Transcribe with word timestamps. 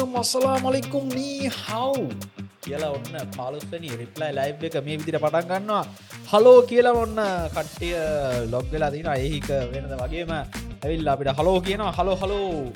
අලයිකුම් 0.00 0.16
අස්සලා 0.20 0.58
මලිකුම් 0.64 1.04
knee 1.16 1.48
how 1.62 1.96
කියලා 2.64 2.92
ඔන්න 2.96 3.16
පාලුස්වනි 3.36 3.88
reply 4.00 4.30
ලයි් 4.38 4.52
එක 4.68 4.76
මේ 4.86 4.96
විදිට 5.00 5.18
පටන් 5.24 5.48
ගන්නවා. 5.50 5.84
හලෝ 6.30 6.60
කියලා 6.70 6.94
ඔන්න 7.02 7.18
කට්ටිය 7.54 7.92
ලොග් 8.52 8.64
වෙලා 8.72 8.90
තින 8.94 9.08
ඒහික 9.14 9.48
වෙනද 9.72 9.92
වගේම 10.02 10.32
ඇවිල් 10.36 11.10
අපිට 11.12 11.32
හලෝ 11.40 11.58
කියනවා. 11.66 11.92
හලෝ 11.98 12.16
හලෝ 12.22 12.72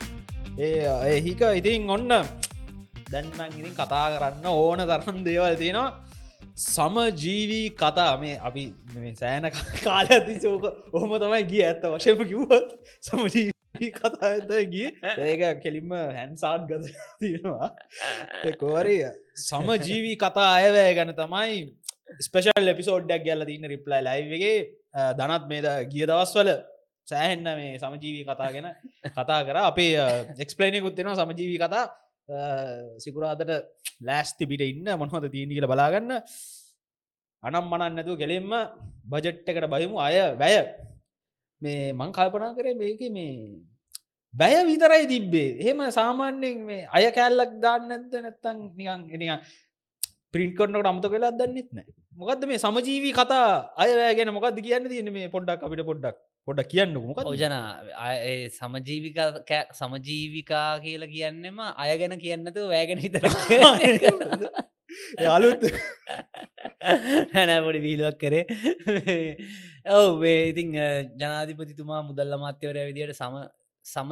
ඒ 0.59 0.85
ඒහික 1.13 1.41
ඉතින් 1.61 1.89
ඔන්න 1.97 2.13
දැන්මං 3.13 3.57
ඉතින් 3.61 3.75
කතා 3.81 4.07
කරන්න 4.13 4.47
ඕන 4.53 4.85
තරන් 4.91 5.25
දේවල් 5.29 5.57
තියෙනවා. 5.63 5.91
සමජීවී 6.75 7.67
කතා. 7.81 8.13
මේ 8.23 8.37
අපි 8.49 8.65
සෑන 9.23 9.51
කාල 9.85 10.07
ඇති 10.13 10.39
සෝක 10.45 10.65
ඔහොම 10.93 11.19
තමයි 11.25 11.43
ගිය. 11.51 11.65
ඇත්ත 11.71 11.91
වශයම 11.97 12.25
කිව්වත් 12.31 12.69
සමජීවී 13.09 13.54
කතා 13.75 14.31
ඇත 14.31 14.53
ගිය? 14.71 14.91
ඒක 15.29 15.63
කෙලින්ම 15.63 15.91
හැන්සාට් 15.91 16.67
ගත 16.69 16.93
තියෙනවා. 17.21 17.71
කෝරය 18.63 18.99
සමජීවී 19.37 20.17
කතා 20.17 20.51
අයවෑ 20.59 20.95
ගැන 20.95 21.13
තමයි 21.15 21.59
ස්පේෂල් 22.21 22.73
එපිසෝඩ්ඩක් 22.75 23.27
ගැල්ල 23.27 23.47
තින්න 23.47 23.67
රිප්ලයි 23.67 24.01
ලයිවගේ 24.03 24.55
දනත් 25.19 25.51
මේද 25.51 25.69
ගිය 25.91 26.07
දවස්වල 26.07 26.53
සෑහෙන්න 27.09 27.51
මේ 27.55 27.75
සමජීවී 27.79 28.25
කතා 28.25 28.51
ගැන 28.55 28.71
කතා 29.11 29.41
කර. 29.43 29.59
අපේ 29.65 29.93
එක්ස්පලේනයකුත් 30.39 30.97
දෙෙනවා 30.97 31.21
සමජීවී 31.21 31.61
කතා 31.61 31.85
සිකුරාදට 32.99 33.51
ලෑස්ති 34.01 34.47
පිට 34.47 34.63
ඉන්න 34.63 34.95
මොනහොද 34.97 35.29
තියෙන 35.29 35.51
කියල 35.51 35.67
බලාගන්න. 35.67 36.21
අනම් 37.43 37.65
මනන්න 37.69 37.97
නැතුව 37.97 38.17
කෙළෙම්ම 38.17 38.53
බජට් 39.05 39.49
එකට 39.51 39.69
බහිමු. 39.69 39.99
අය 39.99 40.17
වැය 40.39 40.57
මේ 41.65 41.93
මං 41.93 42.13
කල්පනා 42.17 42.55
කරේ 42.57 42.75
මේක 42.75 43.01
මේ 43.11 43.63
බැය 44.35 44.65
විතරයි 44.67 45.07
තිබ්බේ. 45.07 45.57
එහෙම 45.61 45.91
සාමාන්‍යෙන් 45.91 46.65
මේ 46.69 46.89
අය 46.93 47.11
කැල්ලක් 47.19 47.61
දාන්න 47.65 47.89
නැද 47.89 48.13
නැත්තං 48.19 48.59
නිකන් 48.79 49.07
නිකන් 49.13 49.39
පිරිට් 50.33 50.57
කොන්නට 50.59 50.87
අමත 50.93 51.07
වෙලා 51.15 51.33
දන්නෙත් 51.33 51.73
නෑ 51.73 51.87
මොකක්ද 52.19 52.47
මේ 52.47 52.59
සමජීවී 52.59 53.15
කතා 53.15 53.73
අය 53.77 54.15
ගැන 54.19 54.35
මොකක්ද 54.37 54.61
කියන්න 54.67 54.89
තියෙන 54.91 55.13
මේ 55.13 55.29
පොඩ්ඩක් 55.29 55.67
අපිට 55.67 55.85
පොඩ්ඩක්? 55.91 56.17
පොඩ 56.49 56.61
කියන්න 56.71 56.95
මොක 57.01 57.19
ඕජන 57.23 57.55
සමජීවික 58.53 59.19
සමජීවිකා 59.73 60.81
කියලා 60.81 61.09
කියන්නෙම 61.09 61.61
අය 61.77 61.99
ගැන 62.01 62.19
කියන්නතු 62.19 62.69
වෑගෙන 62.73 63.01
හිතර 63.05 63.25
අලුත්. 65.37 65.63
හැනෑපොඩි 67.35 67.81
වීලුවක් 67.87 68.19
කරේ 68.21 68.45
ඔව 69.87 70.23
ඉතිං 70.25 70.73
ජනාධිපතිතුමා 71.21 72.01
මුදල්ල 72.03 72.33
මාත්‍යවරය 72.41 72.89
විදියට 72.89 73.13
සම 73.13 73.37
සම 73.85 74.11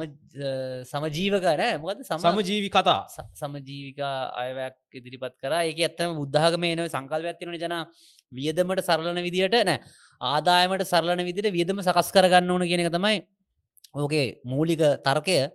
සමජීවකර 0.85 1.61
මොකද 1.81 2.03
සමජීවි 2.05 2.69
කතා 2.69 3.09
සමජීවිකා 3.33 4.29
අයවැක් 4.37 4.77
ඉදිරිපත් 4.93 5.33
කර. 5.41 5.53
ඒක 5.65 5.79
ඇත්තම 5.79 6.13
බුද්ධාගම 6.13 6.63
නව 6.69 6.85
සංකල් 6.93 7.25
ඇතිවන 7.25 7.57
ජන. 7.57 7.75
වියදමට 8.31 8.85
සරලන 8.85 9.17
විදිට 9.25 9.57
නෑ. 9.65 9.81
ආදායමට 10.21 10.85
සරලන 10.85 11.25
විදිට 11.25 11.49
වියදම 11.49 11.81
සකස් 11.81 12.13
කරගන්න 12.13 12.53
ඕන 12.53 12.69
කියෙනෙක 12.69 12.93
තමයි 12.93 13.25
ඕකේ 13.95 14.27
මූලික 14.45 14.83
තර්කය. 15.01 15.49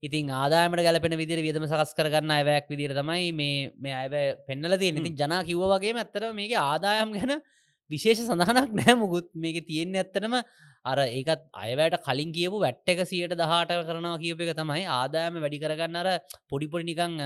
ඉතින් 0.00 0.30
ආදායමට 0.30 0.86
ගැලපෙන 0.86 1.18
විදිර 1.18 1.42
වියදම 1.42 1.66
සකස් 1.66 1.90
කරගන්න 1.98 2.30
අයවැයක් 2.38 2.70
විදිර 2.70 2.94
තමයි 2.94 3.32
මේ 3.34 3.72
මේ 3.82 3.94
අය 3.98 4.36
පෙන්නල 4.46 4.78
තිය 4.78 4.94
ඉතින් 4.94 5.18
ජනා 5.18 5.42
කිව්ව 5.42 5.66
වගේ 5.74 5.98
ඇත්තර 5.98 6.30
මේක 6.38 6.54
ආදායම් 6.54 7.18
ගැන 7.18 7.42
විශේෂ 7.90 8.22
සඳහනක් 8.22 8.74
නෑ 8.74 8.94
මුකුත්. 8.96 9.28
මේක 9.36 9.58
තියෙන්නේ 9.64 10.02
ඇත්තනම 10.02 10.34
අර 10.84 10.98
ඒකත් 10.98 11.42
අයවැට 11.54 11.96
කලින් 12.02 12.30
කියපු 12.32 12.58
වැට්ට 12.58 12.88
එක 12.88 13.02
සියට 13.04 13.34
දහට 13.34 13.82
කරනවා 13.82 14.16
කියප 14.18 14.40
එක 14.40 14.54
තමයි 14.54 14.86
ආදායම 14.90 15.36
වැඩි 15.38 15.58
කරගන්න 15.58 15.96
අර 15.96 16.08
පොඩිපොඩි 16.48 16.88
නිකං 16.90 17.20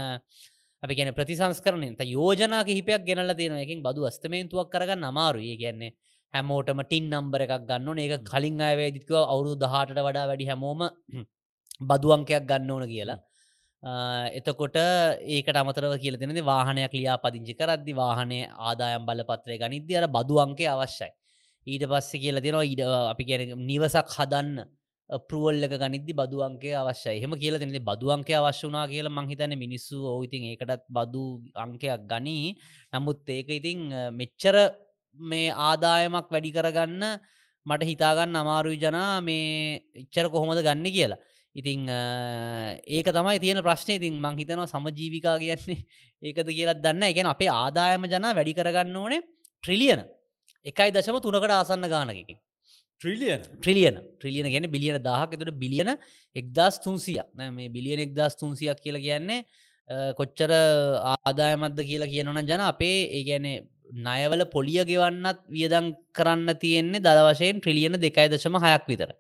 අපි 0.83 0.95
ගැන 0.95 1.13
ප්‍රතිසංස්කරනෙන් 1.13 1.95
යෝජනා 2.09 2.65
කිහිපයක් 2.65 3.05
ගෙනල 3.05 3.35
තියෙන 3.35 3.59
එකින් 3.59 3.83
බදු 3.83 4.07
අස්තමේන්තුවක් 4.07 4.69
කරගන්න 4.71 5.05
අමාරු 5.05 5.41
ඒ 5.43 5.57
කියන්නේ 5.57 5.93
හැමෝටම 6.35 6.81
ටින් 6.83 7.07
නම්බර 7.11 7.43
එකක් 7.43 7.65
ගන්න 7.65 7.99
ඒක 7.99 8.25
කලින් 8.25 8.59
අයවේදිකව 8.63 9.15
අවුරු 9.25 9.55
දහටට 9.57 10.01
වඩා 10.01 10.27
වැඩි 10.27 10.51
හැමෝම 10.51 10.83
බදුවංකයක් 11.89 12.45
ගන්න 12.45 12.71
ඕන 12.71 12.85
කියලා 12.89 13.19
එතකොට 13.85 14.77
ඒකට 14.77 15.57
අමතරව 15.57 15.99
කියල 16.01 16.17
දෙනද 16.17 16.41
වාහනයක් 16.43 16.93
ලියා 16.93 17.19
පදිංචි 17.19 17.55
කරද්දි 17.55 17.93
වාහනය 17.95 18.41
ආදායම් 18.49 19.05
බලපත්‍රය 19.05 19.59
ගනිද්‍ය 19.59 19.97
අර 19.97 20.09
බදුවංකේ 20.09 20.69
අවශ්‍යයි. 20.69 21.13
ඊට 21.67 21.85
පස්සේ 21.85 22.21
කියල 22.21 22.41
දෙනවා 22.41 22.65
ඉඩ 22.65 22.81
අපි 22.81 23.25
කියන 23.25 23.53
නිවසක් 23.61 24.09
හදන්න 24.17 24.65
පරුවල් 25.29 25.65
එක 25.65 25.77
ගනිදදි 25.77 26.13
බදුවන්ගේ 26.13 26.75
අවශ්‍යය. 26.75 27.21
හෙම 27.21 27.37
කියල 27.37 27.59
තිනෙ 27.59 27.81
බදුවන්ගේ 27.81 28.41
අවශ්‍ය 28.41 28.69
වනා 28.69 28.87
කියල 28.89 29.09
මංහිතන 29.09 29.53
මිනිස්සු 29.55 30.01
ඕඉතින් 30.07 30.49
ඒකටත් 30.51 30.89
බදු 30.89 31.25
අංකයක් 31.55 32.09
ගනී. 32.09 32.57
නමුත් 32.93 33.29
ඒක 33.29 33.49
ඉතිං 33.51 33.93
මෙච්චර 34.17 34.57
මේ 35.19 35.53
ආදායමක් 35.53 36.33
වැඩි 36.33 36.57
කරගන්න 36.57 37.03
මට 37.67 37.83
හිතාගන්න 37.85 38.37
අමාරුයි 38.37 38.81
ජනා 38.81 39.21
මේ 39.21 39.85
එච්චර 39.95 40.33
කොහොමද 40.33 40.61
ගන්න 40.61 40.89
කියලා. 40.89 41.21
ඉතිං 41.55 41.89
ඒක 41.89 43.07
තමයි 43.09 43.39
තියෙන 43.39 43.61
ප්‍රශ්නය 43.61 43.97
ඉතින් 43.97 44.15
මං 44.17 44.39
හිතනවා 44.39 44.67
සමජීවිකා 44.69 45.37
කියන්නේ 45.39 45.79
ඒකද 46.23 46.49
කියලත් 46.51 46.81
දන්න 46.81 47.05
එකෙන 47.05 47.27
අපේ 47.27 47.51
ආදායම 47.53 48.07
ජනා 48.07 48.33
වැඩි 48.33 48.55
කරගන්න 48.55 48.97
ඕනේ 48.97 49.21
ට්‍රිලියන 49.65 50.03
එකයි 50.67 50.91
දශම 50.91 51.21
තුනකට 51.21 51.53
ආසන්න 51.53 51.87
ගානකින් 51.89 52.39
ට්‍රිලියන 53.03 53.43
ට්‍රිලියන 53.55 54.01
ට්‍රිලියන 54.15 54.49
ගැන 54.51 54.67
බිලියන 54.71 54.99
දහක් 55.01 55.37
එතුට 55.37 55.53
බිලියන 55.57 55.91
එක්දස් 56.37 56.81
තුන්සිය 56.81 57.21
මේ 57.53 57.69
බිලියන 57.69 58.03
එක්දස් 58.07 58.35
තුන්සියක් 58.37 58.81
කියල 58.81 58.99
කියන්නේ 58.99 59.45
කොච්චර 60.19 60.51
ආදායමත්ද 61.05 61.79
කියලා 61.83 62.09
කියනවන 62.09 62.43
ජන 62.45 62.65
අපේ 62.65 62.99
ඒගැනේ 63.13 63.57
නයවල 64.01 64.43
පොලිය 64.49 64.83
ගෙවන්නත් 64.85 65.41
වියදං 65.49 65.95
කරන්න 66.13 66.59
තියෙන්නේ 66.59 67.01
දද 67.01 67.25
වශයෙන් 67.29 67.61
ට්‍රිලියන 67.61 68.01
දෙකයි 68.01 68.29
දශම 68.29 68.59
හයක් 68.59 68.87
විතර 68.89 69.15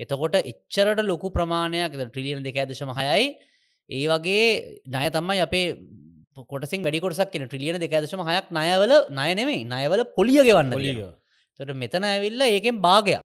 එතකොට 0.00 0.36
එච්චරට 0.42 1.00
ලොකු 1.04 1.30
ප්‍රමාණයක් 1.30 1.96
ට්‍රිලියන 1.96 2.42
දෙකයි 2.42 2.66
දශම 2.66 2.92
හයයි 2.94 3.30
ඒ 3.90 4.06
වගේ 4.06 4.44
ණය 4.88 5.06
තමයි 5.10 5.40
අපේ 5.40 5.66
කොටසින් 6.46 6.82
වැඩිකොටසක් 6.82 7.32
කියන 7.32 7.46
ට්‍රිලියන 7.46 7.78
දෙකදශම 7.78 8.22
හයක් 8.24 8.52
නයවල 8.52 8.92
නයනෙමේ 9.12 9.64
නයවල 9.66 10.04
පොලිය 10.16 10.42
ගෙවන්න 10.42 10.78
ලිය 10.78 11.08
තොට 11.60 11.76
මෙතන 11.76 12.04
ඇවිල්ල 12.04 12.42
ඒකෙන් 12.42 12.76
භාගයක්. 12.78 13.24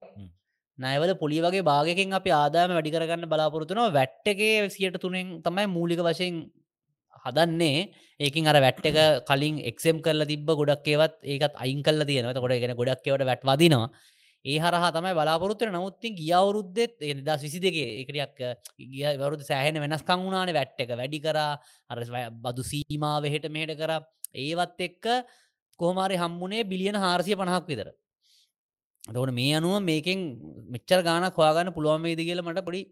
නයවල 0.78 1.12
පොලි 1.14 1.38
වගේ 1.40 1.64
භාගකින් 1.64 2.12
අප 2.12 2.26
ආදාම 2.34 2.70
වැඩි 2.70 2.90
කරගන්න 2.90 3.24
බලාපොරතුනවා 3.24 3.92
වැට්ටගේ 3.92 4.68
සියට 4.68 4.98
තුනෙන් 5.00 5.28
තමයි 5.42 5.66
මූලික 5.68 6.00
වශයෙන් 6.00 6.34
හදන්නේ. 7.24 7.88
ඒකින් 8.20 8.46
අර 8.46 8.56
වැට්ට 8.56 8.90
එක 8.90 8.98
කලින් 9.24 9.56
එක්සෙම් 9.70 10.02
කරල 10.02 10.26
තිබ 10.26 10.50
ගොඩක් 10.52 10.86
ඒවත් 10.86 11.16
ඒකත් 11.24 11.56
අයින් 11.56 11.80
කල 11.82 12.04
තියෙනව. 12.04 12.34
කොට 12.36 12.56
ගෙන 12.56 12.76
ගොඩක් 12.76 13.08
ඒවට 13.08 13.24
වැට් 13.24 13.44
වදිනවා 13.44 13.88
ඒ 14.46 14.58
හරහා 14.62 14.90
තමයි 14.94 15.12
බලාපොරොත්තුව 15.18 15.70
නමුත්තින් 15.74 16.12
ගියවුරුද්දෙත් 16.20 16.94
එදස් 17.04 17.42
විසි 17.46 17.60
දෙගේ 17.64 17.86
එකටියක් 18.02 18.34
ගිය 18.92 19.06
වරුද 19.22 19.42
සෑහෙන 19.48 19.78
වෙනස්කං 19.84 20.20
වුණාන 20.24 20.52
වැට් 20.58 20.82
එක 20.84 20.92
වැඩි 21.00 21.20
කරා 21.24 21.52
අර 21.90 21.98
බදු 22.44 22.62
සීමාව 22.70 23.24
හෙට 23.34 23.48
මෙහෙට 23.48 23.74
කර. 23.80 23.92
ඒවත් 24.36 24.78
එක්ක 24.88 25.04
කෝමාරි 25.80 26.16
හම්මුණේ 26.16 26.68
බිලියන 26.72 26.98
හාරසිය 27.04 27.38
පණහක් 27.40 27.66
විතර. 27.70 27.88
දවන 29.04 29.34
මේ 29.34 29.56
අනුව 29.58 29.74
මේකෙන් 29.82 30.20
මෙච්චර 30.74 31.00
ගාන 31.08 31.26
හොයාගන්න 31.30 31.74
පුළුවන් 31.76 32.06
වේද 32.06 32.22
කියල 32.28 32.42
මට 32.42 32.66
පොඩි 32.68 32.82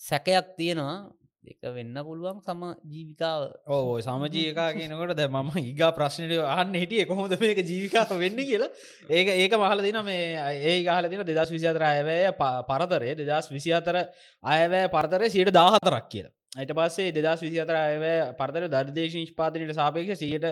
සැකයක් 0.00 0.46
තියෙනවා. 0.58 0.96
එක 1.42 1.72
වෙන්න 1.72 1.96
පුළුවන් 1.98 2.40
සම 2.40 2.62
ජීවිකාව 2.84 3.42
ඕ 3.66 3.96
සමජීකා 3.98 4.66
කියනකොට 4.72 5.14
ද 5.16 5.24
මම 5.26 5.48
ඒගා 5.60 5.90
ප්‍රශ්නය 5.90 6.36
අහන්න 6.36 6.74
හිටිය 6.74 7.06
කොහොද 7.06 7.32
මේක 7.40 7.60
ජීවිකාව 7.62 8.12
වෙන්න 8.14 8.36
කියලා. 8.40 8.68
ඒක 9.08 9.28
ඒක 9.34 9.52
මහල 9.54 9.80
දින 9.80 9.98
මේ 10.04 10.36
ඒ 10.62 10.76
ගහල 10.84 11.08
දින 11.08 11.24
දෙදස් 11.24 11.50
විසිතර 11.50 11.82
අයවැය 11.82 12.28
පරතරය 12.68 13.14
දෙදස් 13.16 13.48
විසි 13.48 13.72
අතර 13.72 13.96
අයවැය 14.44 14.88
පරතරය 14.88 15.30
සියට 15.30 15.52
දාහතරක් 15.52 16.06
කියලා. 16.08 16.34
අයිට 16.52 16.72
පස්සේ 16.72 17.12
දෙදස් 17.12 17.40
විසි 17.40 17.58
අතර 17.60 17.76
අයව 17.76 18.04
පරතර 18.34 18.64
දර්දේශ 18.66 19.14
නිෂ්පාතනයට 19.14 19.70
සාපේක්ෂ 19.72 20.18
සියට 20.18 20.46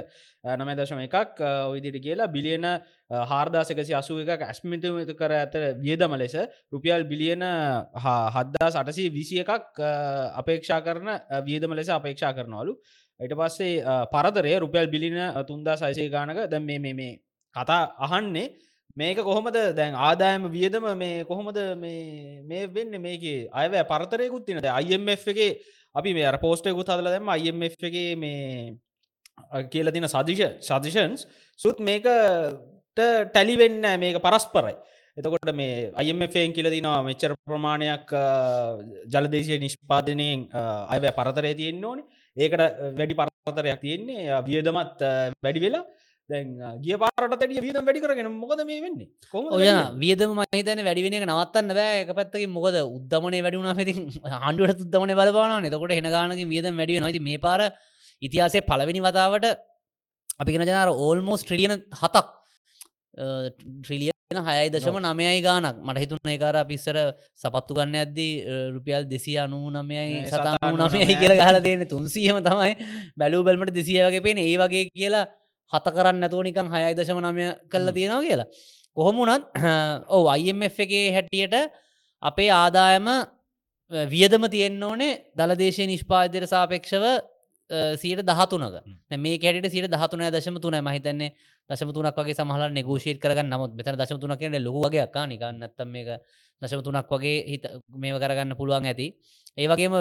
නමය 0.44 0.74
දශම 0.76 1.00
එකක් 1.00 1.40
ඔයිදිට 1.42 1.98
කියලා 1.98 2.28
බිලියන 2.28 2.66
හාර්දාසකසි 3.26 3.96
අසුව 3.98 4.20
එක 4.24 4.40
ඇස්මිතමත 4.40 5.10
කර 5.12 5.34
ඇතර 5.34 5.64
වියදම 5.78 6.14
ලෙස 6.14 6.36
රුපියල් 6.70 7.02
බිලියන 7.04 7.42
හද්දා 7.42 8.68
සටසි 8.70 9.08
විසි 9.10 9.40
එකක් 9.42 9.80
අපේක්ෂා 10.38 10.78
කරන 10.80 11.10
වියදම 11.44 11.74
ලෙස 11.74 11.90
අපේක්ෂා 11.90 12.30
කරනවලු. 12.32 12.76
ඊට 13.20 13.34
පස්සේ 13.34 13.82
පරතරය 14.08 14.54
රුපියල් 14.56 14.86
බිලින 14.88 15.18
තුන්දා 15.44 15.76
සයිසේ 15.76 16.08
ගානක 16.08 16.46
දැ 16.46 16.60
මේ 16.60 16.78
මේ 16.78 17.18
කතා 17.56 17.82
අහන්නේ. 17.98 18.54
මේක 18.94 19.18
කොහොමද 19.20 19.58
දැන් 19.74 19.94
ආදායම 19.96 20.46
වියදම 20.48 20.86
මේ 20.96 21.24
කොහොමද 21.24 21.58
මේ 21.76 22.62
වෙන්න? 22.68 22.94
මේක 23.00 23.50
අයව 23.52 23.76
පරතරයකුත් 23.84 24.46
තිනද 24.46 24.70
IMF 24.84 25.26
එකගේ 25.26 25.50
අපි 25.94 26.14
මේ 26.14 26.32
පෝස්ටයකුත් 26.38 26.88
හදල 26.88 27.08
දැම 27.08 27.28
IMF 27.38 27.74
එකගේ 27.80 28.16
මේ 28.16 28.76
කියල 29.70 29.90
තින 29.90 30.06
සදිශ 30.06 30.44
සදිෂන්ස් 30.60 31.26
සුත් 31.60 31.78
මේකට 31.80 32.08
ටැලිවෙන්න 32.96 33.82
මේක 33.98 34.16
පරස්පරයි. 34.22 34.74
එතකොට 35.16 35.50
මේ 35.54 35.90
අයමෙන් 35.94 36.52
කියල 36.52 36.68
දිනවා 36.70 37.02
මෙච්චර 37.02 37.32
ප්‍රමාණයක් 37.44 38.10
ජලදේශය 39.12 39.58
නිෂ්පාදනයෙන් 39.58 40.46
අය 40.88 40.98
පරතරය 41.12 41.54
තියෙන්න්න 41.54 41.84
ඕනේ. 41.84 42.04
ඒකට 42.36 42.60
වැඩි 42.98 43.14
පරතරයක් 43.14 43.80
තියෙන්නේ 43.80 44.42
වියදමත් 44.46 45.02
අ, 45.02 45.10
වැඩි 45.42 45.60
වෙලා 45.60 45.84
දැන් 46.28 46.48
ගිය 46.84 46.96
පාරට 47.02 47.34
තැඩිය 47.34 47.62
වියදම් 47.64 47.86
වැඩි 47.88 48.02
කරගෙන 48.04 48.28
මොකද 48.34 48.60
මේ 48.68 48.80
වෙන්නේ? 48.84 49.08
කොම 49.32 49.46
ඔය 49.48 49.68
වියදම 50.02 50.34
මහිතන 50.36 50.82
වැඩිවෙන 50.88 51.16
එක 51.18 51.26
නවත්තන්න 51.26 51.72
බෑ. 51.72 52.02
එක 52.02 52.10
පැත්තකින් 52.18 52.50
මොකද 52.50 52.76
උද්දමනේ 52.80 53.44
වැඩුණා 53.46 53.76
ති 53.80 53.94
හන්ඩුවට 53.94 54.82
උද්දමන 54.86 55.14
බලපාන 55.20 55.64
එතකොට 55.64 55.96
එන 55.96 56.10
ගානක 56.16 56.44
වියදම් 56.52 56.76
වැඩිය 56.76 57.00
නොති 57.00 57.20
මේ 57.20 57.38
පාර 57.38 57.64
ඉතිහාසේ 58.22 58.66
පලවෙනි 58.68 59.00
වතාවට 59.00 59.48
අපි 60.38 60.52
ගෙන 60.52 60.68
ජනාර 60.68 60.92
ඕල්මෝස් 60.96 61.42
ට්‍රිලියන 61.42 61.74
හතක් 61.94 62.26
ට්‍රිලියන 63.80 64.44
හයයි 64.44 64.68
දශම 64.68 65.00
නමයයි 65.00 65.40
ගානක් 65.40 65.80
මට 65.80 66.04
හිතුන්න 66.04 66.32
ඒකාර 66.34 66.60
පිස්සර 66.68 66.96
සපත්තු 67.34 67.78
ගන්න 67.78 67.98
ඇද්දී 68.02 68.32
රුපියල් 68.74 69.08
දෙසිය 69.08 69.40
අනූ 69.40 69.72
නමයයි 69.72 70.22
සතානූ 70.28 70.76
නමයයි. 70.76 71.16
කියල 71.16 71.34
ගහල 71.40 71.64
තියෙන 71.64 71.88
තුන්සියම 71.88 72.44
තමයි. 72.44 72.72
බැලූ 73.16 73.42
බැල්මට 73.42 73.72
දෙසිය 73.72 74.00
වගේ 74.04 74.22
පේන 74.22 74.38
ඒ 74.38 74.56
වගේ 74.58 74.88
කියලා 74.92 75.26
හත 75.72 75.86
කරන්න 75.94 76.20
නැතුව 76.22 76.42
නිකන් 76.42 76.68
හයයි 76.68 76.94
දශම 76.94 77.20
නමය 77.20 77.46
කල්ල 77.68 77.92
තියෙනවා 77.92 78.22
කියලා. 78.22 78.48
කොහොම 78.96 79.16
වුණත් 79.16 79.44
ඕ 80.14 80.24
IMF 80.36 80.78
එකේ 80.80 81.06
හැටියට 81.12 81.56
අපේ 82.22 82.50
ආදායම 82.52 83.08
වියදම 84.06 84.44
තියෙන්න්න 84.48 84.82
ඕනේ 84.82 85.12
දළදේශය 85.34 85.86
නිෂ්පාදයට 85.86 86.46
සාපේක්ෂව 86.46 87.04
සීට 87.96 88.22
දහතුනක. 88.22 88.82
මේ 89.16 89.38
කැට 89.38 89.70
සිට 89.70 89.90
දහතුන 89.90 90.24
දශම 90.30 90.56
තුන 90.58 90.76
මහිතන්නේ 90.80 91.32
දශම 91.70 91.92
තුනක් 91.92 92.16
වගේ 92.16 92.34
සමහල 92.34 92.72
නෙගෝෂීට 92.72 93.20
කරගන්න. 93.20 93.48
නමුත් 93.48 93.72
මෙතන 93.74 93.96
දශම 93.96 94.20
තුනක් 94.20 94.38
කියන්න 94.38 94.56
ලොකුවගේ 94.58 95.02
අක්කා 95.04 95.26
නිකන්න 95.26 95.60
නැත්තම් 95.60 95.88
මේක 95.88 96.08
දශම 96.62 96.80
තුනක් 96.82 97.08
වගේ 97.08 97.44
හිත 97.46 97.64
මේව 97.88 98.16
කරගන්න 98.18 98.56
පුළුවන් 98.56 98.86
ඇති. 98.86 99.12
ඒවගේම 99.56 99.92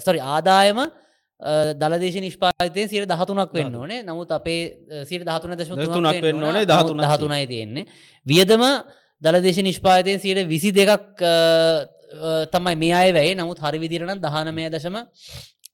සොරි 0.00 0.20
ආදායම 0.20 0.78
දලදේශ 1.74 2.18
නිෂ්පාතය 2.20 2.86
සිට 2.86 3.06
දහතුනක් 3.06 3.52
වෙන්න 3.52 3.74
ඕනේ. 3.74 4.02
නමුත් 4.02 4.30
අපේ 4.30 5.04
සිට 5.04 5.24
දහතුන 5.24 5.56
දශම 5.56 5.76
තුනක් 5.76 6.20
වෙන්න 6.20 6.42
ඕනේ, 6.42 6.64
13ක් 6.64 7.00
දහතුනයි 7.06 7.46
තියෙන්නේ. 7.46 7.86
වියදම 8.26 8.64
දලදේශ 9.22 9.62
නිෂ්පාතය 9.62 10.18
සිට 10.18 10.46
විසි 10.46 10.72
දෙකක් 10.72 11.22
තමයි 12.50 12.76
මේ 12.76 12.92
අය 12.94 13.12
වැයි. 13.12 13.34
නමුත් 13.34 13.58
හරි 13.58 13.78
විදිරන 13.78 14.16
දහනමය 14.18 14.68
දශම 14.68 14.96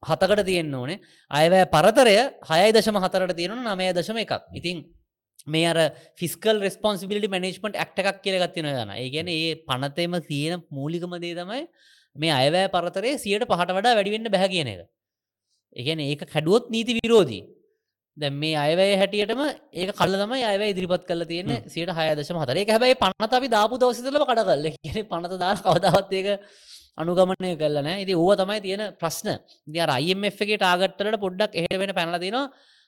හතකට 0.03 0.45
තියෙන්න්න 0.45 0.73
ඕනේ. 0.73 1.01
අයවැය 1.31 1.65
පරතරය 1.67 2.15
හයයි 2.43 2.71
දශම 2.71 2.97
හතරට 2.97 3.35
තියෙන 3.35 3.59
නමය 3.65 3.91
දශම 3.93 4.17
එකක්. 4.17 4.47
ඉතින් 4.53 4.85
මේ 5.47 5.65
අර 5.65 5.79
ෆිස්කල් 6.15 6.61
රෙස්පොන්සිබිලි 6.61 7.27
මනේජ්මට 7.27 7.75
ඇක්ට 7.75 7.99
එකක් 8.01 8.21
කියල 8.23 8.39
ගත්තින 8.39 8.67
යන 8.67 8.91
ඒ 8.93 9.09
ගැන 9.09 9.27
ඒ 9.29 9.55
පනතේම 9.63 10.15
තියෙන 10.23 10.63
මූලිකම 10.71 11.15
දේ 11.17 11.35
තමයි 11.35 11.63
මේ 12.15 12.31
අයවැය 12.33 12.67
පරතරේ 12.69 13.17
සියට 13.17 13.45
පහට 13.45 13.75
වඩා 13.77 13.97
වැඩිවෙන්න 13.97 14.31
බැහ 14.31 14.47
කියන 14.47 14.71
එක 14.73 14.81
ඒගැන 15.79 15.99
ඒක 16.07 16.21
කැඩුවොත් 16.33 16.65
නීති 16.73 16.97
විරෝධී. 16.99 17.43
දැ 18.17 18.31
මේ 18.43 18.55
අයවැය 18.65 18.93
හැටියටම 19.01 19.41
ඒක 19.81 19.89
කල 19.99 20.13
තම 20.21 20.33
අයව 20.51 20.61
ඉදිරිපත් 20.71 21.03
කල 21.09 21.21
තියෙන 21.31 21.51
සියට 21.73 21.91
හයදශම 21.97 22.39
හතරේ. 22.43 22.65
හැබයි 22.73 22.95
පනත 23.03 23.33
අපි 23.39 23.49
දාපු 23.57 23.75
දවසිතල 23.83 24.17
කඩ 24.29 24.47
කල්ල 24.49 24.65
කියන 24.77 25.05
පනත 25.11 25.33
දා 25.43 25.53
කවදවත් 25.65 26.11
ඒක 26.19 26.29
අනුගමනය 27.01 27.51
කලන 27.61 27.89
ඉති 28.03 28.13
ඕව 28.23 28.31
තමයි 28.41 28.59
තියෙන 28.65 28.83
ප්‍රශ්න. 29.01 29.29
දිය 29.73 29.85
අයිMF 29.97 30.41
එක 30.45 30.51
ටාගට්ටලට 30.55 31.21
පොඩ්ඩක් 31.25 31.59
එහට 31.61 31.77
වෙන 31.83 31.93
පැනලදිනවා 31.99 32.45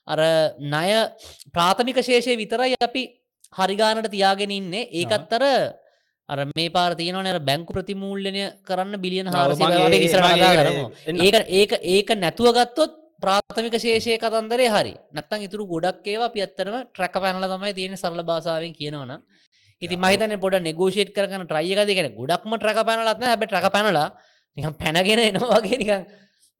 අර 0.07 0.19
ණය 0.73 0.89
ප්‍රාථමික 1.55 1.99
ශේෂය 2.09 2.33
විතරයි 2.41 2.77
අපි 2.87 3.03
හරිගානට 3.59 4.09
තියාගෙන 4.15 4.51
ඉන්නේ. 4.59 4.89
ඒකත් 4.99 5.29
අර 6.29 6.39
මේ 6.51 6.69
පාර 6.69 6.91
තියනවන 6.95 7.27
බැංකු 7.41 7.71
ප්‍රතිමූල්ලනය 7.73 8.43
කරන්න 8.63 8.95
බිලියන 8.97 9.27
ඔව්, 9.27 9.33
හාරසි 9.33 9.63
මගේ- 9.63 10.03
ඉසර 10.03 10.21
මගේ- 10.21 10.55
කරමු 10.59 10.85
එන්න. 11.07 11.17
ඒක 11.17 11.35
ඒක 11.51 11.71
ඒක 11.87 12.09
නැතුව 12.17 12.47
ගත්තොත් 12.53 12.91
ප්‍රාථමික 13.19 13.75
ශේෂය 13.75 14.17
කතන්දරේ 14.17 14.69
හරි. 14.69 14.93
නැත්තන් 15.11 15.41
ඉතුරු 15.43 15.65
ගොඩක් 15.67 16.05
ඒවා 16.05 16.29
පියත්තරම 16.29 16.75
ට්‍රැක 16.85 17.13
පැනල 17.15 17.43
තමයි 17.45 17.73
තියෙන 17.73 17.97
සරල 17.97 18.21
භාසාාවෙන් 18.23 18.73
කියනවන 18.73 19.11
ඉති 19.81 19.95
මහිතන 19.97 20.33
පොඩ 20.39 20.55
නෙගෝෂේට් 20.61 21.11
කරන 21.11 21.43
ට්‍රයියකද 21.43 21.89
කියෙන 21.89 22.09
ගොඩක්ම 22.13 22.51
ට්‍රක 22.55 22.79
පැනලත්න 22.83 23.23
හැබ 23.23 23.41
ට්‍රක 23.41 23.67
පැනලා 23.69 24.07
නිකම් 24.57 24.73
පැනගෙන 24.75 25.19
එනවාගේ 25.21 25.77
නිකන් 25.77 26.01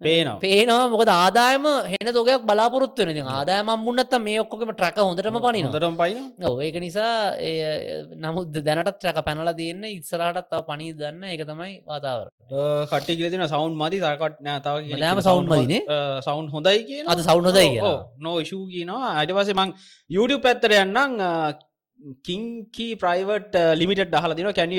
පේනවා. 0.01 0.39
පේනවා. 0.43 0.89
මොකද 0.93 1.09
ආදායම 1.13 1.65
හෙන 1.91 2.09
තොගයක් 2.17 2.43
බලාපොරත්තු 2.49 3.05
වෙන 3.09 3.19
ආදායම 3.35 3.69
මුන්නත් 3.85 4.13
මේ 4.25 4.39
ඔක්කොම 4.43 4.71
ට්‍රක 4.71 4.97
හොඳටම 5.07 5.37
පනින 5.45 5.67
පයින 6.01 6.19
ඔව 6.49 6.61
ඒක 6.67 6.77
නිසා 6.85 7.13
නමුත් 8.25 8.59
දැනටත් 8.67 8.91
ට්‍රක 8.97 9.19
පැනල 9.27 9.51
තියන්න 9.61 9.83
ඉස්සරහටත් 9.91 10.49
තව 10.51 10.61
පනී 10.69 10.93
දන්න. 10.99 11.23
එක 11.35 11.43
තමයි 11.51 11.73
වාතාවර 11.91 12.27
කට්ටි 12.91 13.17
කියලතින 13.21 13.45
සවන්් 13.47 13.73
මති 13.81 14.01
තරකට 14.05 14.37
නෑතාව 14.49 14.77
මටම 14.83 15.23
sound 15.29 15.51
මදිනේ? 15.53 15.81
සවන්් 16.27 16.47
හොඳයි 16.55 16.83
කියන 16.91 17.09
අද 17.15 17.23
sound 17.29 17.49
හොඳයි 17.49 17.65
කියලා. 17.73 17.97
නෝ 18.27 18.37
ෂූ 18.43 18.63
කියනවා. 18.75 19.15
අට 19.23 19.33
පසේ 19.39 19.57
මං 19.59 19.73
YouTube 20.17 20.43
පැත්තර 20.47 20.77
යන්නම්. 20.83 21.19
කිංකී 22.27 22.93
ප්‍රයිවට් 22.99 23.55
ලිමිට 23.79 24.13
හල 24.23 24.33
දින 24.37 24.47
can 24.59 24.73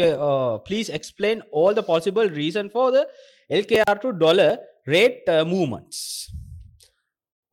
please 0.66 0.88
explain 0.98 1.42
all 1.52 1.74
the 1.78 1.84
possible 1.88 2.28
reason 2.38 2.70
for 2.74 2.86
the 2.94 3.02
LKR 3.58 3.96
to 4.04 4.12
dollar 4.22 4.52
uh, 5.28 5.44
movements. 5.44 6.28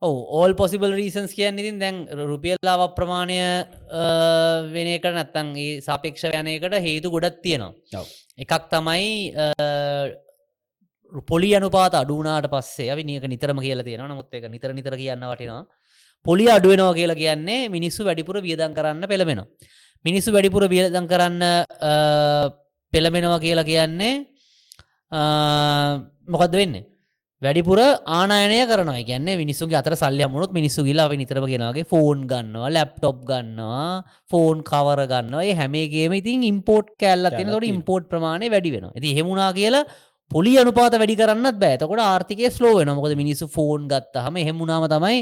ඔව 0.02 0.14
ඕල් 0.38 0.52
පොසිබල් 0.54 0.92
රීසන්ස් 0.94 1.32
කියන්න 1.34 1.58
ඉතින් 1.58 1.78
දැන් 1.82 1.96
රුපියල්ලාව 2.06 2.94
ප්‍රමාණය 2.94 3.38
වෙන 4.74 4.88
එකට 4.94 5.08
නැත්තන්ගේ 5.16 5.80
සාපේක්ෂ 5.82 6.24
යනයකට 6.30 6.76
හේතු 6.86 7.10
ගොඩත් 7.10 7.40
තියෙනවා. 7.42 7.74
එකක් 8.38 8.68
තමයි 8.70 9.34
පොලි 11.26 11.50
අනුපාත 11.56 11.94
අඩුනාට 11.94 12.46
පස්සේ 12.52 12.90
අපි 12.92 13.02
නියක 13.04 13.24
නිතරම 13.26 13.58
කියලා 13.58 13.84
තියෙන 13.84 14.04
නමුත් 14.06 14.30
එක 14.34 14.46
නිතර 14.52 14.70
නිතර 14.72 14.94
කියන්න 14.96 15.24
වටිනවා. 15.32 15.64
පොලි 16.26 16.46
අඩුවෙනවා 16.46 16.94
කියලා 16.94 17.16
කියන්නේ 17.16 17.68
මිනිස්සු 17.68 18.04
වැඩිපුර 18.04 18.38
වියදන් 18.42 18.74
කරන්න 18.74 19.02
පෙළමෙනවා 19.08 19.46
මිනිස්සු 20.04 20.30
වැඩිපුර 20.32 20.68
වියදන් 20.68 21.06
කරන්න 21.10 21.42
අ, 21.42 22.50
පෙළමෙනවා 22.92 23.40
කියලා 23.40 23.64
කියන්නේ 23.64 24.14
අ, 25.12 25.20
මොකක්ද 26.28 26.54
වෙන්නේ 26.60 26.84
වැඩිපුර 27.42 27.78
ආනයනය 28.18 28.56
කරන 28.70 28.88
ගැන්න 29.08 29.28
මිනිස්සු 29.40 29.66
අතර 29.80 29.94
සල්ල 29.94 30.22
මුණුත් 30.26 30.52
මිනිස්සු 30.56 30.82
ගිලා 30.88 31.08
නිතරම 31.20 31.46
ගෙනගේ 31.52 31.84
ෆෝන් 31.92 32.26
ගන්නවා 32.32 32.70
ලැප්ටොප් 32.76 33.18
ගන්නවා 33.30 34.02
ෆෝන් 34.30 34.64
කවර 34.70 35.00
ගන්නවා. 35.12 35.44
හැමේගේම 35.60 36.12
ඉතින් 36.20 36.42
ඉම්පෝට් 36.50 36.88
කැල්ල 36.98 37.30
තින 37.30 37.46
තියෙනවා. 37.46 37.70
ඉම්පෝට් 37.72 38.08
ප්‍රමාණය 38.12 38.50
වැඩි 38.50 38.74
වෙන 38.74 38.86
ඇති 38.88 39.14
හෙමුණනා 39.18 39.52
කියලා 39.52 39.84
පොලි 40.30 40.54
අනුපාත 40.58 40.94
වැඩි 40.94 41.16
කරන්නත් 41.16 41.60
බෑතකොට 41.62 42.02
ආර්ථිකය 42.04 42.50
ස්ලෝ 42.50 42.74
වෙන 42.78 42.90
මොකද 42.98 43.14
මිනිස්සු 43.22 43.46
ෆෝන් 43.48 43.86
ගත්ත 43.92 44.24
හම 44.26 44.36
හෙමුණනාම 44.48 44.88
තමයි 44.94 45.20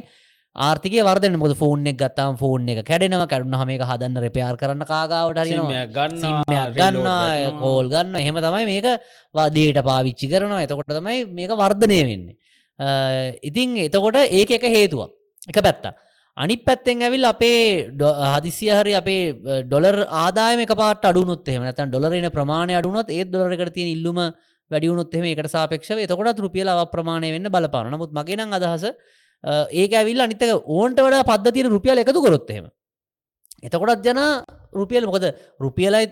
ආර්ථික 0.56 0.94
වර්දන 1.00 1.36
මොද 1.36 1.52
ෆෝන් 1.54 1.86
එක 1.86 1.96
ගත්තාම 1.98 2.36
ෆෝන් 2.36 2.68
එක 2.68 2.80
කැඩෙනව. 2.84 3.26
කැඩුන 3.26 3.54
හම 3.54 3.70
එක 3.70 3.82
හදන්න 3.82 4.16
රෙපයාර් 4.22 4.56
කරන්න 4.56 4.84
කාගාවට 4.84 5.40
සිම්මයක් 6.22 6.74
ගන්න 6.74 6.96
කෝල් 7.60 7.86
ගන්න 7.88 8.16
එහෙම 8.16 8.36
තමයි 8.38 8.64
මේක 8.66 8.86
වාදයට 9.34 9.82
පාවිච්චි 9.84 10.26
කරනවා. 10.28 10.62
එතකොට 10.62 10.90
තමයි 10.92 11.24
මේක 11.30 11.50
වර්ධනය 11.54 12.00
වෙන්නේ. 12.02 12.36
ඉතින් 13.42 13.76
එතකොට 13.78 14.16
ඒක 14.30 14.50
එක 14.52 14.64
හේතුවක්. 14.70 15.10
එක 15.48 15.58
පැත්ත 15.60 15.86
අනි 16.36 16.56
පැත්තෙන් 16.58 17.02
ඇවිල් 17.02 17.24
අපේ 17.24 17.88
හදිසිය 18.34 18.70
හරි 18.72 18.92
අපේ 18.94 19.20
ඩොලර් 19.64 20.04
ආදායම 20.04 20.60
පාට 20.74 21.04
අඩුනොත් 21.04 21.48
එහම 21.48 21.62
නැතන් 21.62 21.88
ඩොලරන 21.88 22.28
ප්‍රමාණය 22.30 22.74
අඩුනොත් 22.76 23.08
ඒ 23.10 23.24
ඩොලරකට 23.24 23.72
තියෙන 23.72 23.92
ඉල්ලුම 23.94 24.18
වැඩියුණුත් 24.70 25.14
එහම 25.14 25.24
එකට 25.26 25.48
සාපක්ෂව 25.48 26.02
එතකොට 26.04 26.38
රුපියල 26.38 26.68
අව 26.68 26.82
ප්‍රමාණය 26.90 27.30
වෙන්න 27.32 27.48
බලපාන 27.48 27.88
නමුත් 27.88 28.12
මගෙනං 28.12 28.52
අදහස 28.52 28.84
අ, 28.84 28.92
ඒක 29.72 29.92
ඇවිල් 29.94 30.20
අනිතක 30.20 30.42
ඕන්ට 30.68 30.98
වඩා 30.98 31.24
පද්ධතින 31.24 31.68
රුපියල 31.68 31.98
එකතු 31.98 32.20
කොරොත්තෙම 32.20 32.64
එතකොටත් 33.62 34.04
ජන 34.04 34.20
රුපියල් 34.72 35.06
මොකද 35.06 35.26
රුපියලයි 35.60 36.06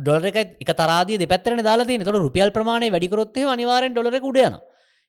ඩොලර 0.00 0.24
එක 0.26 0.36
එක 0.58 0.70
තරාදී 0.74 1.18
දෙපැත්තරන 1.18 1.62
දාලා 1.62 1.86
තියෙන 1.86 2.04
තොට 2.04 2.16
රුපියල් 2.18 2.50
ප්‍රමාණය 2.50 2.90
වැඩිකරොත්තේ 2.90 3.44
අනිවාරෙන් 3.46 3.92
ඩොලර 3.92 4.16
උඩයන 4.22 4.56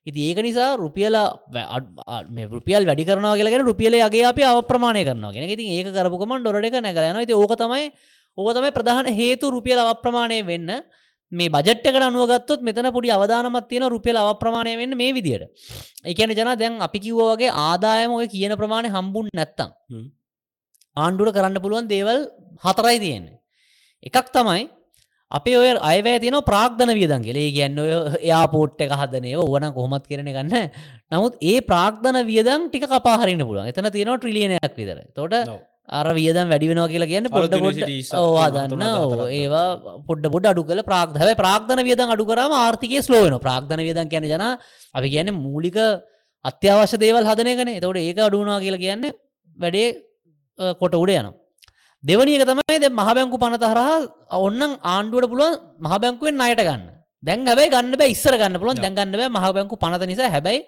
ඉති 0.06 0.20
ඒක 0.28 0.38
නිසා 0.38 0.76
රුපියල 0.76 1.14
වැ- 1.48 1.68
අඩ්- 1.76 2.00
අ- 2.06 2.24
මේ 2.28 2.46
රුපියල් 2.46 2.84
වැඩි 2.84 3.04
කරන 3.04 3.26
කියලගෙන 3.32 3.64
රුපියල 3.64 3.94
ගේ 4.10 4.24
අප 4.24 4.38
අප්‍රමාණය 4.42 5.04
කරන 5.04 5.24
ගෙන 5.32 5.48
ඉතින් 5.48 5.68
ඒක 5.68 5.88
කරපුකම 5.94 6.32
ඩොලර 6.40 6.64
එක 6.64 6.74
නැගලන 6.78 7.26
ති 7.26 7.32
ඕක 7.34 7.54
තමයි 7.56 7.84
ඕක 8.38 8.50
තමයි 8.56 8.70
ප්‍රධාන 8.72 9.06
හේතු 9.12 9.50
රුපියල 9.50 9.78
අප්‍රමාණය 9.78 10.42
වෙන්න. 10.42 10.70
මේ 11.32 11.48
බජට්ක 11.48 11.96
අනුවගත්තොත් 12.08 12.60
මෙතන 12.68 12.88
පොඩි 12.96 13.12
අවධානමත් 13.16 13.68
තියෙන 13.68 13.88
රුපියල 13.94 14.16
අප්‍රමාණය 14.22 14.74
වෙන්න 14.80 14.96
මේ 14.96 15.12
විදියට. 15.16 15.48
එකන 16.04 16.34
ජන 16.38 16.50
දැන් 16.62 16.82
අපි 16.86 16.98
කිව්වගේ 17.06 17.54
ආදායම 17.68 18.12
ඔය 18.18 18.26
කියන 18.34 18.54
ප්‍රමාණය 18.62 18.90
හම්බුන් 18.96 19.30
නැත්තම්. 19.32 19.70
ආණ්ඩුවට 20.96 21.36
කරන්න 21.36 21.62
පුළුවන් 21.64 21.88
දේවල් 21.88 22.28
හතරයි 22.64 22.98
තියෙන්නේ. 23.04 23.36
එකක් 24.02 24.28
තමයි 24.36 24.68
අපේ 25.30 25.56
ඔය 25.56 25.70
අයවැය 25.90 26.20
තියෙන 26.20 26.38
ප්‍රාග්ධන 26.50 26.92
වියදන් 26.98 27.24
කියලේ 27.26 27.48
ගැන්න 27.56 27.82
ඔය 27.84 27.92
එයාපෝට් 28.28 28.84
එක 28.84 28.92
හදනය 29.00 29.32
ඕන 29.40 29.68
කොහොමත් 29.76 30.04
කරන 30.10 30.28
ගන්න 30.28 30.70
නමුත් 31.12 31.40
ඒ 31.40 31.58
ප්‍රාග්ධන 31.70 32.18
වියදන් 32.30 32.68
ටික 32.68 32.84
කපාහරින්න 32.86 33.44
පුළුවන්. 33.48 33.68
එතන 33.72 33.88
තියෙනවා 33.96 34.20
ට්‍රිලියනයක් 34.20 34.74
විතර. 34.80 34.98
තොට 35.16 35.32
අර 35.98 36.06
වියදම් 36.18 36.46
වැඩි 36.52 36.70
වෙනවා 36.70 36.88
කියලා 36.92 37.10
කියන්න 37.12 37.28
පොඩ්ඩ 37.34 37.56
පොඩ්ඩ 37.64 38.14
ඕවා 38.20 38.48
දන්න. 38.54 38.84
ඒවා 39.38 39.66
පොඩ්ඩ 40.08 40.32
පොඩ් 40.34 40.46
අඩු 40.52 40.62
කල 40.70 40.80
ප්‍රාග්ධව 40.90 41.34
ප්‍රාග්ධන 41.42 41.82
වියදන් 41.88 42.14
අඩු 42.14 42.24
කරම 42.30 42.52
ආර්ථිකය 42.62 43.02
ස්ලෝවන 43.08 43.36
ප්‍රාග්ධන 43.44 43.82
වියදන් 43.88 44.08
කියන 44.12 44.24
ජන 44.32 44.44
අපි 44.98 45.08
කියන 45.14 45.28
මූලික 45.44 45.78
අත්‍යවශ්‍ය 46.44 46.96
දේවල් 47.04 47.28
හදනයකන 47.30 47.68
එතවට 47.76 48.02
ඒක 48.08 48.18
අඩුනා 48.28 48.58
කියලා 48.64 48.84
කියන්න 48.84 49.04
වැඩේ 49.56 49.88
කොට 50.80 50.94
උඩ 51.02 51.12
යන 51.20 51.28
දෙවනික 52.04 52.44
තමයි 52.50 52.76
ද 52.82 52.86
මහබැංකු 53.00 53.36
පනත 53.42 53.64
හරහා 53.72 53.98
ඔන්න 54.46 54.62
ආණ්ඩුවට 54.92 55.30
පුළුවන් 55.32 55.54
මහබැංකුවෙන් 55.86 56.40
අයට 56.46 56.62
ගන්න. 56.68 56.82
දැන් 57.22 57.46
හැබයි 57.46 57.68
ගන්න 57.74 57.94
බෑ 58.00 58.10
ඉස්සර 58.14 58.34
ගන්න 58.40 58.58
පුළුවන්. 58.60 58.80
දැන්ගන්න 58.84 59.14
බෑ 59.20 59.30
මහබැංකු 59.36 59.76
පනත 59.82 60.02
නිසා. 60.10 60.30
හැබැයි 60.34 60.60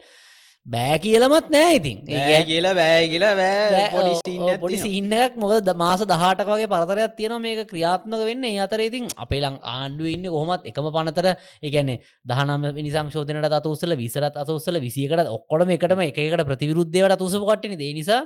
බෑ 0.66 0.97
කියලමත් 0.99 1.49
නෑ 1.52 1.73
ඉතින්. 1.76 1.99
ඒ 2.09 2.38
කියලා 2.44 2.73
බෑ 2.75 3.09
කියලා 3.09 3.33
බෑ. 3.37 4.12
තියෙනවා. 4.25 4.71
සින්නයක් 4.80 5.37
මොකද 5.37 5.68
මාස 5.76 6.00
දහටක 6.02 6.49
වගේ 6.49 6.71
පරතරයක් 6.73 7.12
තියෙනවා 7.18 7.42
මේක 7.47 7.61
ක්‍රියාත්මක 7.68 8.25
වෙන්න. 8.28 8.44
ඒ 8.44 8.56
අතර 8.59 8.80
ඉතින් 8.80 9.11
අපේ 9.16 9.42
ලං 9.42 9.59
ආණ්ඩුව 9.75 10.09
ඉන්න 10.09 10.25
කොහොමත් 10.26 10.64
එකම 10.64 10.88
පනතර. 10.97 11.28
එකන්නේ 11.62 12.00
දහනම 12.25 12.64
නිසම් 12.80 13.12
ශෝධනට 13.12 13.59
අතුසල 13.61 13.92
විසරත් 13.94 14.40
අතුසල 14.44 14.80
විසියකට 14.80 15.28
ඔක්කොටම 15.28 15.76
එකටම 15.76 16.04
එකකට 16.09 16.49
ප්‍රතිවිරුද්ධවට 16.50 17.16
අතුසප 17.18 17.44
කටන 17.44 17.76
දේ 17.76 17.92
නිසා 17.92 18.23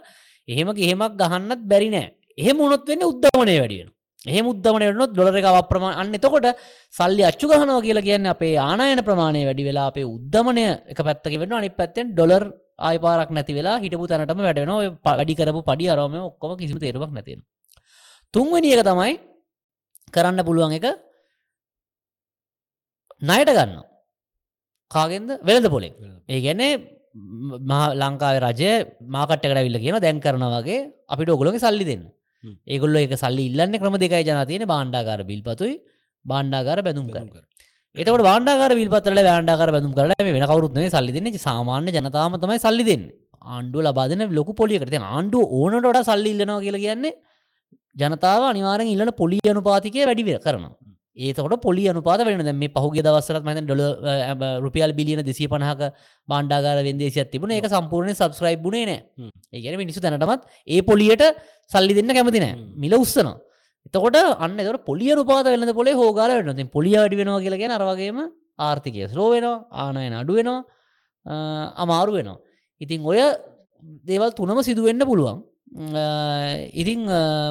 එහෙම 0.48 0.74
එහෙමක් 0.78 1.20
ගහන්නත් 1.20 1.66
බැරි 1.66 1.90
නෑ. 1.90 2.14
එහෙම 2.38 2.60
උනොත් 2.60 2.86
වෙන්න 2.86 3.08
උද්ධමනය 3.10 3.58
වැඩියෙන 3.58 3.90
එහෙම 4.26 4.46
උද්ධමනයනොත් 4.46 5.12
ඩොලර 5.12 5.36
එක 5.36 5.46
අප්‍රමාණ 5.46 5.98
අන්න 6.00 6.14
එතකොට 6.14 6.46
සල්ලි 6.94 7.22
අච්චු 7.22 7.46
ගහනවා 7.46 7.80
කියලා 7.80 8.02
කියන්න 8.02 8.26
අපේ 8.26 8.54
ආනායන 8.58 9.00
ප්‍රමාණය 9.00 9.44
වැඩි 9.48 9.68
වෙලා 9.68 9.86
අපේ 9.92 10.06
උද්ධමනය 10.06 10.64
එක 10.92 10.98
පැත්තක 11.00 11.34
වෙන්න 11.42 11.54
අනි 11.54 11.70
පැත්තෙන් 11.70 12.12
ඩොලර් 12.12 12.44
ආයපාරක් 12.80 13.30
නැති 13.30 13.54
වෙලා 13.54 13.76
හිටපු 13.78 14.06
තැනටම 14.06 14.40
වැඩෙන 14.40 14.72
වැඩි 15.06 15.38
කරපු 15.40 15.60
පඩි 15.62 15.90
අරම 15.94 16.14
ඔක්කොම 16.22 16.56
කිසිම 16.58 16.78
තේරුවක් 16.78 17.12
නැතිෙන 17.12 17.40
තුන්වැනි 18.34 18.74
එක 18.74 18.82
තමයි 18.82 19.14
කරන්න 20.14 20.42
පුළුවන් 20.44 20.74
එක 20.78 20.86
ණයට 23.22 23.50
ගන්න 23.50 23.80
කාගෙන්ද? 24.90 25.30
වෙළඳ 25.40 25.68
පොලෙක් 25.70 25.94
ඒ 26.26 26.40
ගැන්නේ 26.40 26.72
මහ 27.60 27.82
ලංකාව 27.94 28.36
රජය 28.44 28.72
මාකට්ට 29.08 29.46
විල්ල 29.58 29.78
කියන 29.78 29.98
දැන් 30.00 30.18
කරන 30.20 30.44
වගේ 30.54 30.80
අපිට 31.08 31.30
ඔගුලගේ 31.30 31.60
සල්ලි 31.60 31.84
දෙන්න. 31.84 32.04
ඒගොල්ල 32.44 32.98
එක 33.04 33.14
සල්ලි 33.22 33.44
ඉල්ලන්න 33.50 33.78
ක්‍රම 33.82 33.96
දෙකයි 34.04 34.24
ජන 34.28 34.40
තියෙන 34.50 34.66
බාණ්ඩාකාර 34.74 35.20
බිල්පතුයි 35.30 35.76
බාණ්ඩාකාර 36.24 36.78
බැඳුම් 36.86 37.06
කර 37.08 37.28
කර. 37.34 37.44
එතකට 37.96 38.26
වාණ්ඩාකාර 38.28 38.72
විල්පතරල 38.80 39.20
වැෑන්ඩාකර 39.28 39.70
බැඳුම් 39.76 39.94
කරල 39.98 40.12
මේ 40.26 40.34
වෙන 40.36 40.46
කවරුත්නේ 40.50 40.90
සල්ලි 40.96 41.12
දෙන්න. 41.16 41.38
සාමාන්‍ය 41.48 41.90
ජනතාම 41.98 42.36
තමයි 42.42 42.58
සල්ලි 42.66 42.84
දෙන්න. 42.90 43.04
ආණ්ඩුව 43.54 43.86
ලබාදන 43.88 44.26
ලොකු 44.38 44.52
පොලියකට. 44.60 44.94
ආණ්ඩුව 45.14 45.56
ඕනට 45.60 46.04
සල්ලි 46.10 46.30
ඉල්ලනවා 46.34 46.60
කියලා 46.66 46.84
කියන්නේ 46.84 47.14
ජනතාව 47.96 48.42
අනිවාරෙන් 48.52 48.92
ඉල්ලන 48.94 49.12
පොලි 49.22 49.40
අනුපාතිකය 49.54 50.06
වැඩි 50.10 50.38
කරනවා. 50.46 50.72
ඒතකොට 51.16 51.60
පොලි 51.66 51.84
අනුපාත 51.92 52.20
වෙන 52.26 52.42
දැන් 52.48 52.58
මේ 52.62 52.70
පහුගේ 52.76 53.02
දවස්සරත් 53.06 53.44
මත 53.44 53.64
ඩොල 53.66 53.82
රුපියල් 54.64 54.92
බිලියන 54.98 55.22
දෙසිය 55.28 55.48
පනහක 55.52 55.90
බාණ්ඩාගර 56.28 56.82
වෙන්දේසිත් 56.88 57.30
තිබුණ 57.32 57.54
එක 57.58 57.66
සම්පූර්ණය 57.74 58.14
සබස්ක්‍රයිබ් 58.14 58.60
බුණේ 58.66 58.84
නෑ. 58.90 59.00
ඒගැන 59.52 59.78
මිනිසු 59.82 60.02
තැනටමත් 60.04 60.46
ඒ 60.66 60.80
පොලියට 60.90 61.24
සල්ලි 61.70 61.92
දෙන්න 61.94 62.14
කැමති 62.16 62.40
නෑ. 62.40 62.54
හ්ම්. 62.54 62.72
මිල 62.76 62.94
උත්සනවා 62.96 63.36
එතකොට 63.86 64.16
අන්න 64.38 64.58
එතට 64.58 64.84
පොලිය 64.84 65.12
රුපාත 65.14 65.46
වෙන්න 65.46 65.74
පොලේ 65.74 65.94
හෝගාල 65.94 66.30
වෙන 66.48 66.68
පොලිය 66.68 66.96
වැඩි 66.96 67.16
වෙනවා 67.16 67.40
කියලගෙන 67.40 67.72
අරවගේම 67.72 68.18
ආර්ථිකය 68.58 69.08
ස්ලෝ 69.12 69.28
වෙනවා 69.34 69.64
ආනයන 69.72 70.14
අඩු 70.14 70.34
වෙනවා 70.38 70.60
අමාරු 71.76 72.12
වෙනවා. 72.12 72.38
ඉතින් 72.80 73.00
ඔය 73.04 73.20
දේවල් 74.04 74.30
තුනම 74.32 74.60
සිදුවෙන්න 74.62 75.02
පුළුවන්. 75.10 75.38
ඉතිං 76.74 77.00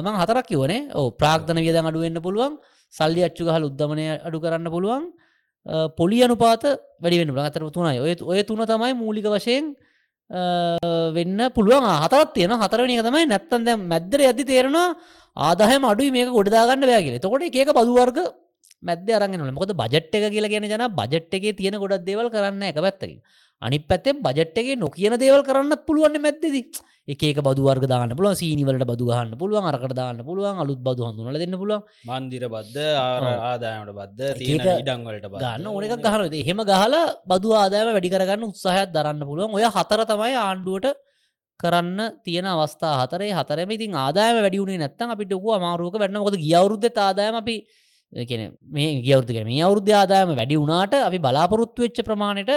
මං 0.04 0.14
හතරක් 0.20 0.46
කිවනේ 0.46 0.80
ඕ 0.94 1.10
ප්‍රාග්ධන 1.12 1.58
වියදන් 1.58 1.88
අඩුවෙන්න්න 1.90 2.22
පුළුවන්. 2.22 2.58
සල්ලි 2.94 3.22
අච්චු 3.24 3.42
ගහල 3.44 3.64
උද්ධමනය 3.70 4.06
අඩු 4.26 4.38
කරන්න 4.40 4.70
පුළුවන්. 4.70 5.02
පොලි 5.98 6.18
අනුපාත 6.22 6.62
වැඩිවෙන්න 7.02 7.32
පුළන් 7.32 7.48
අතර 7.50 7.62
තුනයි. 7.70 7.98
ඔය 7.98 8.12
ඔය 8.22 8.42
තුන 8.44 8.62
තමයි 8.64 8.94
මූලික 8.94 9.26
වශයෙන් 9.26 9.74
වෙන්න 10.30 11.38
පුළුවන්. 11.54 11.88
හතරත් 12.04 12.34
තියෙන 12.34 12.52
හතරවනි 12.52 12.98
එක 12.98 13.06
තමයි 13.06 13.26
නැත්තන් 13.28 13.64
දැ 13.64 13.76
මැද්දර 13.76 14.20
ඇති 14.20 14.44
තේරෙනවා 14.44 14.96
ආදාහම 15.36 15.84
අඩුයි 15.84 16.12
මේක 16.12 16.28
ගොඩදාගන්න 16.28 16.84
බෑගල 16.84 17.18
තකොට 17.18 17.42
ඒක 17.42 17.72
බදුවර්ග 17.72 18.18
මැද 18.82 19.08
අරගෙන 19.10 19.54
මොකද 19.54 19.72
බජට් 19.74 20.14
එක 20.14 20.30
කියලා 20.34 20.52
කියන 20.52 20.68
ජන 20.68 20.84
බජට් 21.00 21.34
එකේ 21.34 21.56
තියෙන 21.60 21.78
ගොඩක් 21.82 22.04
දේවල් 22.04 22.28
කරන්න 22.30 22.62
එක 22.62 22.76
පැත්තකින්. 22.76 23.18
අනි 23.62 23.78
පැත්තේ 23.80 24.20
බජට් 24.26 24.58
එකේ 24.58 24.76
නොකියන 24.76 25.16
දේවල් 25.18 25.42
කරන්නත් 25.42 25.86
පුළුවන් 25.86 26.20
මැද්දෙදී. 26.20 26.64
එක 27.08 27.38
බදුවර්ග 27.40 27.84
දාන්න 27.88 28.12
පුළුවන් 28.12 28.36
සීනිවලට 28.36 28.84
බදු 28.84 29.04
ගහන්න 29.08 29.32
පුළුවන් 29.40 29.66
අරකට 29.70 29.94
දාන්න 29.96 30.20
පුළුවන් 30.20 30.60
අලුත් 30.62 30.80
බදු 30.80 31.02
හඳුනල 31.08 31.38
දෙන්න 31.42 31.56
පුළුවන්. 31.56 31.82
මන්දිර 32.06 32.44
බද්ධ. 32.46 32.78
ආදායමට 33.42 33.92
බද්ධ 33.98 34.42
ඉඩංවලට 34.44 35.26
ගන්න 35.34 35.66
ඕන 35.66 35.84
එකක් 35.86 36.04
ගහනද 36.06 36.34
එහෙම 36.34 36.60
ගහලා 36.70 37.02
බදු 37.26 37.54
ආදායම 37.54 37.92
වැඩි 37.96 38.12
කරගන්න 38.14 38.48
උත්සාහයක් 38.50 38.92
දරන්න 38.92 39.24
පුළුවන්. 39.24 39.56
ඔය 39.56 39.64
හතර 39.66 40.04
තමයි 40.04 40.36
ආණ්ඩුවට 40.38 40.88
කරන්න 41.60 41.98
තියෙන 42.24 42.46
අවස්ථා 42.46 42.94
හතරේ. 43.00 43.32
හතරම 43.32 43.70
ඉතින් 43.70 43.96
ආදායම 43.96 44.44
වැඩියුණේ 44.44 44.78
නැත්තම් 44.78 45.14
අපිට 45.14 45.32
ඔකු 45.32 45.56
අමාරුවක 45.56 45.96
වැඩන 45.96 46.22
ොද 46.22 46.36
ගියවරුද්ධ 46.38 47.00
ආදායම 47.00 47.40
අපි 47.42 47.56
කියන 48.12 48.42
මේ 48.68 49.02
ගියවෘතික 49.02 49.44
මේ 49.44 49.62
අවුද්ධ 49.62 49.92
ආදායම 49.94 50.36
වැඩි 50.36 50.60
වුණාට 50.60 50.94
අපි 51.00 51.18
බලාපොරොත්තු 51.18 51.84
වෙච්ච 51.84 52.04
ප්‍රමාණයට 52.04 52.52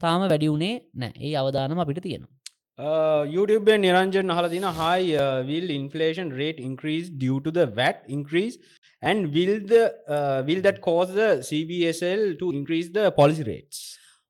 තාම 0.00 0.20
වැඩි 0.24 0.52
වුණේ 0.52 0.74
නෑ 0.94 1.12
ඒ 1.20 1.36
අවධානම 1.36 1.80
අපිට 1.84 2.02
තියෙනවා 2.02 2.39
Uh, 2.80 3.22
YouTube 3.36 3.66
නිරංජන් 3.84 4.30
හල 4.36 4.46
දින 4.52 4.66
හයි 4.80 5.16
will 5.48 5.70
inflation 5.78 6.28
rate 6.40 6.60
increase 6.68 7.08
due 7.24 7.38
to 7.40 7.50
the 7.50 7.66
VAT 7.78 7.98
increase? 8.08 8.56
And 9.02 9.32
will 9.36 9.54
the 9.72 9.82
uh, 10.16 10.38
will 10.48 10.62
that 10.66 10.78
cause 10.80 11.10
the 11.12 11.30
CBSL 11.48 12.22
to 12.40 12.46
increase 12.52 12.88
the 12.98 13.04
policy 13.20 13.44
rates? 13.50 13.80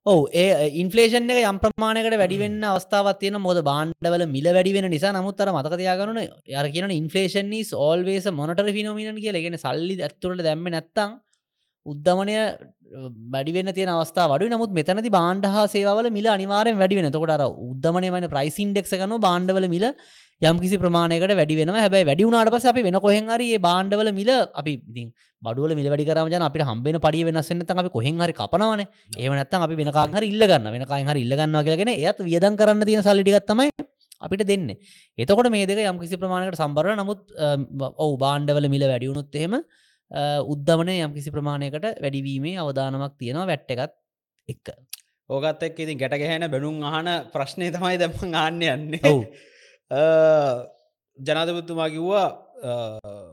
ඔව 0.06 0.20
ඒ 0.42 0.68
ඉන්ෆලේෂන් 0.82 1.30
එක 1.32 1.40
යම් 1.52 1.56
ප්‍රමාණයකට 1.62 2.16
වැඩිවෙන්න 2.22 2.60
අවස්ථාවත් 2.72 3.18
තියෙන 3.22 3.38
මොද 3.46 3.58
බාණ්ඩවල 3.70 4.24
මිල 4.34 4.46
වැඩිවෙන 4.56 4.86
නිසා 4.94 5.12
නමුත්තර 5.16 5.50
මතකතියාගරන 5.56 6.20
යර 6.58 6.68
කියන 6.74 6.94
ඉන්ෆලේෂන් 7.00 7.52
ස් 7.58 7.74
ඕල්වේස 7.86 8.28
මොනට 8.38 8.62
ෆිනෝමින 8.78 9.20
කිය 9.24 9.42
ගෙන 9.46 9.58
සල්ලි 9.64 9.98
ඇත්තුරට 10.06 10.42
දැම්ම 10.46 10.70
නැත්තං 10.76 11.18
උද්ධමනය 11.86 12.34
වැඩිවෙන 13.34 13.72
තිය 13.72 13.86
අවස්ථා 13.88 14.28
වඩු 14.28 14.50
නමුත් 14.50 14.72
මෙතනති 14.72 15.10
බාණ්ඩ 15.10 15.46
හා 15.46 15.66
සේවල 15.66 16.08
මිල 16.10 16.26
අනිවාරෙන් 16.28 16.76
වැඩිවෙන 16.76 17.12
තකොට 17.12 17.46
උද්ධමනය 17.66 18.10
වන 18.10 18.26
ප්‍රයිසින්ඩෙක් 18.28 18.90
ගන 18.92 19.14
බාණ්ඩවල 19.20 19.68
මිල 19.74 19.86
යම් 20.42 20.58
කිසි 20.58 20.76
ප්‍රමාණයකට 20.78 21.34
වැඩි 21.36 21.56
වෙන 21.56 21.70
හැබැයි 21.76 22.06
වැඩි 22.06 22.26
වුණට 22.26 22.52
පස 22.54 22.66
අපි 22.66 22.82
වෙන 22.82 22.98
කොහෙන්හරි 23.06 23.48
ඒ 23.54 23.60
බාණ්ඩවල 23.60 24.10
මිල 24.12 24.30
අපි 24.54 24.72
ඉතින් 24.90 25.08
බඩුවල 25.42 25.74
මිල 25.74 25.88
වැඩි 25.92 26.06
කරම 26.08 26.30
ජන 26.32 26.44
අපිට 26.46 26.64
හම්බෙන 26.64 26.98
පඩිය 26.98 27.24
වෙනස්සෙන් 27.28 27.62
තම 27.62 27.80
අපි 27.82 27.90
කොහෙන් 27.90 28.16
හරි 28.18 28.32
කපනවන. 28.32 28.82
ඒවනත්තම් 29.16 29.66
අපි 29.66 29.76
වෙනකාන් 29.80 30.16
හරි 30.16 30.30
ඉල්ලගන්න 30.32 30.70
වෙනකාන් 30.76 31.10
හරි 31.10 31.22
ඉල්ලගන්න 31.26 31.60
කියලගෙන 31.66 31.92
එයත් 31.94 32.20
වියදන් 32.20 32.56
කරන්න 32.56 32.86
තියෙන 32.88 33.02
සල්ලිටිගත්තමයි 33.02 33.70
අපිට 34.20 34.44
දෙන්න. 34.46 34.66
එතකොට 35.18 35.50
මේ 35.50 35.66
දෙක 35.66 35.84
යම් 35.84 36.00
කිසි 36.02 36.16
ප්‍රමාණකට 36.16 36.60
සම්බරන 36.60 36.98
නමුත් 36.98 37.22
ඔවු 37.98 38.14
බාණ්ඩවල 38.24 38.68
මිල 38.68 38.84
වැඩියුණුත් 38.84 39.40
එහෙම 39.40 39.54
උද්ධමනය 40.10 40.96
යම් 40.98 41.12
කිසි 41.14 41.30
ප්‍රමාණයකට 41.30 41.86
වැඩිවීමේ 41.96 42.58
අවධානමක් 42.58 43.14
තියෙනවා 43.16 43.46
වැට්ට 43.46 43.70
එකත් 43.72 43.94
එක්ක. 44.48 44.68
ඕකත් 45.30 45.62
එක් 45.62 45.78
ඉතින් 45.78 45.98
ගැට 45.98 46.16
ගැහෙන 46.16 46.46
බැනුම් 46.48 46.82
අහන 46.82 47.08
ප්‍රශ්නය 47.30 47.70
තමයි 47.70 47.98
දැම 47.98 48.12
ආන්න 48.34 48.62
යන්නේ. 48.64 49.02
ඔව්. 49.04 49.22
ජනතපතුමා 51.18 51.88
කිව්වා 51.88 52.26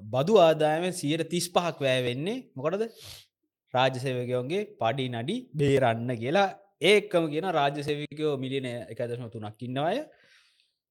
බදු 0.06 0.38
ආදායම 0.40 0.86
සියයට 0.92 1.30
තිස් 1.30 1.48
පහක් 1.50 1.78
වැෑ 1.80 2.04
වෙන්නේ 2.04 2.38
මොකටද? 2.56 2.84
රාජසේවකයෝන්ගේ 3.74 4.64
පඩි 4.78 5.10
නඩි 5.10 5.36
බේරන්න 5.54 6.10
කියලා. 6.16 6.50
ඒකම 6.84 7.26
කියන 7.34 7.48
රාජසේවිකයෝ 7.52 8.38
මිලියන 8.38 8.68
එකදශම 8.86 9.28
තුනක් 9.30 9.62
ඉන්නවාය 9.62 10.00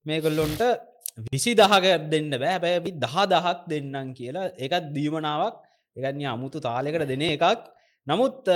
මේකොල්ලොන්ට 0.05 0.61
විසි 1.25 1.55
දහක 1.55 1.85
දෙන්න 2.09 2.31
බෑ. 2.33 2.59
බැබි 2.59 2.91
දහ 2.95 3.15
දහක් 3.25 3.57
දෙන්නම් 3.69 4.13
කියලා 4.13 4.51
එකත් 4.57 4.91
දීමනාවක් 4.91 5.63
එකත්ය 5.97 6.29
අමුතු 6.35 6.59
තාලෙකට 6.67 7.09
දෙන 7.11 7.25
එකක්. 7.27 7.43
නමුත් 8.07 8.47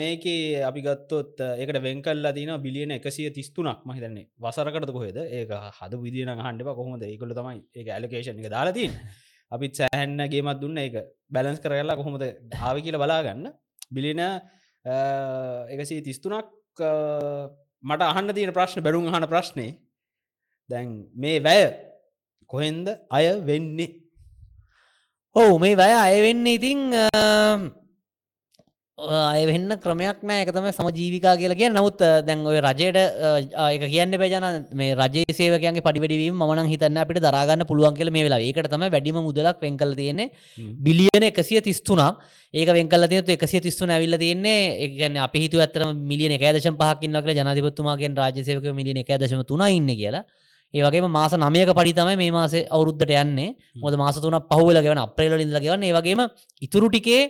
මේක 0.00 0.24
අපි 0.68 0.80
ගත්තොත් 0.86 1.38
ඒකට 1.62 1.78
වෙංකල්ලා 1.86 2.34
තින 2.38 2.50
බිලියන 2.66 2.92
එකසිය 2.98 3.30
තිස්තුනක්. 3.38 3.80
මහිතන්නේ 3.88 4.28
වසරකට 4.44 4.92
කොහෙද? 4.96 5.18
ඒක 5.38 5.50
හද 5.78 5.92
විදින 6.04 6.30
හන්ඩ 6.36 6.62
කොහොමද? 6.80 7.02
ඒකොල 7.10 7.32
තමයි 7.38 7.60
ඒ 7.78 7.90
ඇලකේෂන් 7.96 8.40
එක 8.42 8.50
දාලාතින් 8.56 8.92
අපිත් 9.52 9.72
සෑහන්න 9.80 10.20
ගේමත් 10.32 10.60
දුන්න. 10.62 10.78
ඒක 10.84 10.96
බැලන්ස් 11.34 11.60
කරලා 11.64 11.96
කොහොමද 12.00 12.24
ආව 12.66 12.76
කියල 12.86 12.98
බලාගන්න. 13.02 13.46
බිලින 13.94 14.20
එකසී 15.74 16.00
තිස්තුනක් 16.08 16.50
මට 17.90 18.02
අහන්න 18.10 18.34
තියෙන 18.36 18.52
ප්‍රශ්න 18.58 18.84
බැරුම් 18.86 19.08
අහන 19.12 19.26
ප්‍රශ්නය 19.32 19.68
දැන් 20.70 20.88
මේ 21.22 21.40
වැය 21.48 21.62
කොහෙන්ද 22.50 22.86
අය 23.16 23.26
වෙන්නේ? 23.48 23.88
ඔවු 25.36 25.58
මේ 25.62 25.76
වැය 25.76 25.92
අයවෙන්න 25.96 26.46
ඉතිං 26.46 26.80
අයවෙන්න 28.98 29.70
ක්‍රමයක් 29.84 30.18
නෑ. 30.26 30.42
එක 30.42 30.50
තම 30.50 30.66
සමජීවිකා 30.74 31.34
කියලා 31.38 31.58
කිය 31.60 31.70
නමුත් 31.70 32.02
දැන් 32.26 32.42
ඔය 32.44 32.58
රජයට 32.58 32.98
එක 32.98 33.84
කියන්න 33.92 34.16
පේජන 34.22 34.46
මේ 34.74 34.96
රජේ 34.98 35.36
සේවකයන්ගේ 35.38 35.84
පඩිවැඩවීම 35.86 36.34
මන 36.34 36.70
හිතන්න 36.72 36.98
අපිට 37.04 37.22
දරාගන්න 37.22 37.62
පුළුවන් 37.70 37.94
කියල 37.94 38.10
මේ 38.10 38.26
වෙලා 38.26 38.42
ඒකට 38.42 38.68
තම 38.68 38.84
වැඩිම 38.90 39.22
මුදලක් 39.22 39.62
වෙන්කල 39.62 39.94
තියෙන්නේ. 39.94 40.30
බිලියන 40.58 41.24
එකසිය 41.30 41.62
තිස්තුනා 41.62 42.18
ඒක 42.54 42.74
වෙන්කල 42.74 43.06
තියතු 43.06 43.30
එකසිය 43.38 43.62
තිස්තුන 43.62 43.94
ඇවිල්ල 43.94 44.18
තියන්නේ 44.18 44.58
එකගන්න 44.84 45.22
අපි 45.28 45.46
හිතු 45.46 45.62
ඇතර 45.62 45.86
මිලියන 45.94 46.34
එකදශම් 46.36 46.74
පහකින්නක් 46.74 47.32
ජනතිපත්තුමාගෙන් 47.38 48.18
රාජසයක 48.18 48.66
මිලියන 48.74 48.98
එකදශම 49.06 49.46
තුන 49.46 49.62
ඉන්න 49.70 49.90
කියලා 49.94 50.26
ඒවගේ 50.74 51.02
මාස 51.08 51.32
නමයක 51.34 51.70
පඩිතමයි 51.74 52.16
මේ 52.16 52.30
මාසේ 52.30 52.66
අවුරුද්ධට 52.68 53.10
යන්නේ. 53.14 53.56
මොද 53.76 53.94
මාස 53.96 54.16
තුන 54.20 54.36
පහුවල 54.50 54.78
ගෙවන 54.80 54.98
අප්‍රේල 54.98 55.40
ඉඳල 55.40 55.58
ගෙවන්න. 55.58 55.82
ඒවගේම 55.84 56.20
ඉතුරු 56.62 56.88
ටිකේ 56.88 57.22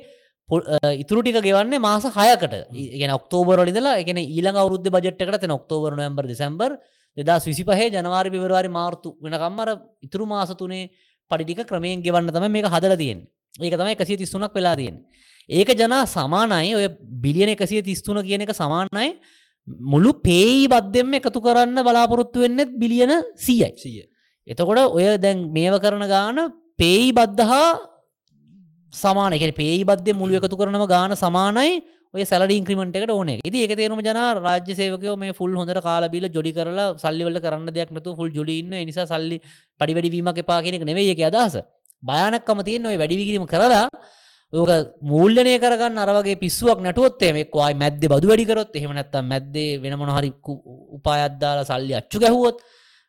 පො- 0.49 0.65
අ, 0.67 0.93
ඉතුරු 0.95 1.23
ටික 1.23 1.41
ගෙවන්නේ 1.41 1.79
මාස 1.81 2.05
හයකට. 2.07 2.55
ගෙන 2.95 3.11
ඔක්තෝබරලිදලා 3.11 3.97
එකන 3.99 4.19
ඊළඟ 4.19 4.57
අවුද්ධ 4.57 4.89
බජට්කට 4.89 5.51
ඔක්තෝබර 5.51 5.97
නොම්බර් 5.97 6.27
දෙසම්බර් 6.27 6.71
දෙදා 7.17 7.39
විසි 7.41 7.65
පහේ 7.65 7.91
ජනවාරි 7.91 8.31
පිවරවාරි 8.31 8.69
මාර්තු 8.71 9.17
වෙනකම්මර 9.23 9.69
ඉතුරු 10.03 10.27
මාස 10.27 10.51
තුනේ 10.55 10.91
පඩිටික 11.31 11.67
ක්‍රමයෙන් 11.67 12.03
ගෙවන්න 12.03 12.31
තම 12.31 12.47
මේ 12.49 12.63
හදල 12.65 12.95
තියෙන් 12.97 13.19
ඒක 13.59 13.75
තමයි 13.75 13.95
එකසිය 13.97 14.17
තිස්සුනක් 14.17 14.55
වෙලා 14.55 14.77
තියෙන් 14.77 14.97
ඒක 15.49 15.69
ජනා 15.75 16.05
සමානයි. 16.07 16.75
ඔය 16.75 16.87
බිලියන 17.23 17.51
එකසිය 17.51 17.83
තිස්තුන 17.83 18.23
කියන 18.23 18.43
එක 18.43 18.53
සමානයි 18.55 19.09
මුළු 19.79 20.13
පේයි 20.21 20.67
බද්ධෙම 20.69 21.15
එකතු 21.15 21.41
කරන්න 21.41 21.79
බලාපොරොත්තු 21.83 22.41
වෙන්නෙත් 22.41 22.71
බිලියන 22.79 23.13
සීයයි. 23.37 23.71
සිය. 23.77 24.03
එතකොට 24.47 24.91
ඔය 24.91 25.17
දැන් 25.19 25.53
මේව 25.53 25.79
කරන 25.79 26.05
ගාන 26.07 26.39
පේයි 26.77 27.13
බද්ධහා 27.13 27.79
සමාන 28.93 29.33
එක 29.33 29.55
පේයි 29.55 29.85
බද්ධ 29.85 30.15
මුළු 30.15 30.37
එකතු 30.37 30.57
කරනම 30.57 30.87
ගාන 30.87 31.15
සමානයි 31.15 31.83
ඔය 32.15 32.25
සැලඩ 32.25 32.51
ඉන්ක්‍රමට 32.51 32.97
එකට 32.97 33.11
ඕන 33.11 33.29
ඉති 33.31 33.59
ඒක 33.65 33.75
තේරුම 33.79 34.01
ජන 34.01 34.19
රාජ්‍ය 34.39 34.75
සේවකයෝ 34.75 35.17
මේ 35.17 35.33
ෆුල් 35.33 35.53
හොඳට 35.55 35.81
කාලබිල 35.81 36.27
ජොඩි 36.29 36.53
කරලා 36.53 36.97
සල්ලිවල 36.99 37.39
කරන්න 37.39 37.71
දෙයක් 37.71 37.93
නතු 37.95 38.17
ෆුල් 38.17 38.31
ජොඩින්න 38.31 38.75
නිසා 38.89 39.07
සල්ලි 39.07 39.39
පඩිවැඩිවීමක් 39.81 40.41
එපා 40.43 40.59
කෙනෙක් 40.61 40.83
නෙවේ 40.83 41.13
එක 41.15 41.23
අදහස. 41.31 41.63
භයනක්කම 42.03 42.65
තියෙන් 42.67 42.87
ඔය 42.87 42.97
වැඩිවිකිරීම 42.97 43.47
කරලා 43.47 43.87
ඕක 44.53 44.71
මූල්ලනය 45.03 45.55
කරගන්න 45.63 45.99
අරවගේ 46.05 46.41
පිස්සුවක් 46.43 46.79
නැටුවොත්තේ 46.83 47.33
මේ 47.33 47.47
වායි 47.53 47.77
මැද්ද 47.83 48.03
බදු 48.13 48.31
වැඩිකරොත් 48.31 48.75
එහෙමනැත්තම් 48.75 49.25
මැද්දේ 49.33 49.79
වෙන 49.83 49.95
මොනහරි 50.01 50.31
උපායද්දාලා 50.97 51.69
සල්ලි 51.71 51.95
අච්චු 52.01 52.19
ගැහුවොත් 52.19 52.59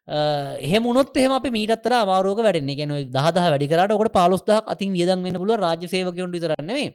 එහෙමුණොත් 0.07 1.17
එහම 1.17 1.31
අපි 1.31 1.49
මීටත්තර 1.49 1.93
අමාරුවක 1.93 2.43
වැඩන්නේ. 2.45 2.75
ගැන 2.75 2.91
දහද 3.15 3.37
වැඩිකරට 3.45 3.91
ඔකට 3.91 4.13
පාලොස්දහක් 4.13 4.65
අතින් 4.67 4.93
වියදන් 4.93 5.23
වෙන 5.23 5.35
පුළුව 5.41 5.59
රාජ්‍ය 5.59 5.87
සේවකයොන්ට 5.87 6.33
විතරන්නේ 6.33 6.85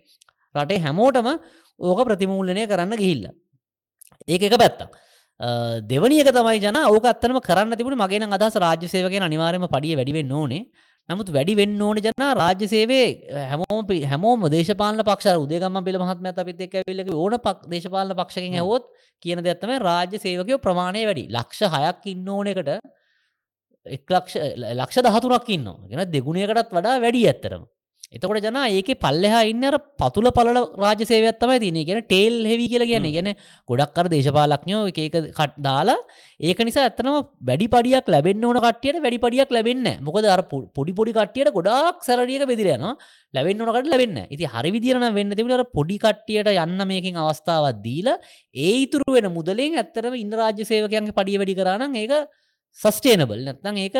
රටේ 0.54 0.78
හැමෝටම 0.78 1.28
ඕක 1.80 2.00
ප්‍රතිමූල්ලනය 2.08 2.66
කරන්න 2.66 2.96
ගිහිල්ල. 2.96 3.26
ඒක 4.28 4.42
එක 4.42 4.58
පැත්තක්. 4.62 4.90
දෙවනියක 5.90 6.30
තමයි 6.30 6.60
ජන 6.60 6.78
ඕක 6.86 7.04
අත්තනම 7.04 7.40
කරන්න 7.40 7.76
තිබුණ 7.76 7.98
මගේ 7.98 8.22
අදහස් 8.30 8.54
රාජ්‍ය 8.56 8.86
සේවකෙන් 8.88 9.22
අනිවාරම 9.22 9.66
පඩිය 9.66 9.96
වැඩිවෙන්න 9.96 10.32
ඕනේ. 10.32 10.66
නමුත් 11.08 11.28
වැඩි 11.30 11.54
වෙන්න 11.58 11.82
ඕන 11.86 11.98
ජන 11.98 12.22
රාජ්‍ය 12.38 12.66
සේවේ 12.66 13.06
හැමෝම 13.50 13.90
හැමෝම 14.12 14.46
දේශපාල 14.54 15.02
පක්ෂ 15.02 15.38
උදේගම 15.44 15.78
පිළ 15.86 15.98
මහත්ම 16.00 16.26
අපිත් 16.34 16.62
එක් 16.66 16.75
ඇවිල්ල 16.80 17.12
ඕන 17.14 17.36
පක් 17.44 17.70
දේශපාල 17.72 18.10
පක්ෂකින් 18.20 18.56
හැවොත් 18.58 18.88
කියන 19.22 19.42
දෙත්තම 19.46 19.72
රාජ්‍ය 19.86 20.18
සේවකයෝ 20.18 20.58
ප්‍රමාණය 20.58 21.04
වැඩි. 21.08 21.25
ලක්ෂ 21.30 21.62
හයක් 21.75 22.10
ඉන්න 22.12 22.28
ඕන 22.28 22.50
එකට 22.52 22.72
එක් 23.86 24.14
ලක්ෂ 24.16 24.34
ලක්ෂ 24.75 25.06
දහතුරක් 25.06 25.48
ඉන්න 25.56 25.70
ගෙන 25.90 26.04
දෙගුණයකටත් 26.10 26.75
වඩා 26.75 26.98
වැඩි 26.98 27.22
ඇත්තරම 27.30 27.64
එතකොට 28.12 28.38
ජන 28.40 28.56
ඒක 28.70 28.90
පල්ලෙහා 28.96 29.42
ඉන්න 29.46 29.64
අර 29.64 29.76
පතුල 29.98 30.28
පල 30.30 30.48
රාජ 30.76 31.00
සේවත්තමයි 31.04 31.58
තින 31.60 31.78
ගෙන 31.82 31.98
ටේල් 32.02 32.36
හෙවි 32.44 32.66
කියල 32.68 32.84
කියන 32.84 33.06
ගැන 33.08 33.30
ගොඩක් 33.68 33.92
කර 33.92 34.06
දේශපාලක්ඥෝ 34.08 34.82
එක 34.86 35.00
කට 35.32 35.58
දාලා 35.58 35.98
ඒක 36.40 36.60
නිසා 36.60 36.86
ඇත්තනම 36.86 37.10
වැඩි 37.42 37.66
පඩියක් 37.66 38.06
ලැබෙන් 38.06 38.44
ඕන 38.44 38.60
කටියට 38.60 39.02
වැඩි 39.02 39.18
පඩියක් 39.18 39.50
ලැබෙන්න 39.50 39.90
මොකද 40.00 40.25
අර 40.26 40.42
පොඩි 40.46 40.94
පොඩි 40.94 41.12
කටියට 41.12 41.50
ගොඩක් 41.50 42.00
සැරඩියක 42.00 42.46
බෙදිරයන 42.46 42.86
ලැබෙන් 43.34 43.62
ඕනකට 43.62 43.90
ලැබෙන්න 43.90 44.22
ඉති 44.28 44.46
හරි 44.46 44.70
විදිරන 44.70 45.06
වෙන්න 45.10 45.34
තිබට 45.34 45.66
පොඩි 45.72 45.98
කට්ටියට 45.98 46.54
යන්න 46.56 46.87
මේකින් 46.87 47.18
අවස්ථාවත් 47.18 47.83
දීලා 47.83 48.18
ඒ 48.54 48.74
ඉතුරු 48.85 49.11
වෙන 49.12 49.33
මුදලෙන් 49.33 49.76
ඇත්තරම 49.76 50.14
ඉන්න 50.14 50.33
රාජ්‍ය 50.33 50.62
සේවකයන්ගේ 50.64 51.12
පඩිය 51.12 51.38
වැඩි 51.38 51.59
කරන්න 51.59 51.96
ඒක 51.96 52.14
සස්ටේනබල් 52.80 53.40
නැත්නම් 53.44 53.76
ඒක 53.80 53.94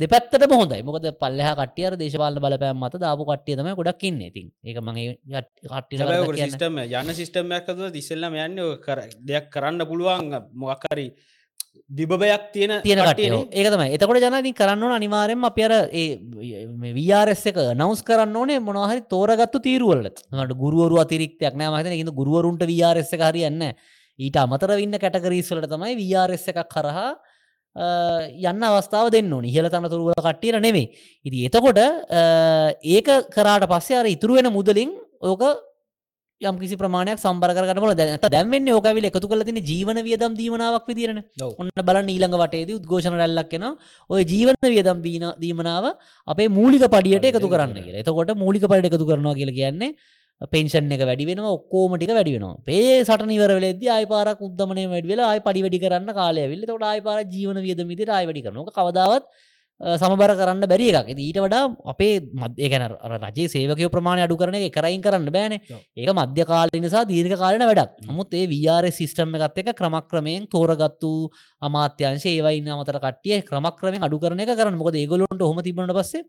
දෙපැත්තට 0.00 0.42
හොඳයි. 0.52 0.82
මොකද 0.84 1.06
පල්ලහ 1.22 1.52
කටිය 1.60 1.88
දේශපාල 1.96 2.36
බලපෑම් 2.36 2.76
මත 2.78 3.00
දාපු 3.00 3.24
කට්ටිය 3.24 3.56
තම 3.56 3.70
ගොඩක් 3.78 4.04
ඉන්න. 4.04 4.20
ඉතින් 4.20 4.50
ඒක 4.62 4.78
මගේ 4.84 5.16
කට්ටිය 5.64 5.96
සිිටම 6.42 6.76
යන්න 6.82 7.14
සිිස්ටම්යක් 7.14 7.56
ඇතුව 7.64 7.88
තිස්සල්ලම 7.96 8.36
යන්න 8.36 8.60
කර 8.84 9.00
දෙයක් 9.24 9.48
කරන්න 9.54 9.86
පුළුවන් 9.88 10.28
මොක්කරි 10.54 11.06
දිබබයක් 11.90 12.44
තියෙන 12.52 12.74
තියෙන 12.84 13.00
කට්ටියනේ. 13.00 13.40
කටිය 13.40 13.62
ඒක 13.62 13.70
තමයි. 13.72 13.88
එතකොට 13.96 14.20
ජනති 14.20 14.52
කරන්න 14.60 14.96
අනිවාරෙන් 14.98 15.48
අප 15.48 15.58
අර 15.64 15.74
වරස් 16.98 17.46
එක 17.48 17.62
නවස් 17.72 18.04
කරන්න 18.04 18.36
ඕනේ 18.36 18.60
මොනහරි 18.60 19.06
තෝරගත්තු 19.08 19.62
තීරුවලට 19.64 20.20
මට 20.28 20.58
ගුරුවරු 20.64 21.00
අතිරික්තයක් 21.00 21.56
නෑ 21.56 21.72
මහිතන 21.72 21.96
ඉඳ 22.02 22.12
ගුරුවරුන්ට 22.12 22.68
වරස් 22.68 23.16
එක 23.16 23.24
හරියන්න 23.30 23.72
ඊට 24.18 24.36
අමතර 24.36 24.76
ඉන්න 24.84 25.00
කැටකරීස්වලට 25.00 25.72
තමයි 25.72 25.96
වරස් 25.96 26.48
එකක් 26.52 26.64
කරහා 26.76 27.10
යන්න 27.78 28.66
අවස්ථාව 28.70 29.12
දෙන්න 29.14 29.32
ඕනි. 29.32 29.48
ඉහල 29.54 29.70
තන 29.70 29.88
තුරුව 29.92 30.12
කට්ටියට 30.18 30.60
නෙවේ 30.66 30.90
ඉති 31.24 31.46
එතකොට 31.48 31.78
ඒක 32.96 33.08
කරාට 33.36 33.70
පස්සේ 33.72 34.00
අර 34.02 34.06
ඉතුරු 34.16 34.38
වෙන 34.38 34.50
මුදලින් 34.58 34.92
ඕක 35.22 35.42
යම් 36.40 36.58
කිසි 36.58 36.76
ප්‍රමාණයක් 36.80 37.18
සම්බර 37.18 37.50
කරගන්න 37.54 37.80
බල 37.82 37.94
දැනත 37.98 38.26
දැන්වෙන්න 38.34 38.68
ඕකවිල 38.74 39.06
එකතු 39.08 39.30
කල 39.30 39.42
තින 39.46 39.56
ජීවන 39.70 39.98
වියදම් 40.06 40.34
දීමනාවක් 40.40 40.86
විදිරන. 40.90 41.18
ඔන්න 41.60 41.70
බල 41.88 41.98
ඊළඟ 42.02 42.36
වටේද 42.42 42.70
උද්ඝෝෂණ 42.76 43.18
රැල්ලක් 43.20 43.48
කෙන 43.54 43.64
ඔය 44.10 44.22
ජීවන 44.32 44.54
වියදම් 44.74 45.02
දීමනාව 45.42 45.88
අපේ 46.28 46.48
මූලික 46.58 46.84
පඩියට 46.94 47.26
එකතු 47.30 47.50
කරන්න 47.50 47.74
කියලා. 47.78 48.02
එතකොට 48.02 48.30
මූලික 48.44 48.66
පඩ 48.70 48.86
එකතු 48.90 49.08
කරනවා 49.10 49.34
කියල 49.40 49.50
කියන්නේ 49.58 49.94
පෙන්ෂන් 50.46 50.92
එක 50.92 51.02
වැඩි 51.02 51.26
වෙන 51.26 51.42
ඔක්කෝමටික 51.44 52.14
වැඩි 52.14 52.38
වෙන 52.38 52.56
පේ 52.64 53.02
සට 53.02 53.26
නිවර 53.26 53.50
වෙලෙද 53.58 53.82
ආයිපාරක් 53.96 54.40
උද්දමනය 54.40 54.86
වැඩි 54.86 55.12
වෙලා 55.12 55.28
ආයි 55.32 55.44
පඩි 55.46 55.64
වැඩි 55.64 55.82
කරන්න 55.84 56.14
කාලය 56.14 56.48
විල්ල 56.52 56.64
තොට 56.64 56.88
ආයිපාර 56.92 57.20
ජීවන 57.26 57.60
වියද 57.66 57.82
මිදිර 57.84 58.10
ආයි 58.10 58.28
වැඩි 58.30 58.44
කරනක 58.46 58.70
කවදාවත් 58.78 59.26
සමබර 59.80 60.30
කරන්න 60.34 60.66
බැරි 60.66 60.86
එකක්. 60.90 61.10
ඊට 61.16 61.38
වඩා 61.38 61.70
අපේ 61.86 62.18
මධ්‍ය 62.34 62.68
ගැන 62.68 62.84
රජේ 63.24 63.46
සේවකය 63.48 63.86
ප්‍රමාණය 63.88 64.22
අඩු 64.24 64.36
කරන 64.36 64.54
එක 64.54 64.74
කරයින් 64.74 65.00
කරන්න 65.00 65.30
බෑන. 65.30 65.54
ඒක 65.96 66.10
මධ්‍ය 66.10 66.44
කාල 66.44 66.68
නිසා 66.74 67.04
දීර්ඝ 67.04 67.38
කාලන 67.38 67.62
වැඩක්. 67.62 68.02
නමුත් 68.06 68.34
ඒ 68.34 68.46
විR 68.46 68.90
සිිස්ටම් 68.90 69.34
එකත් 69.38 69.58
එක 69.58 69.70
ක්‍රමක්‍රමයෙන් 69.78 70.46
තෝරගත්තු 70.48 71.30
අමාත්‍යංශ 71.62 72.26
ඒවයින්න 72.26 72.68
අමතර 72.68 72.98
කටිය 72.98 73.42
ක්‍රමක්‍රමෙන් 73.42 74.02
අඩු 74.02 74.18
කරන 74.18 74.40
එක 74.40 74.54
කරන්න. 74.54 74.78
මොකද 74.78 74.94
ඒගොලොන්ට 74.94 75.42
හොම 75.42 75.62
තිබන 75.62 75.94
පස්සේ 75.94 76.22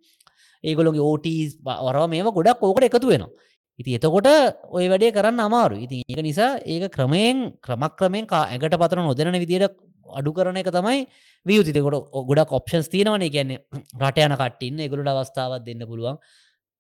ඒගොලොගේ 0.64 1.02
ඕටස් 1.02 1.58
වරව 1.60 2.06
මේම 2.08 2.30
ගොඩක් 2.32 2.62
ඕකට 2.62 2.86
එකතු 2.86 3.08
වෙනවා 3.08 3.49
ඉති 3.80 3.96
එතකොට 3.98 4.28
ඔය 4.70 4.86
වැඩේ 4.92 5.12
කරන්න 5.12 5.40
අමාරු 5.40 5.78
ඉතින් 5.86 6.04
ඒක 6.04 6.22
නිසා 6.22 6.52
ඒක 6.66 6.92
ක්‍රමයෙන් 6.92 7.38
ක්‍රමක්‍රමයෙන් 7.66 8.28
කා 8.28 8.44
ඇඟට 8.48 8.76
පතර 8.76 9.00
නොදරන 9.02 9.40
විදියට 9.40 9.78
අඩු 10.06 10.34
කරන 10.34 10.58
එක 10.58 10.70
තමයි 10.70 11.06
වියතිකොට 11.46 12.12
ගොඩක් 12.30 12.52
ඔප්ෂන්ස් 12.52 12.90
තියෙනවන. 12.90 13.26
කියන්නේ 13.30 13.60
රට 14.00 14.26
යන 14.26 14.36
කට්ටින්න 14.36 14.80
එගොලට 14.80 15.08
අවස්ථාවත් 15.08 15.66
දෙන්න 15.66 15.86
පුළුවන්. 15.88 16.18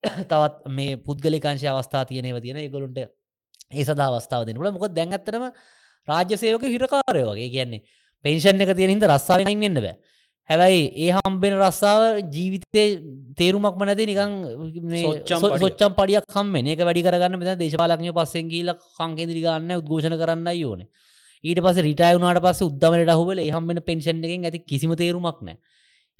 තවත් 0.03 0.69
මේ 0.69 0.97
පුද්ගලිකාංශය 0.97 1.67
අවස්ථා 1.67 2.05
තියනව 2.05 2.39
තියෙන 2.41 2.59
ඒගොලුන්ට 2.63 2.99
ඒ 2.99 3.83
සදා 3.83 4.09
අවස්ථාව 4.11 4.45
දෙනට 4.47 4.59
මොක 4.59 4.87
දැන්ගත්තරම 4.89 5.49
රාජ්‍ය 6.07 6.37
සයෝක 6.37 6.63
හිරකාරය 6.65 7.23
වගේ. 7.23 7.49
කියන්නේ 7.49 7.83
පේෂන් 8.25 8.61
එක 8.61 8.75
තියෙනහිද 8.75 9.05
රස්සාාවෙන් 9.05 9.59
වෙන්න 9.59 9.79
බෑ. 9.79 9.95
හැබැයි 10.49 10.85
ඒ 10.97 11.11
හම්බෙන 11.17 11.53
රස්සාාව 11.59 12.21
ජීවිතය 12.29 12.85
තේරුමක්ම 13.35 13.81
නැති 13.81 14.05
නිකං 14.05 14.31
සොච්චම් 15.57 15.91
පඩියක්. 15.93 16.25
කම්ම 16.27 16.55
ඒක 16.65 16.81
වැඩි 16.81 17.05
කරගන්න 17.05 17.37
මෙ 17.37 17.55
දේශපාලක්ඥ 17.57 18.11
පස්සෙන් 18.13 18.49
කියීල 18.49 18.73
කංකෙදිරි 18.97 19.41
ගන්න 19.41 19.77
උද්ඝෝෂණ 19.77 20.17
කරන්න 20.17 20.49
ඕන. 20.63 20.81
ඊට 21.43 21.59
පස 21.59 21.77
රිටයුනාට 21.79 22.41
පස්ස 22.41 22.63
උද්දමට 22.63 23.11
හුවල 23.11 23.39
හම්බෙන 23.49 23.79
පෙන්ෂන් 23.81 24.23
එකෙන් 24.23 24.45
ඇති 24.45 24.59
කිසිම 24.61 24.91
තේරුමක් 24.93 25.39
නෑ 25.41 25.57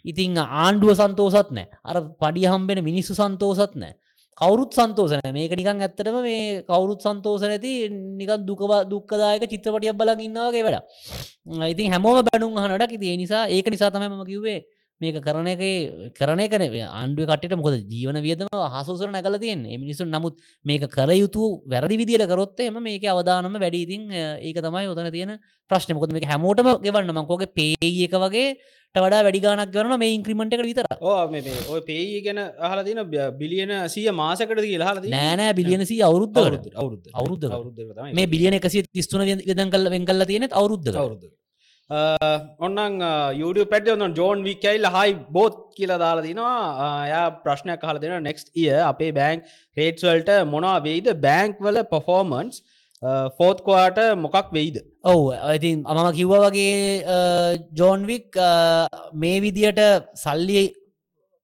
ඉතිං 0.05 0.37
ආණ්ඩුව 0.39 0.93
සන්තෝසත් 0.95 1.49
නෑ 1.51 1.67
අර 1.83 1.97
පඩි 2.15 2.45
හම්බෙන 2.47 2.79
මිනිස්සු 2.81 3.15
සන්තෝසත් 3.15 3.75
නෑ 3.75 3.93
කවරුත් 4.41 4.71
සන්තෝසන 4.73 5.21
මේක 5.31 5.53
නිකන් 5.53 5.81
ඇත්තටම 5.81 6.17
මේ 6.21 6.63
කවරුත් 6.63 7.01
සන්තෝස 7.01 7.41
නැති 7.43 7.71
නිකන් 8.15 8.45
දුකව 8.45 8.71
දුක්කදායක 8.87 9.43
චිත්‍රපටියක් 9.45 9.95
බලන් 9.95 10.19
ඉන්නවාගේ 10.21 10.63
වැඩ 10.65 10.77
ඉතින් 11.67 11.91
හැමෝම 11.91 12.19
බැනුම් 12.23 12.55
හනටක් 12.55 12.93
ඉති 12.93 13.11
ඒ 13.11 13.17
නිසා 13.17 13.43
ඒක 13.49 13.67
නිසා 13.67 13.89
තමයි 13.89 14.09
මම 14.09 14.23
කිව්වේ 14.25 14.59
මේක 15.01 15.17
කරන 15.19 15.47
එක 15.47 15.61
කරන 16.13 16.41
කන 16.45 16.63
ආණ්ඩුව 16.91 17.27
කටට 17.27 17.55
මොකද 17.55 17.75
ජීවන 17.89 18.19
වියදම 18.19 18.49
හසුසර 18.73 19.09
නැකල 19.09 19.37
තියෙන් 19.37 19.61
මිනිසුන් 19.75 20.09
නමුත් 20.09 20.35
මේක 20.65 20.83
කර 20.89 21.11
යුතු 21.13 21.43
වැරදි 21.65 21.95
විදිල 21.95 22.25
කරොත් 22.25 22.59
එම 22.61 22.81
මේක 22.81 23.05
අවදානම 23.05 23.55
වැඩීතින් 23.55 24.03
ඒක 24.41 24.59
තමයි 24.59 24.87
ඔතන 24.87 25.07
තියෙන 25.11 25.31
ප්‍රශ්නමකොද 25.71 26.11
මේක 26.11 26.27
හැමෝටම 26.27 26.69
ගෙවන්න 26.79 27.15
මංකෝගේ 27.15 27.53
පේ 27.53 28.03
එක 28.03 28.17
වගේ 28.17 28.45
වඩා 28.95 29.23
වැඩිගානක් 29.23 29.71
කරන 29.71 29.95
මේ 29.97 30.13
ඉන්ක්‍රමට 30.15 30.53
එක 30.53 30.63
විතර 30.63 30.85
මේ 31.29 31.41
මේ 31.43 31.65
ඔය 31.69 31.81
පේයි 31.83 32.21
ගැන 32.21 32.39
අහල 32.59 32.83
තින 32.83 33.01
බිලියන 33.37 33.73
සිය 33.87 34.07
මාසකට 34.13 34.55
කියලා 34.59 34.91
හල 34.91 35.09
නෑනෑ 35.09 35.53
බිලියනසී 35.55 36.01
අවුරුද්ධ 36.03 36.39
අවුරුද්ධ 36.75 37.09
අවුරුද්ධ 37.15 37.51
අවුරුද්ධ 37.51 38.13
මේ 38.13 38.27
බිලියන 38.27 38.57
එකසි 38.57 38.87
තිස්තුන 38.89 39.27
විදන් 39.41 39.69
කල්ල 39.69 39.93
වෙන් 39.95 40.05
කල්ල 40.05 40.25
තියෙනෙත් 40.25 40.53
අවුරුද්ධ 40.53 40.89
අවුරුද්ධ 40.93 41.38
ඔන්නන් 41.89 43.01
යුඩිය 43.41 43.65
පැට 43.69 43.87
ඔන්න 43.93 44.13
ජෝන් 44.19 44.43
විකයිල් 44.47 44.85
හයි 44.95 45.13
බෝත් 45.35 45.55
කියලා 45.77 45.97
දාලා 46.03 46.25
දිනවා. 46.27 47.07
යා 47.11 47.27
ප්‍රශ්නයක් 47.43 47.81
කහල 47.81 47.99
දෙෙන 48.03 48.23
නෙක්ස්ට 48.29 48.51
ඉය 48.55 48.69
අපේ 48.89 49.11
බෑන්ක් 49.19 49.47
රේට්වල්ට 49.77 50.29
මොනවා 50.51 50.83
වෙයිද? 50.87 51.07
බෑන්ක් 51.25 51.57
වල 51.67 51.81
පොෆෝමන්ස් 51.93 52.61
ෆෝත්කවාට 53.37 53.99
මොකක් 54.25 54.53
වෙයිද? 54.57 54.77
ඔවු 55.03 55.33
ඉතින් 55.55 55.83
අමම 55.89 56.13
කිව්ව 56.19 56.33
වගේ 56.45 56.77
ජෝන්වික් 57.81 58.37
මේ 59.23 59.37
විදියට 59.45 59.81
සල්ලි 60.23 60.65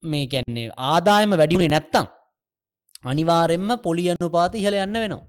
මේ 0.03 0.27
කැන්නේ 0.33 0.73
ආදායම 0.93 1.39
වැඩිුණේ 1.41 1.73
නැත්තම් 1.75 2.05
අනිවාරෙන්ම 3.11 3.79
පොලි 3.87 4.11
අනුපාති 4.13 4.61
ඉහල 4.61 4.77
යන්න 4.83 5.01
වෙනවා. 5.05 5.25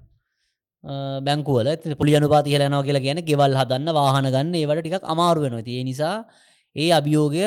බැංකුවල 1.27 1.69
පොලි 1.99 2.17
අනුපාති 2.19 2.55
හලනවා 2.55 2.83
කියලා 2.87 3.05
ගැන 3.05 3.19
ගෙවල් 3.29 3.53
හදන්න 3.59 3.89
වාහන 3.99 4.27
ගන්න 4.35 4.53
ඒවට 4.61 4.83
ටිකක් 4.83 5.07
අමාරු 5.13 5.39
වෙනවා. 5.45 5.67
තිය 5.69 5.83
නිසා 5.89 6.15
ඒ 6.75 6.89
අභියෝගය 6.99 7.45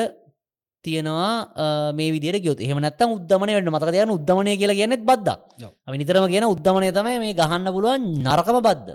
තියෙනවා 0.85 1.93
මේ 1.97 2.09
විදිර 2.15 2.35
ගයොත්. 2.43 2.59
එහම 2.65 2.79
නැත්තම් 2.85 3.09
උද්දමනය 3.17 3.51
වන්න 3.57 3.71
මතක 3.75 3.97
යන 4.05 4.13
උද්දමනය 4.17 4.51
කියලා 4.61 4.79
කියනෙත් 4.79 5.03
බද්දක්. 5.09 5.39
අපි 5.87 5.97
නිතරම 6.01 6.25
කියන 6.33 6.45
උද්දමනය 6.53 6.89
තමයි 6.97 7.17
මේ 7.23 7.37
ගහන්න 7.39 7.73
පුළුවන් 7.75 8.05
නරකම 8.25 8.59
බද්ද. 8.67 8.89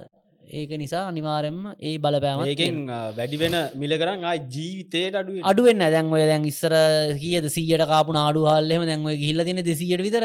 ඒක 0.58 0.70
නිසා 0.82 1.04
අනිවාරෙන්ම 1.10 1.60
ඒ 1.86 1.98
බලපෑම 2.02 2.42
ඒකෙන් 2.46 2.76
වැඩි 3.18 3.36
වෙන 3.42 3.54
මිල 3.82 3.92
කරන්න 4.00 4.24
ජීවිතයට 4.54 5.14
අඩුව 5.20 5.46
අඩුවෙන් 5.50 5.82
දැන්වය 5.94 6.26
දැන් 6.30 6.44
ඉස්සර 6.52 6.74
කියද? 7.22 7.46
සීයට 7.56 7.86
කාපු 7.92 8.14
නාඩු 8.18 8.46
හල්ලෙම 8.50 8.82
දැන්ව 8.90 9.08
ගිල්ල 9.24 9.40
තින 9.48 9.58
දෙසියට 9.70 10.04
විතර 10.06 10.24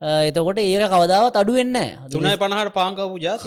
එතකොට 0.00 0.58
ඒක 0.58 0.84
කවදාවත් 0.86 1.34
අඩුවෙන්න 1.34 1.74
තුනයි 2.08 2.36
පණහට 2.36 2.72
පාංකපු 2.72 3.18
ජාස 3.18 3.42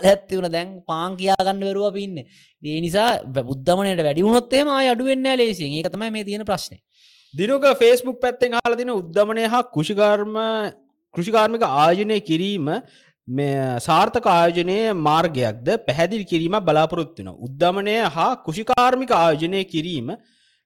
ඇත්ති 0.00 0.36
වුණ 0.36 0.48
දැන් 0.48 0.68
පාං 0.84 1.16
කියාගන්න 1.16 1.64
වරුව 1.64 1.92
පින්න 1.92 2.18
ඒ 2.18 2.80
නිසා 2.80 3.18
බුද්ධමනයට 3.28 4.00
වැඩි 4.00 4.22
වුණොත්තේ 4.22 4.62
මයි 4.64 4.88
අඩුවෙන්න 4.88 5.26
ලේසි 5.36 5.66
ඒ 5.66 5.82
තමයි 5.86 6.10
මේ 6.10 6.24
තියෙන 6.24 6.44
ප්‍රශ්නය 6.44 6.78
දිනුක 7.34 7.66
ෆේස්බුක් 7.76 8.20
පැත්තෙන් 8.20 8.54
හල 8.56 8.76
දින 8.76 8.90
උද්දමනය 8.92 9.46
හා 9.46 9.66
කෘෂිකර්ම 9.68 10.38
කෘෂිකාර්මික 11.14 11.62
ආයනය 11.64 12.20
කිරීම 12.22 12.70
මේ 13.28 13.80
සාර්ථක 13.80 14.26
ආයෝජනය 14.28 14.78
මාර්ගයක්ද 15.00 15.68
පැහැදිලි 15.84 16.24
කිරීම 16.26 16.54
බලාපොරොත්තුන 16.62 17.30
උද්ධමනය 17.38 17.96
හා 18.08 18.32
කෘෂිකාර්මික 18.38 19.10
ආයෝජනය 19.14 19.64
කිරීම 19.64 20.14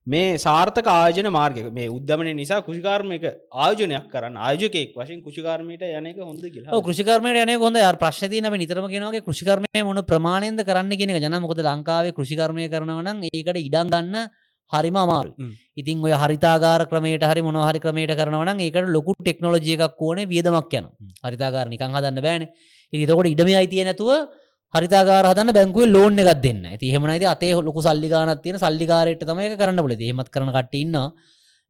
මේ 0.07 0.37
සාර්ථක 0.37 0.87
ආයෝජන 0.87 1.31
මාර්ග 1.33 1.59
මේ 1.73 1.89
උද්ධමන 1.89 2.29
නිසා 2.37 2.61
කෘෂිකාර්මයක 2.61 3.25
ආයෝජනයක් 3.25 4.07
කරන්න. 4.13 4.37
ආයෝජකෙක් 4.39 4.93
වශයෙන් 4.95 5.23
කෘෂිකාර්මයට 5.25 5.83
යනක 5.83 6.19
හොඳ 6.21 6.45
කියලා. 6.45 6.83
කෘෂිකර්මයට 6.83 7.41
යන 7.43 7.53
හොඳ 7.59 7.79
ප්‍රශ්තින 7.99 8.49
නිතරම 8.55 8.87
කෙනගේ 8.87 9.23
කෘෂිකර්මය 9.23 9.83
මොන 9.83 10.03
ප්‍රමාණයද 10.05 10.61
කරන්න 10.63 10.93
කියෙන 10.93 11.17
ජනමකොද 11.19 11.65
ලංකාවේ 11.65 12.13
කෘෂිකර්මය 12.13 12.69
කරනවනම් 12.69 13.25
ඒකට 13.31 13.57
ඉඩන් 13.59 13.89
ගන්න 13.89 14.29
හරිම 14.73 14.97
අමාරු 14.97 15.33
ඉතින් 15.77 16.05
ඔය 16.05 16.13
හරිතාගාර 16.13 16.85
ක්‍රමයට 16.87 17.25
හරි 17.25 17.43
මොනහරි 17.43 17.81
ක්‍රමයට 17.81 18.13
කරනවන 18.13 18.61
ඒකට 18.61 18.93
ලොකු 18.93 19.17
ටෙක්නෝජිය 19.17 19.81
එකක් 19.81 20.01
ඕන 20.01 20.25
වියදමක් 20.29 20.81
යන 20.81 20.87
හරිතාගාර 21.25 21.73
නිකං 21.73 21.97
හදන්න 21.97 22.21
බෑන. 22.21 22.49
ඉතිතකොට 22.93 23.33
ඉඩම 23.33 23.49
අයිතිය 23.57 23.85
නැතුව 23.89 24.29
හරිතාගාර 24.75 25.27
හදන්න 25.31 25.55
බැංකුවේ 25.55 25.93
ලෝන් 25.95 26.19
එකක් 26.19 26.43
දෙන්න. 26.43 26.65
ඇති 26.67 26.91
හෙමනයිද 26.95 27.25
අතේ 27.27 27.55
ලොකු 27.61 27.81
සල්ලිගානත් 27.81 28.43
තියෙන 28.43 28.59
සල්ලිකාරයට 28.59 29.23
තමයි 29.23 29.55
කරන්න 29.61 29.81
බල 29.85 29.95
හෙමත් 30.01 30.29
කරන 30.35 30.51
කටඉන්න 30.51 30.97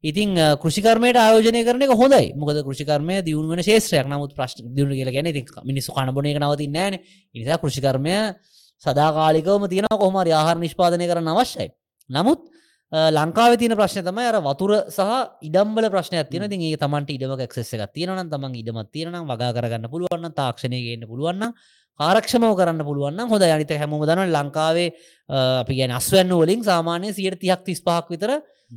ඉතින් 0.03 0.33
කෘෂිකර්මයට 0.61 1.17
ආයෝජනය 1.17 1.61
කරන 1.67 1.81
එක 1.81 1.93
හොඳයි. 1.93 2.33
මොකද 2.35 2.57
කෘෂිකර්මය 2.67 3.21
දියුණුවන 3.21 3.61
ශේත්‍රයක් 3.61 4.07
නමුත් 4.07 4.33
ප්‍රශ්න 4.33 4.73
දියුණු 4.75 4.93
කියලා 4.93 5.15
ගැන 5.15 5.29
ති 5.29 5.45
මිනිස්සු 5.63 5.93
කණබන 5.93 6.25
එක 6.25 6.41
නවති 6.41 6.67
නෑන 6.69 6.99
නිසා 7.35 7.57
කෘෂිකර්මය 7.57 8.15
සදාකාලිකවම 8.85 9.69
තියෙන 9.69 9.87
කොහමරි 9.93 10.31
ආහාර 10.31 10.57
නිෂ්පාදනය 10.57 11.05
කරන්න 11.05 11.29
අවශ්‍යයි. 11.29 11.69
නමුත් 12.09 12.41
ලංකාව 12.91 13.57
තින 13.57 13.73
ප්‍රශ්න 13.73 14.01
තමයි 14.01 14.27
අර 14.29 14.37
වතුර 14.41 14.71
සහ 14.87 15.09
ඉඩම්බල 15.41 15.89
ප්‍රශ්න 15.89 16.21
තින 16.29 16.49
ති 16.49 16.57
ඒ 16.65 16.77
තමන්ට 16.77 17.09
ඉඩම 17.11 17.33
ක්සෙස 17.47 17.73
එක 17.73 17.93
තියෙන 17.93 18.29
තමන් 18.29 18.53
ඉඩමත් 18.55 18.91
තියෙන 18.91 19.15
වගා 19.25 19.53
කරගන්න 19.53 19.89
පුළුවන්න 19.89 20.33
තාක්ෂණය 20.33 20.79
ගන්න 20.81 21.07
පුළුවන්න 21.07 21.53
ආරක්ෂමව 21.99 22.53
කරන්න 22.59 22.83
පුළුවන් 22.83 23.19
හොඳ 23.23 23.43
යනිත 23.45 23.71
හැමෝම 23.71 24.03
දන 24.03 24.27
ලංකාවේ 24.29 24.89
අපි 25.61 25.73
ගැන 25.79 25.91
අස්වන්න 25.91 26.33
වලින් 26.33 26.61
සාමානය 26.63 27.13
සියට 27.13 27.39
තියක් 27.39 27.63
තිස් 27.63 27.81
පහක් 27.81 28.07
විතර 28.09 28.31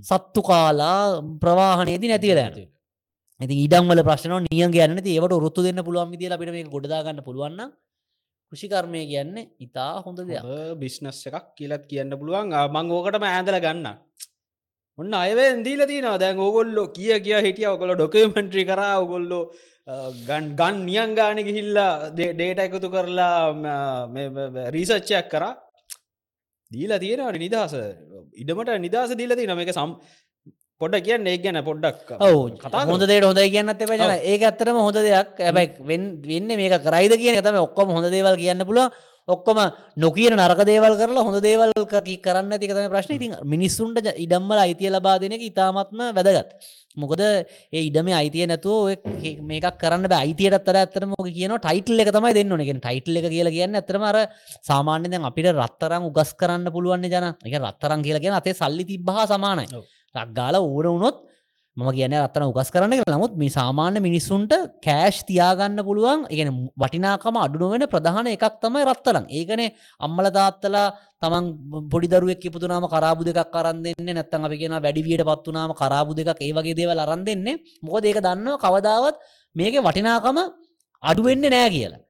සත්තු 0.05 0.41
කාලා 0.43 1.23
ප්‍රවාහනයේදී 1.43 2.13
නැතිවලෑන 2.13 2.55
ඇති 3.41 3.55
ඉඩම්වල 3.67 4.01
ප්‍රශ්න 4.09 4.39
නිය 4.47 4.65
ගැන 4.71 4.97
ඒවට 4.99 5.37
ොත්තු 5.41 5.67
දෙන්න 5.67 5.83
පුළුවන් 5.83 6.15
විදිල 6.15 6.33
අපිට 6.33 6.53
මේ 6.53 6.71
ගොඩදාගන්න 6.75 7.27
පුළුවන්න 7.27 7.71
කෘෂිකර්මය 8.53 9.01
කියන්නේ 9.05 9.49
ඉතා 9.61 10.01
හොඳ 10.05 10.21
දෙයක්. 10.21 10.43
බිස්නස් 10.81 11.21
එකක් 11.29 11.47
කියලත් 11.59 11.85
කියන්න 11.91 12.13
පුළුවන්. 12.21 12.55
මං 12.75 12.87
ඕකටම 12.91 13.25
ඇඳල 13.27 13.59
ගන්න 13.61 13.87
ඔන්න 14.99 15.13
අයවෙන් 15.15 15.63
දීල 15.67 15.83
තිනවා 15.91 16.19
දැන් 16.19 16.39
ඕගොල්ලො 16.47 16.85
කිය 16.97 17.15
කිය 17.27 17.39
හිටිය. 17.47 17.69
ඔකොල 17.75 17.95
ඩොකමෙන්ට්‍රි 17.95 18.65
කර. 18.71 18.81
ඔගොල්ලෝ 19.05 19.43
ගන් 20.29 20.45
ගන් 20.61 20.77
නියංගාන 20.89 21.39
ගිහිල්ලා 21.49 22.11
ඩේට 22.17 22.63
එකතු 22.67 22.89
කරලා 22.95 23.35
රීසච්චයක් 24.77 25.29
කරා. 25.33 25.55
දීලා 26.71 27.03
තියෙනට 27.05 27.39
නිදහස. 27.45 27.75
ඉඩමට 28.43 28.81
නිදහස 28.87 29.15
දීල 29.21 29.37
තින 29.39 29.55
එක 29.65 29.73
සම් 29.75 29.93
පොඩ 30.81 30.95
කියන්න 31.07 31.27
ඒ 31.27 31.39
ගැන 31.45 31.61
පොඩ්ඩක් 31.69 32.11
ඔව. 32.19 32.59
කතා 32.63 32.83
හොඳ 32.91 33.07
දේට 33.11 33.29
හොඳ 33.29 33.41
කියන්නත් 33.55 33.85
පජන 33.91 34.03
ඒ 34.31 34.37
ඇත්තරම 34.41 34.81
හොඳ 34.87 34.99
දෙයක්. 35.07 35.31
ඇබැයි 35.49 36.11
වෙන්න 36.31 36.51
මේක 36.61 36.75
කරයිද 36.89 37.15
කියන 37.23 37.39
තම 37.47 37.61
ඔක්කොම 37.67 37.95
හොඳ 37.97 38.11
දේවල් 38.17 38.37
කියන්න 38.43 38.67
පුළුව 38.69 38.91
ඔක්කොම 39.29 39.59
නොකියන 39.97 40.35
නරක 40.37 40.61
දේවල් 40.71 40.95
කරලා 41.01 41.25
හොඳ 41.27 41.39
දේවල් 41.49 41.73
කරන්න 42.25 42.53
තිකතම 42.63 42.89
ප්‍රශ්න. 42.95 43.15
ඉතින් 43.19 43.33
මිනිස්සුන්ට 43.45 44.09
ඉඩම්මල 44.25 44.59
අයිතිය 44.65 44.91
ලබා 44.91 45.17
දෙනක 45.23 45.43
ඉතාමත්ම 45.51 46.01
වැදගත්. 46.17 46.51
මොකද 46.97 47.21
ඒ 47.21 47.83
ඉඩම 47.89 48.09
අයිතිය 48.21 48.47
නැතුව 48.51 48.97
මේක 49.51 49.67
කරන්න 49.83 50.09
අයිතියට 50.23 50.59
අත්තර 50.59 50.79
ඇතර 50.81 51.05
මොක 51.13 51.29
කියන 51.29 51.55
ටයිටල් 51.61 52.01
එක 52.05 52.11
තමයි 52.17 52.33
දෙන්න 52.39 52.57
එක 52.65 52.73
ටයිටල් 52.81 53.21
එක 53.21 53.29
කියලා 53.35 53.57
කියන්න 53.57 53.79
ඇතරමර 53.81 54.19
සාමාන්‍ය 54.71 55.13
දැන් 55.13 55.29
අපිට 55.31 55.53
රත්තරම් 55.53 56.09
උගස් 56.11 56.33
කරන්න 56.41 56.73
පුළුවන් 56.75 57.05
ජන. 57.05 57.29
එක 57.47 57.55
රත්තරම් 57.63 58.01
කියලා 58.07 58.25
කියන 58.25 58.39
අතේ 58.41 58.57
සල්ලි 58.57 58.89
තිබ්බා 58.91 59.29
සමානයි. 59.29 59.69
රක්ගාල 60.15 60.57
ඕන 60.59 60.87
වුණොත් 60.95 61.28
මම 61.79 61.91
කියන 61.95 62.15
අත්තන 62.19 62.43
උගස් 62.43 62.71
කරන්න 62.75 63.03
නමුත් 63.07 63.35
මේ 63.41 63.51
සාමාන්‍ය 63.51 63.99
මිනිස්සුන්ට 64.07 64.53
කෑශ් 64.83 65.21
තියාගන්න 65.29 65.79
පුළුවන්. 65.89 66.27
ඉගෙන 66.35 66.49
වටිනාකම 66.75 67.37
අඩුනුවෙන 67.39 67.85
ප්‍රධාන 67.93 68.27
එකක් 68.27 68.59
තමයි 68.63 68.83
රත්තරම් 68.89 69.27
ඒකන 69.31 69.63
අම්මල 70.01 70.27
තාත්තලා 70.39 70.87
තමන් 71.23 71.45
පොඩිදරුවක් 71.93 72.45
පුතුනාම 72.55 72.85
කරාබු 72.95 73.23
දෙක් 73.29 73.53
කරන්න 73.55 73.85
දෙන්න. 73.85 74.09
නැත්තන් 74.09 74.47
අපි 74.47 74.57
කියෙන 74.61 74.75
වැඩිවියට 74.77 75.25
පත්වනාම 75.31 75.71
කරාබු 75.81 76.19
දෙක් 76.19 76.41
ඒවගේ 76.41 76.75
දේවල් 76.75 76.99
අරන් 76.99 77.23
දෙන්නේ. 77.25 77.61
මොකද 77.83 78.05
ඒක 78.05 78.19
දන්නවා 78.27 78.59
කවදාවත් 78.59 79.17
මේක 79.55 79.75
වටිනාකම 79.79 80.39
අඩුවෙන්න 81.03 81.47
නෑ 81.47 81.71
කියලා. 81.71 82.08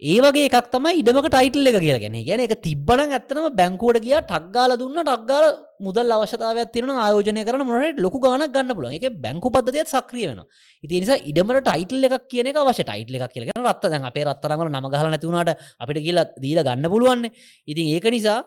ඒවගේ 0.00 0.48
එකක් 0.48 0.68
තමයි 0.72 1.00
ඉඩමක 1.00 1.26
ටයිටල් 1.28 1.68
එක 1.70 1.76
කියලා 1.76 2.00
ගැන 2.00 2.16
ගැන 2.24 2.40
එක 2.44 2.54
තිබ්බන 2.64 3.00
ඇත්තනම 3.04 3.48
බැංකුවට 3.58 4.00
කිය 4.00 4.16
ටක්ගාල 4.20 4.72
දුන්න 4.80 4.96
ටක්ගාල 5.00 5.44
මුදල් 5.86 6.14
අවශ්‍යතාවයක් 6.16 6.72
තියෙන 6.72 6.92
ආයෝජනය 6.96 7.44
කරන 7.44 7.64
මොනට 7.68 8.00
ලොකු 8.04 8.18
ගානක් 8.24 8.48
ගන්න 8.54 8.76
පුලන් 8.78 8.96
එක 8.96 9.06
බැංකු 9.24 9.52
පද්ධතියත් 9.52 9.92
සක්‍රිය 9.92 10.26
වෙන 10.30 10.40
ඉති 10.84 11.02
නිසා 11.02 11.20
ඉඩමට 11.30 11.64
ටයිටල් 11.68 12.08
එකක් 12.08 12.24
කියන 12.32 12.48
එක 12.48 12.60
අවශ්‍ය 12.62 12.84
ටයිටල් 12.88 13.20
එකක් 13.20 13.32
කියලගෙන 13.34 13.60
රත්ත. 13.60 13.84
දැන් 13.92 14.08
අපේ 14.10 14.24
රත්තරමල 14.24 14.72
නම 14.72 14.88
ගහල 14.88 15.08
නැතිවුණට 15.12 15.52
අපිට 15.82 16.04
කියලා 16.06 16.26
දීල 16.44 16.60
ගන්න 16.64 16.92
පුළුවන්න. 16.94 17.28
ඉතින් 17.68 17.94
ඒක 17.94 18.06
නිසා 18.16 18.40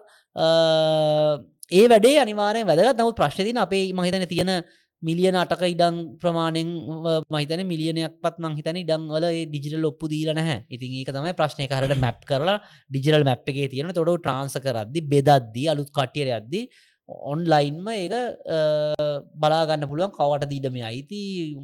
ඒ 1.71 1.85
වැඩේ 1.87 2.17
අනිවාරය 2.23 2.65
වැදගත්. 2.65 2.97
නමුත් 2.97 3.15
ප්‍රශ්තින 3.15 3.61
අපේ 3.65 3.93
මහිතන 3.93 4.25
තියෙන 4.25 4.51
මිලියන 5.03 5.35
අටක 5.35 5.63
ඉඩං 5.67 5.97
ප්‍රමාණෙන් 6.21 6.69
මහිතන 7.33 7.61
මිලියනයක් 7.71 8.15
පත් 8.23 8.43
මං 8.43 8.55
හිතන 8.59 8.79
ඉඩංවල 8.83 9.25
ඩිජිටල් 9.49 9.89
ඔප්පු 9.91 10.09
දීල 10.13 10.31
නැහැ. 10.37 10.63
ඉතින් 10.69 10.95
ඒක 10.99 11.11
තමයි 11.17 11.33
ප්‍රශ්නය 11.39 11.67
කරට 11.71 11.99
මැප් 12.05 12.23
කරලා 12.29 12.57
ඩිජිටල් 12.89 13.27
මැප් 13.29 13.51
එකේ 13.53 13.67
තියෙන 13.73 13.93
තොඩ 13.99 14.13
ට්‍රන්ස 14.17 14.55
කරද්දි 14.65 15.05
බෙදද්දී 15.13 15.67
අලුත් 15.73 15.91
කටියර 15.97 16.31
අද්දි 16.39 16.61
ඔන්ලයින්ම 17.09 17.87
ඒක 17.89 18.13
බලාගන්න 19.35 19.83
පුළුවන් 19.85 20.11
කවට 20.11 20.47
දීඩම 20.47 20.75
අයිති 20.81 21.19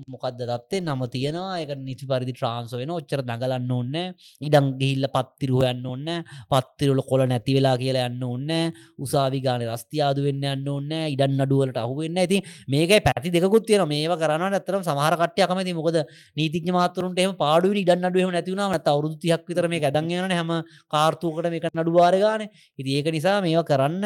මොකක්ද 0.05 0.41
දත්තේ 0.41 0.81
නම 0.81 1.01
තියෙනවා. 1.07 1.59
එක 1.63 1.71
නිසි 1.79 2.05
පරිදි 2.05 2.33
ට්‍රාන්ස 2.33 2.73
වෙන 2.73 2.91
ඔච්චර 2.91 3.23
දඟලන්න 3.23 3.71
ඔන්න 3.71 3.95
ඉඩං 4.41 4.67
ගිහිල්ල 4.77 5.07
පත්තිරුව 5.07 5.63
යන්න 5.63 5.85
ඔන්න 5.85 6.09
පත්තිරුල 6.51 6.99
කොල 7.01 7.23
නැති 7.23 7.55
වෙලා 7.55 7.77
කියලා 7.77 8.09
යන්න 8.09 8.23
ඔන්න 8.25 8.51
උසාවි 8.99 9.39
ගාන 9.39 9.63
රස්තියාද 9.65 10.19
වෙන්න 10.19 10.43
යන්න 10.45 10.67
ඔන්න 10.67 10.91
ඉඩන් 11.07 11.39
අඩුවලට 11.39 11.77
අහුවෙන්න 11.77 12.19
ඇති 12.19 12.41
මේක 12.67 12.93
පැති 13.01 13.31
දෙකුත් 13.31 13.65
තියෙන 13.65 13.87
මේ 13.87 14.11
කරන 14.17 14.43
ඇතරම් 14.49 14.83
සමහරකට 14.83 15.39
අකමති 15.39 15.73
මොකද 15.73 16.01
නීතිඥ 16.35 16.71
මාතුරට 16.71 17.17
එම 17.17 17.35
පාඩු 17.35 17.71
ඉඩන් 17.75 18.11
අඩුවම 18.11 18.35
නැතිවුණම 18.35 18.75
අවරුදු 18.75 19.15
තියක් 19.17 19.47
විතර 19.47 19.69
මේ 19.69 19.81
ඇදන්ගෙන 19.81 20.31
හැම 20.31 20.51
කාර්තුූකට 20.89 21.49
මේක 21.49 21.71
නඩුවාරගාන 21.71 22.47
ඉති 22.79 22.99
ඒක 22.99 23.11
නිසා 23.11 23.39
මේවා 23.39 23.67
කරන්න 23.71 24.03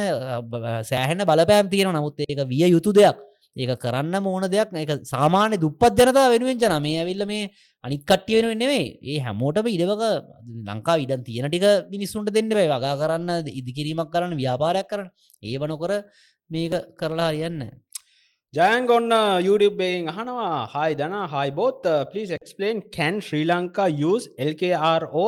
සෑහෙන 0.86 1.22
බලපෑම් 1.29 1.69
තියෙන 1.73 1.93
නමුත් 1.95 2.19
ඒක 2.19 2.41
විය 2.51 2.65
යුතු 2.75 2.93
දෙයක්. 2.93 3.17
ඒක 3.55 3.71
කරන්න 3.83 4.15
මෝන 4.23 4.43
දෙයක්. 4.49 4.73
එක 4.73 5.05
සාමාන්‍ය 5.13 5.57
දුප්පත් 5.63 5.93
ජනතා 5.99 6.31
වෙනුවෙන් 6.33 6.59
ජන. 6.62 6.75
මේ 6.81 6.99
ඇවිල්ල 7.01 7.25
මේ 7.31 7.51
අනික් 7.83 8.03
කට්ටිය 8.09 8.36
වෙනුවෙන් 8.39 8.59
නෙවෙයි 8.63 8.86
ඒ 9.12 9.19
හැමෝටම 9.25 9.67
ඉඩවක 9.75 10.03
ලංකා 10.69 10.97
ඉඩන් 11.05 11.23
තියෙන 11.27 11.49
ටික 11.49 11.65
මිනිස්සුන්ට 11.93 12.33
දෙන්න 12.38 12.49
බයි 12.49 12.67
වගා 12.73 12.95
කරන්න 13.01 13.49
ඉදිකිරීමක් 13.59 14.12
කරන්න 14.13 14.38
ව්‍යාපාරයක් 14.41 14.88
කරන්න. 14.91 15.09
ඒ 15.43 15.57
වනකොර 15.62 15.93
මේක 16.49 16.73
කරලා 16.99 17.31
හරියන්න 17.31 17.59
ජයන් 18.53 18.86
ගොන්න 18.86 19.13
YouTubeෙන් 19.47 20.09
අහනවා. 20.12 20.69
හයි 20.73 20.95
දන 20.95 21.15
හයි 21.33 21.51
බෝත් 21.59 21.83
please 22.12 22.31
explain 22.39 22.81
can 22.97 23.21
Sri 23.27 23.45
Lanka 23.51 23.88
use 24.09 24.25
LKRO 24.49 25.27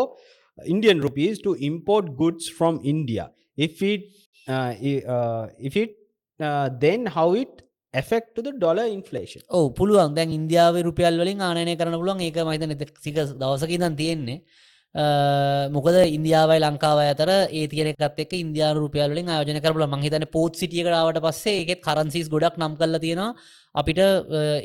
Indian 0.74 1.00
rupees 1.06 1.42
to 1.46 1.54
import 1.70 2.16
goods 2.22 2.48
from 2.58 2.80
India? 2.84 3.26
If 3.58 3.82
it 3.82 4.02
uh, 4.50 4.74
i- 4.82 5.04
uh, 5.04 5.68
if 5.68 5.76
it 5.76 5.90
uh, 6.42 6.82
then 6.82 7.06
how 7.06 7.36
it 7.42 7.50
affect 7.94 8.36
to 8.36 8.44
the 8.44 8.60
dollar 8.60 8.88
inflation? 9.00 9.42
ඕ 9.52 9.70
පුළුවන්. 9.70 10.16
දැන් 10.16 10.32
ඉන්දියාව 10.32 10.82
රුපියල් 10.82 11.20
වලින් 11.20 11.42
ආනය 11.42 11.76
කරන 11.76 11.94
පුළුවන්. 11.94 12.22
ඒක 12.22 12.38
මහිත 12.38 12.90
සික 13.04 13.16
දවසකිදන් 13.16 13.96
තියෙන්නේ. 13.96 14.36
අ, 14.36 14.75
මොකද 15.76 15.96
ඉන්දියාවයි 16.08 16.60
ලංකාව 16.64 17.00
අතර 17.04 17.30
ඒ 17.52 17.68
තියනෙකත් 17.68 18.20
එක් 18.24 18.32
ඉන්දයා 18.36 18.72
රුපියල්ලින් 18.76 19.28
ආයෝජන 19.30 19.60
කරල 19.62 19.84
මහිතන 19.94 20.26
පෝට් 20.32 20.56
සිටියකරාවට 20.56 21.20
පස්සේ 21.26 21.56
එකෙත් 21.64 21.82
කරන්සිස් 21.82 22.30
ගොඩක් 22.30 22.56
නම් 22.58 22.78
කල්ල 22.80 22.96
තියෙනවා. 23.00 23.36
අපිට 23.76 24.00
අ, 24.00 24.12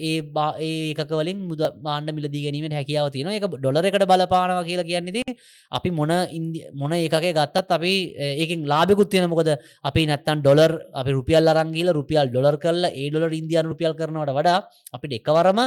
ඒ 0.00 0.20
බා 0.22 0.54
ඒක 0.60 1.00
වලින් 1.12 1.38
මුද 1.48 1.58
බාණ්ඩ 1.82 2.14
මිලදී 2.14 2.42
ගැනීම 2.44 2.70
හැකියාව 2.70 3.08
තියෙන 3.10 3.30
එක 3.32 3.46
ඩොලර 3.54 3.82
එකට 3.82 4.06
බලපානවා 4.06 4.62
කියලා 4.62 4.86
කියන්නේෙ 4.86 5.34
අපි 5.72 5.90
මොන 5.90 6.12
ඉන්දි- 6.30 6.64
මොන 6.74 6.92
ඒකගේ 6.94 7.32
ගත්තත් 7.34 7.72
අපි 7.72 7.92
ඒකින් 8.38 8.62
ලාබෙකුත් 8.72 9.10
තියෙන 9.10 9.26
මොකද 9.28 9.50
අපි 9.84 10.06
නැත්තන් 10.06 10.42
ඩොලර් 10.42 10.72
අපි 10.94 11.10
රුපියල් 11.10 11.48
අරංගීල 11.48 11.90
රුපියල් 11.92 12.30
ඩොලර් 12.30 12.56
කරලා 12.56 12.94
ඒ 12.94 13.10
ඩොලර් 13.10 13.34
ඉන්දයාන 13.34 13.66
රුපියල් 13.66 13.94
කරනවට 13.94 14.30
වඩා 14.38 14.58
අපිට 14.92 15.12
එකවරම 15.18 15.58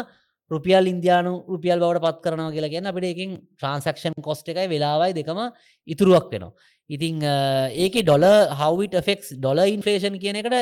රුපියල් 0.53 0.91
ඉන්දයානු 0.93 1.33
රුපියල් 1.53 1.79
බවට 1.79 2.03
පත් 2.05 2.23
කරනවා 2.25 2.53
කියලා 2.55 2.73
ගැන 2.73 2.91
අපිට 2.91 3.09
එකින් 3.13 3.31
ට්‍රන්සක්ෂන් 3.55 4.19
කොස්ට 4.21 4.53
එකයි 4.53 4.67
වෙලාවයි 4.73 5.17
දෙකම 5.19 5.41
ඉතුරුවක් 5.87 6.27
වෙනවා. 6.33 6.53
ඉතිං 6.89 7.21
ඒක 7.23 7.95
ඩොල 8.03 8.23
හවට 8.51 9.01
ෆෙක් 9.05 9.21
ඩොල 9.33 9.59
ඉන්ෆලේෂන් 9.65 10.15
කියන 10.19 10.35
එකට 10.35 10.55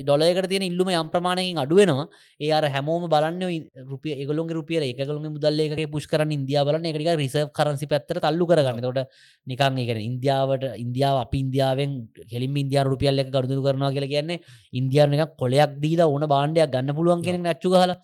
ඩොලයකට 0.00 0.46
තියෙන 0.48 0.64
ඉල්ලුම 0.68 0.88
යම් 0.88 1.08
ප්‍රමාණයකින් 1.10 1.58
අඩුවෙනවා 1.58 2.04
ඒ 2.40 2.52
අර 2.52 2.64
හැමෝම 2.66 3.08
බලන්න 3.10 3.42
රුපිය 3.90 4.14
එකගලුන්ගේ 4.14 4.54
රුපිය 4.54 4.78
එකගලුම 4.82 5.26
මුදල්ලේක 5.28 5.90
පුෂ් 5.90 6.06
කරන 6.06 6.30
ඉන්දියා 6.30 6.62
බලන 6.64 6.86
එකට 6.86 7.10
රිසර්් 7.14 7.50
කරන්සි 7.50 7.88
පැත්තර 7.90 8.22
තල්ලු 8.22 8.46
කරගන්න. 8.46 8.80
තොට 8.80 9.10
නිකන් 9.46 9.80
එක 9.84 9.90
ඉන්දියාවට 10.00 10.68
ඉන්දියාව 10.76 11.18
අප 11.24 11.34
ඉන්දියාවෙන් 11.34 11.90
කෙලින් 12.30 12.56
ඉන්දියා 12.56 12.86
රුපියල්ල 12.86 13.18
එක 13.18 13.34
ගරුදු 13.34 13.60
කරනවා 13.60 13.90
කියලා 13.90 14.12
කියන්නේ 14.14 14.38
ඉන්දියානක 14.72 15.34
කොලයක් 15.36 15.74
දීලා 15.82 16.08
ඕන 16.08 16.28
බාණ්ඩයක් 16.28 16.70
ගන්න 16.70 16.94
පුළුවන් 16.94 17.26
කෙනෙ 17.26 17.42
නැච්චු 17.42 17.74
හල 17.74 17.98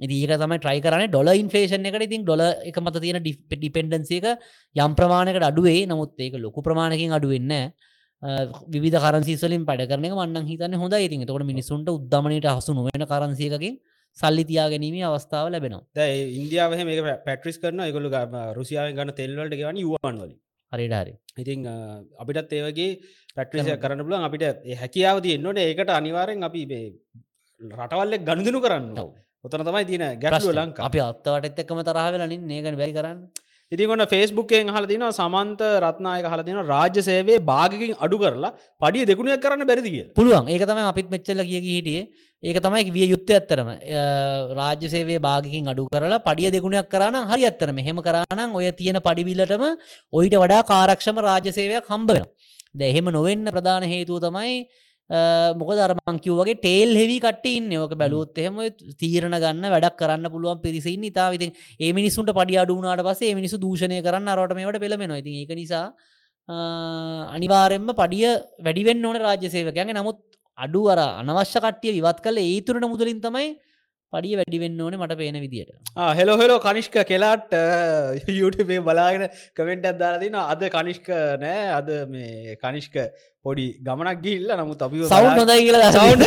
ඒක 0.00 0.36
තමයි 0.42 0.58
ට්‍රයි 0.60 0.80
කරන 0.80 1.08
ඩොල 1.08 1.28
ඉන්ෆේෂන් 1.42 1.88
එකට 1.88 2.06
ඉතින් 2.08 2.24
ඩොල 2.24 2.42
එක 2.70 2.78
මත 2.80 3.00
තියෙන 3.00 3.18
ඩිපෙන්ඩන්සික 3.22 4.26
යම් 4.76 4.94
ප්‍රමාණකට 4.94 5.48
අඩුවේ. 5.50 5.86
නමුත් 5.86 6.20
ඒක 6.20 6.34
ලොකු 6.36 6.62
ප්‍රමාණකින් 6.62 7.12
අඩුවෙන්න 7.12 7.72
විධ 8.76 8.98
කරන්සිවලින් 9.04 9.64
පඩ 9.64 9.88
කරන 9.90 10.06
මන්න 10.12 10.46
හිතන්න 10.46 10.74
හොඳ 10.76 10.94
ඉතින් 10.98 11.26
තොට 11.26 11.44
මිනිසුන්ට 11.44 11.88
උද්දමනයට 11.88 12.48
හසු 12.52 12.74
නොවෙන 12.74 13.06
කරන්සියකින් 13.12 13.76
සල්ලි 14.18 14.44
තියාගැනීම 14.44 14.96
අවස්ථාව 15.08 15.48
ලැබෙනවා. 15.54 15.84
දැ 15.94 16.28
ඉන්දියාව 16.40 16.76
මේ 16.88 17.16
පැට්‍රිස් 17.26 17.58
කරන 17.58 17.80
එකගොලු 17.88 18.10
රුසියාව 18.58 18.92
ගන්න 18.92 19.16
තෙල්වලට 19.20 19.56
ගෙවන 19.60 19.80
යුවන් 19.84 20.16
වලින්. 20.22 20.38
හරිට 20.72 20.94
හරි. 21.00 21.12
ඉතින් 21.42 21.66
අපිටත් 22.22 22.52
ඒවගේ 22.52 22.90
පැට්‍රිසිය 23.36 23.76
කරන්න 23.82 24.04
පුලන් 24.06 24.26
අපිට 24.28 24.44
හැකියාව 24.82 25.20
තියෙන්න්නොට 25.26 25.60
ඒකට 25.60 25.92
අනිවාරෙන් 26.00 26.48
අපි 26.48 26.62
මේ 26.72 26.84
රටවල්ලෙක් 27.60 28.26
ගණදනු 28.28 28.60
කරන්න. 28.66 28.88
ඔතන 29.46 29.66
තමයි 29.68 29.98
ගැටලුව 30.22 30.30
ප්‍රශ්න. 30.44 30.60
ලංකා. 30.60 30.86
අපි 30.88 31.02
අත්තවට 31.08 31.64
එක්කම 31.64 31.82
තරහවෙලනින් 31.88 32.54
ඒකන 32.56 32.78
බැරි 32.80 32.94
කරන්න. 32.98 33.18
ඉතින් 33.72 33.90
ඔන්න 33.90 34.06
ෆේස්බුක්කෙන් 34.06 34.68
හල 34.68 34.86
දින 34.86 35.02
සමන්ත 35.10 35.60
රත්නායක 35.80 36.26
හල 36.32 36.42
දින 36.42 36.58
රාජ්‍ය 36.64 37.02
සේවේ 37.02 37.38
භාගකින් 37.42 37.96
අඩු 37.98 38.16
කරලා 38.18 38.52
පඩිය 38.80 39.06
දෙකුණයක් 39.10 39.42
කරන්න 39.42 39.66
බැරිදිිය 39.66 40.04
පුළුවන්. 40.14 40.48
ඒක 40.48 40.62
තමයි 40.62 40.86
අපිත් 40.92 41.10
මෙච්චල 41.10 41.42
කිය 41.42 41.60
හිටියේ. 41.66 42.06
ඒක 42.42 42.58
තමයි 42.60 42.92
විය 42.92 43.08
යුත්ත 43.10 43.30
ඇත්තරම 43.30 43.68
රාජ්‍ය 44.54 44.88
සේවේ 44.88 45.18
භාගකින් 45.18 45.68
අඩු 45.68 45.88
කරලා 45.88 46.20
පඩිය 46.20 46.50
දෙගුණයක් 46.52 46.88
කරන 46.88 47.16
හරි 47.30 47.42
ඇත්තරම 47.44 47.78
හෙම 47.80 48.02
කරනම් 48.06 48.54
ඔය 48.54 48.70
තියෙන 48.72 49.00
පඩිවිල්ලටම 49.00 49.64
ඔයිට 50.12 50.36
වඩා 50.36 50.62
කාරක්ෂම 50.64 51.18
රාජ්‍ය 51.28 51.50
සේවයක් 51.58 51.90
හම්බෙන 51.90 52.22
ද 52.72 52.80
එහෙම 52.82 53.10
නොවෙන්න 53.10 53.50
ප්‍රධාන 53.50 53.84
හේතුව 53.84 54.20
තමයි 54.20 54.54
මොක 55.10 55.70
දරමංකිව 55.72 56.34
වගේ 56.34 56.58
ටේල් 56.58 56.90
හෙවි 56.92 57.18
කටන්න 57.20 57.72
ඕක 57.76 57.94
බැලුත් 57.94 58.34
එහෙම 58.36 58.58
තීරණ 58.96 59.36
ගන්න 59.36 59.70
වැඩක් 59.70 59.96
කරන්න 59.96 60.26
පුළුවන් 60.28 60.60
පිරිසින්න 60.60 61.04
ඉතා 61.04 61.30
විති 61.30 61.52
ඒ 61.80 61.92
මිනිසුන්ට 61.92 62.32
පඩි 62.32 62.58
අඩුනාට 62.58 63.02
පසේ 63.02 63.34
මිනිසු 63.34 63.56
දූෂණය 63.58 64.02
කරන්න 64.02 64.28
අරට 64.28 64.54
මේට 64.54 64.80
පෙළමෙන 64.80 65.16
ඉති 65.16 65.42
ඒක 65.42 65.54
නිසා 65.54 65.86
අනිවාරෙන්ම 66.48 67.86
පඩිය 67.92 68.26
වැඩිවෙන්න 68.60 69.04
ඕන 69.04 69.18
රාජ්‍ය 69.18 69.48
සේවකයන්ගේ. 69.48 69.94
නමුත් 69.94 70.18
අඩු 70.58 70.82
අර 70.88 70.98
අනවශ්‍ය 70.98 71.58
කට්ටිය 71.58 71.92
විවත් 71.92 72.20
කල 72.20 72.38
ඒතුරට 72.38 72.86
මුදලින් 72.86 73.20
තමයි 73.20 73.48
පඩිය 74.16 74.36
වැඩිවෙන්න 74.40 74.80
ඕනේ 74.80 75.00
මට 75.00 75.18
පේන 75.20 75.38
විදියට. 75.44 75.72
හෙලෝ 76.18 76.36
හෙලෝ 76.36 76.58
කනිෂ්ක 76.60 76.98
කෙලාට 77.04 77.56
යුටේ 78.32 78.80
බලාගෙන 78.82 79.28
කමෙන්ට් 79.54 79.88
අදාරදින 79.92 80.38
අද 80.42 80.66
කනිෂ්ක 80.70 81.08
නෑ 81.42 81.64
අද 81.78 81.90
මේ 82.08 82.56
කනිෂ්ක 82.62 83.00
පොඩි 83.44 83.66
ගමනක් 83.82 84.22
ගිල්ල 84.22 84.56
නමුත් 84.56 84.82
අපි 84.82 85.08
සෞන්් 85.08 85.32
නොදයි 85.36 85.66
කියලා 85.66 85.92
සවුන්් 85.92 86.26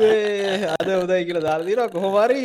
අද 0.00 0.88
උදයි 0.94 1.24
කියල 1.26 1.40
දාරදින 1.42 1.80
කොහොමරි 1.90 2.42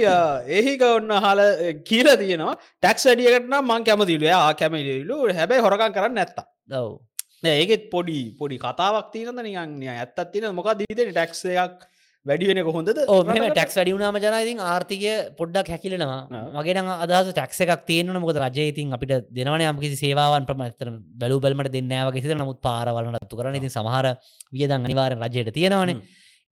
ඒහික 0.49 0.81
ඔන්න 0.83 1.11
හල 1.17 1.41
කියල 1.83 2.07
තියෙනවා. 2.17 2.55
ටැක්ස් 2.77 3.05
වැඩියකටන 3.07 3.57
මං 3.61 3.83
කැමතිලු 3.83 4.25
යා 4.25 4.53
කැමතිලු 4.53 5.17
හැබැයි 5.31 5.65
හොරකන් 5.65 5.95
කරන්න 5.97 6.15
නැත්තා 6.15 6.45
දව් 6.67 7.51
ඒකෙත් 7.53 7.89
පොඩි 7.89 8.19
පොඩි 8.39 8.57
කතාවක් 8.59 9.11
තියනද 9.13 9.39
නියන් 9.39 9.89
ඇත්තත් 9.89 10.31
තින 10.33 10.47
මොක 10.53 10.71
දීතන 10.75 11.11
ටැක්සයක් 11.11 11.85
වැඩි 12.25 12.45
වෙන 12.49 12.59
කොහොඳද 12.67 12.89
ටක්ස් 12.91 13.75
වැඩිුණාම 13.77 14.15
ජනයිතින් 14.23 14.59
ආර්ථිකය 14.69 15.11
පොඩ්ඩක් 15.39 15.67
හැකිලෙනවා. 15.73 16.21
මගේ 16.57 16.83
අදහස 17.05 17.29
ටක්ස 17.31 17.59
එකක් 17.65 17.83
තියෙන 17.89 18.09
මොකද 18.23 18.39
රජයඉතින් 18.45 18.93
අපිට 18.97 19.29
දෙනවන 19.37 19.63
යම්කිසි 19.69 19.97
සේවාවන් 20.03 20.47
ප්‍රමතර 20.49 20.89
බැලු 21.21 21.37
බැලමට 21.43 21.69
දෙන්නෑව 21.75 22.09
කිසි 22.15 22.33
නමුත් 22.33 22.59
පාරවලනත්තු 22.67 23.39
කරන 23.39 23.59
ඉතින් 23.61 23.73
සමහර 23.77 24.07
වියදන් 24.51 24.87
අනිවාර 24.87 25.13
රජයට 25.21 25.53
තියෙනවනේ. 25.53 26.01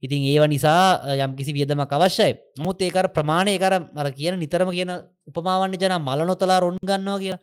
ඉතින් 0.03 0.21
ඒව 0.29 0.45
නිසා 0.53 1.17
යම්කිසි 1.25 1.51
වියදමක් 1.57 1.91
අවශ්‍යයි. 1.97 2.37
මුත් 2.65 2.77
ඒකර 2.81 3.09
ප්‍රමාණය 3.17 3.57
කර 3.57 3.73
මර 3.97 4.07
කියන 4.13 4.37
නිතරම 4.43 4.69
කියන 4.77 4.93
උපමාවන්න 5.29 5.77
ජන 5.81 5.97
මලනොතලා 6.07 6.59
රොන් 6.61 6.77
ගන්නවා 6.89 7.19
කිය 7.23 7.35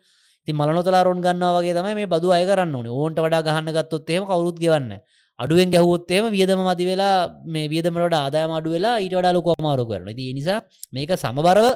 ති 0.46 0.52
මලනොතලා 0.52 1.02
රොන් 1.08 1.20
ගන්නවා 1.26 1.56
වගේ 1.58 1.74
තමයි 1.78 1.94
මේ 1.98 2.10
බදු 2.14 2.30
අය 2.36 2.44
කරන්න 2.46 2.76
ඕනේ. 2.78 2.94
ඕන්ට 2.94 3.18
වඩා 3.24 3.42
ගහන්න 3.42 3.74
ගත්තොත් 3.74 4.10
එහෙම 4.10 4.24
කවරුත් 4.30 4.58
ගවන්න 4.62 5.02
අඩුවෙන් 5.42 5.72
ගැහුවොත්තේම 5.74 6.24
වියදම 6.36 6.60
මති 6.68 6.84
වෙලා 6.90 7.14
මේ 7.54 7.70
වියදමට 7.72 8.16
ආදායම 8.20 8.52
අඩු 8.58 8.74
වෙලා 8.76 8.96
ඊට 9.04 9.16
වඩා 9.18 9.36
ලොකු 9.38 9.54
අමාරු 9.56 9.88
කරන 9.90 10.12
ති 10.18 10.26
නිසා 10.38 10.60
මේක 10.96 11.12
සමබරව 11.22 11.66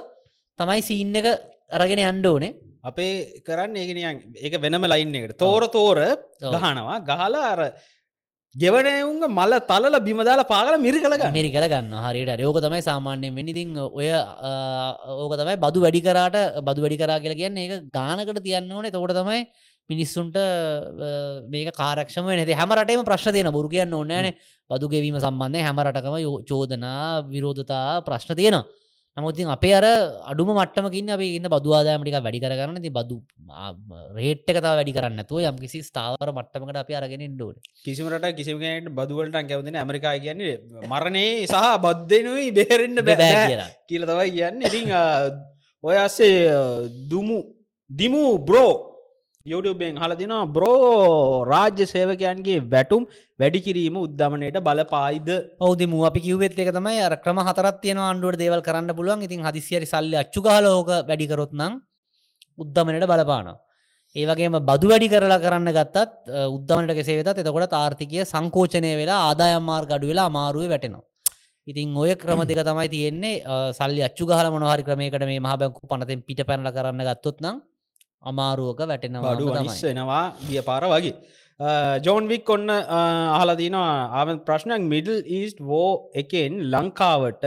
තමයි 0.58 0.82
සීන්න 0.88 1.16
එක 1.20 1.26
අරගෙන 1.78 2.04
අන්ඩ 2.10 2.26
ඕනේ. 2.32 2.52
අපේ 2.90 3.42
කරන්න 3.48 3.76
ඒකනියන් 3.82 4.16
ඒක 4.44 4.54
වෙනම 4.64 4.84
ලයින් 4.92 5.14
එකට. 5.18 5.36
තෝර 5.44 5.62
තෝර 5.76 5.98
ගහනවා. 6.54 6.96
ගහලා 7.10 7.44
අර 7.52 7.60
ගෙවනයවුන්ග 8.54 9.22
මල 9.28 9.52
තලල 9.70 9.96
බිමදාල 10.08 10.40
පාගල 10.52 10.74
මිරි 10.84 10.98
කළගන්න 11.04 11.32
මෙරි 11.36 11.50
කරගන්න 11.54 11.94
හරියට 12.04 12.42
යෝක 12.44 12.58
තමයි 12.64 12.82
සාමාන්‍යයෙන් 12.88 13.34
වෙනිතින් 13.38 13.70
ඔය 14.00 14.10
ඕක 15.22 15.32
තමයි 15.40 15.56
බදු 15.64 15.78
වැඩි 15.84 16.02
කරාට 16.06 16.36
බදු 16.68 16.84
වැඩි 16.84 17.00
කරා 17.02 17.18
කියලා 17.24 17.40
කියන්න 17.40 17.62
ඒක 17.62 17.72
ගානකට 17.96 18.40
තියන්න 18.46 18.70
ඕනේ. 18.76 18.94
තකොට 18.94 19.16
තමයි 19.20 19.40
මිනිස්සුන්ට 19.90 20.36
මේක 21.48 21.74
කාරක්ෂම 21.74 22.30
නැති 22.30 22.56
හැමරටම 22.60 23.04
ප්‍රශ්න 23.04 23.34
තියෙන 23.36 23.52
බුරු 23.52 23.68
කියන්න 23.68 23.92
ඕන්නෑන 23.92 24.32
බදු 24.70 24.88
ගෙවීම 24.88 25.18
සම්බන්ධය 25.18 25.66
හැමරටකම 25.66 26.16
චෝදනා 26.48 27.22
විරෝධතා 27.28 28.00
ප්‍රශ්න 28.06 28.34
තියෙනවා. 28.34 28.64
නමුත්තින් 29.16 29.46
අපේ 29.46 29.74
අර 29.78 29.84
අඩුම 30.30 30.48
මට්ටමකින්න 30.50 31.10
අප 31.14 31.20
ඉන්න 31.22 31.46
බදවාදාමටික 31.46 32.16
වැඩි 32.18 32.40
කරන්න 32.42 32.80
ති 32.82 32.90
බදු 32.90 33.16
රේට්ක 34.16 34.58
වැඩි 34.58 34.94
කරන්න 34.96 35.20
තුව 35.28 35.44
යම් 35.50 35.58
කිසි 35.62 35.82
ස්ථාවර 35.88 36.32
මට්ටමකට 36.32 36.80
අප 36.80 36.90
අරගෙන 37.00 37.22
ඩෝඩ 37.36 37.60
කිසිමට 37.84 38.26
කිසිමට 38.38 38.88
බදුවලට 38.90 39.36
කැවතින 39.50 39.78
ඇමරිකා 39.82 40.14
කියන්නේ 40.24 40.56
මරණේ 40.90 41.46
සහ 41.46 41.68
බද්ධනුයි 41.84 42.48
බේරෙන්න්න 42.58 43.04
බෑ. 43.04 43.68
කියල. 43.86 44.02
තවයි 44.10 44.30
කියන්න. 44.38 44.66
ඉතිං 44.66 44.90
ඔය 45.84 45.96
අස්සේ 45.96 46.34
දුමු 47.12 47.38
දිමු 47.90 48.24
බ්‍රෝ 48.40 48.93
යුටබෙන් 49.46 49.96
හලදින 49.96 50.30
බ්‍රෝ 50.48 51.44
රාජ්‍ය 51.44 51.84
සේවකයන්ගේ 51.86 52.60
වැටුම් 52.64 53.02
වැඩි 53.38 53.60
කිරීම 53.66 53.96
උද්ධමනයට 54.02 54.56
බලපායිද 54.58 55.28
ඔවදම 55.60 55.92
අපි 56.08 56.20
කිවත් 56.26 56.56
එක 56.56 56.70
තමයි 56.70 57.02
අර 57.06 57.14
ක්‍රම 57.18 57.38
හතරත් 57.40 57.76
තියෙන 57.82 58.00
අන්ඩුවට 58.02 58.40
දේවල් 58.42 58.62
කරන්න 58.62 58.96
පුළුවන් 58.98 59.24
ඉතින් 59.26 59.44
හදිසිරි 59.46 59.86
සල්ලි 59.86 60.16
අච්චුකාලෝක 60.22 60.88
වැඩිකරොත්නම් 61.08 61.74
උද්ධමනයට 62.58 63.04
බලපාන. 63.04 63.50
ඒවගේම 64.16 64.56
බදු 64.62 64.92
වැඩි 64.92 65.10
කරලා 65.12 65.40
කරන්න 65.44 65.70
ගත්තත් 65.78 66.06
උද්ධමට 66.48 66.96
කෙසේවෙතත් 66.98 67.42
එතකොට 67.42 67.76
ආර්ථිකය 67.80 68.24
සංකෝචනය 68.24 68.94
වෙලා 69.02 69.20
ආදායම්මාර් 69.26 69.84
ගඩු 69.84 70.10
වෙලා 70.12 70.26
අමාරුව 70.32 70.72
වැටෙනවා. 70.72 71.04
ඉතින් 71.66 71.92
ඔය 71.96 72.16
ක්‍රම 72.16 72.46
දෙක 72.46 72.64
තමයි 72.64 72.88
තියෙන්නේ 72.88 73.36
සල්ලි 73.74 74.00
අච්චු 74.08 74.24
ගහල 74.24 74.48
මොනහරි 74.56 74.88
ක්‍රමයකට 74.88 75.28
මේ 75.28 75.38
මහ 75.38 75.54
බැංකු 75.60 75.86
පනතෙන් 75.86 76.26
පිට 76.28 76.44
පැනල 76.48 76.72
කරන්න 76.72 77.06
ගත්තොත් 77.10 77.38
නම් 77.44 77.56
අමාරුවක 78.24 78.80
වැටෙනවා 78.90 79.32
තමයි. 79.50 79.58
අනිස් 79.62 79.82
වෙනවා 79.88 80.22
ගිය 80.48 80.62
පාර 80.68 80.82
වගේ 80.92 81.14
ජෝන් 82.06 82.24
වික් 82.28 82.48
ඔන්න 82.50 82.68
අහලදිනවා 83.38 83.92
ආම 84.20 84.28
ප්‍රශ්නයක් 84.48 84.82
මිඩල් 84.94 85.18
ඊස්ට 85.38 85.60
වෝ 85.70 85.90
එකෙන් 86.22 86.52
ලංකාවට 86.72 87.44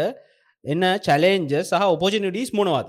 එන්න 0.66 0.84
චලෙන්ජ 1.08 1.52
සහ 1.62 1.84
ඔපෝජිනිටස් 1.88 2.54
මොනවද 2.54 2.88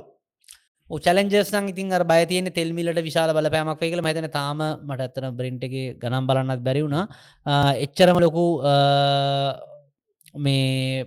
චලෙන්ජස් 0.90 1.50
නම් 1.52 1.66
ඉතින් 1.72 1.90
බය 2.10 2.20
තියෙන 2.26 2.46
තෙල්මිලට 2.58 3.00
විශාල 3.08 3.30
බලපෑමක් 3.36 3.82
මම 4.00 4.06
හිතන්නේ 4.10 4.32
තාම 4.32 4.60
මට 4.88 5.00
ඇත්තට 5.06 5.26
බ්‍රින්ට් 5.38 5.64
එකේ 5.68 5.86
ගණන් 6.02 6.26
බලන්නත් 6.28 6.62
බැරි 6.66 6.82
වුණා. 6.84 7.04
ආ, 7.46 7.72
එච්චරම 7.84 8.18
ලොකු 8.24 8.44
මේ 10.36 11.04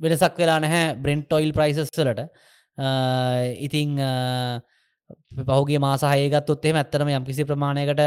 වෙනසක් 0.00 0.38
වෙලා 0.38 0.58
නැහැ 0.64 0.94
බ්‍රෙන්ට් 1.02 1.32
ඔයිල් 1.32 1.52
ප්‍රයිසස් 1.52 1.92
වලට. 1.98 2.22
ආ, 2.78 3.36
පහුගේ 5.40 5.78
මාසාහයගත් 5.78 6.50
එේ 6.62 6.72
ඇත්තරම 6.74 7.08
යම් 7.10 7.24
කිසි 7.24 7.44
ප්‍රමාණයකට 7.44 8.00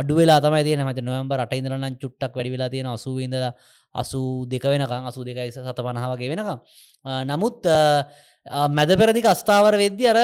අඩු 0.00 0.14
වෙලා 0.14 0.40
තමයි 0.40 0.64
තියෙන 0.64 0.84
මත 0.86 0.98
නොවම්බ 1.02 1.32
රට 1.38 1.54
ඉඳරන්න 1.54 1.96
චුට්ටක් 1.98 2.34
වැඩි 2.36 2.54
වෙලා 2.56 2.70
තියෙන 2.70 2.86
අසුවිඳ 2.88 3.34
අසු 3.94 4.20
දෙක 4.46 4.64
වෙනකං 4.64 5.06
අසු 5.06 5.24
දෙකයි 5.24 5.50
සත 5.52 5.78
පණහාවගේ 5.78 6.30
වෙනකම්. 6.32 6.58
ආ, 7.04 7.24
නමුත් 7.24 7.66
ආ, 7.68 8.04
මැද 8.68 8.90
පෙරදික 8.98 9.24
අස්ථාවර 9.24 9.74
වෙද්දි 9.76 10.06
අර 10.08 10.18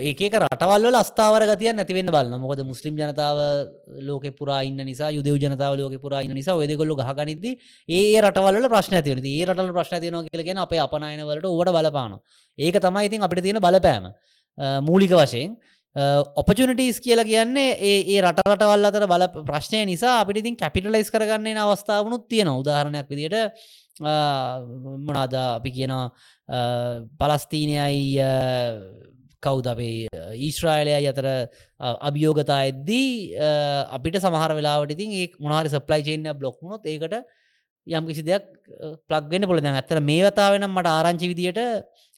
ඒක 0.00 0.20
රටවල්ල 0.40 0.94
අස්ථාවර 0.94 1.42
ගතිය 1.50 1.72
නැතිවෙන්න 1.72 2.10
බලන්න 2.10 2.38
මොකද 2.38 2.60
මුස්ලිම් 2.64 2.94
ජනතාව 2.94 3.38
ලෝක 4.02 4.26
පුරා 4.38 4.60
ඉන්න 4.62 4.78
නිසා 4.84 5.10
යුදව 5.10 5.34
ජනතාව 5.36 5.74
ලෝක 5.80 5.96
පුරා 5.98 6.22
ඉන්න 6.22 6.34
නිසා 6.34 6.54
ඔයදකොල්ල 6.54 6.94
ගහගනිද 6.94 7.44
ඒ 7.88 8.20
රටවල 8.20 8.68
ප්‍රශ්න 8.68 9.00
තියන 9.02 9.24
ඒ 9.24 9.44
රටල 9.46 9.72
ප්‍රශ්න 9.72 10.00
තියන 10.00 10.20
කියලගෙන 10.28 10.58
අපේ 10.58 10.78
අපනයනවලට 10.78 11.46
ඕට 11.46 11.72
බලපාන 11.72 12.20
ඒක 12.58 12.78
තමයි 12.78 13.06
ඉතින් 13.06 13.22
අපිට 13.22 13.42
තියෙන 13.42 13.58
බලපෑම. 13.60 14.04
අ, 14.06 14.12
මූලික 14.80 15.12
වශයෙන්. 15.12 15.56
ඔපචනිටස් 16.36 16.98
කියලා 17.00 17.24
කියන්නේ 17.24 17.68
ඒ 17.82 17.98
ඒ 18.14 18.20
රටරටවල් 18.22 18.84
අතර 18.90 19.04
බල 19.08 19.24
ප්‍රශ්නය 19.48 19.80
නිසා 19.86 20.14
අපිට 20.20 20.40
ඉතින් 20.42 20.56
කැපිටලයිස් 20.56 21.10
කරගන්නේ 21.10 21.56
අවස්ථාවනුත් 21.58 22.28
තියෙන 22.28 22.48
උදාහරණයක් 22.52 23.08
විදිට 23.08 23.36
මොනාද 25.06 25.34
අපි 25.34 25.70
කියනවා 25.70 26.06
අ, 26.48 26.58
පලස්තීනයයි 27.20 28.20
අ, 28.20 28.32
කවුද 29.42 29.66
අපේ 29.72 30.08
ඊශ්‍රායිලය 30.38 31.08
අතර 31.12 31.26
අ, 31.28 31.88
අභියෝගතා 32.08 32.60
එද්දී 32.72 33.08
අ, 33.38 33.50
අපිට 33.96 34.20
සමහර 34.20 34.52
වෙලාවට 34.58 34.94
ඉතින් 34.96 35.10
ඒ 35.14 35.26
මොනාරි 35.40 35.68
සප්ලයි 35.70 36.02
චේන්ය 36.08 36.28
බ්ලොක්්නොත් 36.34 36.84
ඒකට 36.86 37.16
යම් 37.86 38.04
කිසි 38.10 38.22
දෙයක් 38.28 38.44
ප්ලක්ගෙන 39.08 39.44
පොළ 39.48 39.60
දැන් 39.62 39.76
ඇතර 39.80 40.00
මේ 40.02 40.22
වතාවෙනම් 40.28 40.72
මට 40.76 40.88
ආරංචි 40.92 41.32
විදියට 41.32 41.58
අ, 41.58 41.68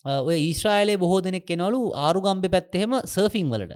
ඔය 0.09 0.37
ඊශ්‍රායිලය 0.41 0.95
බොහෝ 0.97 1.21
දෙනෙක් 1.21 1.45
කෙනවලු 1.45 1.81
ආරුගම්බි 1.97 2.49
පැත්තහෙම 2.49 2.93
සර්ෆිං 3.07 3.49
වලට. 3.53 3.75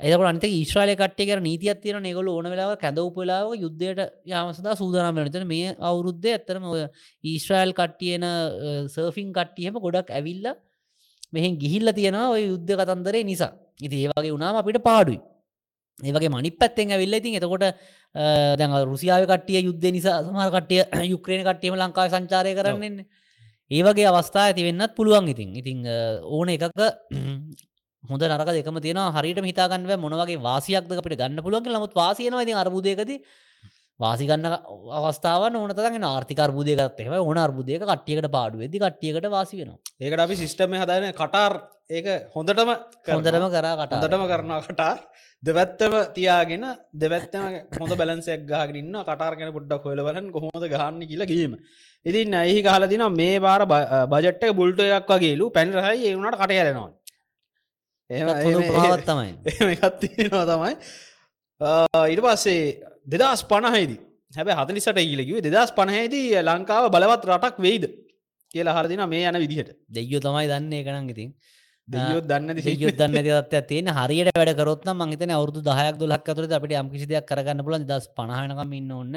එතක 0.00 0.24
අන්ත 0.30 0.44
ඊශ්‍රාලය 0.48 0.94
කට්ටේ 0.96 1.28
කර 1.30 1.40
නීතියක් 1.40 1.82
තියෙන 1.82 2.02
නිගොල 2.02 2.28
ඕන 2.28 2.48
වෙලාව 2.52 2.72
කැදවපලාව 2.84 3.52
යුද්ධයට 3.64 4.00
යාමසදා 4.26 4.74
සූදානම් 4.74 5.20
වෙනතන 5.20 5.46
මේ 5.46 5.74
අවුරුද්ධ 5.82 6.28
ඇත්තරම 6.28 6.64
ඔය 6.66 6.82
ඊශ්‍රයිල් 7.24 7.72
කට්ටියන 7.72 8.26
සර්ෆිං 8.88 9.30
කට්ටියම 9.32 9.78
ගොඩක් 9.78 10.10
ඇවිල්ල 10.10 10.46
මෙහෙන් 11.32 11.58
ගිහිල්ල 11.62 11.92
තියෙනවා 11.92 12.28
ඔය 12.30 12.42
යුද්ධ 12.46 12.72
කතන්දරේ 12.80 13.24
නිසා. 13.24 13.52
ඉති 13.80 13.96
ඒවගේ 14.04 14.32
වුණාම 14.32 14.56
අපිට 14.56 14.80
පාඩුයි. 14.82 15.20
ඒවගේ 16.00 16.30
මනි 16.30 16.50
පැත්තෙන් 16.52 16.90
ඇවිල්ල 16.90 17.14
ඉතින් 17.14 17.38
එතකොට 17.38 17.64
දැන් 18.58 18.72
රුසියාව 18.84 19.24
කටිය 19.26 19.60
යුද්ධ 19.68 19.86
නිසා 19.92 20.16
සමහර 20.24 20.50
කටිය 20.56 20.82
යුක්‍රේණ 21.12 21.44
කට්ටියම 21.44 21.74
ලංකාව 21.76 22.08
සංචාරය 22.10 22.52
කරන්නන්න 22.54 22.98
ඒවගේ 23.70 24.06
අවස්ථා 24.08 24.44
ඇති 24.48 24.62
වෙන්නත් 24.62 24.94
පුළුවන් 24.94 25.28
ඉතින්. 25.28 25.50
ඉතිං 25.54 25.78
අ, 25.86 25.96
ඕන 26.26 26.48
එකක 26.48 26.64
හොඳ 28.10 28.22
නරක 28.24 28.50
දෙකම 28.52 28.78
තියෙන 28.80 29.00
හරිට 29.12 29.40
හිතාගන්නව 29.42 29.92
මොනවගේ 29.98 30.38
වාසියක්ද 30.40 30.92
අපිට 30.94 31.18
ගන්න 31.18 31.42
පුළුවන් 31.42 31.66
නමුත් 31.70 31.94
වාසියනවා 31.94 32.42
ඉතින් 32.42 32.56
අරබුදයකද 32.56 33.10
වාසිගන්න 34.00 34.46
අවස්ථාව 34.98 35.42
ඕනතගෙන 35.50 36.04
ආර්ථික 36.04 36.38
අර්බුදයකත් 36.38 37.00
එම 37.00 37.14
ඕන 37.20 37.38
අර්බුදයක 37.38 37.82
කට්ටියකට 37.82 38.28
පාඩු 38.30 38.58
වෙදි 38.58 38.78
කට්ටියකට 38.78 39.28
වාසි 39.28 39.60
වෙනවා. 39.60 39.78
ඒකට 39.98 40.20
අපි 40.20 40.36
සිිස්ටම 40.36 40.74
හදන 40.74 41.14
කටාර් 41.14 41.52
ඒක 41.90 42.06
හොඳටම 42.34 42.70
හොඳටම 43.08 43.46
කරා 43.50 43.74
කට 43.78 43.92
හොඳටම 43.94 44.26
කරනවා 44.26 44.60
කටාර් 44.62 44.98
දෙවැත්තම 45.42 45.96
තියාගෙන 46.12 46.66
දෙවැත්තම 46.94 47.44
හොඳ 47.78 47.92
බැලන්සයක් 47.94 48.44
ගහගන්න 48.44 49.00
කටාර්ගෙන 49.04 49.54
පුඩ්ඩක් 49.56 49.88
හොලවලන් 49.88 50.28
කොහොද 50.32 50.66
ගහන්න 50.66 51.00
කියලා 51.04 51.30
ගීම 51.32 51.56
ඉතින් 52.06 52.34
ඇහි 52.34 52.60
කාලදින 52.62 53.06
මේ 53.14 53.40
බාර 53.40 53.64
බජට්ට 53.66 54.54
බුල්ට 54.54 54.84
එකක් 54.90 55.10
වගේලු 55.14 55.50
පැන්රහයි 55.50 56.04
ඒවුණට 56.04 56.38
කටයරෙනවා 56.38 56.90
පාවත් 58.10 59.04
තමයි. 59.04 59.32
එකත්තිනවා 59.68 60.44
තමයි. 60.46 60.74
ඉට 62.08 62.20
පස්සේ 62.22 62.95
දෙදස් 63.06 63.42
පණහයිදී. 63.50 64.00
හැබ 64.32 64.48
හතලිසට 64.60 64.98
ඉලකිව 65.14 65.36
දෙදස් 65.46 65.70
පණහහිදී 65.78 66.42
ලංකාව 66.48 66.84
බලවත් 66.94 67.22
රටක් 67.30 67.56
වෙයිද 67.66 67.84
කියලා 68.52 68.76
හරදින 68.78 69.02
මේ 69.12 69.28
යන 69.30 69.38
විදිහට. 69.44 69.70
දෙයෝ 69.88 70.20
තමයි 70.20 70.46
දන්නේ 70.52 70.82
එකනන් 70.82 71.12
ඉතින්. 71.14 71.30
දෙයොත් 71.88 72.24
දන්න 72.26 72.50
යුද්ධ 72.82 73.02
නැතිත් 73.06 73.66
තියෙන 73.70 73.88
හරියට 73.96 74.30
වැඩ 74.34 74.52
කරොත් 74.60 74.86
මහිතන 75.00 75.30
අවුදු 75.30 75.60
දහයක් 75.68 75.98
දුලක් 76.00 76.28
අතුරද 76.32 76.52
අපිට 76.58 76.72
යම්කිසි 76.82 77.06
දෙයක් 77.06 77.26
කරගන්න 77.30 77.62
පුලන් 77.66 77.84
දස් 77.90 78.08
පහනකම 78.16 78.72
ඉන්න 78.80 78.90
ඔන්න 78.92 79.14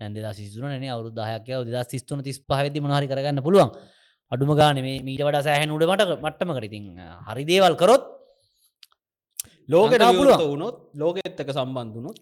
ඇන්ද 0.00 0.16
සිදුන 0.38 0.72
අවු 0.94 1.10
දහයක් 1.18 1.46
දස් 1.68 1.86
තිස්තුන 1.92 2.22
තිස් 2.26 2.38
පහවෙදි 2.42 2.80
මහරි 2.80 3.06
කරගන්න 3.12 3.38
පුළුවන්. 3.46 3.70
අඩුම 4.32 4.50
ගාන 4.60 4.82
මේ 4.86 4.98
මීට 5.06 5.22
වඩ 5.26 5.44
සෑහන 5.46 5.70
උඩමට 5.76 6.02
මට්ටම 6.24 6.50
කරඉතින් 6.56 6.84
හරි 7.28 7.44
දේවල් 7.52 7.74
කරොත් 7.82 8.02
ලෝකට 9.72 10.02
පුළුවන්. 10.18 10.42
වුණොත් 10.52 10.76
ලෝකෙත් 11.00 11.40
එක 11.44 11.54
සම්බන්ධනොත් 11.54 12.18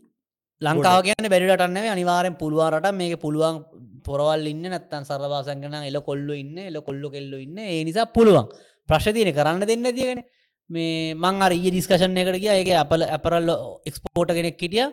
ලංකාව 0.62 1.02
කියන 1.04 1.28
බැරිටන්න 1.30 1.76
අනිවාරෙන් 1.88 2.34
පුළුවන්රට 2.36 2.90
මේක 2.92 3.20
පුළුවන් 3.20 3.62
පොරවල් 4.04 4.46
ඉන්න 4.46 4.64
නැත්තන් 4.64 5.04
සරවාසංගන 5.04 5.76
එල 5.82 6.00
කොල්ල 6.00 6.30
ඉන්න 6.34 6.58
එල 6.60 6.80
කොල්ලො 6.80 7.10
කෙල්ල 7.10 7.32
ඉන්න. 7.36 7.58
ඒ 7.58 7.84
නිසා 7.84 8.06
පුළුවන්. 8.08 8.48
ප්‍රශ්තියන 8.88 9.30
කරන්න 9.32 9.62
දෙන්න 9.62 9.86
තියගෙන 9.90 10.22
මේ 10.70 11.14
මං 11.14 11.42
අර 11.42 11.52
ඒ 11.52 11.70
ඩිස්කශන් 11.70 12.16
එකට 12.16 12.40
කිය 12.42 12.52
ඒක 12.52 12.70
අපල 12.76 13.06
ඇපරල්ල 13.06 13.50
එක්ස්පෝට 13.86 14.34
කෙනෙක් 14.34 14.58
හිටිය. 14.58 14.86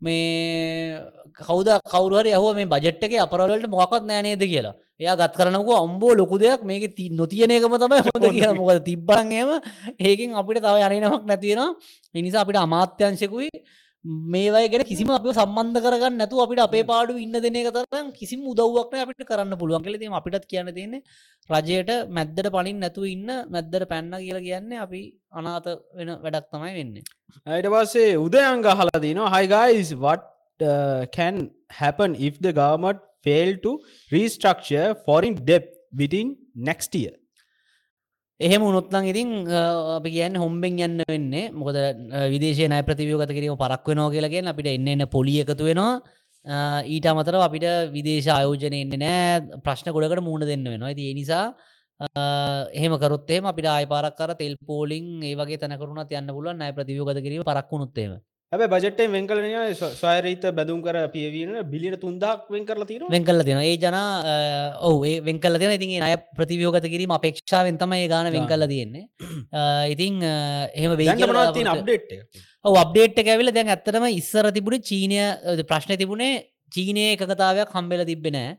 මේ 0.00 1.02
කවද 1.40 1.80
කවර 1.84 2.26
යහ 2.28 2.44
මේ 2.54 2.70
බජට්ක 2.74 3.18
අපරවලට 3.18 3.66
මොකත් 3.68 4.04
නෑනේද 4.04 4.44
කියලා. 4.44 4.74
එයා 5.00 5.16
ගත් 5.16 5.34
කරනක 5.34 5.68
අම්බෝ 5.74 6.14
ලොකු 6.14 6.38
දෙයක්. 6.38 6.62
මේක 6.62 6.94
ති 6.94 7.10
නොතියනකම 7.10 7.74
තමයි 7.76 8.00
හොඳ 8.06 8.30
කිය 8.30 8.46
මොකද 8.54 8.86
තිබ්බන්ගේම 8.86 9.50
ඒකින් 9.98 10.38
අපිට 10.40 10.62
තව 10.62 10.76
යනනමක් 10.86 11.26
නැතිවෙන 11.26 11.74
එනිසා 12.14 12.42
අපිට 12.42 12.62
අමාත්‍යංශකුයි 12.62 13.50
මේවයි 14.34 14.68
ගැන 14.72 14.84
කිසිම 14.90 15.10
අප 15.14 15.26
සම්බන්ධ 15.30 15.80
කරගන්න 15.84 16.14
නැතු 16.20 16.40
අපිට 16.44 16.60
අපේ 16.64 16.82
පාඩු 16.90 17.16
ඉන්න 17.24 17.36
දෙන 17.44 17.56
එක 17.60 17.68
තරම් 17.76 18.06
කිසිම 18.18 18.40
උදව්වක්න 18.52 19.02
අපිට 19.04 19.26
කරන්න 19.30 19.58
පුළුවන් 19.62 19.84
කලෙ 19.86 20.08
අපිටත් 20.20 20.46
කියන්න 20.52 20.70
තියෙන්නේ 20.76 21.02
රජයට 21.50 21.90
මැද්දට 22.18 22.48
පලින් 22.56 22.78
නැතු 22.84 23.04
ඉන්න 23.14 23.28
මැද්දට 23.54 23.84
පැන්න 23.92 24.10
කියලා 24.24 24.44
කියන්නේ 24.48 24.82
අපි 24.86 25.02
අනාත 25.40 25.68
වෙන 25.98 26.10
වැඩක් 26.24 26.48
තමයි 26.54 26.72
වෙන්න. 26.78 26.96
අයට 27.54 27.68
පස්සේ 27.74 28.16
උදයංග 28.26 28.66
හලා 28.80 29.04
දිනවා 29.06 29.32
hi guys 29.36 29.92
what 30.06 30.22
uh, 30.60 31.04
can 31.18 31.50
happen 31.82 32.16
if 32.28 32.40
the 32.40 32.52
government 32.62 33.00
fail 33.26 33.50
to 33.64 33.72
restructure 34.12 34.86
foreign 35.06 35.36
debt 35.50 35.68
within 36.00 36.36
next 36.70 36.94
year? 36.94 37.14
එහෙම 38.40 38.62
උනොත්ලං 38.62 39.04
ඉතින් 39.12 39.30
අ, 39.50 39.62
අපි 39.98 40.10
කියන්න 40.16 40.36
හොම්බෙන් 40.42 40.78
යන්න 40.86 41.02
වෙන්නේ. 41.08 41.50
මොකද 41.52 41.76
අ, 41.78 42.26
විදේශය 42.32 42.68
නය 42.72 42.78
ප්‍රතිවියෝගත 42.88 43.32
කිරීම 43.34 43.56
පරක් 43.62 43.84
වෙනවා 43.90 44.12
කියලගෙන 44.14 44.50
අපිට 44.52 44.68
එන්න 44.74 44.88
එන්න 44.94 45.06
පොලි 45.14 45.34
එකතු 45.42 45.64
වෙනවා. 45.70 45.98
අ, 46.46 46.82
ඊට 46.86 47.06
අමතර 47.12 47.34
අපිට 47.48 47.66
විදේශ 47.96 48.28
ආයෝජනය 48.36 48.78
එන්න 48.84 48.94
නෑ 49.04 49.60
ප්‍රශ්න 49.66 49.90
ගොඩකට 49.96 50.22
මුණ 50.22 50.46
දෙන්න 50.46 50.64
වෙනවා. 50.64 50.92
ඇති 50.92 51.10
ඒ 51.10 51.14
නිසා 51.20 51.44
එහෙම 52.78 52.94
කරොත්තේම 53.02 53.50
අපිට 53.50 53.66
ආය 53.66 53.86
පාරක් 53.92 54.14
කර 54.20 54.34
තෙල් 54.38 54.54
පෝලිං 54.66 55.06
ඒ 55.22 55.34
වගේ 55.34 55.58
තැනකරුණත් 55.58 56.14
යන්න 56.20 56.34
පුළුවන්. 56.36 56.58
නෑ 56.62 56.76
ප්‍රතියෝගත 56.78 57.22
කිරීම 57.26 57.42
පරක්ුණුත්තේම 58.52 58.52
හැබ 58.52 58.70
බජටෙන් 58.72 59.12
වෙන්කලන 59.12 59.46
ස්වයරීත 59.94 60.44
බැදුම් 60.56 60.80
කර 60.82 60.96
පියවීන 61.12 61.50
බිලිට 61.70 62.00
තුන්දක් 62.00 62.48
වෙන් 62.50 62.64
කරලා 62.64 62.86
තීර 62.86 63.02
වෙන් 63.06 63.24
කල්ල 63.24 63.42
තියෙන 63.44 63.60
ඒ 63.60 63.76
ජන 63.76 63.96
ඒ 65.04 65.20
වෙන් 65.20 65.40
කල 65.40 65.58
තියෙන 65.58 65.74
ඉතින් 65.76 66.02
අය 66.02 66.16
ප්‍රතිවියෝගත 66.36 66.86
කිරීම 66.86 67.10
අපේක්ෂාවෙන් 67.10 67.78
තමයි 67.78 68.08
ගාන 68.08 68.30
වෙන් 68.32 68.46
කල්ල 68.46 68.66
තියෙන්නේ. 68.66 69.08
ඉතින් 69.92 70.22
එහෙම 70.22 70.96
වේගමනත්තින 70.96 71.68
අප්ඩේට් 71.74 72.14
ඔව 72.64 72.78
අප්ඩේට් 72.84 73.20
ඇවිල 73.24 73.52
දැන් 73.52 73.68
ඇත්තටම 73.68 74.08
ඉස්සර 74.12 74.50
තිබුණ 74.50 74.80
චීනය 74.80 75.20
ප්‍රශ්න 75.68 75.96
තිබුණේ 75.96 76.40
චීනය 76.72 77.04
එකකතාවයක් 77.12 77.76
හම්බෙල 77.76 78.06
තිබෙනෑ 78.06 78.56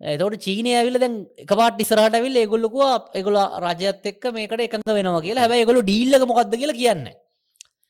එතවට 0.00 0.44
චීනය 0.44 0.76
ඇවිල 0.76 1.00
දැන් 1.00 1.18
එකපාට 1.38 1.80
ඉස්රට 1.80 2.20
විල් 2.20 2.36
ඒගොල්ලකුව 2.36 3.16
එගොල 3.16 3.40
රජයත් 3.64 4.12
එක්ක 4.12 4.32
මේකට 4.36 4.68
එකඟ 4.68 4.96
වෙනවා 5.00 5.24
කියලා. 5.26 5.44
හැබැ 5.44 5.64
ගොලු 5.64 5.88
ඩීල්ලක 5.88 6.28
මොකක්ද 6.28 6.56
කියලා 6.60 6.80
කියන්න 6.82 7.06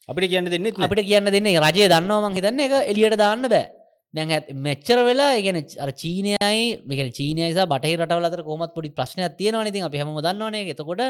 අපිට 0.08 0.30
කියන්න 0.30 0.50
දෙන්න 0.50 0.72
අපිට 0.80 1.04
කියන්න 1.04 1.30
දෙන්නේ 1.30 1.60
රජය 1.60 1.86
දන්නවමං 1.88 2.36
හිතන්න 2.36 2.60
එක 2.60 2.74
එලියට 2.84 3.18
දාන්න 3.18 3.46
බෑ. 3.46 3.64
දැන් 4.14 4.30
මෙච්චර 4.58 4.98
වෙලා 5.00 5.36
ඉගෙන 5.40 5.56
අර 5.78 5.90
චීනයයි 5.92 6.36
මේක 6.84 7.00
චීනයසා 7.10 7.66
බටහි 7.66 7.94
රටවල 7.96 8.26
අතර 8.28 8.42
කොමත් 8.42 8.74
පොඩි 8.74 8.90
ප්‍රශ්නයක් 8.90 9.36
තියෙනවා 9.38 9.64
ඉතින් 9.64 9.86
අපි 9.88 9.98
හැම 9.98 10.10
දන්නවනේ 10.18 10.68
එතකොට 10.68 11.02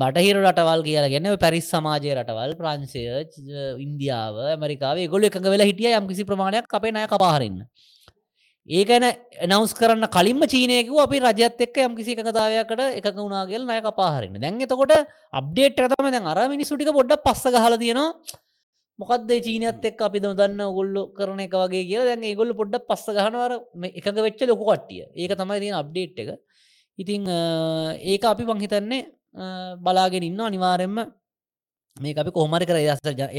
බටහිර 0.00 0.36
රටවල් 0.40 0.82
කියලා 0.82 1.12
ගැන 1.14 1.28
පැරිස් 1.38 1.68
සමාජය 1.70 2.10
රටවල් 2.14 2.56
ප්‍රංශය 2.58 3.04
ඉන්දියාව 3.78 4.40
ඇමරිකාව 4.46 5.02
ගොල 5.08 5.28
එක 5.30 5.38
වෙලා 5.46 5.68
හිටිය 5.70 5.92
යම් 5.92 6.08
කිසි 6.10 6.24
ප්‍රමාණයක් 6.24 6.66
අපේ 6.70 6.92
නය 6.92 7.06
කපාහරන්න 7.06 7.62
ඒකන 8.68 9.04
නවස් 9.46 9.72
කරන්න 9.74 10.08
කලින්ම 10.08 10.40
චීනයකව 10.44 10.96
අපි 10.98 11.18
රජත් 11.20 11.60
එක් 11.60 11.76
යම් 11.78 11.92
කිසි 11.94 12.14
එකතාවයකට 12.14 12.80
එක 12.98 13.06
වුණනාගේල් 13.14 13.62
නය 13.64 13.78
කපාහරන්න 13.80 14.40
දැන් 14.40 14.58
එතකොට 14.60 14.94
අප්ඩේට් 15.32 15.76
තම 15.76 16.10
දැන් 16.10 16.26
අර 16.26 16.48
මිනිසුටික 16.48 16.90
පොඩ්ඩ 16.90 17.22
පස්ස 17.22 17.46
හල 17.56 17.78
තියෙනවා. 17.78 18.10
මොකක්ද 18.98 19.30
චීනත් 19.44 19.84
එක් 19.84 20.00
අපි 20.00 20.18
දන්න 20.18 20.62
ගොල්ල 20.72 20.96
කරන 21.14 21.40
එක 21.40 21.54
වගේ 21.54 21.84
කිය 21.84 22.02
දැන් 22.02 22.26
ගොල්ල 22.34 22.50
පොඩ්ඩ 22.54 22.82
පස්ස 22.82 23.06
ගහනවර 23.08 23.52
එක 23.92 24.06
වෙච්ච 24.18 24.42
ලොකු 24.44 24.64
කට්ටිය. 24.64 25.04
ඒක 25.14 25.38
තමයි 25.38 25.60
තියෙන 25.60 25.78
අප්ඩේට් 25.78 26.18
එක. 26.18 26.30
ඉතිං 26.98 27.22
ඒක 28.02 28.24
අපි 28.24 28.44
පංහිතන්නේ 28.44 29.06
බලාගෙන 29.78 30.24
ඉන්න 30.24 30.40
අනිවාරෙන්ම 30.40 30.98
මේ 31.96 32.14
අපි 32.22 32.32
කොහමර 32.38 32.62
කර. 32.70 32.78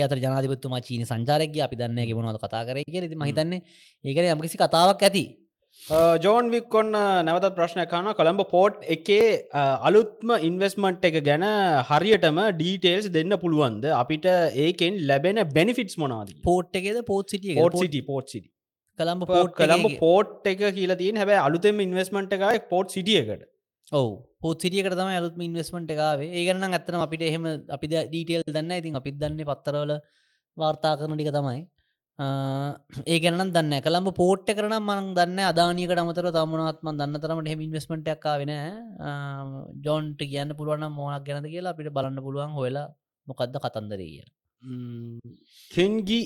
අතර 0.05 0.17
ජනාධපත්තුමා 0.23 0.85
චීන 0.87 1.03
සංචාරක 1.09 1.57
අපි 1.65 1.75
දන්න 1.81 2.07
ගෙවනවද 2.09 2.39
කතා 2.45 2.63
කර 2.69 2.77
කිය 2.85 3.09
ති 3.11 3.19
මහිතන්නේ 3.23 3.61
ඒකන 4.05 4.31
යමකිසි 4.35 4.57
කතාවක් 4.63 5.05
ඇති. 5.09 5.25
ජෝන් 6.25 6.49
වික් 6.53 6.67
කොන්න 6.75 6.91
නැවත 7.27 7.47
ප්‍රශ්න 7.57 7.81
කාන 7.93 8.09
කොළඹ 8.19 8.43
පෝට් 8.53 8.83
එකේ 8.95 9.27
අලුත්ම 9.89 10.35
ඉන්වස්මන්ට් 10.49 11.07
එක 11.09 11.17
ගැන 11.29 11.45
හරියටම 11.89 12.39
ඩීටේල්ස් 12.59 13.09
දෙන්න 13.17 13.37
පුළුවන්ද? 13.43 13.85
අපිට 14.01 14.27
ඒකෙන් 14.65 15.01
ලැබෙන 15.09 15.41
බැනිෆිටස් 15.57 15.97
මොනාද 16.03 16.33
පෝට් 16.47 16.79
එකද? 16.81 17.01
පෝට් 17.11 17.35
සිටිය 17.35 17.59
පෝට් 17.59 17.77
සිටි 17.83 18.01
පෝට් 18.11 18.33
සිටි 18.35 18.49
කළම්බ 18.99 19.27
පෝට් 19.29 19.53
කළම්බ 19.59 19.99
පෝට් 19.99 20.49
එක 20.53 20.65
කියලා 20.79 20.99
තියන් 21.03 21.21
හැබැ 21.21 21.37
අලුතෙම 21.43 21.85
ඉන්වස්මන්ට් 21.85 22.35
එකයි 22.39 22.63
පෝට් 22.73 22.97
සිටියකට 22.97 23.45
ඔව 23.91 24.09
පොත් 24.41 24.61
සිටියකට 24.61 24.97
තම 24.99 25.09
අලුත්ම 25.19 25.41
ඉන්වස්මට 25.47 25.93
එකකාවේ 25.95 26.29
ඒගන්න 26.39 26.75
ඇත්තන 26.77 26.99
අපිට 27.05 27.23
එහෙම 27.29 27.45
අපි 27.77 27.87
ඩීටේල් 27.93 28.43
දන්න 28.55 28.77
ඉතින් 28.81 28.99
අපිත් 28.99 29.17
දන්න 29.21 29.41
පත්තරවල 29.49 29.93
වාර්තා 30.57 30.93
කරන 30.99 31.17
ටික 31.17 31.31
තමයි. 31.37 31.59
ඒ 33.13 33.17
ගැන 33.23 33.41
දන්න 33.55 33.73
කළම්ඹ 33.85 34.11
පෝට්ට 34.19 34.53
කරන 34.59 34.75
මං 34.77 35.09
දන්න 35.17 35.41
අදානයකට 35.49 36.01
අමතර 36.03 36.29
තමනත්ම 36.37 36.89
දන්න 37.01 37.21
තරමට 37.25 37.51
හෙම 37.53 37.61
ඉන්වස්මටක් 37.67 38.25
වෙන 38.41 38.53
ජොන්ට 39.87 40.21
කියන්න 40.31 40.55
පුළුවන් 40.59 40.87
මෝනක් 40.99 41.27
ගැනද 41.27 41.49
කියලා 41.53 41.75
අපිට 41.75 41.93
බලන්න 41.97 42.25
පුළුවන් 42.27 42.57
හොලා 42.59 42.87
මොකක්ද 43.27 43.61
කතන්දරය 43.65 44.09
කිය 44.13 44.25
කෙන්ගි 45.71 46.19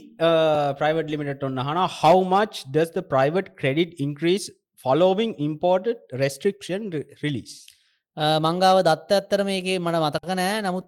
ප්‍රයිවට් 0.80 1.12
ලිමිට 1.14 1.44
ඔන්න 1.50 1.62
හන 1.68 1.84
how 2.02 2.18
much 2.36 2.64
does 2.78 2.92
the 2.98 3.04
private 3.14 3.56
credit 3.62 4.00
increase 4.08 4.48
following 4.86 5.34
imported 5.48 5.98
restriction 6.24 6.90
release? 7.24 7.56
මංගාව 8.18 8.84
දත්ත 8.84 9.12
ඇත්තර 9.18 9.42
මේකේ 9.48 9.80
මට 9.80 10.00
මතක 10.04 10.36
නෑ. 10.36 10.60
නමුත් 10.66 10.88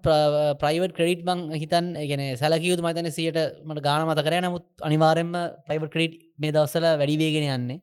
ප්‍රයිවට් 0.60 0.92
ක්‍රඩිට් 0.96 1.24
බං 1.24 1.40
හිතන් 1.56 1.86
ගෙන 2.10 2.22
සැලකියුතු 2.36 2.84
මතන 2.84 3.08
සියට 3.10 3.38
මට 3.64 3.80
ගාන 3.80 4.04
මතකරය 4.04 4.40
නමුත් 4.44 4.66
අනිවාරෙන්ම 4.84 5.32
ප්‍රයිවට් 5.66 5.92
ක්‍රඩ් 5.94 6.14
මේ 6.38 6.52
දවසල 6.52 6.84
වැඩිවේගෙන 7.00 7.48
යන්නේ. 7.56 7.80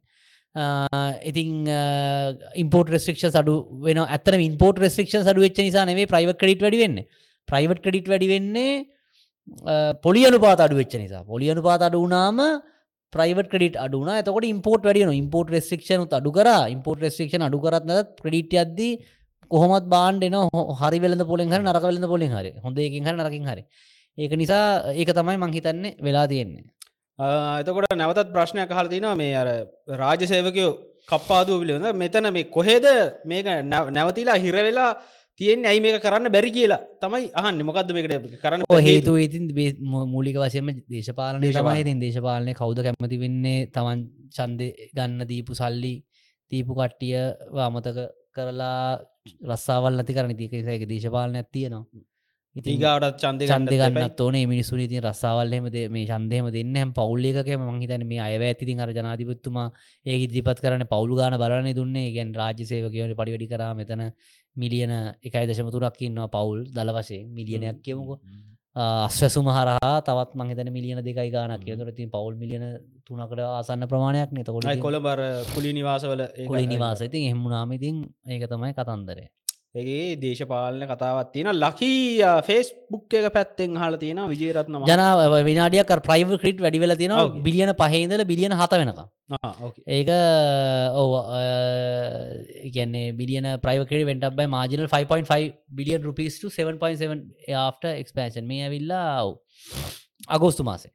ඉතින් 1.26 1.66
ඉම්පෝට 2.64 2.94
රෙස්ටික්ෂ 2.94 3.34
අඩු 3.42 3.56
වෙන 3.82 4.04
ඇතන 4.06 4.40
ඉම්පෝට 4.46 4.78
රෙස්ටික්ෂ 4.78 5.26
අඩු 5.26 5.42
වෙච්ච 5.42 5.58
නිසා 5.58 5.86
නෙවේ 5.90 6.06
ප්‍රයිවට් 6.14 6.38
ක්‍රඩිට් 6.42 6.62
වැඩි 6.66 6.82
වෙන්න. 6.84 6.98
ප්‍රයිවට් 7.50 7.82
ක්‍රඩිට් 7.86 8.12
වැඩි 8.14 8.28
වෙන්නේ 8.34 8.74
පොලියනු 10.06 10.38
පාත 10.46 10.62
අඩු 10.62 10.78
වෙච්ච 10.82 10.94
නිසා. 11.02 11.24
පොලියනු 11.26 11.64
පාත 11.66 11.82
අඩු 11.88 12.04
වනාම 12.06 12.38
ප්‍රයිවට 13.14 13.50
ක්‍රඩිට 13.52 13.76
අඩුන 13.86 14.12
තකොට 14.28 14.46
ඉම්පෝට් 14.52 14.86
වැඩියන 14.88 15.10
ඉම්පෝට් 15.22 15.50
රෙස්ටික්ෂන 15.56 16.06
අඩු 16.20 16.32
කර. 16.38 16.50
ඉම්පෝට් 16.76 17.02
රෙස්ටික්ෂන 17.06 17.48
අඩු 17.48 17.58
කරත්න 17.66 17.92
ක්‍රඩිට 18.22 18.54
අද්දී 18.66 18.94
කොහොමත් 19.54 19.88
බාන්්ඩන 19.94 20.36
හරි 20.82 21.00
වෙලඳ 21.06 21.24
පොලෙන් 21.32 21.54
හරි 21.54 21.64
නරක 21.64 21.86
වෙලඳ 21.90 22.08
පොලින් 22.14 22.36
හරි 22.38 22.52
හොඳ 22.66 22.78
එකින් 22.88 23.08
හරි 23.08 23.18
නරකින් 23.18 23.50
හරි. 23.52 23.64
ඒක 24.18 24.34
නිසා 24.42 24.64
ඒක 25.00 25.12
තමයි 25.18 25.38
මංහිතන්නේ 25.44 25.96
වෙලා 26.08 26.28
තියෙන්නේ. 26.32 26.66
එතකොට 27.60 27.98
නැවතත් 28.02 28.30
ප්‍රශ්නයක් 28.36 28.70
කහල 28.72 28.88
තිනවා 28.94 29.16
මේ 29.22 29.34
අර 29.42 29.50
රාජ 30.02 30.22
සේවකයෝ 30.34 30.72
කප්පාදුව 31.12 31.58
පිළිබඳ 31.62 31.98
මෙතන 32.04 32.28
මේ 32.36 32.52
කොහෙද 32.56 32.86
මේක 33.32 33.48
නැවතිලා 33.98 34.38
හිරවෙලා 34.44 34.92
තියෙන් 35.40 35.66
ඇයි 35.70 35.82
මේක 35.84 35.98
කරන්න 36.06 36.34
බැරි 36.36 36.52
කියලා 36.58 36.82
තමයි 37.04 37.28
අහන්න. 37.40 37.62
මොකක්ද 37.70 37.92
මේකට 37.98 38.38
කරන්න 38.44 38.66
හේතු 38.88 39.14
ඉතින් 39.26 39.46
මූලික 40.14 40.38
වශයම 40.44 40.68
දේශපාලනය 40.96 41.52
තමයි 41.58 41.82
ඉතින් 41.84 42.02
දේශපාලනය 42.06 42.54
කවුද 42.62 42.80
කැමති 42.86 43.22
වෙන්නේ? 43.24 43.60
තමන් 43.76 44.00
චන්දය 44.38 44.68
ගන්න 44.98 45.22
දීපු 45.32 45.58
සල්ලි 45.62 45.94
දීපු 46.52 46.72
කට්ටිය 46.80 47.16
අමතක 47.68 48.00
කරලා 48.36 49.00
රස්සාවල් 49.48 49.94
නැති 49.94 50.14
කරන 50.14 50.38
තිකසයක 50.38 50.88
දේශපාලන 50.88 51.38
ඇතියනවා 51.38 51.84
ඉතිගාටත් 52.56 53.16
චන්ද 53.16 53.48
චන්ද 53.48 53.76
ගන්නත් 53.80 54.20
ඕනේ. 54.20 54.46
මිනිසු 54.46 54.76
ති 54.84 55.00
රස්සාවල්ලෙමද 55.00 55.76
මේ 55.90 56.06
චන්දයම 56.06 56.48
දෙන්න 56.50 56.76
හැම 56.76 56.92
පවුල්ලේක 56.92 57.48
මහිතන 57.60 58.04
මේ 58.06 58.20
අය 58.20 58.36
ඇති 58.40 58.76
අර 58.78 58.92
ජනාධිපත්තුමා 58.92 59.68
ඒ 60.06 60.18
ඉදිපත් 60.18 60.60
කරන 60.60 60.84
පවුල් 60.86 61.16
ගාන 61.16 61.38
බලන 61.38 61.72
දුන්නේ. 61.74 62.12
ගැන් 62.12 62.34
රාජ්‍යසේව 62.34 62.92
කියවන 62.92 63.16
පඩිවැඩි 63.16 63.48
කර 63.48 63.64
මෙතන 63.74 64.04
මිලියන 64.56 64.92
එකයි 65.24 65.46
දශමතුරක් 65.48 66.02
ඉන්නවා 66.02 66.28
පවුල් 66.30 66.60
දල 66.70 66.92
වශයෙන්. 66.92 67.26
මිලියනයක් 67.30 67.80
කියමුකෝ 67.82 68.20
අස්වැසුම 68.76 69.48
හරහා 69.48 69.96
තවත් 70.02 70.32
මහිතන 70.34 70.72
මිලියන 70.72 71.00
දෙකයි 71.00 71.30
ගානක් 71.30 71.60
කියතුර 71.62 71.92
තින් 71.92 72.10
පවුල් 72.10 72.36
මිලියන 72.36 72.64
තුනකට 73.06 73.40
ආසන්න 73.40 73.84
ප්‍රමාණයක් 73.86 74.32
නතකොට 74.32 74.80
කොළ 74.80 75.00
බර 75.00 75.20
කුලි 75.54 75.74
නිවාසවල 75.74 76.22
කොලි 76.48 76.68
නිවාස. 76.68 77.02
ඉතින් 77.02 77.28
එහමුණනාමඉතින් 77.28 77.96
ඒක 78.26 78.48
තමයි 78.48 78.74
කතන්දරේ 78.74 79.28
ඒගේ 79.76 80.16
දේශපාලන 80.22 80.84
කතාවත් 80.90 81.30
තියෙන 81.34 81.50
ලකී 81.56 82.20
ෆේස් 82.48 82.72
බුක් 82.92 83.14
එක 83.20 83.28
පැත්තෙන් 83.36 83.78
හල 83.82 83.96
තියෙන 84.02 84.20
විජේරත්න 84.32 84.76
ජනාව 84.90 85.36
විනාඩියක් 85.48 85.94
ප්‍රයිව 86.08 86.34
ක්‍රිට් 86.42 86.60
වැඩිවෙල 86.66 86.96
තියෙන 87.02 87.42
බිලියන 87.46 87.72
පහහිදල 87.82 88.24
බිලියන 88.32 88.56
හත 88.60 88.80
වෙනක 88.82 89.00
ඒක 89.90 90.12
ඔව 91.04 91.12
කියන්නේ 92.76 93.16
බිලියන 93.20 93.48
ප්‍රයිවකට 93.64 94.08
වෙන්ටබයි 94.12 94.52
මාජනල් 94.56 94.88
5.5 94.88 95.52
බිලියන් 95.80 96.04
රුපිස් 96.04 96.42
7.7 96.44 97.56
ආට 97.64 97.84
එක්ස්පෑෂන් 97.94 98.50
මේ 98.52 98.66
ඇවිල්ලා 98.66 99.08
අගෝස්තු 100.28 100.64
මාසේ. 100.64 100.92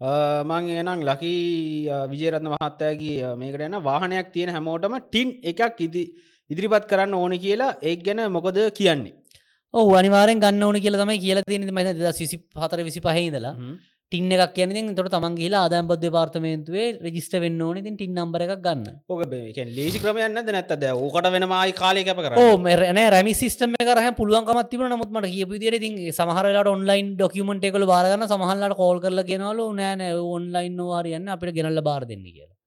මං 0.00 0.70
එනම් 0.78 1.00
ලකී 1.02 1.90
විජේරත්න 2.10 2.48
මහත්තෑගේ 2.54 3.34
මේකට 3.36 3.66
යන 3.66 3.78
වාහනයක් 3.82 4.28
තියෙන 4.34 4.54
හැමෝටම 4.54 4.98
ටින් 5.02 5.38
එකක් 5.44 5.80
ඉදි 5.80 6.04
ඉදිරිපත් 6.50 6.88
කරන්න 6.90 7.14
ඕන 7.14 7.34
කියලා 7.44 7.76
ඒක් 7.82 8.02
ගැන 8.06 8.24
මොකද 8.32 8.58
කියන්නේ? 8.78 9.14
ඕ 9.74 9.88
අනිවාරෙන් 9.94 10.40
ගන්න 10.40 10.62
ඕන 10.62 10.80
කියලා 10.80 11.04
තමයි 11.04 11.20
කියලා 11.20 11.46
තියෙන 11.46 11.70
ම 11.70 12.12
සිසි 12.14 12.36
හතර 12.56 12.80
විසි 12.86 13.00
පහහිදලා 13.00 13.54
ටින්න 14.12 14.32
එකක් 14.34 14.54
කියන 14.56 14.86
තොට 14.96 15.10
තමන් 15.12 15.34
කියලා 15.36 15.62
ආදාම්පද 15.64 16.04
පාර්තමේන්තුවේ 16.14 16.86
රජිස්ට 17.06 17.34
වෙන්න 17.42 17.60
ඕන. 17.60 17.80
තින් 17.86 17.96
ටින් 17.96 18.14
නම්බර 18.16 18.44
එකක් 18.46 18.62
ගන්න. 18.66 18.86
ඕක 19.06 19.22
ලේසි 19.76 20.00
ක්‍රමයන්න 20.00 20.40
නැත්තද? 20.48 20.84
ඕකට 20.96 21.28
වෙන 21.34 21.46
මයි 21.52 21.74
කාලය 21.82 22.04
කැප 22.08 22.22
කර 22.24 22.38
මෙරන 22.58 23.00
රැමි 23.14 23.34
සිස්ටම 23.42 23.76
කරහ 23.80 24.08
පුළුවන්කමත් 24.20 24.70
තිබන 24.72 24.88
නමුත්මට 24.88 25.28
කියපු 25.34 25.60
දිර 25.60 25.76
ති 25.84 25.90
සමහරලාට 26.18 26.72
ඔන්ලයින් 26.74 27.16
ඩොකමට 27.16 27.68
එකකල 27.70 27.84
බාරගන්න 27.92 28.30
සමහල්ලට 28.32 28.78
කෝල් 28.80 29.02
කරල 29.04 29.20
ගෙනවලු 29.32 29.66
නෑන 29.80 30.06
ඔන්ලයින් 30.36 30.80
වාරයන්න 30.92 31.34
අපිට 31.36 31.58
ගෙනල්ල 31.58 31.84
බාර 31.90 32.08
දෙන්න 32.08 32.24
කියලා 32.28 32.57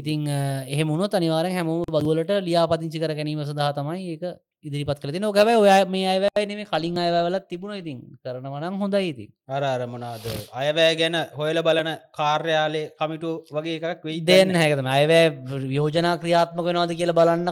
ඉතිං 0.00 0.26
එහ 0.74 0.80
මුණ 0.84 1.06
තනිවාර 1.10 1.46
හැමෝම 1.50 1.84
බදුවලට 1.94 2.32
ලියාපතිංචි 2.48 2.98
කර 3.02 3.14
ගැනීම 3.18 3.40
සඳහා 3.44 3.72
තමයි 3.78 4.02
ඒක 4.14 4.24
ඉදිරිපත් 4.64 4.98
කළ. 5.00 5.12
තින 5.12 5.24
ගැබ 5.36 5.48
ඔය 5.60 5.70
මේ 5.94 6.06
අයවැයි 6.12 6.46
නෙම 6.50 6.60
කලින් 6.70 6.98
අයවලත් 6.98 7.46
තිබුණ 7.50 7.74
ඉතින් 7.80 7.98
කරනවනම් 8.24 8.78
හොඳයි 8.82 9.08
ඉතින් 9.12 9.30
අර 9.56 9.62
අරමනාද 9.70 10.24
අයවෑ 10.60 10.94
ගැන 11.00 11.16
හොයල 11.38 11.58
බලන 11.66 11.90
කාර්යාලය 12.18 12.82
කමිටු 13.00 13.32
වගේ 13.56 13.76
එකක් 13.90 14.06
වෙයි 14.08 14.22
දෙන්න 14.30 14.54
හැකතම 14.60 14.88
අයවැෑ 14.98 15.60
යෝජනා 15.78 16.14
ක්‍රියාත්මක 16.22 16.66
වෙනවාද 16.68 16.94
කියල 17.00 17.12
බලන්න 17.18 17.50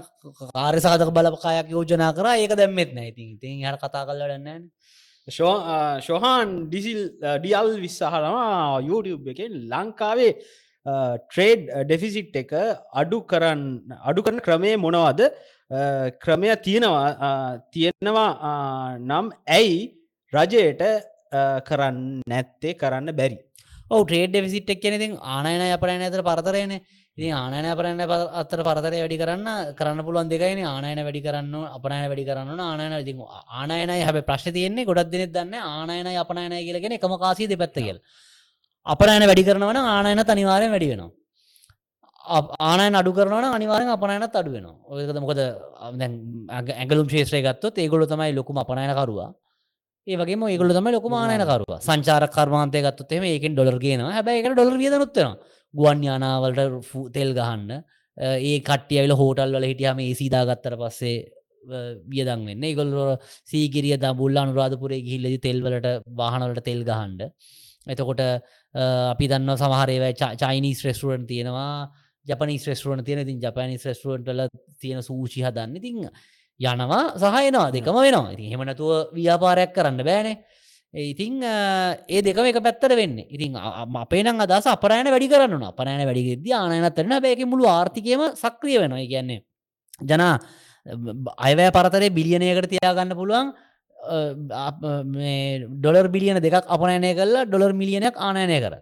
කාර්ය 0.55 0.81
සාධක 0.87 1.11
බලපකායක් 1.19 1.75
යෝජනා 1.77 2.13
කර. 2.17 2.27
ඒක 2.39 2.55
දැම්මෙත් 2.63 2.95
නැති 3.01 3.29
ඉතින් 3.35 3.61
හර 3.67 3.77
කතා 3.83 4.07
කල්ලටන්න 4.09 4.65
ශෝහන් 5.29 6.49
ඩිසිල් 6.71 7.03
ඩියල් 7.43 7.69
විස්සාහනවා 7.85 8.81
YouTube 8.89 9.31
එකෙන් 9.33 9.53
ලංකාවේ 9.73 10.33
ට්‍රේඩ් 10.87 11.65
ඩෙෆිසිට් 11.89 12.37
එක 12.43 12.53
අඩු 13.03 13.19
කරන්න 13.33 13.97
අඩු 14.11 14.23
කරන 14.27 14.41
ක්‍රමය 14.47 14.73
මොනවද? 14.85 15.21
ක්‍රමය 16.25 16.49
තියෙනවා 16.67 17.09
තියෙනවා 17.75 18.31
නම් 18.99 19.27
ඇයි 19.59 19.79
රජයට 20.33 20.83
කරන්න 21.69 22.23
නැත්තේ 22.33 22.75
කරන්න 22.83 23.15
බැරි? 23.21 23.39
ඔව 23.91 24.03
ට්‍රේඩ් 24.07 24.35
විසිට් 24.47 24.73
එක් 24.75 24.83
කෙනෙති 24.83 25.09
ආනයන 25.37 25.63
අපරන 25.77 26.03
ඇතර 26.03 26.23
පරතරයන. 26.29 26.75
ඉති 27.19 27.29
ආනයන 27.31 27.67
අපරන්න 27.73 28.03
අත්තර 28.41 28.61
පරතරය 28.67 28.99
වැඩි 29.05 29.21
කරන්න 29.23 29.49
කරන්න 29.79 30.05
පුළුවන් 30.07 30.29
දෙකයින. 30.33 30.65
ආනයන 30.65 31.01
වැඩි 31.07 31.23
කරන්න 31.27 31.55
අපනය 31.77 32.03
වැඩි 32.11 32.27
කරන්න 32.29 32.61
ආනයන 32.67 32.99
ඉති 33.01 33.15
ආනයනය 33.61 33.99
හැබ 34.03 34.19
ප්‍රශ් 34.29 34.51
තියන්නේ. 34.59 34.89
ගොඩක් 34.91 35.13
දෙනෙ 35.15 35.27
දන්න 35.29 35.55
ආනයන 35.63 36.11
අපනයනය 36.25 36.61
කියලගෙන 36.67 36.99
එකම 36.99 37.17
කාසී 37.25 37.51
දෙපැත්ත 37.53 37.79
කියල 37.79 38.01
අපනයන 38.87 39.25
වැඩි 39.25 39.45
කරනවන 39.45 39.79
ආනයන 39.79 40.21
තනිවාරය 40.25 40.67
වැඩි 40.69 40.89
වෙනවා. 40.93 41.11
අප- 42.25 42.55
ආනයන 42.61 42.95
අඩු 42.95 43.13
කරන 43.13 43.33
අනිවාරෙන් 43.51 43.89
අපනයනත් 43.89 44.35
අඩු 44.35 44.51
වෙන 44.53 44.67
ඔයකද 44.89 45.19
මොකද 45.21 45.41
දැන් 46.01 46.13
ඇග- 46.51 46.75
ඇගලුම් 46.75 47.07
ශේත්‍රය 47.09 47.41
ගත්තොත් 47.43 47.79
ඒගොල 47.79 48.05
තමයි 48.07 48.33
ලොකුම 48.35 48.59
අපනයනකරවා 48.59 49.29
ඒවගේ 50.07 50.37
ඒගොල 50.49 50.71
තම 50.71 50.89
ලොක 50.97 51.07
මානයනකරුව 51.09 51.73
සංචාර 51.81 52.25
කර්මාන්තය 52.29 52.79
ගත්තුත් 52.87 53.13
එම 53.13 53.25
ඒකෙන් 53.25 53.55
ඩොලර් 53.55 53.79
ගෙන 53.79 54.01
හැබැ 54.09 54.37
එක 54.41 54.47
ඩොලර් 54.55 54.77
වියදනුත්වෙන 54.79 55.33
ගුවන් 55.75 56.03
යානාවලට 56.03 56.61
ෆු- 56.91 57.11
තෙල් 57.11 57.31
ගහන්න 57.35 57.71
අ, 57.73 57.81
ඒ 58.41 58.59
කට්ටියල 58.61 59.13
හෝටල් 59.15 59.53
වල 59.57 59.65
හිටියම 59.65 59.99
ඒ 60.01 60.15
සීදාගත්තර 60.15 60.75
පස්සේ 60.77 61.17
වියදන් 62.13 62.41
වෙන්න. 62.47 62.65
ගොල්ල 62.77 62.93
සීකිරිය 63.51 63.97
ද 63.97 64.07
බුල්ල 64.15 64.37
අනුරාධපුරේ 64.37 64.99
ගිහිල්ලදි 65.07 65.39
තෙල්වලට 65.41 65.87
වාහනවලට 66.21 66.65
තෙල් 66.65 66.83
ගහන්ඩ 66.85 67.23
එතකොට 67.87 68.21
අපි 69.11 69.29
දන්න 69.29 69.57
සමහරේව 69.57 70.05
චයිනිස් 70.39 70.85
රෙස්ටරුවන් 70.85 71.27
තියෙනවා 71.27 71.91
ජපනි 72.27 72.55
ෙස්ටරුවන් 72.55 73.05
තියෙන 73.05 73.27
තින් 73.27 73.41
ජපනිස් 73.41 73.87
රෙස්ටරුවන්ටල 73.87 74.47
තියෙන 74.81 75.03
සූචි 75.03 75.43
හදන්න 75.43 75.77
ඉතිං 75.77 76.09
යනවා 76.61 77.19
සහයනවා 77.19 77.71
දෙකම 77.71 77.97
වෙනවා. 77.99 78.33
ඉතින් 78.33 78.51
හෙමනතුව 78.53 79.15
ව්‍යාපාරයක් 79.15 79.75
කරන්න 79.75 80.05
බෑනේ 80.05 80.37
ඉතිං 80.95 81.43
ඒ 81.43 82.21
දෙකම 82.23 82.45
එක 82.45 82.63
පැත්තර 82.63 82.95
වෙන්න. 82.95 83.19
ඉතින් 83.19 83.57
අ- 83.57 83.83
අ- 83.83 84.03
අපේ 84.03 84.23
නම් 84.23 84.41
අදස 84.41 84.67
අපරෑන 84.67 85.09
වැඩි 85.11 85.29
කරන්න 85.29 85.65
අපනෑන 85.65 86.07
වැඩිගෙද 86.07 86.47
ආනයනත්තරන 86.53 87.21
බැක 87.21 87.41
මුළු 87.47 87.67
ආර්ථිකයම 87.67 88.23
සක්‍රිය 88.37 88.79
වෙනවා. 88.79 89.07
කියන්නේ 89.07 89.43
ජනා 90.05 90.39
අයවෑ 91.39 91.71
පරතරේ 91.71 92.11
බිලියනයකට 92.11 92.71
තියාගන්න 92.71 93.15
පුළුවන් 93.17 93.55
ඩොලර් 95.75 96.07
බිලියන 96.09 96.41
දෙකක් 96.41 96.65
අපනෑනය 96.69 97.13
කරලා 97.15 97.47
ඩොලර් 97.47 97.73
මිලියනයක් 97.73 98.17
ආනයනය 98.19 98.59
කර 98.61 98.75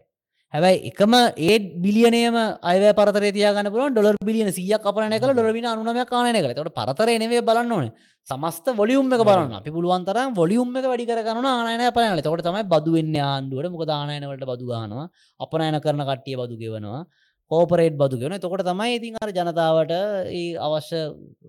හැබැයි 0.54 0.90
එකම 0.90 1.12
ඒ 1.38 1.58
බිලියනයම 1.78 2.36
අය 2.62 2.78
පරතර 2.92 3.24
තියගන්න 3.30 3.70
පුලන් 3.70 3.94
ඩොලර් 3.94 4.16
බිලියන 4.20 4.50
සියක් 4.50 4.82
අපනය 4.82 5.18
කල 5.20 5.32
ඩොලවින 5.32 5.66
අනුනමයක් 5.66 6.08
කානය 6.08 6.32
කළ 6.34 6.54
තොට 6.54 6.74
පරතර 6.74 7.08
නේ 7.14 7.40
බලන්න 7.40 7.72
ඕන. 7.72 7.90
සමස්ත 8.26 8.66
වොලියුම් 8.74 9.06
එක 9.12 9.22
බලන්න 9.22 9.54
අපි 9.54 9.70
පුළුවන්තර 9.70 10.18
වොලියුම් 10.34 10.74
එක 10.76 10.86
වැඩි 10.90 11.06
කරන 11.06 11.46
ආනය 11.46 11.90
පනල 11.90 12.22
තොට 12.22 12.42
තමයි 12.42 12.64
බදුවෙන්න 12.66 13.14
ආන්ඩුවට 13.22 13.70
මොක 13.70 13.86
දානයනවට 13.86 14.44
බදුගානවා 14.50 15.06
අපනයන 15.40 15.78
කරන 15.78 16.02
කට්ටිය 16.02 16.36
බදු 16.36 16.58
ගෙවනවා. 16.58 17.04
කෝපරේට් 17.50 17.96
බදු 17.96 18.16
ගෙන 18.18 18.34
තොකට 18.38 18.62
තමයි 18.62 18.96
ඉතින් 18.96 19.16
අර 19.18 19.30
ජනතාවට 19.30 19.92
ඒ 20.30 20.42
අවශ්‍ය 20.58 21.00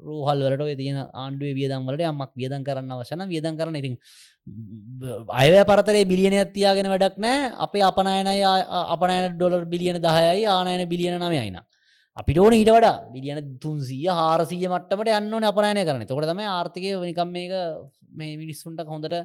රූහල්වලට 0.02 0.64
ඔය 0.66 0.76
තියෙන 0.76 1.00
ආණ්ඩුවේ 1.16 1.54
වියදම්වලට 1.54 2.04
යමක් 2.04 2.32
වියදන් 2.36 2.66
කරන්න 2.68 2.96
අවශන 2.96 3.26
වියදන් 3.28 3.60
කරන 3.60 3.78
ඉතින් 3.78 3.98
අයව 5.36 5.58
පරතරේ 5.64 6.06
බිලියනයක් 6.06 6.54
තියාගෙන 6.54 6.90
වැඩක් 6.90 7.20
නෑ 7.20 7.52
අපේ 7.60 7.84
අපනයනය 7.84 8.34
අපනෑන 8.88 9.36
ඩොලර් 9.36 9.68
බිලියන 9.68 10.02
දහයයි 10.02 10.50
ආනයන 10.50 10.84
බිලියන 10.90 11.20
නමයයින 11.20 11.62
අපිට 12.18 12.38
ඕන 12.38 12.54
ඊට 12.54 12.70
වඩා. 12.70 12.96
බිලියන 13.14 13.58
තුන්සීය 13.60 14.10
හාරසීය 14.12 14.68
මට්ටමට 14.68 15.12
යන්න 15.18 15.50
අපනයන 15.50 15.84
කරන 15.88 16.08
තොකට 16.08 16.28
තම 16.28 16.42
ආර්ථකය 16.48 16.90
නිකම් 17.02 17.32
මේක 17.32 17.54
මේ 18.14 18.36
මිනිස්සුන්ට 18.38 18.84
හොඳට 18.86 19.16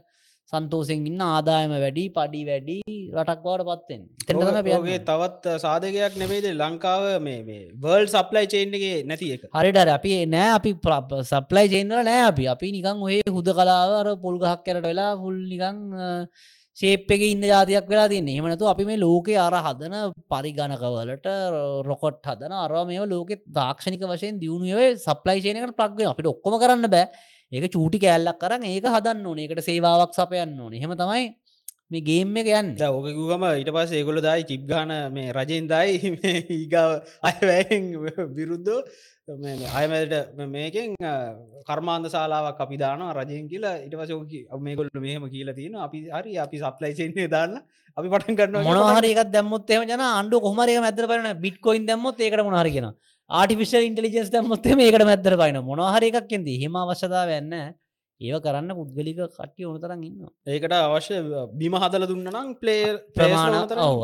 සන්තෝසෙන් 0.53 1.07
ඉන්න 1.11 1.23
ආදායම 1.23 1.73
වැඩි 1.75 2.05
පඩි 2.17 2.43
වැඩි 2.49 2.77
රටක් 3.13 3.41
බවට 3.45 3.67
පත්තෙන් 3.71 4.75
ඕගේ 4.75 4.99
තවත් 5.09 5.55
සාධකයක් 5.59 6.19
නෙමේද 6.23 6.47
ලංකාව 6.53 7.07
මේ 7.21 7.59
වර්ල් 7.83 8.07
සප්ලයි 8.07 8.47
චේන්්ගේ 8.47 9.03
නැති 9.05 9.33
එක. 9.35 9.49
හරිට 9.53 9.81
අපි 9.91 10.13
නෑ 10.27 10.53
අපි 10.59 10.75
සප්ලයි 11.33 11.73
චේන්වල 11.75 12.05
නෑ 12.05 12.23
අපි. 12.31 12.47
අපි 12.55 12.71
නිකං 12.77 13.03
ඔය 13.03 13.19
හුද 13.29 13.51
කලාවර 13.59 14.15
පොල්ගහක් 14.23 14.63
කැරට 14.63 14.87
වෙලා 14.87 15.17
පුල් 15.19 15.35
නිකං 15.53 15.83
ශේප් 16.77 17.09
එක 17.15 17.23
ඉන්න 17.25 17.45
ජාතියක් 17.45 17.87
වෙලා 17.89 18.09
තින්නේ 18.09 18.41
එමනතු 18.41 18.67
අපි 18.73 18.85
මේ 18.85 18.99
ලෝකේ 18.99 19.39
අර 19.41 19.55
හදන 19.57 19.95
පරිගණකවලට 20.33 21.29
රොකොට් 21.89 22.29
හදන 22.31 22.53
අර 22.55 22.75
මේ 22.91 23.07
ලෝක 23.13 23.33
තාක්ෂණික 23.59 24.05
වශයෙන් 24.05 24.41
දියුණුවේ 24.43 24.91
සප්ලයි 24.99 25.41
චේනකට 25.47 25.73
ප්‍රක්්ග 25.81 26.05
අපිට 26.11 26.29
ඔක්කොම 26.33 26.59
කරන්න 26.61 26.93
බෑ. 26.95 27.09
ඒක 27.53 27.73
චූටි 27.73 28.03
කෑල්ලක් 28.05 28.39
කරන්න 28.43 28.69
ඒක 28.69 28.91
හදන්න 28.93 29.25
ඕන. 29.25 29.41
එකට 29.41 29.65
සේවාවක් 29.65 30.13
සපයන්න 30.13 30.61
ඕන. 30.61 30.77
හෙම 30.77 30.93
තමයි 30.95 31.25
මේ 31.89 32.03
ගේම් 32.03 32.37
එක 32.43 32.53
යන්න. 32.53 32.71
ඕකකුගම 32.91 33.49
ඊට 33.55 33.73
පස් 33.73 33.97
ඒගොල 33.97 34.21
දයි 34.21 34.47
චිප්ගාන 34.49 34.93
මේ 35.17 35.33
රජෙන් 35.33 35.73
දයි 35.73 36.13
ඒගාව 36.29 36.91
අයවැයෙන් 37.23 37.85
විරුද්ධෝ 38.37 38.83
අයමට 39.29 40.13
මේකෙන් 40.49 40.95
කර්මාන්ද 41.65 42.07
සාලාවක් 42.07 42.61
අපි 42.61 42.77
දාන 42.77 43.01
රජයෙන් 43.13 43.49
කියලා 43.49 43.83
ඉට 43.83 43.91
පසෝක 43.93 44.61
මේගොල්ල 44.61 44.91
මෙහම 44.97 45.27
කියලා 45.29 45.55
තියෙන 45.55 45.75
අපි 45.77 45.99
හරි 46.09 46.39
අපි 46.39 46.57
සප්ලයිසින්නේ 46.59 47.27
දාන්න 47.29 47.59
අපි 47.97 48.09
පටන් 48.09 48.37
කරන්න 48.37 48.65
මොනහරක 48.65 49.21
දැම්මොත් 49.29 49.69
එම 49.69 49.83
ජන 49.85 50.03
අන්ඩු 50.03 50.41
කොමරය 50.41 50.79
මැදර 50.79 51.07
පරන 51.07 51.27
බිට්කොයින් 51.39 51.85
දැම්මොත් 51.85 52.21
ඒකට 52.21 52.45
මොහරගෙන 52.45 52.87
ආටිෆිශල් 53.31 53.83
ඉන්ටලිජන්ස් 53.83 54.31
දැම්මොත් 54.31 54.71
මේකට 54.75 55.05
මැදර 55.05 55.35
පයින 55.37 55.59
මොනහර 55.65 56.03
එකක් 56.05 56.29
කෙද 56.29 56.47
හෙම 56.57 56.77
අවශ්‍යතාව 56.77 57.27
වෙන්න 57.29 57.53
ඒව 58.21 58.41
කරන්න 58.45 58.73
පුද්ගලික 58.79 59.19
කට්ටිය 59.37 59.67
ඕනතරන් 59.69 60.03
ඉන්න 60.09 60.25
ඒකට 60.55 60.75
අවශ්‍ය 60.77 61.21
බිම 61.61 61.75
හදල 61.83 62.07
දුන්න 62.11 62.31
නම් 62.33 62.51
පලේ 62.61 62.97
ප්‍රමාණ 63.17 63.57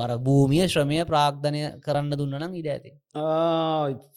අර 0.04 0.12
භූමිය 0.26 0.68
ශ්‍රමය 0.72 0.98
ප්‍රාග්ධනය 1.10 1.62
කරන්න 1.86 2.12
දුන්නනම් 2.20 2.58
ඉඩ 2.60 2.68
ඇති. 2.74 2.92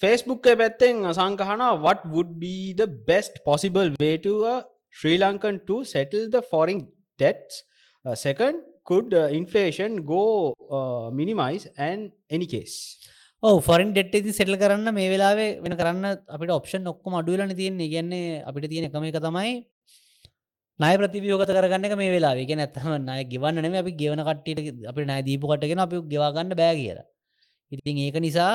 ෆේස්බුක් 0.03 0.47
පැත්තෙන් 0.61 1.03
සංකහන 1.19 1.63
what 1.85 2.05
would 2.15 2.31
way 3.99 4.15
to 4.17 4.33
a 4.53 4.55
Sri 4.97 5.17
Lankan 5.17 5.55
to 5.67 5.83
settle 5.83 6.29
the 6.29 6.41
foreign 6.41 6.87
debts? 7.19 7.63
Uh, 8.05 8.15
second 8.15 8.61
could 8.83 9.13
uh, 9.13 9.27
inflation 9.39 10.05
go 10.05 10.53
uh, 10.77 11.09
minimize 11.11 11.67
and 11.77 12.11
any 12.29 12.47
case? 12.47 12.77
ඔව 13.43 13.57
ෆොරින් 13.67 13.89
ඩෙට් 13.93 14.15
ඇති 14.17 14.31
සෙටල් 14.35 14.57
කරන්න 14.61 14.89
මේ 14.97 15.09
වෙලාවේ 15.13 15.49
වෙන 15.63 15.75
කරන්න 15.79 16.05
අපිට 16.35 16.53
ඔප්ෂන් 16.57 16.91
ඔක්කොම 16.91 17.17
අඩුවලන 17.19 17.55
තියෙන්නේ. 17.61 17.89
ගැන්නේ 17.95 18.43
අපිට 18.49 18.69
තියෙන 18.71 18.87
එකම 18.89 19.07
එක 19.09 19.19
තමයි 19.27 19.51
නය 20.79 20.93
ප්‍රතිවියෝගත 20.99 21.49
කරගන්න 21.49 21.85
එක 21.87 21.93
මේ 21.97 22.11
වෙලා 22.11 22.35
එක 22.35 22.49
නැත්තම 22.51 22.95
නය 23.01 23.19
ගෙවන්න 23.25 23.61
නෙම 23.63 23.75
අපි 23.81 23.91
ගෙවන 23.95 24.21
කට්ටියට 24.21 24.87
අපි 24.91 25.05
නෑ 25.09 25.21
දීපු 25.23 25.47
කටගෙන 25.47 25.79
අපි 25.79 26.01
ගෙවාගන්න 26.05 26.51
බෑ 26.53 26.75
කියලා. 26.75 27.05
ඉතින් 27.71 27.97
ඒක 27.97 28.17
නිසා 28.19 28.51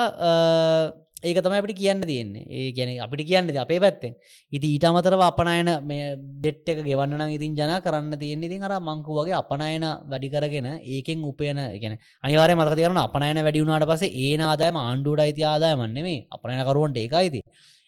ඒක 1.22 1.38
තමයි 1.38 1.60
අපිට 1.60 1.78
කියන්න 1.78 2.02
තියෙන්නේ. 2.02 2.44
ඒ 2.48 2.72
ගැන 2.72 2.92
අපිට 3.00 3.24
කියන්න 3.24 3.48
අපේ 3.56 3.80
පැත්තෙන්. 3.80 4.12
ඉති 4.52 4.66
ඊට 4.68 4.84
අමතරව 4.84 5.22
අපනයන 5.22 5.70
මේ 5.82 6.16
ඩෙට් 6.36 6.68
එක 6.68 6.84
ගෙවන්න 6.84 7.24
ඉතින් 7.30 7.56
ජන 7.56 7.74
කරන්න 7.80 8.18
තියෙන්නේ 8.18 8.48
ඉතින් 8.48 8.62
අර 8.62 8.76
මංකු 8.80 9.16
වගේ 9.16 9.40
අපනයන 9.40 9.88
වැඩි 10.06 10.28
කරගෙන 10.28 10.68
ඒකෙන් 10.76 11.24
උපයන 11.24 11.64
ගැන 11.82 11.98
අනිවාරය 12.24 12.54
මතක 12.54 12.76
තිරන 12.76 12.96
අපනයන 12.98 13.40
වැඩිුණාට 13.40 13.88
පස 13.88 14.04
ඒ 14.04 14.36
ආදායම 14.44 14.76
ආණ්ඩුවට 14.78 15.24
අයිති 15.26 15.44
ආදායමන්නේ 15.46 16.04
මේ 16.04 16.24
අපනයනකරුවන්ට 16.30 16.98
ඒකයිති 16.98 17.42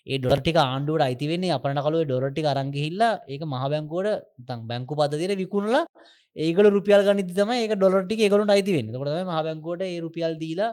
ඒ 0.06 0.18
ඩොරටික 0.18 0.56
ආණ්ඩුවට 0.58 1.06
අයිති 1.06 1.26
වෙන්නේ 1.32 1.52
අපන 1.52 1.78
කළුව 1.78 2.02
ඩොරටි 2.04 2.42
අරංගිහිල්ලා 2.52 3.12
ඒක 3.28 3.42
මහ 3.44 3.64
බැංකෝඩ 3.66 4.08
තන් 4.46 4.60
බැංකු 4.66 4.94
පදදිර 4.94 5.32
විකුණලා 5.36 5.84
ඒකල 6.36 6.66
රුපියල් 6.68 7.02
ගනිති 7.04 7.34
තම 7.34 7.50
ඒක 7.54 7.74
ඩොලටි 7.74 8.14
එකකලුට 8.18 8.50
අයිති 8.50 8.72
වෙන්න. 8.76 8.92
කොට 8.92 9.10
මහ 9.24 9.42
බැංකෝට 9.42 9.82
ඒ 9.82 10.00
රුපියල් 10.00 10.34
දීලා 10.36 10.72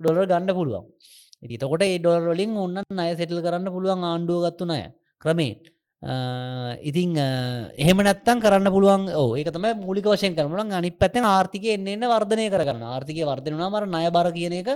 ඩොලර් 0.00 0.26
ගන්න 0.26 0.54
පුළුවන්. 0.54 0.86
එතකොට 1.42 1.82
ඒ 1.82 1.98
ඩොලරලින් 1.98 2.54
ඔන්න 2.56 2.78
අය 2.98 3.12
සෙටල් 3.14 3.40
කරන්න 3.40 3.68
පුළුවන් 3.68 4.04
ආණ්ඩුව 4.04 4.46
ගත්තු 4.46 4.64
නය 4.66 4.80
ක්‍රමේන් 5.20 5.58
ඉතිං 6.80 7.16
එහෙම 7.76 7.98
නැත්තන් 7.98 8.38
කරන්න 8.38 8.70
පුළුවන් 8.70 9.10
ඕ 9.12 9.34
ඒක 9.34 9.50
තම 9.50 9.66
මුලික 9.80 10.06
වශයෙන් 10.06 10.34
කරමුලන් 10.34 10.72
අනි 10.72 10.90
පැත්තෙන් 10.92 11.24
ආර්ථික 11.26 11.64
එන්න 11.66 11.86
එන්න 11.88 12.06
වර්ධනය 12.06 12.46
කරන්න 12.48 12.82
ආර්ථික 12.84 13.22
වර්ධනනා 13.24 13.70
මර 13.70 13.86
නය 13.88 14.10
බර 14.10 14.30
කියන 14.32 14.54
එක 14.54 14.68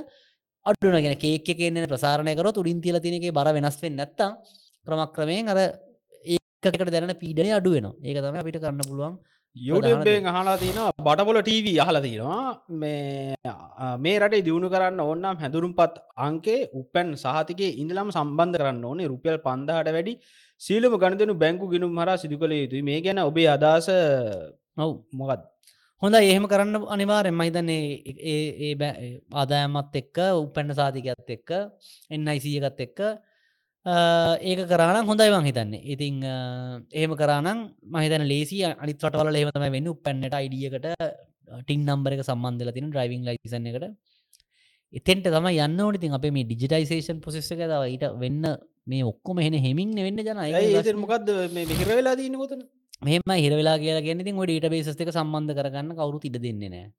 අඩුන 0.67 0.99
ගෙන 1.05 1.17
කේක 1.17 1.49
කියන්නේ 1.53 1.91
ප්‍රසාරණය 1.93 2.35
කර 2.35 2.53
තුරින් 2.53 2.81
තිල 2.81 2.99
තිනගේ 3.01 3.37
බර 3.39 3.49
වෙනස් 3.53 3.79
වෙන්න 3.83 3.97
නැත්තම් 3.97 4.33
ක්‍රමක්‍රමයෙන් 4.87 5.49
අර 5.49 5.59
ඒකට 6.29 6.91
දැන 6.95 7.15
පීඩනය 7.17 7.51
අඩුවෙන 7.59 7.93
ඒක 8.01 8.19
තම 8.19 8.41
අපිට 8.43 8.63
කරන්න 8.63 8.89
පුළුවන් 8.89 9.15
යුටබෙන් 9.57 10.25
අහලා 10.25 10.57
තින 10.57 10.79
බටපොල 10.99 11.39
TV 11.43 11.67
අහලා 11.79 12.01
තිනවා. 12.01 12.65
මේ 12.73 13.37
මේ 13.99 14.19
රටේ 14.19 14.45
දියුණු 14.47 14.69
කරන්න 14.71 15.01
ඕන්නම් 15.01 15.37
හැඳුරුම් 15.37 15.75
පත් 15.75 16.01
අංකේ 16.19 16.69
උපැන් 16.73 17.13
සහතිකේ 17.15 17.77
ඉඳලම් 17.77 18.09
සම්බන්ධ 18.11 18.59
කරන්න 18.59 18.85
ඕනේ. 18.85 19.09
රුපියල් 19.09 19.39
පන්දහට 19.39 19.93
වැඩි 19.93 20.15
සීලම 20.61 20.97
ගණතනු 20.97 21.35
බැංකු 21.37 21.69
ගිනුම් 21.69 22.01
හර 22.01 22.17
සිදු 22.17 22.39
කළ 22.39 22.55
යුතුයි. 22.55 22.83
මේ 22.83 23.01
ගැන 23.01 23.19
ඔබේ 23.21 23.49
අදස 23.49 23.89
ඔව්. 24.79 24.93
මොකත් 25.13 25.52
හොඳ 26.03 26.15
එහෙම 26.17 26.45
කරන්න 26.45 26.77
අනිවාරෙන් 26.89 27.35
මහිතන්නේ 27.35 27.83
ඒ 28.29 28.73
ආදායමත් 29.33 29.99
එක්ක 30.01 30.17
උපැන්න 30.37 30.75
සාධිකත් 30.75 31.31
එක්ක 31.31 31.51
එන්නයිසියකත් 32.11 32.81
එක්ක 32.87 33.01
ඒක 34.43 34.61
කරානම් 34.65 35.07
හොඳයිවන් 35.07 35.45
හිතන්නේ. 35.45 35.83
ඉතිං 35.85 36.19
එහෙම 36.93 37.15
කරානම් 37.15 37.59
මහිතන 37.87 38.25
ලේසි. 38.25 38.59
අනිත් 38.65 38.99
රටවල 39.01 39.35
එහෙමතම 39.35 39.67
වෙන්න. 39.69 39.89
උපැන්නට 39.89 40.35
අයිඩියකට 40.35 40.87
ටින් 41.61 41.87
නම්බර 41.87 42.13
එක 42.13 42.25
සම්බන්ධල 42.25 42.73
තින 42.73 42.91
ඩ්‍රයිවිං 42.91 43.23
ලයිසන 43.25 43.67
එකට. 43.69 43.87
එතෙන්ට 44.95 45.27
තම 45.29 45.49
යන්න 45.49 45.81
ඕනතින් 45.81 46.15
අපේ 46.15 46.31
මේ 46.31 46.45
ඩිජිටයිසේෂන් 46.45 47.19
පොසෙස්ස 47.21 47.55
එක 47.55 47.63
තව 47.63 47.83
ඊට 47.89 48.07
වෙන්න 48.19 48.45
මේ 48.87 49.03
ඔක්කොම 49.05 49.39
එහෙන 49.39 49.55
හෙමින් 49.61 49.95
වෙන්න 49.99 50.19
ජන. 50.21 50.47
ඒ 50.51 50.99
මොකක්ද 50.99 51.37
මේ 51.55 51.69
විහිර 51.71 51.91
වෙලා 51.93 52.19
දීන 52.19 52.35
කොතන 52.37 52.63
මෙම 53.03 53.23
හිරවෙලා 53.37 53.79
කියලා 53.79 54.03
ගෙනති 54.03 54.33
ොඩ 54.37 54.51
ඊට 54.51 54.69
බේසක 54.71 55.13
සම්බන්ධ 55.13 55.55
කරගන්න 55.59 55.95
කවරු 55.99 56.19
ඉඩ 56.23 56.37
දෙන්නේ 56.41 56.71
නෑ 56.71 56.91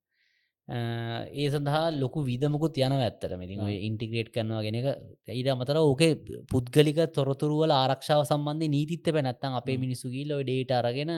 ඒ 1.35 1.47
සඳහා 1.49 1.85
ලොකු 1.93 2.19
විදමකුත් 2.23 2.77
යන 2.79 2.95
ඇත්තට 2.97 3.35
මෙති 3.35 3.55
ඉන්ටිග්‍රේට් 3.81 4.33
කරනවා 4.35 4.63
ගෙන 4.65 4.79
එක 4.79 4.87
ඊට 5.33 5.49
අමතර 5.49 5.79
ඕකේ 5.79 6.11
පුද්ගලික 6.51 6.99
තොරතුරුවල 7.11 7.73
ආරක්ෂාව 7.73 8.23
සම්බන්ධය 8.23 8.69
නීතිත්ත 8.69 9.07
පැනැත්තන් 9.09 9.59
අපේ 9.61 9.77
මිනිසුගී 9.77 10.25
ලො 10.29 10.39
ඩේට 10.41 10.73
අරගෙන 10.73 11.13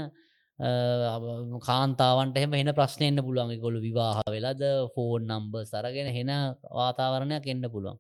කාන්තාවන්ට 1.62 2.38
එහෙම 2.38 2.54
එන 2.56 2.74
ප්‍රශ්නයන්න 2.74 3.20
පුළුවන්. 3.20 3.60
ගොලු 3.60 3.80
විවාහ 3.80 4.22
වෙලාද 4.28 4.62
ෆෝන් 4.96 5.28
නම්බ 5.28 5.54
සරගෙන 5.66 6.10
හෙන 6.10 6.32
වාතාවරණයක් 6.72 7.48
එන්න 7.48 7.66
පුළුවන්. 7.70 7.98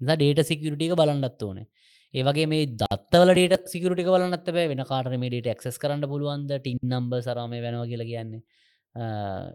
ඩේට 0.00 0.46
සිකරටික 0.46 0.94
බලන්නත් 0.94 1.42
ඕනේ 1.42 1.66
ඒවගේ 2.14 2.46
මේ 2.46 2.66
දත්තවල 2.74 3.30
ඩේට 3.34 3.66
සිකරටි 3.68 4.04
බලන්නත් 4.06 4.48
බෑ 4.48 4.68
වෙන 4.68 4.84
කාට 4.84 5.10
මේ 5.22 5.30
ඩේට 5.30 5.60
ක්සස් 5.60 5.78
කරන්න 5.78 6.04
පුළුවන්ද? 6.04 6.50
ටින් 6.54 6.78
නම්බ 6.84 7.12
සරම 7.20 7.50
වෙනවා 7.56 7.86
කියලා 7.86 8.10
කියන්නේ. 8.12 8.42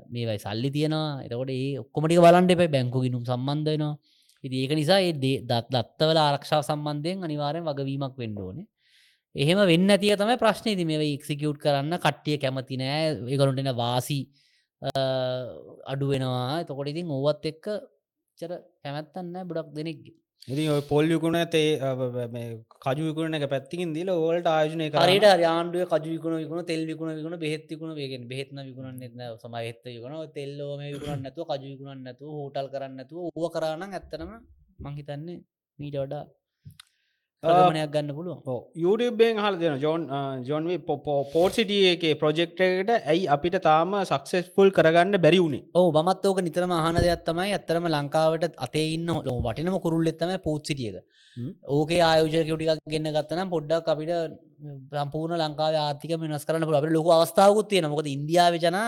මේවයි 0.10 0.39
සල්ලි 0.39 0.70
තියෙනවා. 0.72 1.24
එතකොට 1.26 1.51
ඒ 1.51 1.80
ඔක්කොමටික 1.80 2.22
බලන්ට 2.26 2.54
එපයි 2.56 2.70
බැංකු 2.76 2.99
ගිනුම් 3.06 3.24
සම්බන්ධයනවා 3.26 3.95
ඉති 4.43 4.56
ඒක 4.64 4.74
නිසා 4.76 4.99
ඒ 4.99 5.14
දේ- 5.14 5.41
දත් 5.41 5.68
දත්තවල 5.72 6.18
ආරක්ෂාව 6.20 6.64
සම්බන්ධයෙන් 6.64 7.24
අනිවාරයෙන් 7.24 7.66
වගවීමක් 7.66 8.16
වෙන්න 8.18 8.38
ඕනේ. 8.38 8.66
එහෙම 9.36 9.60
වෙන්න 9.72 9.89
ඇතිය 9.89 10.16
තමයි 10.16 10.38
ප්‍රශ්නයති 10.38 10.86
මේ 10.86 11.06
එක්සිකියුට් 11.10 11.60
කරන්න 11.64 11.95
කට්ටිය 11.97 12.38
කැමති 12.38 12.78
නෑ. 12.78 13.04
ඒගලුන්ටෙන 13.32 13.72
වාසි 13.76 14.20
අඩු 15.91 16.06
වෙනවා. 16.12 16.62
එතකොට 16.64 16.91
ඉතින් 16.93 17.08
ඕවත් 17.10 17.45
එක්ක 17.51 17.66
චර 18.38 18.51
කැමැත්තන්න 18.84 19.47
බොඩක් 19.49 19.72
දෙනෙක්ගේ. 19.78 20.16
ඉතින් 20.44 20.70
ඔය 20.70 20.82
පොල් 20.84 21.06
යුකුණ 21.06 21.38
තේ 21.48 21.80
කජුකුණ 21.80 23.36
එක 23.36 23.46
පැත්තිකින් 23.46 23.94
දීල 23.94 24.10
ඕල්ට 24.12 24.48
ආයෝජනය 24.48 24.88
හරිට 24.91 25.24
කරට 25.24 25.46
ආණ්ඩුව 25.46 25.84
කජුවිකුණ 25.89 26.36
විකුණ 26.36 26.66
තෙල් 26.66 26.82
විකුණ 26.86 27.16
විකුණ 27.16 27.38
බෙහෙත්තිකුණ 27.38 27.94
වේගෙන් 27.94 28.28
බෙහෙත්න 28.28 28.60
විකුණ 28.62 29.00
නෙත්න 29.00 29.22
සමහිත්ත 29.38 29.88
විකුණ 29.88 30.18
තෙල්ලෝම 30.34 30.84
විකුණ 30.88 31.24
නැතුව 31.24 31.48
කජුවිකුණ 31.54 32.04
නැතුව 32.04 32.34
හෝටල් 32.34 32.68
කරන්න 32.68 32.98
නැතුව 32.98 33.20
ඕව 33.26 33.46
කරන්න 33.54 33.88
ඇත්තනම 33.91 34.34
මංහිතන්නේ 34.82 35.38
මීට 35.80 35.96
වඩා 35.96 36.24
ප්‍රගමනයක් 37.44 37.91
ගන්න 37.94 38.14
පුළුවන්. 38.14 38.39
යුටබෙන් 38.78 39.41
හල් 39.44 39.56
දෙන 39.58 39.80
ජෝන් 39.80 40.02
ජොන් 40.44 40.70
පෝට්සිටිය 41.34 41.82
එක 41.94 42.04
ප්‍රොජෙක්ටකට 42.20 42.91
ඇයි 43.06 43.26
අපිට 43.30 43.58
තාම 43.62 43.96
සක්සෙස්ෆුල් 44.06 44.72
කරගන්න 44.72 45.18
බැරි 45.20 45.39
වුණේ 45.39 45.64
ඕ 45.74 45.88
බමත් 45.91 46.26
ඕක 46.26 46.39
නිතරම 46.41 46.74
අහන 46.74 47.00
දෙයක් 47.00 47.26
තමයි 47.26 47.52
ඇත්තරම 47.54 47.89
ලංකාවට 47.89 48.56
අතේ 48.60 48.86
ඉන්න 48.96 49.12
ලෝ 49.22 49.38
වටිනම 49.41 49.78
කුරුල් 49.80 50.08
එත්තම 50.08 50.32
පෝත්සිටියක 50.39 50.96
හ්ම්. 51.38 51.52
ඕකේ 51.70 52.02
ආයෝජකටිකක් 52.02 52.84
ගන්න 52.88 53.12
ගත්තනම් 53.16 53.50
පොඩ්ඩක් 53.50 53.88
අපිට 53.88 54.14
සම්පූර්ණ 54.94 55.41
ලංකාව 55.41 55.76
ආර්ථික 55.78 56.16
වෙනස් 56.22 56.48
කරන්න 56.48 56.66
පුළ 56.66 56.80
අපට 56.80 56.96
ලොක 56.98 57.12
අවස්ථාවකුත් 57.14 57.70
තියෙන 57.70 57.89
මොකද 57.89 58.08
ඉන්දියාව 58.08 58.56
ජන 58.58 58.80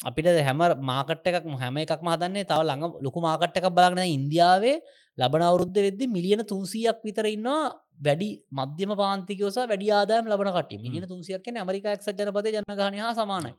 අපිට 0.00 0.26
හැම 0.48 0.60
මාකට 0.82 1.26
එකක් 1.26 1.46
හැම 1.56 1.76
එකක් 1.78 2.02
මහදන්නේ 2.02 2.44
තව 2.44 2.60
ළඟ 2.62 3.00
ලොකු 3.00 3.18
මාකට 3.20 3.56
එකක් 3.56 3.70
බලන්න 3.70 4.10
ඉන්දියාවේ 4.10 4.76
ලබන 5.18 5.42
අවුද්ධ 5.44 5.78
වෙද්දි 5.78 6.06
මිලියන 6.08 6.42
තුන්සියක් 6.44 6.98
විතර 7.04 7.26
ඉන්නවා 7.26 7.62
වැඩි 7.98 8.28
මධ්‍යම 8.52 8.90
පාන්තිකෝස 8.96 9.56
වැඩි 9.62 9.90
ආදායම් 9.90 10.26
ලබන 10.26 10.50
කට 10.56 10.80
මිලියන 10.80 11.06
තුන්සියක් 11.08 11.42
කියන 11.44 11.56
ඇමරිකා 11.56 11.94
එක්සත් 11.96 12.10
ජනපද 12.12 12.46
ජනගහනය 12.56 12.98
හා 12.98 13.12
සමානයි. 13.14 13.52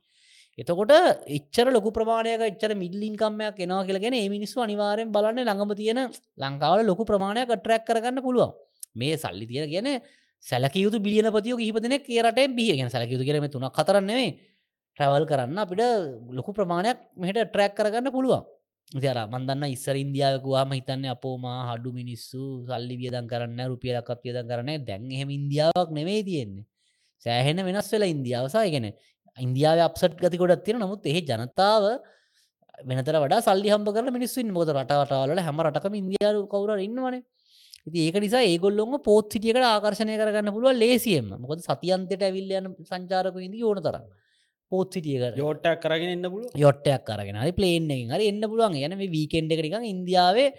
එතකොට 0.57 0.91
එච්චර 1.37 1.67
ලොකු 1.71 1.89
ප්‍රමාණයක 1.91 2.41
එච්චර 2.41 2.71
මිල්ලින්කම්මයක් 2.75 3.57
එනවා 3.59 3.85
කියලගෙන 3.87 4.15
ඒ 4.15 4.27
මිනිස්සු 4.29 4.61
අනිවාරයෙන් 4.61 5.11
බලන්න 5.11 5.41
ළඟම 5.41 5.71
තියෙන 5.75 5.99
ලංකාවල 6.37 6.85
ලොකු 6.85 7.03
ප්‍රමාණයක් 7.05 7.49
ට්‍රැක් 7.53 7.83
කරගන්න 7.85 8.21
පුළුවන්. 8.21 8.51
මේ 8.95 9.15
සල්ලි 9.17 9.45
තියෙන 9.47 9.69
කියන 9.69 9.89
සැලකයුතු 10.43 10.97
බිලියන 10.99 11.29
පතියෝ 11.29 11.59
හිපදනෙක් 11.59 12.03
කියරට 12.03 12.39
බිය 12.57 12.71
ගැන 12.71 12.89
සැලකයුතු 12.89 13.23
කරම 13.23 13.47
තුනක් 13.49 13.73
කතරන්නේ 13.73 14.27
ට්‍රවල් 14.97 15.25
කරන්න 15.25 15.57
අපිට 15.57 15.81
ලොකු 16.31 16.51
ප්‍රමාණයක් 16.53 16.97
මෙහට 17.15 17.39
ට්‍රැක් 17.43 17.73
කරගන්න 17.75 18.11
පුළුවන් 18.11 18.43
ඉතිර 18.91 19.17
මන්දන්න 19.25 19.63
ඉස්සර 19.67 19.95
ඉන්දියාවකවාම 19.95 20.71
හිතන්න 20.71 21.05
අපෝමා 21.07 21.59
හඩු 21.69 21.89
මිනිස්සු 21.91 22.41
සල්ලි 22.63 22.95
වියදන් 22.95 23.27
කරන්න 23.27 23.61
රුපියලක්ත් 23.67 24.21
වියදන් 24.21 24.47
කරන 24.47 24.69
දැන් 24.85 25.11
එහෙම 25.11 25.29
ඉන්දියාවක් 25.31 25.89
නෙවේ 25.91 26.21
තියෙන්නේ. 26.23 26.65
සෑහෙන 27.25 27.59
වෙනස් 27.65 27.89
වෙලා 27.91 28.11
ඉන්දියාවසායගෙන 28.15 28.85
ඉන්දියාව 29.37 29.79
අපසට් 29.87 30.17
ගතිකොඩත් 30.17 30.63
තියෙන 30.65 30.79
නමුත් 30.79 31.05
එහි 31.05 31.21
ජනතාව 31.23 31.83
වෙනතර 32.83 33.17
වඩා 33.17 33.41
සල්ලි 33.41 33.69
හම්බ 33.69 33.89
කරන 33.89 34.11
මිනිස්සුන් 34.11 34.51
මොද 34.51 34.69
රටවටවල 34.69 35.39
හැම 35.39 35.63
රටකම 35.65 35.95
ඉන්දියාරු 36.01 36.45
කවර 36.47 36.79
ඉන්නවනේ 36.79 37.23
ඉති 37.87 37.99
ඒක 38.01 38.17
නිසා 38.17 38.43
ඒගොල්ලොම 38.43 38.93
පෝත් 38.99 39.25
සිටියකට 39.29 39.61
ආකර්ශණය 39.63 40.15
කරගන්න 40.17 40.53
පුළුව 40.53 40.73
ලේසියම 40.75 41.27
මොකද 41.37 41.59
සතියන්තයට 41.61 42.23
ඇවිල්ලයන 42.23 42.69
සංචාරක 42.83 43.37
ඉදි 43.39 43.61
ඕන 43.63 43.79
තරම්. 43.79 44.05
පෝත් 44.75 44.93
සිටියකට 44.93 45.41
යෝට්ටක් 45.41 45.81
කරගෙන 45.81 46.13
එන්න 46.13 46.29
පුළුව? 46.29 46.55
යොට්ටයක් 46.57 47.03
කරගෙන. 47.05 47.41
හරි 47.43 47.57
ප්ලේන් 47.59 47.91
එකින් 47.91 48.15
හරි 48.15 48.31
එන්න 48.31 48.41
පුළුවන්. 48.45 48.79
යන 48.83 48.97
වීකෙන්ඩ 49.09 49.53
එකනික 49.53 49.77
ඉන්දියාවේ 49.87 50.49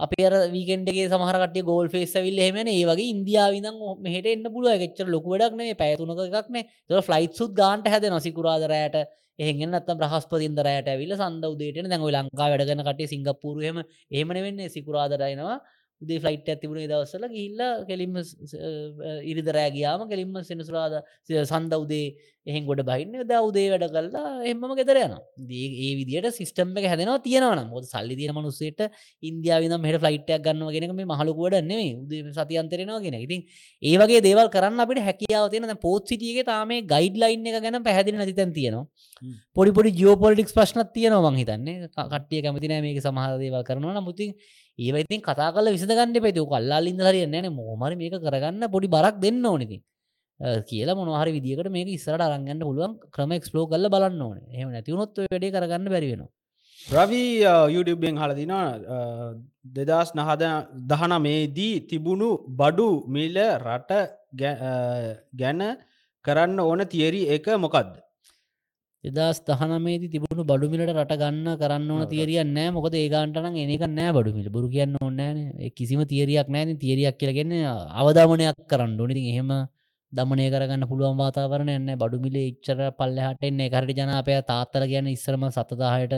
අපේ 0.00 0.28
වීකෙන්ඩගේ 0.48 1.06
සමහරට 1.08 1.56
ගෝල් 1.64 1.88
ෆේස් 1.88 2.12
විල් 2.16 2.38
හෙමන 2.38 2.68
ඒ 2.68 2.82
වගේ 2.84 3.12
ඉන්දියාවිදන් 3.14 3.78
මෙහට 4.00 4.28
එන්න 4.32 4.44
පුළුව 4.48 4.74
එකච්චර 4.78 5.08
ලොකුවඩක්නේ 5.10 5.74
පැතුනක 5.76 6.20
එකක්නේ 6.26 6.66
ත 6.88 7.00
ෆලයි් 7.02 7.30
සුත් 7.32 7.52
ගාන්ට 7.52 7.88
හැද 7.88 8.06
නොසිකුරාදරයට 8.08 8.98
එහෙගෙන 9.38 9.72
නත් 9.72 9.96
ප්‍රහස්පතින්දරයට 9.96 10.92
ඇවිල 10.92 11.16
සඳ 11.16 11.50
උදේට 11.50 11.80
දැඟව 11.82 12.10
ලංකා 12.10 12.48
වැඩගන 12.52 12.84
කටේ 12.86 13.10
සිංගපුරුවම 13.12 13.82
ඒමන 14.12 14.38
වෙන්නේ 14.38 14.70
සිකුරාදරයනවා 14.70 15.58
උදේ 16.02 16.18
ෆලයිට් 16.20 16.48
ඇතිබුණේ 16.48 16.88
දවස්සල 16.88 17.24
ගිල්ල 17.30 17.62
කෙලින්ම 17.84 18.18
ඉරිදරෑගයාම 19.24 20.02
කෙලින්ම 20.08 20.34
සෙනසුරාද 20.44 20.98
සන්ද 21.44 21.72
උදේ 21.76 22.06
එහෙන් 22.46 22.64
ගොඩ 22.64 22.82
බහින්න 22.82 23.16
ද 23.22 23.38
උදේ 23.40 23.66
වැඩ 23.72 23.86
කල්ලා 23.88 24.30
එහම 24.44 24.62
ගෙදර 24.78 25.00
යන 25.00 25.14
ඒ 25.52 25.90
විදිට 25.98 26.28
සිස්ටම් 26.32 26.70
එක 26.74 26.86
හැදෙනවා 26.86 27.18
තියෙනවන 27.20 27.62
මොද 27.68 27.84
සල්ලි 27.84 28.14
තියෙන 28.14 28.34
මනුස්සේට 28.34 28.84
ඉන්දියාවින 29.22 29.74
මෙට 29.78 29.98
ෆලයිට්යක් 29.98 30.44
ගන්න 30.46 30.70
ගෙනක 30.76 30.94
මේ 30.94 31.08
මහලකුවට 31.12 31.58
නෙවේ 31.64 31.90
උදේ 31.96 32.34
සතියන්තරෙනවා 32.36 33.00
ගෙන 33.00 33.18
ඉතින් 33.18 33.42
ඒවගේ 33.82 34.22
දේවල් 34.22 34.48
කරන්න 34.48 34.84
අපිට 34.84 35.02
හැකියාව 35.02 35.50
තියෙන 35.50 35.76
පෝත්සිටියගේ 35.78 36.46
තාම 36.46 36.72
ගයිඩ් 36.86 37.18
ලයින් 37.18 37.50
එක 37.50 37.60
ගැන 37.60 37.82
පැහදිලි 37.82 38.16
නැතිතැන් 38.16 38.54
තියෙනවා 38.54 38.86
පොඩිපොඩි 39.56 39.94
ජියෝපොලිටික්ස් 39.94 40.54
ප්‍රශ්නත් 40.54 40.94
තියෙනවා 40.94 41.30
මං 41.30 41.42
හිතන්නේ 41.42 41.90
කට්ටිය 41.92 42.42
කැමතින 42.42 42.78
මේක 42.80 43.02
සමහදේවල් 43.02 43.64
කරනවා 43.64 44.06
මුතින් 44.08 44.32
ඒවයිතින් 44.78 45.20
කතා 45.22 45.50
කල 45.52 45.66
විසඳගන්න 45.74 46.18
පෙතු 46.20 46.42
කල්ලා 46.46 46.80
ඉද 46.84 47.00
හරියන්න 47.02 47.48
මොහමර 47.52 47.92
මේක 47.96 48.14
කරගන්න 48.20 48.64
පොඩි 48.70 48.88
බරක් 48.88 49.16
දෙන්න 49.18 49.44
ඕනති 49.46 49.78
කියලා 50.66 50.94
මොනහරි 50.94 51.30
විදිකට 51.36 51.70
මේක 51.70 51.88
ඉස්සරට 51.90 52.22
අරගන්න 52.22 52.60
පුළුවන් 52.62 52.92
ක්‍රම 53.10 53.30
එක්ස්ලෝ 53.32 53.66
කල්ල 53.66 53.86
බලන්න 53.88 54.20
ඕන. 54.22 54.38
එහම 54.50 54.68
නැතිවුණොත් 54.70 55.16
වැඩේ 55.24 55.50
කරගන්න 55.50 55.88
බැරිවෙන 55.88 56.22
රවී 56.78 57.42
යුඩබෙන් 57.74 58.16
හලදින 58.16 58.52
දෙදස් 59.78 60.10
නහද 60.14 60.42
දහන 60.90 61.14
මේදී 61.20 61.74
තිබුණු 61.88 62.28
බඩු 62.60 62.88
මිල 63.08 63.36
රට 63.58 63.90
ගැ- 64.34 64.60
අ, 64.62 64.72
ගැන 65.34 65.60
කරන්න 66.24 66.60
ඕන 66.60 66.80
තියරි 66.86 67.22
එක 67.28 67.46
මොකක්ද 67.58 67.90
එදස් 69.04 69.38
දහනමේති 69.40 70.08
තිබුණු 70.10 70.42
බඩුමිලට 70.44 70.90
රට 70.92 71.16
ගන්න 71.16 71.48
කරන්න 71.56 71.90
ඕන 71.90 72.02
ඔව්. 72.02 72.10
තිරිය 72.10 72.42
නෑ. 72.46 72.70
මොකද 72.72 72.94
ඒගන්ටන 72.94 73.56
එනක 73.56 73.84
නෑ 73.90 74.10
බඩුමිල. 74.12 74.48
බුරු 74.50 74.68
කියන්න 74.68 74.96
ඕන්නෑන 74.98 75.38
කිසිම 75.72 76.00
තිරියක් 76.04 76.48
නෑන 76.48 76.74
තිරියක් 76.76 77.16
කියලගන්න 77.16 77.54
අවධාමනයක් 77.94 78.58
කරන්න 78.66 78.98
ඕනිති 78.98 79.22
එහෙම 79.32 79.52
දමනය 80.12 80.48
කරගන්න 80.50 80.88
පුළුවන් 80.90 81.16
වාතාවරණ 81.16 81.70
එන්න 81.70 81.94
බඩුමිලේ 81.96 82.50
ඉච්චර 82.50 82.78
පල්ලහට 82.98 83.42
එන්න 83.42 83.64
කරට 83.68 83.98
ජනපය 83.98 84.42
තාත්තර 84.50 84.84
කියන්න 84.90 85.14
ඉස්සරම 85.14 85.46
සතදාහයට 85.48 86.14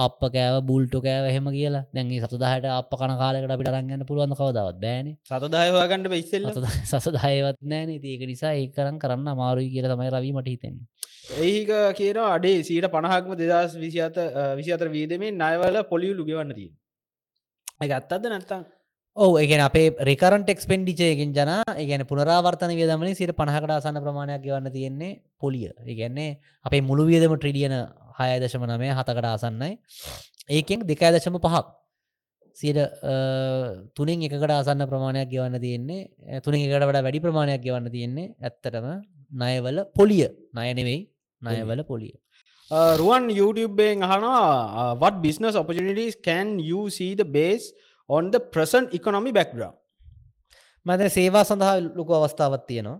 ආප 0.00 0.18
කෑව 0.26 0.56
බුල්ට 0.66 0.94
කෑව 0.98 1.24
එහෙම 1.30 1.46
කියලා. 1.50 1.84
දැන්ගේ 1.94 2.22
සතුදාහට 2.24 2.66
අප 2.72 2.90
කන 2.92 3.14
කාලකට 3.22 3.54
අපිට 3.54 3.70
රංගන්න 3.70 4.06
පුළුවන් 4.08 4.34
කවදවත්? 4.34 4.78
බෑන 4.82 5.06
සතදායවාගන්නට 5.24 6.10
බයිස්සෙල්ල 6.14 6.50
සසදායවත් 6.84 7.62
නෑන 7.64 7.94
ඒක 7.94 8.26
නිසා 8.26 8.52
ඒ 8.54 8.66
කරන් 8.70 8.98
කරන්න 8.98 9.32
අමාරුයි 9.34 9.70
කියල 9.70 9.86
තමයි 9.86 10.10
රවීමට 10.10 10.50
හිතෙන 10.54 10.76
ඒක 11.24 11.70
කියන 11.94 12.18
අඩේ 12.18 12.62
සීට 12.62 12.88
පණහක්ම 12.88 13.36
දෙදස් 13.36 13.74
විසිත 13.76 14.16
විසිතර 14.56 14.88
වීදමේ 14.88 15.32
නයවල 15.34 15.82
පොලියලු 15.84 16.24
ගෙවන්න 16.24 16.54
තිය 16.54 16.70
එක 17.80 17.90
අත්තද 17.92 18.26
නැත්තම්? 18.26 18.64
ඔව 19.16 19.36
ඒගෙන 19.36 19.60
අපේ 19.60 19.90
රෙකරන්ට 20.00 20.48
එක්ස්පෙන්ඩිචයකින් 20.48 21.32
ජන 21.32 21.52
ඒගැන 21.74 22.06
පුනරාවර්තන 22.06 22.72
වියදමන 22.72 23.14
සිට 23.14 23.32
පණහකටාසන්න 23.32 23.98
ප්‍රමාණයක් 23.98 24.42
ගවන්න 24.42 24.72
තියෙන්නේ 24.72 25.18
පොලිය. 25.38 25.70
ඒගැන්නේ 25.82 26.38
අපේ 26.64 26.80
මුළු 26.82 27.06
වියදම 27.06 27.36
ට්‍රිලියන 27.36 27.76
හය 28.18 28.30
දශම 28.38 28.64
නමය 28.66 28.90
හතකට 28.90 29.26
ආසන්නයි. 29.26 29.78
ඒකෙන් 30.48 30.86
දෙකෑ 30.86 31.14
දශම 31.14 31.38
පහක් 31.38 31.66
සියට 32.56 32.78
තුනින් 33.94 34.22
එකට 34.22 34.50
ආසන්න 34.50 34.86
ප්‍රමාණයක් 34.86 35.30
ගෙවන්න 35.30 35.60
තියෙන්නේ 35.60 36.40
තුනින් 36.40 36.60
එකට 36.62 36.76
වඩා 36.82 37.02
වැඩි 37.02 37.20
ප්‍රමාණයක් 37.20 37.62
ගෙවන්න 37.62 37.90
තියෙන්නේ 37.90 38.34
ඇත්තටම. 38.40 38.86
නයවල 39.32 39.78
පොලිය. 39.98 40.26
නයනෙවෙයි 40.54 41.00
නයවල 41.42 41.82
පොලිය. 41.90 42.14
රුවන් 43.00 43.24
YouTubeෙන් 43.38 44.02
අහනවා 44.06 44.94
what 45.02 45.14
business 45.22 45.54
opportunities 45.62 46.14
can 46.28 46.58
you 46.70 46.80
see 46.96 47.12
the 47.14 47.28
base 47.38 47.66
on 48.08 48.30
the 48.34 48.40
present 48.54 48.94
economy 48.98 49.32
background 49.38 49.76
මද 50.86 51.08
සේවා 51.16 51.44
සඳහා 51.48 51.74
ලොකු 51.98 52.12
අවස්ථාවත් 52.18 52.62
තියෙනවා. 52.68 52.98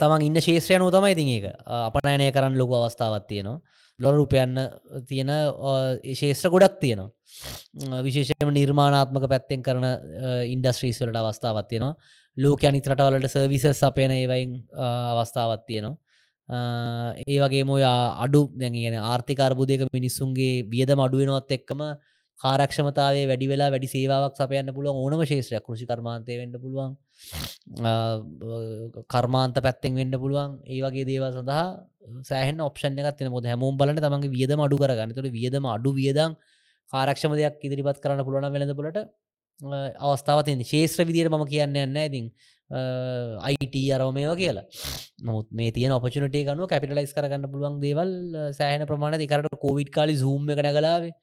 තමන් 0.00 0.22
ඉන්න 0.28 0.38
ශේත්‍රය 0.46 0.78
නෝ 0.78 0.90
තමයි 0.94 1.12
ඉතින් 1.16 1.28
ඒක. 1.36 1.46
අපනයනය 1.88 2.28
කරන්න 2.36 2.58
ලොකු 2.60 2.74
අවස්ථාවත් 2.78 3.26
තියෙනවා. 3.30 3.58
ලොර 3.98 4.14
රුපයන්න 4.18 4.54
තියෙන 5.08 5.30
ශේෂ්‍ර 6.20 6.48
ගොඩක් 6.54 6.76
තියෙනවා. 6.82 7.10
විශේෂම 8.06 8.50
නිර්මාණාත්මක 8.58 9.24
පැත්තෙන් 9.32 9.60
කරන 9.66 9.86
ඉන්ඩස්ට්‍රීස් 10.54 11.00
වලට 11.02 11.18
අවස්ථාවත් 11.22 11.68
තියෙනවා 11.72 11.94
ලෝක 12.36 12.60
අනිතරටවලට 12.62 13.28
සර්විසස් 13.28 13.82
අපේන 13.82 14.12
ඒවයින් 14.12 14.50
අවස්ථාවත් 15.12 15.62
තියෙනවා. 15.66 15.96
ඒ 17.24 17.38
වගේ 17.42 17.64
මොය 17.64 17.82
අඩු 18.24 18.42
දැගෙන 18.54 18.98
ආර්ථිකාර්බුදයක 19.02 19.82
මිනිස්සුන්ගේ 19.92 20.52
වියද 20.64 20.90
මඩුවෙනොත් 20.92 21.50
එක්කම 21.50 21.80
කාරක්ෂමතාවේ 22.40 23.24
වැඩි 23.26 23.46
වෙලා 23.48 23.70
වැඩි 23.72 23.88
සේවාවක් 23.88 24.36
සපයන්න 24.36 24.74
පුළුවන් 24.76 25.00
ඕනම 25.02 25.22
ශේෂත්‍රයක් 25.24 25.64
කෘෂි 25.66 25.86
කර්මාන්තය 25.86 26.36
වෙන්න 26.40 26.54
පුළුවන් 26.56 26.92
කර්මාන්ත 29.08 29.56
පැත්තෙන් 29.58 29.94
වෙන්න 29.94 30.14
පුළුවන්. 30.14 30.50
ඒ 30.64 30.80
වගේ 30.84 31.06
දේවල් 31.10 31.32
සඳහා 31.32 31.64
සෑහන 32.22 32.60
ඔප්ෂන් 32.60 33.00
එකත් 33.02 33.22
එන 33.22 33.32
මොද 33.32 33.46
හැමෝම් 33.46 33.78
බලන 33.80 33.98
තමන්ගේ 33.98 34.34
වියදම 34.36 34.60
අඩු 34.60 34.76
කරගන්න. 34.76 35.16
තුළ 35.16 35.30
වියදම 35.30 35.64
අඩු 35.66 35.90
වියදම් 35.92 36.36
කාරක්ෂම 36.90 37.32
දෙයක් 37.40 37.64
ඉදිරිපත් 37.66 38.02
කරන්න 38.02 38.26
පුළුවන් 38.26 38.52
වෙළඳ 38.54 38.76
පොලට 38.80 39.08
අවස්ථාවතින් 39.60 40.62
ශේත්‍ර 40.72 41.08
විදිර 41.08 41.28
මම 41.32 41.44
කියන්න 41.52 41.76
යන්න 41.84 41.96
ඉතින් 42.08 42.26
අයිට 43.48 43.76
අරව 43.96 44.12
මේවා 44.12 44.36
කියලා. 44.42 44.66
නොත් 45.22 45.48
මේ 45.52 45.70
තියන 45.76 45.92
ඔපචනටේ 45.98 46.44
ගනු 46.48 46.66
කැපිටලයිස් 46.72 47.14
කරගන්න 47.16 47.50
පුළුවන් 47.52 47.80
දේවල් 47.80 48.10
සෑහන 48.58 48.86
ප්‍රමාණ 48.90 49.18
දෙකරට 49.22 49.60
කෝවිඩ් 49.64 49.90
කාලි 49.96 50.16
සූම් 50.24 50.50
එක 50.50 50.62
නැගලාවේ. 50.66 51.14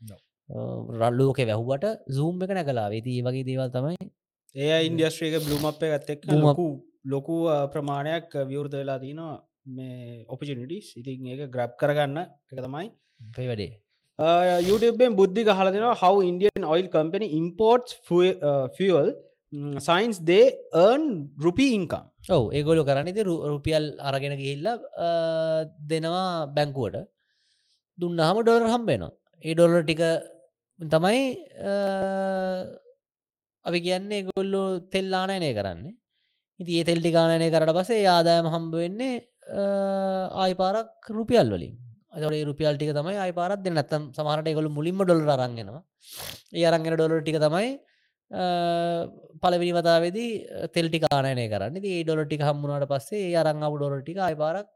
රල්ලෝක 1.01 1.37
වැැහුවට 1.39 1.85
සූම් 2.17 2.41
එක 2.43 2.51
නැකලා 2.57 2.89
වෙති 2.95 3.21
වගේ 3.27 3.47
දේවල් 3.49 3.69
තමයි 3.75 3.97
ඒ 4.55 4.79
ඉන්ඩස්ට්‍රේක 4.87 5.45
බ්ලුම 5.45 5.63
අපේ 5.65 5.93
ඇත්තෙක් 5.93 6.25
Bloom 6.25 6.43
up. 6.43 6.57
ලොකු 6.57 6.67
ලොකු 7.13 7.37
ප්‍රමාණයක් 7.73 8.35
විවෘත 8.49 8.73
වෙලා 8.79 8.99
තිනවා 9.05 9.35
මේ 9.77 10.25
ඔපිනිටිස් 10.33 10.93
ඉතින් 10.99 11.31
ඒක 11.31 11.49
ග්‍රබ් 11.55 11.71
කරගන්න. 11.79 12.17
එක 12.51 12.59
තමයි 12.65 12.87
පේ 13.35 13.47
වැඩේ 13.49 13.82
YouTubeෙන් 14.19 15.15
බුද්ධි 15.15 15.43
ගහල 15.43 15.69
දෙනවා 15.75 15.97
how 15.97 16.21
Indian 16.21 16.63
oil 16.63 16.87
company 16.87 17.27
imports 17.41 17.97
fu- 18.07 18.39
uh, 18.41 18.67
fuel 18.77 19.07
mm, 19.53 19.79
science 19.81 20.19
they 20.19 20.53
earn 20.73 21.29
rupee 21.39 21.73
income. 21.73 22.07
ඔව 22.29 22.53
ඒගොලු 22.53 22.83
කරන්නති 22.85 23.23
රුපියල් 23.23 23.97
අරගෙන 23.99 24.37
ගිහිල්ල 24.37 24.67
uh, 24.67 25.65
දෙනවා 25.91 26.47
බැංකුවට. 26.55 27.07
දුන්නහම 27.97 28.37
ඩොලර් 28.43 28.69
හම්බෙනවා 28.75 29.11
ඒ 29.43 29.53
ඩොලර් 29.55 29.81
ටික 29.83 30.01
තමයි 30.79 31.21
uh, 31.71 32.61
අපි 33.65 33.79
කියන්නේ 33.87 34.25
ගොල්ලු 34.29 34.61
තෙල්ලානයනය 34.93 35.49
කරන්නේ. 35.59 35.93
ඉති 36.59 36.79
ඒ 36.79 36.83
තෙල්ටි 36.89 37.11
ගානය 37.17 37.47
කරට 37.49 37.73
පසේ 37.79 38.05
ආදායම 38.15 38.47
හම්බ 38.53 38.73
වෙන්නේ 38.83 39.15
uh, 39.59 40.25
ආයි 40.41 40.55
පාරක් 40.61 41.09
රුපියල් 41.17 41.49
වලින්. 41.55 41.73
අතේ 42.13 42.43
රුපියල් 42.49 42.75
ටික 42.77 42.93
තමයි 42.99 43.17
ආයි 43.23 43.33
පාරත් 43.39 43.63
දෙන්න. 43.65 43.75
නැත්තම් 43.79 44.03
සමහරට 44.17 44.53
ගොලු 44.59 44.69
මුලින්ම 44.77 45.01
ඩොලර 45.05 45.33
අරන්ගෙනවා 45.37 45.81
ඒ 46.53 46.65
අරංගෙන 46.69 46.95
ඩොලර් 46.97 47.21
ටික 47.21 47.39
තමයි 47.45 47.71
පලවිනි 49.43 49.73
වතාවේදී 49.77 50.29
තෙල්ටි 50.75 50.99
කානය 51.05 51.47
කරන්න. 51.53 51.75
ඒ 51.83 52.03
ඩොල 52.03 52.23
ටික 52.25 52.45
හම්මුණට 52.49 52.87
පස්සේ 52.93 53.25
ඒ 53.29 53.35
අරංගව 53.43 53.75
ඩොල 53.77 53.99
ටික 54.01 54.19
අයිපාරක් 54.29 54.67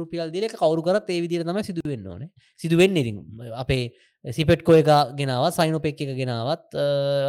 රුපියල් 0.00 0.30
දිලක 0.30 0.54
කවරු 0.54 0.82
කරත් 0.86 1.10
ඒ 1.10 1.20
විදිර 1.24 1.44
තම 1.44 1.60
සිදුවෙන්න 1.68 2.06
ඕන. 2.06 2.22
සිදුවෙන්න 2.60 2.96
ඉතින් 2.96 3.18
අපේ 3.64 3.84
සිපෙට්කෝ 4.24 4.80
එක 4.82 4.90
ගෙනාවත් 5.20 5.54
සයිනොපෙක් 5.54 6.00
එක 6.00 6.16
ගෙනාවත් 6.22 6.74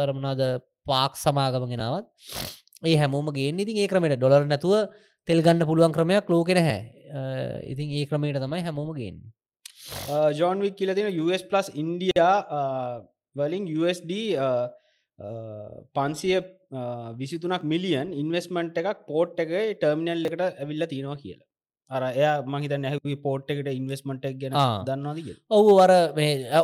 අරමනාද 0.04 0.40
පාක් 0.86 1.14
සමාගම 1.16 1.66
ගෙනාවත් 1.72 2.06
ඒ 2.82 2.96
හැමෝම 2.96 3.30
ගේ 3.36 3.50
ඉතින් 3.54 3.76
ඒ 3.76 3.88
ක්‍රමට 3.88 4.18
ඩොලර් 4.18 4.46
නැතුව 4.46 4.74
තෙල් 5.30 5.42
ගන්න 5.46 5.68
පුළුවන් 5.70 5.94
ක්‍රමයක් 5.96 6.30
ලෝකෙන 6.34 6.60
හැ 6.66 6.78
ඉතින් 7.72 7.94
ඒ 7.98 8.06
ක්‍රමයට 8.10 8.40
තමයි 8.44 8.62
හැමෝම 8.66 8.90
ගේන්නේ. 8.98 9.30
ජෝන් 10.40 10.62
වික් 10.64 10.76
කියල 10.80 10.94
තින 10.98 11.08
US 11.24 11.42
ප්ලස් 11.50 11.68
ඉන්ඩියා 11.82 12.36
වලින් 13.36 13.68
USD 13.80 14.12
පන්සිය 15.96 16.40
විසිතුනක් 17.20 17.64
මිලියන් 17.74 18.10
ඉන්වස්මන්ට් 18.22 18.82
එකක් 18.82 19.06
පෝට් 19.12 19.40
එක 19.44 19.54
ටර්මිනල් 19.78 20.28
එකට 20.30 20.44
ඇවිල්ල 20.48 20.86
තියෙනවා 20.92 21.20
කියලා. 21.22 21.46
අර 21.90 22.02
එය 22.08 22.26
මහිත 22.52 22.74
නැහකි 22.82 23.16
පෝට් 23.24 23.50
එකට 23.54 23.70
ඉන්වස්මට 23.78 24.28
එක් 24.30 24.36
ගැන. 24.42 24.58
දන්නවාද 24.88 25.32
ඔවු 25.58 25.72
අර 25.84 25.92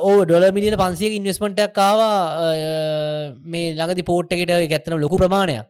ඕ 0.08 0.18
ඩොල 0.24 0.46
මිලියන 0.58 0.78
පන්සිය 0.82 1.16
ඉන්වස්මටක් 1.20 1.74
කාවා 1.80 2.20
මේ 3.54 3.74
ළඟදි 3.78 4.08
පෝට් 4.12 4.36
එකට 4.36 4.54
ගැත්තන 4.74 5.02
ලොකු 5.04 5.22
ප්‍රමාණයක් 5.22 5.66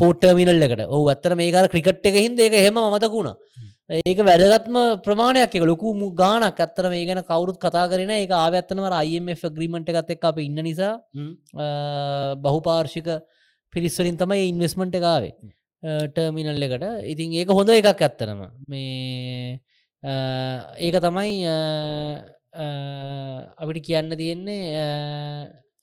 පෝට්ටමිනල් 0.00 0.62
එකට. 0.66 0.82
ඕ 0.88 1.04
අත්තර 1.14 1.34
මේකර 1.34 1.68
ක්‍රිකට් 1.72 2.06
එක 2.10 2.16
හිද 2.24 2.38
එක 2.40 2.54
හෙම. 2.66 2.76
මතකුණ 2.94 3.34
ඒක 3.90 4.18
වැදගත්ම 4.26 4.76
ප්‍රමාණයක් 5.06 5.52
එක 5.58 5.64
ලොකු 5.70 5.94
ගානක් 6.14 6.58
අත්තර 6.66 6.90
මේ 6.90 7.06
ගැන 7.06 7.22
කවරුත් 7.22 7.58
කතා 7.58 7.86
කරන 7.90 8.10
එක 8.10 8.30
ආවත්තනවර 8.30 8.94
IMF 9.02 9.42
ග්‍රීමට 9.56 9.90
එකත් 9.90 10.10
එක් 10.14 10.24
අප 10.30 10.38
ඉන්න 10.38 10.58
නිසා 10.68 10.94
බහුපාර්ෂික 12.44 13.08
පිරිස්වලින් 13.72 14.16
තමයි 14.18 14.48
ඉන්වස්මන්ට් 14.50 14.98
එකාවේ 14.98 15.34
ටර්මිනල් 16.14 16.62
එකට. 16.66 16.84
ඉතින් 17.12 17.34
ඒක 17.38 17.50
හොඳ 17.58 17.70
එකක් 17.70 18.02
ඇත්තරම 18.06 18.40
මේ 18.66 19.60
ඒක 20.02 20.96
තමයි 21.06 21.46
අපිට 23.62 23.86
කියන්න 23.86 24.10
තියෙන්නේ 24.18 24.62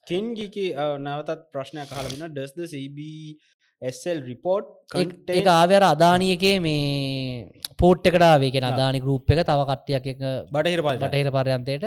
කෙන්ගිකි 0.08 0.66
නැවතත් 1.00 1.44
ප්‍රශ්නයක් 1.54 1.90
කහලබෙන 1.90 2.34
ඩස්ද 2.36 2.68
සබSල් 2.72 4.20
රිපෝට් 4.30 4.96
ඒ 5.30 5.44
ආවර 5.56 5.84
අදානියකේ 5.94 6.56
මේ 6.66 7.64
පෝට් 7.78 8.08
එකටාවේක 8.10 8.60
අදානි 8.72 9.04
ගරුප් 9.06 9.34
එක 9.34 9.44
තව 9.50 9.66
කට්ටියක් 9.72 10.06
එක 10.14 10.22
බටහිර 10.54 10.86
පල්ට 10.86 11.04
බටහිර 11.06 11.34
පරයන්තයට 11.38 11.86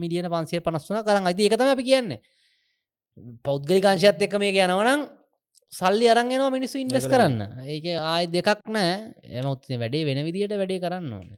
මිලියන 0.00 0.30
පන්සේ 0.34 0.64
පනස්වන 0.66 1.04
කරන්න 1.06 1.30
අයිති 1.30 1.48
එකතම 1.50 1.70
අපි 1.74 1.86
කියන්නේ. 1.90 2.20
පෞද්ගලි 3.46 3.80
කාංශයත් 3.86 4.26
එක්ක 4.26 4.36
මේ 4.42 4.66
යනවනම් 4.66 5.06
සල්ලි 5.72 6.06
අරන්ගෙනවා 6.08 6.50
මිනිස්සු 6.50 6.80
ඉන්වස් 6.80 7.04
ඒක 7.04 7.12
කරන්න. 7.12 7.40
ඒක 7.74 7.86
ආය 8.00 8.26
දෙකක් 8.34 8.64
නෑ. 8.76 8.92
එමත් 9.40 9.68
වැඩේ 9.82 10.04
වෙන 10.08 10.20
විදිට 10.28 10.56
වැඩේ 10.62 10.82
කරන්න 10.84 11.12
ඕන. 11.12 11.28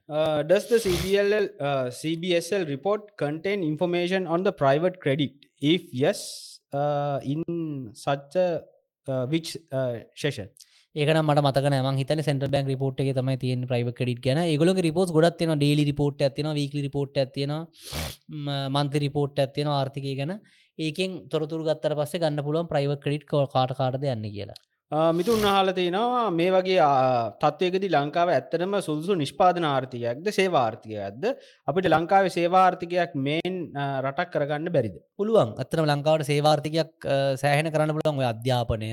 uh, 1.61 1.87
CBSL 1.91 2.67
report 2.69 3.17
contain 3.17 3.65
information 3.65 4.27
on 4.27 4.45
the 4.45 4.53
private 4.53 5.01
credit? 5.01 5.50
If 5.61 5.93
yes, 5.93 6.61
uh, 6.73 7.21
in 7.23 7.93
such 7.93 8.37
a 8.37 8.63
uh, 9.07 9.27
which 9.27 9.57
uh, 9.71 10.01
session? 10.17 10.49
ඒකන 10.97 11.19
මට 11.23 11.43
මතක 11.47 11.67
ම 11.71 11.99
හිතන 12.01 12.23
සෙන්ට 12.29 12.47
බැක් 12.55 12.71
රිපෝට් 12.71 13.03
එක 13.03 13.11
තමයි 13.19 13.37
තියෙන් 13.43 13.67
ප්‍රයිව 13.71 13.91
ක්‍රඩිට 13.99 14.23
ගැන. 14.25 14.41
ගොල 14.63 14.73
රිපෝස් 14.89 15.13
ගොඩත් 15.17 15.37
තියෙන 15.39 15.53
ඩේලි 15.61 15.85
රිපෝට් 15.91 16.25
ඇතින 16.27 16.49
වීකලි 16.61 16.83
රිපෝට් 16.87 17.21
ඇතින 17.23 17.53
මන්ත 18.77 18.95
රිපෝට් 19.05 19.39
ඇතියෙන 19.45 19.71
ආර්ථිකය 19.77 20.17
ගැන. 20.23 20.33
ඒකෙන් 20.79 21.29
තොරතුර 21.29 21.63
ගත්තර 21.69 21.95
පස්සේ 22.01 22.23
ගන්න 22.25 22.45
පුළුවන් 22.49 22.71
ප්‍රයිව 22.73 22.97
ක්‍රඩිට් 23.05 23.29
කාට 23.29 23.77
කාටද 23.79 24.09
යන්න 24.15 24.27
කියලා. 24.37 24.59
Uh, 24.59 24.70
මිතුන් 24.91 25.45
අහල 25.47 25.71
තියෙනවා 25.71 26.23
මේ 26.33 26.51
වගේ 26.51 26.87
තත්වයකද 27.43 27.85
ලංකාව 27.89 28.29
ඇත්තනම 28.29 28.73
සුදුසු 28.83 29.15
නිෂ්පාදන 29.15 29.65
ආර්ථිකයක්ද 29.65 30.27
සේවාර්ථිකයක්ද 30.31 31.25
අපිට 31.69 31.87
ලංකාව 31.87 32.27
සේවාර්ථිකයක් 32.29 33.13
මේන් 33.17 33.55
රටක් 34.03 34.33
කරගන්න 34.35 34.73
බැරිද? 34.73 34.97
පුළුවන්. 35.17 35.55
අත්තන 35.57 35.85
ලංකාවට 35.87 36.27
සේවාර්ථකයක් 36.27 36.91
අ, 37.07 37.37
සෑහෙන 37.37 37.71
කරන්න 37.71 37.95
පුළුවන්. 37.97 38.19
ඔය 38.19 38.27
අධ්‍යාපනය 38.27 38.91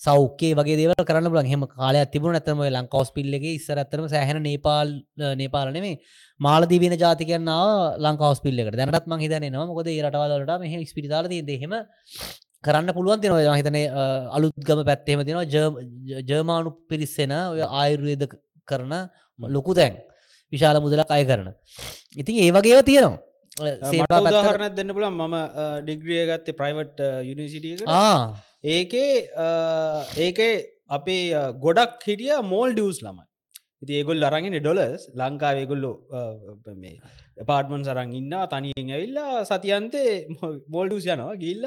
සෞඛ්‍යය 0.00 0.52
වගේ 0.54 0.76
දේව 0.76 0.92
කරන්න 1.02 1.32
බල 1.32 1.48
හෙම 1.48 1.64
කාලය 1.72 2.04
තිබුණ 2.12 2.36
ඇතම 2.36 2.60
ලංකවස් 2.68 3.10
පිල්ලගේ 3.16 3.56
ඉස්සර 3.56 3.78
ඇතරම 3.78 4.06
සෑහන 4.08 4.42
නේපාල් 4.42 4.88
නේපාලනෙමේ 5.36 5.96
මාලදීවෙන 6.40 6.98
ජාතිකන්නාව 6.98 8.00
ලංකවස් 8.04 8.44
පිල්ලෙකට 8.44 8.76
දැනත් 8.76 9.06
මං 9.06 9.24
හිතන 9.24 9.48
නවා 9.48 9.68
මොකද 9.70 9.88
ඒ 9.88 10.00
රටවලට 10.04 10.58
මෙහ 10.64 10.74
ස්පිරිතාල 10.86 11.28
දෙහෙම 11.48 11.74
කරන්න 12.66 12.94
පුළුවන් 12.96 13.20
තිනවා 13.22 13.56
හිතන 13.60 13.78
අලුත්ගම 14.36 14.80
පැත්තෙම 14.88 15.20
තිනවා 15.28 15.46
ජර්මානු 16.30 16.70
පිරිස්සෙන 16.90 17.32
ඔය 17.54 17.62
ආයුර්වේද 17.80 18.22
කරන 18.70 18.92
ලොකු 19.38 19.74
තැන්. 19.78 19.94
විශාල 20.52 20.76
මුදලක් 20.84 21.10
අය 21.16 21.24
කරන. 21.30 21.48
ඉතින් 22.20 22.34
ඒ 22.44 22.50
වගේව 22.56 22.80
තියෙනවා. 22.90 23.18
උදාහරණයක් 24.28 24.74
දෙන්න 24.78 24.90
පුලන් 24.96 25.12
මම 25.18 25.36
ඩිග්‍රිය 25.86 26.22
ගත්තේ 26.30 26.58
ප්‍රයිවට් 26.60 26.98
යුනිසිටියක 27.30 27.82
ආ. 27.86 28.36
ඒකේ 28.74 29.12
ඒකේ 30.26 30.54
අපේ 30.96 31.24
ගොඩක් 31.64 32.06
හිටිය 32.08 32.36
මෝල් 32.52 32.70
ඩියස් 32.76 32.98
ළමයි. 33.06 33.24
ඉති 33.82 33.92
ඒගොල් 33.98 34.24
අරගෙන 34.28 34.56
ඩොලස් 34.58 35.02
ලංකාවේගොල්ලො 35.20 35.92
මේ 36.82 36.94
පාර්ටමන් 37.50 37.82
සරං 37.88 38.12
ඉන්න 38.20 38.34
තනියෙන් 38.52 38.92
ඇවිල්ලා 38.96 39.42
සතියන්තේ 39.50 40.12
මෝල්ඩස් 40.74 41.08
යනවා 41.14 41.34
ගිල්ල 41.44 41.64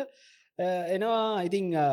එනවා 0.60 1.44
ඉතිං 1.44 1.66
අ, 1.76 1.88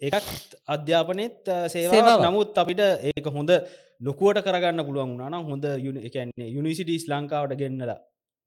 ඒකත් 0.00 0.28
අධ්‍යාපනෙත් 0.68 1.36
සේවා. 1.68 1.92
නමුත් 2.24 2.58
අපිට 2.58 2.80
ඒක 3.02 3.26
හොඳ 3.28 3.50
ලොකුවට 4.00 4.42
කරගන්න 4.44 4.84
පුළුවන් 4.84 5.12
වුණනම් 5.14 5.46
හොඳ 5.46 5.64
යුනිසිටිස් 6.50 7.08
ලංකාවට 7.08 7.56
ගෙන්න්නලා 7.56 7.98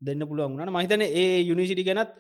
දෙන්න 0.01 0.21
පුළුවන් 0.21 0.53
වුණන 0.53 0.71
මහිතන 0.71 1.01
ඒ 1.03 1.43
යුනිසිටි 1.43 1.83
ගැනත් 1.83 2.11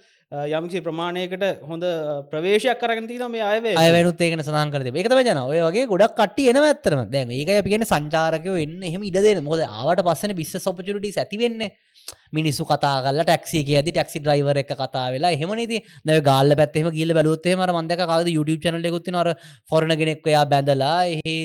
යමිසි 0.51 0.79
ප්‍රමාණයකට 0.79 1.43
හොඳ 1.63 1.83
ප්‍රවේශයක් 2.29 2.77
කරගන 2.77 3.07
තින 3.07 3.23
මේ 3.27 3.43
අයවේ 3.43 3.75
අයවැනුත් 3.75 4.19
ඒකන 4.19 4.43
සඳහන් 4.43 4.73
කරද 4.73 4.89
එකතම 4.93 5.21
ජන 5.21 5.39
ඔය 5.43 5.59
වගේ 5.59 5.85
ගොඩක් 5.87 6.13
කට්ටි 6.13 6.49
එන 6.51 6.59
ඇත්තරම 6.61 7.01
දැන් 7.07 7.31
ඒක 7.31 7.51
අපිගෙන 7.55 7.85
සංචාරකයෝ 7.85 8.57
එන්න. 8.57 8.83
එහෙම 8.83 9.01
ඉඩ 9.01 9.19
දෙන 9.19 9.41
මොද 9.43 9.63
ආවට 9.63 10.03
පස්සන 10.03 10.35
බිස්ස 10.35 10.59
සොපචුටි 10.59 11.13
ඇතිවෙන්න 11.15 11.63
මිනිස්සු 12.31 12.67
කතා 12.67 12.93
කල 13.01 13.23
ටක්සි 13.23 13.63
ඇති 13.71 13.91
ටක්සි 13.91 14.21
්‍රයිවර 14.21 14.61
එක 14.63 14.75
කතා 14.75 15.07
වෙලා 15.15 15.33
හෙමනති 15.35 15.79
ද 16.05 16.19
ගල්ල 16.21 16.57
පැත්තෙම 16.59 16.91
ගිල්ල 16.91 17.15
බලුත්තේ 17.15 17.55
මර 17.55 17.73
මන්දක 17.73 18.05
කද 18.05 18.35
YouTube 18.35 18.61
චනල 18.61 18.91
ගුත්ති 18.91 19.15
නර 19.15 19.31
ෆොරන 19.71 19.95
ගෙනෙක්වයා 19.95 20.45
බැඳලා 20.45 20.97
එහි 21.07 21.37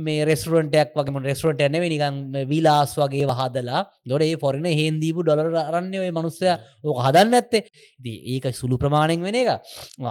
මේ 0.00 0.24
රෙස්ටරන්ටයක් 0.24 0.92
වගේ 0.94 1.22
රෙස්ටරට 1.24 1.62
එන්න 1.66 1.78
නිකන් 1.84 2.18
විලාස් 2.50 2.92
වගේ 2.96 3.26
වහදලා 3.30 3.80
දොඩේ 4.06 4.36
ෆොරන 4.36 4.68
හෙන්දීපු 4.80 5.22
ඩොලර 5.22 5.56
අරන්නේ 5.62 6.04
ඔය 6.04 6.10
මනුස්සය. 6.10 6.52
ඕක 6.84 7.00
හදන්න 7.06 7.34
ඇත්තේ. 7.34 7.64
දී 8.00 8.18
ඒක 8.34 8.46
සුළු 8.54 8.78
ප්‍රමාණෙන් 8.78 9.22
වෙන 9.22 9.34
එක. 9.34 9.50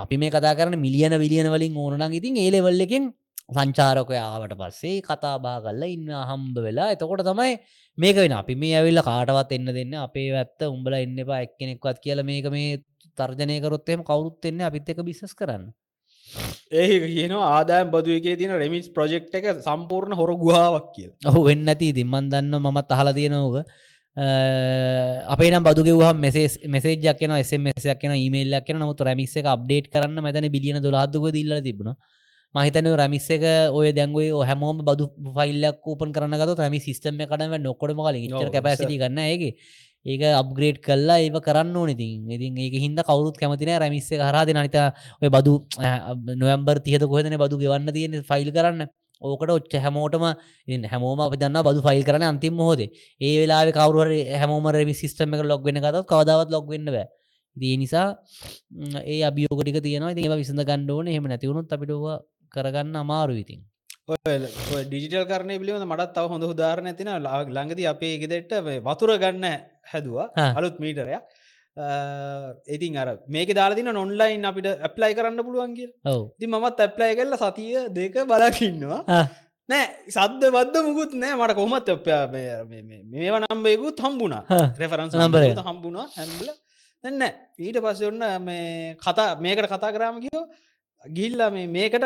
අපි 0.04 0.18
මේ 0.18 0.32
කතා 0.32 0.56
කරන 0.56 0.80
මිලියන 0.80 1.16
විලියන 1.20 1.50
වලින් 1.50 1.78
ඕනනම් 1.78 2.20
ඉතින් 2.20 2.38
ඒලෙවල්ල 2.38 2.86
එකින් 2.88 3.14
සංචාරකය 3.50 4.16
ආවට 4.20 4.54
පස්සේ 4.62 5.02
කතා 5.02 5.36
බා 5.40 5.58
කල්ල 5.62 5.84
ඉන්න 5.88 6.10
හම්බ 6.22 6.58
වෙලා 6.60 6.88
එතකොට 6.92 7.24
තමයි 7.24 7.54
මේක 7.98 8.18
වෙන 8.18 8.34
අපි 8.34 8.56
මේ 8.56 8.76
ඇවිල්ල 8.80 9.02
කාටවත් 9.02 9.54
එන්න 9.58 9.70
දෙන්න 9.78 9.94
අපේ 10.00 10.28
ඇත්ත 10.36 10.66
උඹල 10.68 10.96
එන්න 10.98 11.18
එපා 11.18 11.40
එක්කෙනෙක්වත් 11.46 12.02
කියල 12.04 12.22
මේක 12.24 12.48
මේ 12.52 12.78
තර්ජනයකරොත්තෙම 13.18 14.04
කවුරුත් 14.04 14.50
එන්න 14.50 14.62
අපිත් 14.62 14.90
එක 14.90 15.00
බිස්සස් 15.02 15.34
කරන්න. 15.34 15.64
ඒ 16.74 17.00
කියන 17.06 17.34
ආදායම් 17.34 17.92
බදුවගේ 17.92 18.38
තින 18.38 18.52
රෙමිස් 18.54 18.88
ප්‍රජෙක්් 18.90 19.28
එක 19.32 19.46
සම්පූර්ණ 19.62 20.14
හොර 20.14 20.32
ගුහාවක් 20.36 20.88
කිය 20.96 21.10
ඔහු 21.26 21.44
වෙන්න 21.46 21.68
ඇති 21.68 21.92
දිම්මන් 21.94 22.32
දන්න 22.32 22.56
මත් 22.68 22.90
අහල 22.92 23.12
තියෙනවක 23.14 23.58
අපේ 25.28 25.50
නම් 25.52 25.64
බදුගෙවහ 25.64 26.14
මෙසේ 26.16 26.68
මෙසේජක් 26.68 27.22
න 27.24 27.38
එසමසයක් 27.38 28.04
න 28.04 28.14
මේල්ලක් 28.30 28.66
කියන 28.66 28.80
නමුත් 28.80 29.02
රැමිස්ස 29.02 29.36
එක 29.36 29.46
අප්ඩේට් 29.48 29.90
කරන්න 29.90 30.22
මෙතන 30.22 30.50
බිලියන 30.50 30.82
දොලාදුක 30.82 31.32
දිල්ල 31.32 31.54
තිබුණ. 31.62 31.94
මහිතන 32.56 32.88
රමිස්ස 32.92 33.30
එක 33.30 33.44
ඔය 33.72 33.92
දැන්ගුවේ 33.92 34.32
හැමෝම 34.44 34.80
බදු 34.82 35.06
ෆයිල්ලක් 35.36 35.86
ූපන් 35.86 36.12
කරනගත 36.12 36.58
රමි 36.58 36.80
සිස්ටම 36.80 37.20
කනව 37.24 37.60
නොකොඩම 37.60 38.02
කලින් 38.02 38.34
කැපැසිටි 38.50 38.98
ගන්න 38.98 39.20
ඒගේ 39.24 39.54
ඒක 40.08 40.22
අප්ග්‍රේඩ් 40.42 40.78
කල්ලා 40.88 41.18
ඒ 41.22 41.30
කරන්න 41.48 41.76
ඕනතින් 41.76 42.30
ඉතින්. 42.30 42.58
ඒක 42.58 42.76
හින්ද 42.86 43.00
කවරුත් 43.10 43.36
කැමතින 43.42 43.74
රැමිස්ස 43.84 44.10
හරද 44.30 44.50
නනිත 44.56 44.78
ඔය 45.22 45.30
බදු 45.30 45.54
නොවම්බර් 46.36 46.78
තියත 46.82 47.04
කොහෙදන 47.12 47.38
බදු 47.44 47.56
ගෙවන්න 47.64 47.94
තියෙන 47.94 48.24
ෆයිල් 48.24 48.50
කරන්න. 48.52 48.88
ඕකට 49.22 49.52
ඔච්ච 49.52 49.74
හැමෝටම 49.84 50.24
ඉතින් 50.68 50.84
හැමෝම 50.92 51.20
අපි 51.20 51.38
දන්න 51.38 51.64
බදු 51.68 51.82
ෆයිල් 51.88 52.04
කරන 52.06 52.24
අන්තිම 52.24 52.58
හෝද 52.60 52.82
ඒ 53.22 53.34
වෙලා 53.42 53.62
කවරුවර 53.78 54.10
හැමෝම 54.42 54.66
රෙමි 54.76 54.94
සිස්ටම 54.94 55.34
එක 55.36 55.44
ලොක් 55.52 55.64
වෙන 55.68 55.80
කතත් 55.86 56.04
කවදාවත් 56.12 56.50
ලොක් 56.56 56.66
වෙන්න 56.74 56.86
බෑ. 56.88 57.08
දී 57.56 57.76
නිසා 57.78 58.08
ම්, 58.72 58.96
ඒ 59.04 59.20
අභියෝගටික 59.30 59.78
තියෙනවා. 59.84 60.12
ඉතින් 60.14 60.24
ඒවා 60.26 60.42
විසඳ 60.44 60.62
ගන්න 60.70 60.92
ඕනේ. 60.92 61.14
එහෙම 61.14 61.26
නැතිවුණොත් 61.32 61.74
අපිටව 61.74 62.06
කරගන්න 62.54 62.96
අමාරු 63.04 63.34
ඉතින්. 63.44 63.62
ඩිජිටල් 64.08 65.26
කරන 65.30 65.50
පිළිබඳ 65.62 65.86
මටත් 65.86 66.14
තව 66.16 66.28
හොඳ 66.34 66.44
උදාරණ 66.48 66.88
ඇතින 66.92 67.10
ළඟද 67.24 67.80
අපේ 67.92 68.20
ගෙදෙට 68.22 68.54
වතුර 68.86 69.12
ගන්න 69.24 69.46
හැදවා. 69.92 70.28
අලුත් 70.58 70.78
මීටරයක්. 70.84 71.24
ඉතින් 72.76 72.96
අර 73.02 73.10
මේක 73.36 73.50
දාලාදින 73.58 73.90
නොන්ලයින් 73.98 74.46
අපිට 74.50 74.68
ඇප්ලයි 74.88 75.14
කරන්න 75.18 75.44
පුළුවන් 75.48 75.74
කිය 75.80 75.90
ඔව්. 76.12 76.22
ති 76.40 76.48
මත් 76.48 76.80
ඇප්ලයි 76.86 77.18
කරල 77.20 77.36
සතිය 77.42 77.76
දෙක 77.98 78.16
බලකින්නවා. 78.32 79.02
නෑ 79.70 79.86
සද්ද 80.16 80.44
බද්ද 80.56 80.76
මුකුත් 80.88 81.12
නෑ. 81.24 81.36
මට 81.40 81.54
කොමත් 81.60 81.88
මේවා 83.12 83.42
නම්බයකුත් 83.44 84.00
හම්බුණා. 84.06 84.44
Reference 84.80 85.20
number. 85.20 85.44
හම්බුණා 85.68 86.08
හැම්බල 86.16 86.48
එන්න 87.04 87.28
ඊට 87.60 87.78
පස්ස 87.84 88.08
ඔන්න 88.12 88.24
මේ 88.48 88.96
කතා 89.04 89.36
මේකට 89.44 89.68
කතා 89.74 89.92
කරාම 89.98 90.24
කියෝ 90.24 90.46
ගිල්ල 91.06 91.42
මේ 91.52 91.68
මේකට 91.70 92.06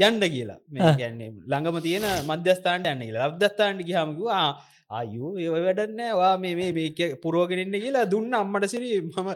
යන්ඩ 0.00 0.24
කියලා. 0.26 0.58
ගැන්නේ 0.98 1.32
ළඟම 1.46 1.80
තියෙන 1.82 2.06
මධ්‍යස්ථාන්ට 2.26 2.86
යන්න 2.86 3.02
කියලා. 3.02 3.28
ලබ්දස්ථාන්ට 3.28 3.82
ගහමකවා 3.82 4.46
අයු 4.90 5.28
ඒ 5.38 5.50
වැඩන්න 5.56 6.00
වා 6.14 6.32
මේ 6.38 6.54
මේ 6.54 6.72
මේක 6.72 7.00
පුරුවගෙනන්න 7.22 7.76
කියලා 7.76 8.06
දුන්න 8.06 8.34
අම්මට 8.34 8.68
සිරි 8.68 8.90
මම 9.00 9.30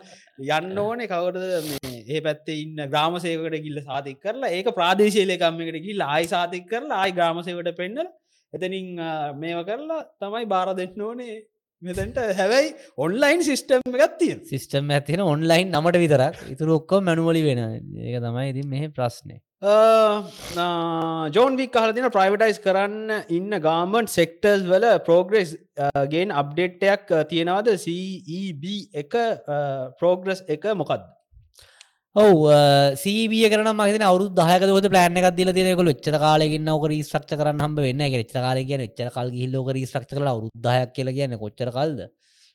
යන්න 0.48 0.78
ඕනේ. 0.78 1.08
කවටද 1.08 1.68
මේ 1.82 1.98
ඒ 2.08 2.20
පැත්තේ 2.20 2.58
ඉන්න 2.62 2.80
ග්‍රාමසේකට 2.86 3.58
ගිල්ල 3.66 3.82
සාතික් 3.82 4.18
කරලා 4.24 4.54
ඒක 4.56 4.72
ප්‍රාදේශීලකම්මකට 4.74 5.84
ගිල් 5.86 6.02
ආයි 6.06 6.32
සාතික් 6.34 6.66
කරලා 6.72 7.02
ආයි 7.02 7.16
ග්‍රාමසේවට 7.18 7.76
පෙන්න්නල 7.80 8.08
එතනින් 8.52 8.90
මේව 9.36 9.62
කරලා 9.68 10.02
තමයි 10.20 10.46
බාර 10.46 10.68
දෙන්න 10.76 11.02
ඕනේ 11.02 11.38
මෙතැන්ට 11.82 12.16
හැබැයි 12.38 12.70
ඔන්ලයින් 13.04 13.42
සිිස්ටම් 13.46 13.98
එකත් 13.98 14.14
තියෙන 14.20 14.38
සිිස්ටම් 14.46 14.88
ඇතින 14.94 15.20
ඔන්ලයින් 15.22 15.68
නමට 15.70 16.00
විතරක්. 16.02 16.40
ඉතුර 16.52 16.72
ඔක්කොම 16.76 17.04
මැනුවලි 17.08 17.42
වෙන 17.44 17.60
ඒක 17.66 18.16
තමයි 18.24 18.48
ඉතින් 18.52 18.66
මෙහ 18.72 18.88
ප්‍රශ්නය 18.96 19.36
ජෝන් 21.36 21.58
වික් 21.60 21.78
හලතින 21.82 22.08
ප්‍රයිවටයිස් 22.16 22.58
කරන්න 22.64 23.30
ඉන්න 23.36 23.60
ගාමන්් 23.66 24.10
සෙක්ටර්ස් 24.10 24.66
වල 24.70 24.88
පෝග්‍රෙස් 25.06 25.54
ගෙන් 26.14 26.34
අප්ඩේට්ටයක් 26.42 27.14
තියෙනවාද? 27.30 27.70
CEB 27.84 28.64
එක 29.02 29.14
පෝග්‍රස් 30.02 30.42
එක 30.48 30.66
මොකක්ද 30.82 31.06
ඔව 32.18 32.38
සීබිය 32.98 33.46
කරන 33.52 33.68
මහිත 33.78 34.02
අවරු 34.02 34.24
දහයකත 34.38 34.88
පලෑන 34.92 35.18
එකක් 35.20 35.36
දිල 35.36 35.50
තියනෙකු 35.56 35.82
ච්චර 35.88 36.16
කාලෙකින්න 36.18 36.68
ඕක 36.68 36.84
රීස්්‍රක්ෂ 36.92 37.36
කරන්න 37.38 37.60
හම්බ 37.64 37.78
වෙන්න 37.86 38.00
එක 38.06 38.14
ච්ච 38.22 38.42
කාල 38.44 38.58
කියන 38.68 38.82
ච්චර 38.86 39.10
කල් 39.16 39.28
හිල්ලෝක 39.32 39.68
රීස්්‍රක්ෂ 39.76 40.16
කල 40.16 40.30
අවරුද්ධයක් 40.32 40.94
කියල 40.96 41.08
කියන්න 41.16 41.38
කොච්චර 41.38 41.70
කල්ද? 41.70 42.00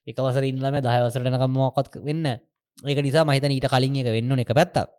එකවසර 0.08 0.44
ඉන්නම 0.44 0.80
දහවසරටනකම් 0.88 1.54
මොකත් 1.56 1.96
වෙන්න 2.08 2.26
ඒක 2.28 3.00
නිසා 3.08 3.24
මහිතන 3.24 3.56
ඊට 3.56 3.70
කලින් 3.70 3.96
එක 4.02 4.12
වෙන්න 4.18 4.40
එක 4.44 4.52
පැත්තක්. 4.52 4.90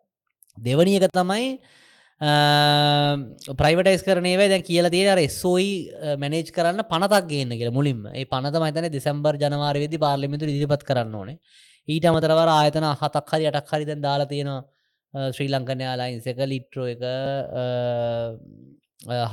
දෙවනි 0.57 0.97
එක 0.97 1.13
තමයි 1.13 1.45
ප්‍රයිවටයිස් 3.59 4.03
කරනේ 4.07 4.49
දැ 4.49 4.61
කියලා 4.63 4.89
තියෙන 4.89 5.17
රෙස්සෝයි 5.19 6.17
මැනේජ් 6.17 6.49
කරන්න 6.49 6.81
පනතක් 6.89 7.29
ගන්න 7.29 7.53
කියල 7.53 7.71
මුලින්ම. 7.71 8.01
ඒ 8.09 8.25
පනත 8.25 8.55
මතන 8.63 8.89
දෙසම්බර් 8.89 9.37
ජනවාරවෙදි 9.37 9.99
පාර්ලිමිතු 9.99 10.49
ඉදිරිපත් 10.49 10.87
කරන්න 10.89 11.13
ඕනේ. 11.13 11.37
ඊට 11.87 12.05
අමතරවර 12.11 12.49
ආයතන 12.57 12.87
හතක් 13.01 13.27
හරි 13.33 13.45
අටක් 13.51 13.73
හරි 13.73 13.85
දැන් 13.89 14.01
දාලා 14.07 14.31
තියෙනවා. 14.31 14.61
ශ්‍රී 15.35 15.49
ලංකන 15.53 15.81
යාලයින්ස 15.87 16.25
එක 16.31 16.39
ලිට්‍රෝ 16.51 16.87
එක 16.93 17.03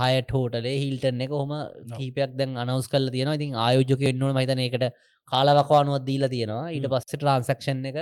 හයට 0.00 0.30
හෝටලේ 0.36 0.74
හිල්ටන 0.82 1.24
එක 1.26 1.32
හොම 1.38 1.52
කීපයක් 1.96 2.36
දැන් 2.38 2.50
අනවස් 2.62 2.88
කල් 2.92 3.08
තියෙන 3.14 3.32
ඉතින් 3.38 3.56
ආයෝජක 3.66 4.02
එන්නවන 4.10 4.36
මහිතන 4.38 4.62
එකට 4.66 4.84
කාලවකවානුවත් 5.32 6.04
දීලා 6.08 6.32
තියෙනවා. 6.34 6.64
ඊට. 6.76 6.86
පස්ස 6.92 7.12
ට්‍රන්සක්ෂන් 7.12 7.84
එක 7.90 7.98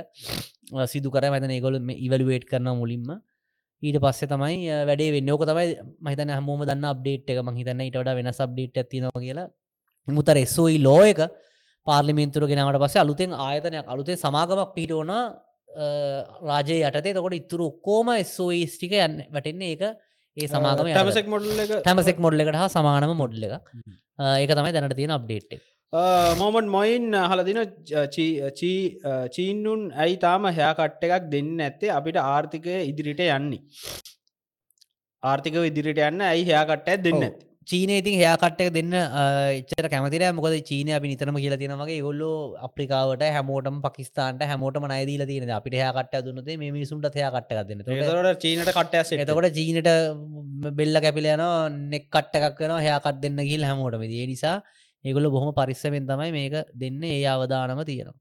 සිදු 0.93 1.09
කර 1.15 1.25
මතන 1.33 1.53
ඒගොල 1.57 1.77
ඉවලුවේට් 2.07 2.47
කරන 2.51 2.69
මුලින්ම. 2.81 3.11
ඊට 3.83 3.99
පස්සේ 4.05 4.31
තමයි 4.33 4.57
වැඩේ 4.89 5.11
වෙන්න. 5.17 5.31
ඕක 5.35 5.45
තමයි 5.51 5.69
මහිතන 6.07 6.33
හමෝම 6.39 6.65
දන්න 6.71 6.91
අප්ඩේට් 6.93 7.31
එක. 7.33 7.39
මහිතන්න 7.51 7.85
ඊට 7.87 7.97
වඩා 8.01 8.19
වෙනස් 8.19 8.41
අප්ඩේට් 8.47 8.83
ඇතිනවා 8.83 9.23
කියලා. 9.27 9.49
මුතර 10.09 10.37
එස්සෝයි 10.43 10.79
ලෝ 10.87 11.01
එක 11.13 11.21
පාර්ලිමින්තුර 11.91 12.45
ගෙනවට 12.51 12.83
පස්සේ 12.85 13.03
අලුතෙන් 13.05 13.39
ආයතනයක් 13.47 13.95
අලුතේ 13.95 14.21
සමාගමක් 14.25 14.75
පිට 14.77 14.93
ඕන 14.99 15.13
රාජය 16.51 16.79
යටතේ 16.83 17.17
තකොට 17.17 17.41
ඉතුරු 17.41 17.67
ඔක්කෝම 17.73 18.09
ස්ෝයිස්ටික 18.37 18.95
යන්න 19.07 19.19
වැටෙන්නේ 19.35 19.73
ඒක 19.75 19.83
ඒ 20.37 20.49
සමාගම. 20.53 20.93
තමසෙක් 20.99 21.27
මොඩල් 21.33 21.75
තැමසෙක් 21.87 22.19
මොඩ්ල 22.25 22.43
එකට 22.45 22.61
හා 22.63 22.71
සමානම 22.77 23.13
මොඩ්ල 23.23 23.43
එක. 23.49 23.55
ඒක 24.43 24.51
තමයි 24.59 24.73
දැනට 24.77 24.97
තියෙන 25.01 25.15
අප්ඩේට්. 25.17 25.53
මොමන් 26.41 26.67
මොයින් 26.75 27.07
හලදින 27.31 27.61
චීන්නුන් 29.37 29.81
ඇයි 30.05 30.17
තාම 30.25 30.49
හයා 30.59 30.73
කට්ට 30.81 31.05
එකක් 31.09 31.29
දෙන්න 31.35 31.53
ඇත්තේ 31.67 31.93
අපිට 31.99 32.19
ආර්ථිකය 32.25 32.77
ඉදිරිට 32.91 33.23
යන්නේ 33.27 33.63
ආර්ථික 35.23 35.57
විදිරිට 35.67 36.03
යන්න 36.09 36.27
ඇයි 36.29 36.45
හයාකට්ටය 36.51 36.99
දෙන්න 37.07 37.23
ඔව්. 37.29 37.33
චීනය 37.67 37.95
ඉතින් 38.01 38.15
හයාකට්ටක 38.21 38.71
දෙන්න 38.73 38.95
එච්චර 38.95 39.87
කැමතිර 39.93 40.23
මොකද 40.33 40.55
චීනය 40.69 40.93
අපි 40.97 41.11
නිතරම 41.11 41.37
කියලා 41.37 41.59
තියෙනවගේ 41.63 41.99
ගොල්ලෝ 42.07 42.57
අප්‍රිකාවට 42.67 43.25
හැමෝටම 43.37 43.77
පකිස්ාන්ට 43.85 44.43
හැමෝටම 44.51 44.87
නයිදීල 44.93 45.25
තියෙන 45.31 45.53
අපිට 45.59 45.77
හයාකට 45.77 46.15
දුන්නතේ 46.27 46.57
මේ 46.57 46.73
මිසුන්ට 46.73 47.19
හයාකට්ට 47.21 47.69
දෙන්න. 47.71 47.85
ඒතකොට 47.87 48.41
චීනට 48.45 48.71
කට්ටයස් 48.71 49.13
එතකොට 49.17 49.51
චීනට 49.59 49.91
බෙල්ල 50.79 51.01
කැපිලයන 51.05 51.45
නෙක් 51.93 52.09
කට්ටකක් 52.09 52.65
වෙන 52.65 52.75
හයාකත් 52.79 53.21
දෙන්න 53.25 53.45
ගිල් 53.51 53.69
හැමෝටම. 53.69 54.07
ඒ 54.09 54.27
නිසා 54.33 54.57
ඒගොල 55.05 55.31
බොහොම 55.37 55.53
පරිස්සමෙන් 55.53 56.09
තමයි 56.09 56.33
මේක 56.39 56.57
දෙන්න. 56.75 57.05
ඒ 57.05 57.21
අවධානම 57.27 57.85
තියෙනවා. 57.85 58.19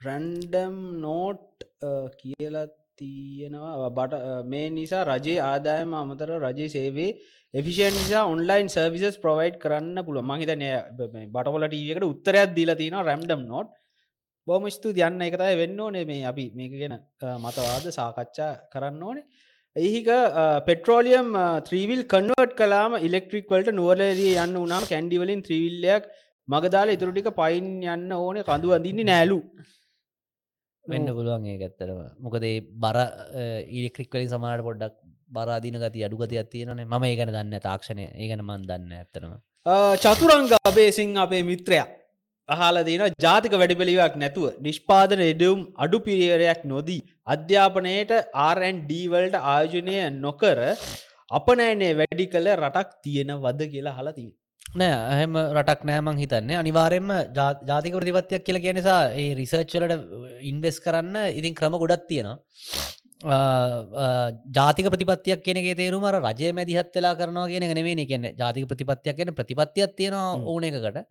රැන්ඩම් 0.00 0.76
නෝට් 1.00 1.66
කියලා 2.20 2.68
තියෙනවා. 3.02 3.90
බට 3.98 4.24
මේ 4.52 4.66
නිසා 4.78 5.04
රජයේ 5.10 5.38
ආදායම 5.50 5.94
අමතර 6.00 6.30
රජයේ 6.46 6.72
සේවේ 6.76 7.10
එෆිෂන් 7.54 7.94
නිසා 7.98 8.24
ඔන්ලයින් 8.32 8.68
සර්විසස් 8.74 9.16
ප්‍රවයිඩ් 9.22 9.56
කරන්න 9.62 9.98
පුළුව 10.08 10.28
මහිතනය 10.30 10.68
බටවල 10.98 11.64
ටීවකට 11.68 12.10
උත්තරයක් 12.12 12.52
දීලා 12.58 12.80
තියෙන 12.80 12.98
රැම්ඩම් 13.08 13.42
නෝට් 13.52 13.70
බොම 14.46 14.64
ස්තු 14.76 14.88
යන්න 15.06 15.24
එකතයි 15.28 15.54
වෙන්න 15.62 15.80
ඕනේ. 15.86 16.04
මේ 16.10 16.22
අපි 16.30 16.44
මේක 16.58 16.72
ගැන 16.82 16.94
මතවාද 17.44 17.84
සාකච්ඡා 17.98 18.52
කරන්න 18.72 19.02
ඕනේ. 19.08 19.26
එහික 19.76 20.08
පෙට්‍රෝලියම් 20.68 21.28
ත්‍රීවිල් 21.68 22.02
කන්වර්ට් 22.14 22.56
කලාම 22.60 22.96
ඉලෙක්ට්‍රික් 23.08 23.46
වලට 23.52 23.76
නුවරදී 23.78 24.32
යන්න 24.44 24.58
උනාම 24.64 24.88
කැන්ඩිවලින් 24.92 25.44
ත්‍රීවිල්ලයක් 25.46 26.10
මගදාල 26.48 26.88
ඉතුරටික 26.96 27.30
පයින් 27.42 27.68
යන්න 27.94 28.18
ඕනේ. 28.18 28.48
කඳු 28.50 28.74
අඳින්නේ 28.78 29.08
නෑලු 29.10 29.38
වෙන්න 30.84 31.06
පුළුවන් 31.08 31.46
ඒ 31.46 31.56
ඇත්තරම 31.60 31.98
මොකදේ 32.18 32.54
බර 32.76 32.98
ඉලෙක්ට්‍රික් 33.70 34.12
වලින් 34.12 34.30
සමාට 34.30 34.62
පොඩ්ඩක් 34.62 34.94
බරාදින 35.30 35.78
ගති 35.78 36.04
අඩු 36.04 36.16
ගතියක් 36.18 36.50
තියෙනනේ 36.50 36.86
ම 36.86 37.04
ඒගන 37.04 37.30
දන්න 37.30 37.60
තාක්ෂණය. 37.60 38.06
ඒගන 38.14 38.42
මන් 38.42 38.68
දන්න 38.68 38.92
ඇත්තරම 38.94 39.34
චතුරංග 39.98 40.50
අබේසිං 40.62 41.16
අපේ 41.16 41.42
මිත්‍රයක් 41.44 41.90
අහල 42.48 42.82
දින 42.82 43.04
ජාතික 43.18 43.54
වැඩිපිළිවක් 43.54 44.16
නැතුව 44.16 44.58
නිෂ්පාදන 44.60 45.22
එඩවුම් 45.22 45.60
අඩු 45.76 45.98
පිරියරයක් 46.00 46.62
නොදී 46.64 47.00
අධ්‍යාපනයට 47.26 48.12
ආරන්ඩීවල්ට 48.40 49.36
ආයෝජනය 49.44 49.96
නොකර 50.18 50.58
අපනෑනේ 51.30 51.92
වැඩි 51.94 52.26
කළ 52.26 52.48
රටක් 52.54 52.90
තියෙන 53.04 53.30
වද 53.38 53.70
කියලා 53.72 53.98
හලතිී 53.98 54.32
නෑ 54.80 54.92
ඇහෙම 55.12 55.34
රටක් 55.36 55.82
නෑමං 55.88 56.18
හිතන්නේ. 56.22 56.56
අනිවාරෙන්ම 56.62 57.10
ජාතික 57.70 57.94
ප්‍රතිපත්තියක් 57.98 58.44
කියල 58.46 58.58
කිය 58.64 58.72
නිසා 58.78 59.00
ඒ 59.22 59.34
රිසර්ච්චලට 59.40 59.92
ඉන්වෙස් 60.50 60.76
කරන්න 60.84 61.16
ඉතින් 61.38 61.56
ක්‍රම 61.58 61.74
ගොඩත් 61.82 62.06
තියෙනවා. 62.10 62.38
ජාතික 64.58 64.86
ප්‍රතිපත්තියක් 64.94 65.42
කෙනෙගේ 65.48 65.76
තේරුම 65.80 66.06
රජය 66.16 66.52
මැදිහත් 66.58 66.94
වෙලා 66.96 67.18
කරනවා 67.20 67.50
කියන 67.52 67.68
නෙවේ 67.80 68.06
කියන්න 68.12 68.30
ජාතික 68.40 68.64
ප්‍රතිපත්තියක් 68.70 69.16
කියන 69.18 69.34
ප්‍රතිපත්තියක් 69.40 69.92
තියෙනවා 69.98 70.40
ඕන 70.52 70.64
එකකට. 70.70 71.04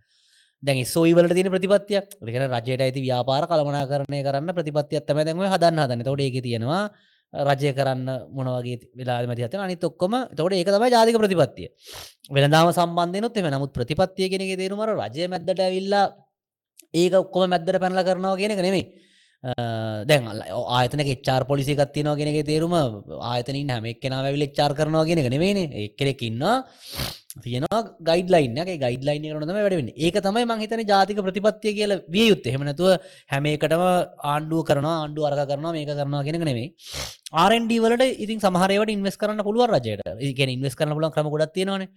දැන් 0.63 0.85
සෝයිවලට 0.95 1.37
තින 1.37 1.53
ප්‍රතිපත්තියක්. 1.55 2.07
රිකන 2.27 2.43
රජයට 2.49 2.81
ඇති 2.87 3.05
ව්‍යාපාර 3.07 3.45
කළමනා 3.51 3.85
කරණය 3.91 4.19
කරන්න 4.27 4.57
ප්‍රතිපත්තියත්තම 4.57 5.21
දැන්ව 5.27 5.45
හදන්න 5.53 5.83
හදන්න. 5.85 6.03
තොට 6.09 6.21
ඒක 6.25 6.41
තියෙනවා 6.47 6.83
රජය 7.33 7.71
කරන්න 7.73 8.07
මොනවගේ 8.29 8.77
වෙලා 8.93 9.21
මතිහත 9.25 9.55
අනිත් 9.57 9.83
ඔක්කොම 9.83 10.13
තොට 10.31 10.53
ඒක 10.53 10.67
තමයි 10.67 10.89
ජාතික 10.89 11.15
ප්‍රතිපත්තිය. 11.17 11.67
වෙනදාම 12.29 12.71
සම්බන්ධයනොත් 12.71 13.37
එම 13.37 13.47
නමුත් 13.47 13.71
ප්‍රතිපත්තිය 13.71 14.27
කෙනෙ 14.27 14.55
තේරුමර 14.55 14.91
රජය 14.93 15.27
මැද්දට 15.27 15.59
ඇවිල්ලා 15.59 16.05
ඒක 16.93 17.13
ඔක්කොම 17.15 17.49
මැද්දට 17.49 17.79
පැනල 17.79 18.03
කරනවා 18.03 18.35
කියෙනෙක 18.35 18.59
නෙමේ 18.59 18.85
දැන් 20.03 20.27
ආයතන 20.69 21.01
ච්චාර 21.03 21.43
පොලිසි 21.45 21.73
කත්තිනවා 21.73 22.15
කෙනෙක 22.15 22.45
තේරුම 22.45 22.73
ආයතනින් 23.23 23.69
හැම 23.69 23.85
එක්කෙන 23.85 24.13
වැවිල 24.17 24.45
ච්චාර 24.47 24.73
කරනවා 24.73 25.05
කියෙනෙක 25.05 25.29
නෙවෙන 25.29 25.57
එක්කෙනෙකින්න 25.85 26.43
තියෙනවා 27.45 27.81
ගයිඩ්ලයින්ගේ 28.09 28.77
ගයිඩ්ලයින් 28.83 29.25
කරනම 29.31 29.51
වැඩවෙන 29.57 29.89
ඒක 30.05 30.15
තමයි 30.27 30.45
මංහිතන 30.51 30.83
ජාතික 30.91 31.19
ප්‍රතිපත්තිය 31.27 31.73
කියල 31.79 31.93
විය 32.15 32.27
යුත්ත. 32.31 32.45
හෙමනතුව 32.53 32.89
හැම 33.33 33.45
එකටම 33.55 33.83
ආණ්ඩුව 34.31 34.61
කරන 34.69 34.87
ආණ්ඩු 34.93 35.27
අරක 35.27 35.43
කරනවා 35.51 35.73
මේක 35.77 35.91
කරනවා 35.91 36.23
කියෙනෙක 36.27 36.45
නෙවේ 36.49 36.67
ආරන්ඩ 37.43 37.71
වලට 37.85 38.09
ඉතින් 38.25 38.43
සමහරවට 38.45 38.95
ඉන්වස් 38.95 39.19
කරන්න 39.21 39.45
පුළුව 39.47 39.75
රජයට. 39.75 40.03
ඒගෙන 40.19 40.55
ඉන්වස් 40.57 40.75
කරන 40.75 40.97
පුලන් 40.97 41.13
ක්‍රම 41.15 41.29
ගොඩත් 41.35 41.53
තියෙනවානේ. 41.57 41.89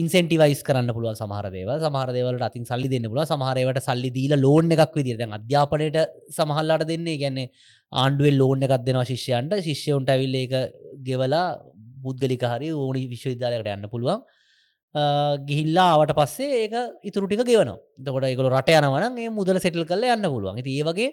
ඉන්සෙන්ටිවයිස් 0.00 0.62
කරන්න 0.64 0.94
පුළුව 0.96 1.18
සමහරදේව 1.20 1.70
සමහරදේවලට 1.84 2.46
අතින් 2.48 2.64
සල්ලි 2.64 2.88
දෙන්න 2.88 3.08
පුල 3.12 3.20
සමහරවට 3.24 3.84
සල්ලි 3.88 4.10
දීල 4.16 4.34
ලෝන් 4.40 4.72
එකක් 4.72 4.96
විදිර 5.00 5.18
දැන් 5.20 5.36
අධ්‍යාපනයට 5.38 5.98
සමහල්ලාට 6.38 6.88
දෙන්නේ. 6.92 7.18
ගැන්නේ 7.22 7.50
ආණ්ඩුවෙන් 7.92 8.38
ලෝන් 8.40 8.64
එකක් 8.66 8.80
දෙනවා 8.86 9.04
ශිෂ්‍යයන්ට. 9.12 9.52
ශිෂ්‍යයුන්ට 9.68 10.08
ඇවිල්ල 10.14 10.38
එක 10.44 10.54
ගෙවලා 11.08 11.44
පුද්ගලික 12.04 12.44
හරි 12.52 12.70
ඕනි 12.74 13.02
විශ්වවිද්‍යාලයට 13.12 13.72
යන්න 13.74 13.90
පුළුවන්. 13.92 14.22
ගිහිල්ලා 15.48 15.88
ආවට 15.94 16.14
පස්සේ 16.18 16.62
ඒක 16.62 16.74
ඉතුරටික 17.08 17.42
ගෙවන 17.50 17.72
දකොට 18.06 18.28
එකකල 18.28 18.48
රට 18.52 18.78
යනවන 18.78 19.18
ඒ 19.18 19.30
මුදල 19.38 19.60
සෙටල් 19.64 19.86
කල 19.88 20.04
යන්න 20.14 20.28
පුළුවන්. 20.34 20.60
ඒ 20.60 20.82
වගේ 20.88 21.10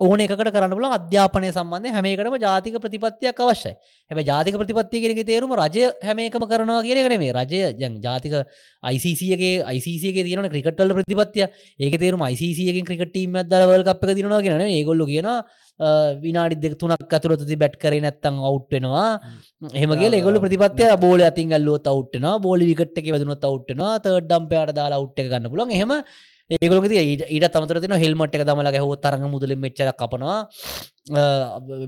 ඕන 0.00 0.20
එකට 0.20 0.42
කරන්න 0.46 0.72
පුල 0.72 0.86
අධ්‍යාපනය 0.90 1.48
සම්බන්ධය 1.50 1.92
හැමේකටම 1.96 2.36
ජාතික 2.40 2.74
ප්‍රතිපත්තියක් 2.84 3.40
අවශ්‍යයි. 3.40 3.74
හැම 4.10 4.18
ජාතික 4.20 4.54
ප්‍රතිපත්තිය 4.54 5.02
කෙනෙක 5.04 5.26
තේරුම 5.26 5.52
රජය 5.54 5.84
හැමේකම 6.02 6.44
කරනවා 6.44 6.82
කියන 6.82 7.18
මේ 7.22 7.32
රජය 7.32 7.60
ජන් 7.78 8.00
ජාතික 8.02 8.34
යිසිසියගේ 8.82 9.62
යිසිසියගේ 9.70 10.24
තියන 10.24 10.50
ක්‍රිකට්වල 10.50 10.94
ප්‍රතිපත්තිය. 10.98 11.46
ඒක 11.80 11.94
තේරුම 12.00 12.26
යිසිසියකින් 12.26 12.84
ක්‍රිකටීම 12.84 13.38
දරවල් 13.44 13.86
අප 13.86 14.02
තිරනවා 14.10 14.42
කියන 14.42 14.66
ඒගොල්ල 14.68 15.06
කියන 15.06 15.30
විනාඩි 16.20 16.60
දෙක 16.60 16.78
තුනක් 16.78 17.10
අතුරති 17.10 17.56
බැට් 17.56 17.78
කරේ 17.78 18.00
නැත්තං 18.00 18.36
අවුට්ටෙනවා 18.40 19.08
එහෙමගේ 19.74 20.10
ඒගොල 20.10 20.38
ප්‍රතිපත්තිය 20.40 20.90
බෝල 20.98 21.22
අතින් 21.22 21.50
ගල්ලෝ 21.50 21.78
අවුට්ටන 21.86 22.28
බෝලි 22.42 22.70
විකට්ක 22.70 23.08
වදනොත් 23.14 23.42
අවුට්ටනවා 23.44 23.98
තර්ඩම් 24.00 24.46
පයාට 24.50 24.74
දාලා 24.74 24.98
අවුට්ට 24.98 25.22
ගන්න 25.24 25.50
පුලන් 25.50 25.70
හෙම 25.72 25.92
ඒගොලක 26.50 26.86
ඊට 26.92 27.46
තමතර 27.54 27.80
තින 27.80 27.94
හෙල්මට් 28.04 28.34
එක 28.36 28.44
දමල 28.44 28.70
ගැහෝ 28.76 28.96
තරඟ 29.04 29.28
මුදලින් 29.32 29.60
මෙච්චර 29.60 29.92
කපනවා. 29.96 30.38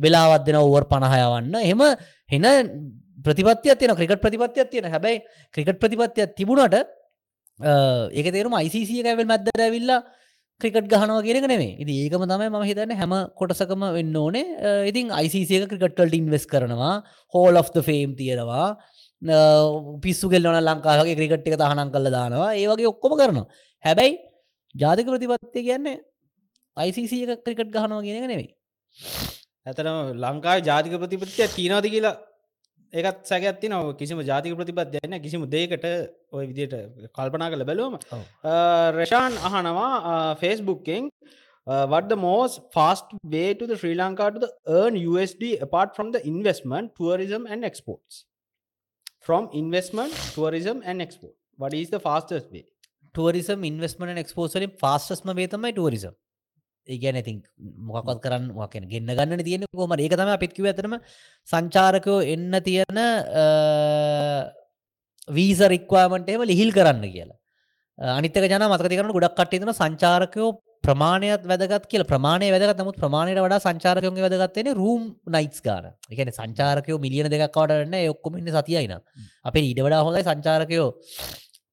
වෙලාවත් 0.04 0.46
දෙන 0.46 0.56
ඕවර් 0.60 0.84
පණහයවන්න 0.92 1.54
එහෙම 1.62 1.82
හෙන 2.32 2.44
ප්‍රතිපත්තිය 3.24 3.74
තියෙන 3.76 3.96
ක්‍රිකට 3.98 4.22
ප්‍රතිපත්තියක් 4.24 4.70
තියෙන 4.72 4.90
හැබැයි 4.94 5.24
ක්‍රිකට 5.54 5.80
ප්‍රතිපත්තියක් 5.82 6.36
තිබුණට 6.38 6.76
ඒක 8.18 8.26
තේරුම 8.36 8.56
යිසිසිය 8.64 9.04
ඇවල් 9.04 9.28
මැද්දර 9.32 9.60
ඇවිල්ලා 9.66 10.00
ක්‍රිකට් 10.60 10.88
ගහනවා 10.92 11.22
කියෙනක 11.26 11.46
නෙේ 11.52 11.76
ඉති 11.82 11.94
ඒකම 12.04 12.24
තමයි 12.24 12.48
ම 12.48 12.56
හිතන්න 12.68 12.92
හැම 13.00 13.12
කොටසකම 13.38 13.82
වෙන්න 13.96 14.16
ඕනේ. 14.16 14.44
ඉතින් 14.90 15.12
යිසිසියක 15.24 15.68
ක්‍රිකට්වල්ට 15.70 16.16
ඉන්වෙස් 16.20 16.44
කරනවා. 16.52 17.02
හෝල් 17.34 17.60
of 17.60 17.68
ෆේම් 17.88 18.16
තියෙනවා. 18.20 18.76
පිස්සු 20.04 20.30
ගෙල්ලන 20.32 20.60
ලංකාගේ 20.68 21.16
ක්‍රිකට් 21.18 21.48
එක 21.48 21.58
තහනම් 21.60 21.92
කල්ල 21.92 22.08
දානවා. 22.16 22.50
ඒවගේ 22.62 22.88
ඔක්කොම 22.92 23.12
කරනවා. 23.20 23.46
හැබැයි 23.84 24.16
ජාතික 24.82 25.06
ප්‍රතිපත්තිය 25.12 25.64
කියන්නේ 25.68 25.96
අයිසිසිය 26.76 27.26
ක්‍රිකට් 27.46 27.72
ගහනවා 27.76 28.02
කියෙනක 28.06 28.28
නෙවෙයි 28.32 28.48
ඇතන 29.66 29.90
ලංකායි 30.24 30.66
ජාතික 30.70 30.96
ප්‍රතිපත්තිය 31.02 31.48
තිීනවාද 31.56 31.88
කියලා 31.94 32.14
ඒකත් 32.92 33.22
සැකඇත්ති 33.30 33.72
නව 33.72 33.96
කිසිම 34.00 34.20
ජාතික 34.30 34.58
ප්‍රතිපත්තියන්න 34.60 35.18
කිසිම 35.24 35.48
දේකට 35.56 35.86
ඔය 36.36 36.44
විදියට 36.50 36.76
කල්පනා 37.16 37.50
කළ 37.52 37.66
බැලුවම 37.70 37.98
රෂාන් 38.98 39.40
අහනවා 39.48 39.90
ෆේස්බුක්කෙන් 40.42 41.10
what 41.66 42.08
the 42.08 42.16
most 42.16 42.60
fast 42.72 43.04
way 43.24 43.48
to 43.54 43.66
the 43.66 43.76
Sri 43.76 43.94
Lanka 43.94 44.30
to 44.30 44.38
the 44.38 44.52
earn 44.68 44.94
USD 44.94 45.60
apart 45.60 45.96
from 45.96 46.12
the 46.12 46.24
investment, 46.26 46.94
tourism 46.96 47.46
and 47.46 47.64
exports? 47.64 48.24
From 49.20 49.48
investment, 49.52 50.12
tourism 50.34 50.82
and 50.84 51.02
export. 51.02 51.34
What 51.58 51.74
is 51.74 51.90
the 51.90 51.98
fastest 51.98 52.52
way? 52.52 52.64
Tourism 53.16 53.66
ඉන්වස්මට 53.70 54.22
එක්ස්පෝසලින් 54.24 54.78
ෆාස්ටස්ම 54.78 55.34
වේතමයි 55.34 55.72
tourism 55.72 56.14
ඒගැන 56.88 57.16
ඉතින් 57.16 57.38
මොකත් 57.86 58.20
කරන්න 58.22 58.52
මොකෙන 58.54 58.86
ගෙන්න්න 58.88 59.12
ගන්න 59.12 59.42
තියෙන 59.44 59.64
කොම 59.74 59.94
ඒක 59.96 60.14
තම 60.14 60.30
පිත්කිව 60.38 60.66
ඇතරම 60.66 60.94
සංචාරකයෝ 61.48 62.20
එන්න 62.26 62.60
තියෙන 62.62 63.00
වීස 65.28 65.60
රික්වාමටේම 65.66 66.42
ලිහිල් 66.42 66.70
කරන්න 66.72 67.02
කියලා. 67.06 67.38
අනිතක 67.98 68.36
ජන 68.44 68.64
මතක 68.64 68.92
කරන 68.92 69.12
ගොඩක් 69.12 69.36
කටයතන 69.36 69.72
සංචාරකයෝ 69.72 70.52
ප්‍රමාණයත් 70.84 71.42
වැදගත් 71.44 71.86
කියල. 71.86 72.04
ප්‍රමාණය 72.04 72.50
වැදගත්. 72.54 72.78
නමුත් 72.78 73.00
ප්‍රමාණයට 73.02 73.42
වඩා 73.42 73.60
සංචාරකයෝගේ 73.60 74.24
වැදගත්වෙන 74.26 74.70
රූම් 74.74 75.02
නයිස් 75.28 75.58
ගාන. 75.60 75.90
එකන 76.08 76.30
සංචාරකයෝ 76.30 76.98
මිලියන 76.98 77.26
දෙකක්වටන්න 77.28 77.98
ඔක්කොමන්න 78.12 78.52
සතියයින 78.54 78.94
අපේ 79.44 79.66
ඉඩ 79.72 79.82
වඩා 79.82 80.04
හොඳයි 80.06 80.24
සංචාරකයෝ 80.24 80.88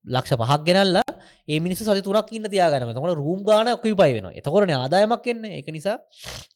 ලක්ෂ 0.05 0.35
පහක් 0.35 0.61
ගෙනල්ලා 0.67 1.03
ඒ 1.47 1.59
මිනිස් 1.59 1.79
සති 1.79 2.01
තුරක් 2.01 2.31
ඉන්න 2.31 2.47
තියාගනම 2.49 2.91
තකට 2.91 3.19
රූම් 3.21 3.43
ගාන 3.43 3.67
ඔකයි 3.75 3.95
පයි 3.95 4.13
වෙන 4.17 4.31
එතකොරන 4.31 4.71
ආදායමක් 4.71 5.27
එන්න. 5.27 5.45
එක 5.59 5.67
නිසා 5.71 5.97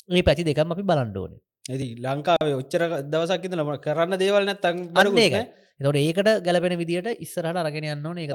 ඒ 0.10 0.24
පැති 0.24 0.44
දෙකම 0.44 0.72
අපි 0.72 0.84
බලන්ඩෝන 0.84 1.40
ඇති 1.70 1.88
ලංකාවේ 2.00 2.58
ඔච්චර 2.62 2.84
දවසක් 3.14 3.48
ඉඳලම 3.48 3.72
කරන්න 3.86 4.20
දේවල් 4.20 4.46
නැත්තන් 4.50 4.84
අන්න 4.96 5.18
ඒක 5.20 5.36
එතට 5.80 5.98
ඒකට 6.02 6.30
ගැලපෙන 6.46 6.78
විදිට 6.78 7.08
ඉස්සරහට 7.22 7.60
අරගෙන 7.62 7.86
යන්න 7.86 8.06
ඕන. 8.06 8.18
එක 8.18 8.32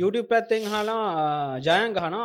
YouTube 0.00 0.28
පැත්තෙන් 0.32 0.66
හලා 0.72 1.58
ජයන් 1.58 1.96
ගහන 1.96 2.16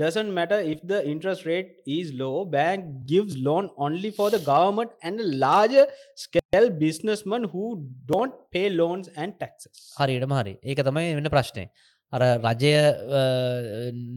doesn't 0.00 0.32
matter 0.38 0.58
if 0.72 0.78
the 0.90 0.98
interest 1.12 1.46
rate 1.50 1.70
is 1.86 2.12
low 2.22 2.44
bank 2.56 2.84
gives 3.12 3.36
loan 3.46 3.70
only 3.86 4.10
for 4.18 4.28
the 4.34 4.40
government 4.50 4.90
and 5.02 5.18
the 5.22 5.28
larger 5.44 5.86
scale 6.24 6.68
businessmen 6.84 7.44
who 7.54 7.64
don't 8.12 8.34
pay 8.54 8.66
loans 8.80 9.08
and 9.16 9.38
taxes. 9.42 9.74
හරියටම 10.00 10.34
හරි. 10.40 10.54
ඒක 10.70 10.82
තමයි 10.88 11.08
වෙන 11.18 11.30
ප්‍රශ්නය 11.36 11.64
අර 12.12 12.22
රජය 12.46 12.72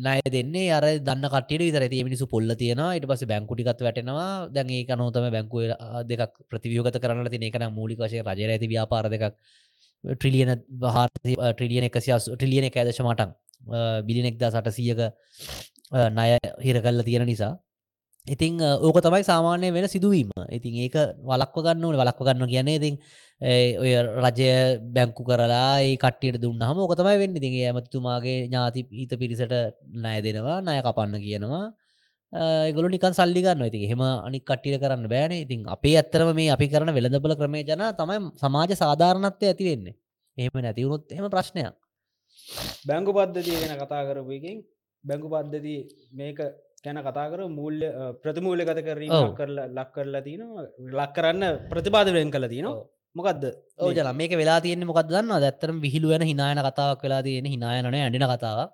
නය 0.07 0.15
දෙන්නේ 0.37 0.65
අර 0.77 0.85
දන්න 1.09 1.27
කටියට 1.35 1.65
විතර 1.67 1.83
ඇති 1.87 2.05
මිනිසු 2.09 2.31
පොල්ල 2.33 2.55
තියෙනවා 2.63 2.95
ඉට 2.99 3.07
පස 3.11 3.25
බැංකුටිකත් 3.33 3.85
වැටෙනවා. 3.87 4.31
දැන් 4.55 4.73
ඒ 4.77 4.83
කනෝතම 4.89 5.29
බැංකුව 5.37 5.61
දෙකක් 6.11 6.33
ප්‍රතිවියෝගත 6.51 6.99
කරන්න 7.05 7.31
තින 7.35 7.47
එකන 7.51 7.67
මූලික 7.79 8.01
වශය 8.05 8.25
රජර 8.29 8.51
ඇති 8.55 8.73
ව්‍යාපාර 8.75 9.05
දෙකක්. 9.15 9.33
ට්‍රිලියන 10.03 10.51
බහා 10.83 11.03
ට්‍රිලියන 11.13 11.85
එකසිස් 11.89 12.29
ට්‍රිලියන 12.29 12.67
එක 12.69 12.75
ඇදශ 12.81 13.01
මටන් 13.05 13.31
බිලිනෙක්දා 14.07 14.49
සට 14.53 14.73
සියක 14.77 14.99
ණය 15.91 16.31
හිර 16.65 16.77
කල්ල 16.85 17.01
තියෙන 17.07 17.25
නිසා. 17.31 17.53
ඉතිං 18.25 18.57
ඕක 18.61 18.97
තමයි 19.05 19.23
සාමාන්‍ය 19.31 19.69
වෙන 19.73 19.87
සිදුවීම. 19.93 20.29
ඉතින් 20.57 20.73
ඒක 20.85 20.95
වලක්ව 21.29 21.63
ගන්න 21.65 21.85
ඕන 21.85 21.97
වලක්ව 22.01 22.25
ගන්න 22.27 22.51
කියන්නේ 22.53 22.77
ඉතින් 22.79 22.95
ඔය 23.83 23.91
රජය 24.25 24.51
බැංකු 24.95 25.21
කරලා 25.29 25.71
ඒ 25.85 25.95
කට්ටියට 26.03 26.41
දුන්න 26.43 26.61
හම 26.67 26.77
ඕක 26.83 26.93
තමයි 26.99 27.17
වෙන්න. 27.21 27.37
ඉතින් 27.39 27.53
ඇමතිතුමාගේ 27.69 28.37
ඥාති 28.47 28.81
ඊත 29.01 29.13
පිරිසට 29.21 29.53
නය 30.05 30.15
දෙනවා 30.25 30.57
නය 30.67 30.77
කපන්න 30.87 31.21
කියනවා. 31.25 31.65
ගොලු 32.75 32.87
නිකන් 32.89 33.13
සල්ලි 33.13 33.45
ගන්න 33.45 33.69
ඉති 33.69 33.85
හෙම 33.91 34.01
අනි 34.01 34.39
කට්ටිය 34.41 34.81
කරන්න 34.81 35.05
බෑන. 35.13 35.37
ඉතින් 35.45 35.69
අපේ 35.75 35.95
ඇත්තරම 36.01 36.33
මේ 36.33 36.49
අපි 36.55 36.67
කරන 36.73 36.95
වෙළඳබල 36.97 37.37
ක්‍රමේ 37.37 37.63
ජන 37.69 37.83
තමයි 38.01 38.17
සමාජ 38.41 38.73
සාධාරණත්වය 38.83 39.45
ඇති 39.51 39.69
වෙන්නේ. 39.69 39.95
එහෙම 40.37 40.61
නැතිවුණොත් 40.65 41.11
එම 41.13 41.29
ප්‍රශ්නයක්. 41.35 41.75
බැංගු 42.89 43.11
පද්ධතිය 43.17 43.57
ගැන 43.61 43.75
කතා 43.81 44.03
කරපුකින් 44.07 44.57
බැංගු 45.03 45.27
පද්ධති 45.33 45.75
මේක 46.19 46.39
ගැන 46.85 46.97
කතා 47.07 47.27
කර 47.31 47.39
මූල්‍ය 47.59 47.87
ප්‍රතිමූල්‍ය 48.23 48.63
ගත 48.69 48.79
කරීම. 48.87 49.11
කරලා 49.39 49.67
ලක් 49.77 49.89
කරලා 49.95 50.25
තින 50.27 50.41
ලක් 50.99 51.11
කරන්න 51.15 51.43
ප්‍රතිපාදවෙන් 51.71 52.31
කළ 52.35 52.47
තින 52.53 52.65
ඔව්. 52.71 52.77
මොකක්ද 53.17 53.43
ඕජන 53.79 54.09
මේක 54.21 54.31
වෙලා 54.41 54.59
තියෙන්නේ 54.63 54.89
මොකක් 54.89 55.01
දන්න 55.09 55.41
දැත්තරම් 55.43 55.77
විහිලු 55.85 56.07
වෙන 56.13 56.23
හිනායන 56.31 56.59
කතාවක් 56.67 57.01
වෙලා 57.05 57.21
තියෙන 57.27 57.47
හිනායනන 57.53 57.87
ඇඩින 57.93 58.25
කතාවක්. 58.33 58.69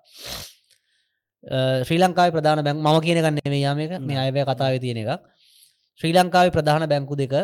ශ්‍රී 1.86 2.00
ලංකාව 2.02 2.30
ප්‍රධාන 2.36 2.64
බැංක් 2.66 2.80
ම 2.84 2.88
කියන 3.06 3.18
ගන්න 3.24 3.38
මේ 3.54 3.62
යාමක 3.66 3.92
මේ 4.08 4.18
අයවය 4.24 4.40
කතාව 4.50 4.74
තියෙන 4.84 4.98
එකක්. 5.02 5.20
ශ්‍රී 6.00 6.14
ලංකාව 6.18 6.46
ප්‍රධාන 6.56 6.84
බැංකු 6.92 7.14
දෙක. 7.22 7.34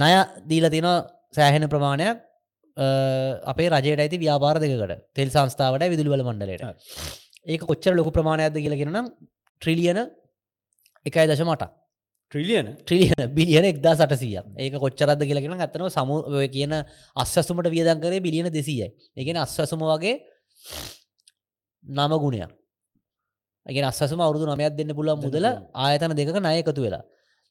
ණය 0.00 0.12
දීල 0.50 0.66
තියෙන 0.74 0.88
සෑහෙන 1.36 1.64
ප්‍රමාණයක් 1.72 2.16
අපේ 2.78 3.68
රජයට 3.70 4.00
ඇති 4.00 4.18
ව්‍යාපාර 4.18 4.56
දෙකට 4.58 5.02
තෙල් 5.14 5.28
සංස්ථාවට 5.28 5.84
විදුලිවල 5.86 6.22
මණ්ඩලයට? 6.22 6.62
හරි. 6.62 6.74
ඒක 7.46 7.62
කොච්චර 7.62 7.92
ලොකු 7.92 8.10
ප්‍රමාණයක්ද 8.10 8.56
කියලගෙනනම් 8.56 9.10
ට්‍රිලියන 9.62 9.98
එකයි 11.06 11.26
දශ 11.26 11.44
මට 11.44 11.70
ට්‍රිලියන 12.34 12.66
ට්‍රිලියන 12.78 13.34
බිලියන 13.34 13.66
එක්දා 13.66 13.94
සටසිය 13.96 14.38
ඒක 14.56 14.74
කොච්චරද 14.76 15.20
කියලගෙන 15.22 15.56
ඇතන 15.56 15.88
සමු 15.90 16.20
ඔය 16.32 16.48
කියන 16.48 16.74
අස්සසුමට 17.16 17.68
වියදන් 17.68 17.98
කරේ 17.98 18.20
බිලියන 18.20 18.48
දෙසීයයි. 18.50 18.88
එකෙන 19.16 19.36
අස්වසුම 19.38 19.82
වගේ 19.84 20.14
නම 21.84 22.12
ගුණයක්. 22.16 22.50
එක 23.66 23.76
අස්සම 23.84 24.20
අවුදු 24.20 24.46
නමයක් 24.46 24.76
දෙන්න 24.76 24.92
පුළුවන් 24.92 25.20
මුදල 25.20 25.46
ආයතන 25.76 26.14
දෙක 26.14 26.28
නය 26.38 26.54
එකතු 26.56 26.80
වෙලා 26.80 27.04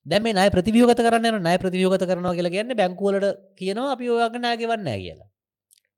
දැම 0.07 0.27
නය 0.31 0.47
ප්‍රතිවියෝගත 0.49 0.99
කරන්න 0.99 1.41
නය 1.43 1.55
ප්‍රතිවියෝගත 1.57 2.03
කරනවා 2.09 2.35
කියලා 2.37 2.55
කියන්න 2.55 2.77
බැංකුවලට 2.81 3.27
කියනවා 3.59 3.91
අපි 3.95 4.09
ඔයාග 4.09 4.35
නෑ 4.37 4.57
ගෙවන්න 4.57 4.89
කියලා. 5.03 5.29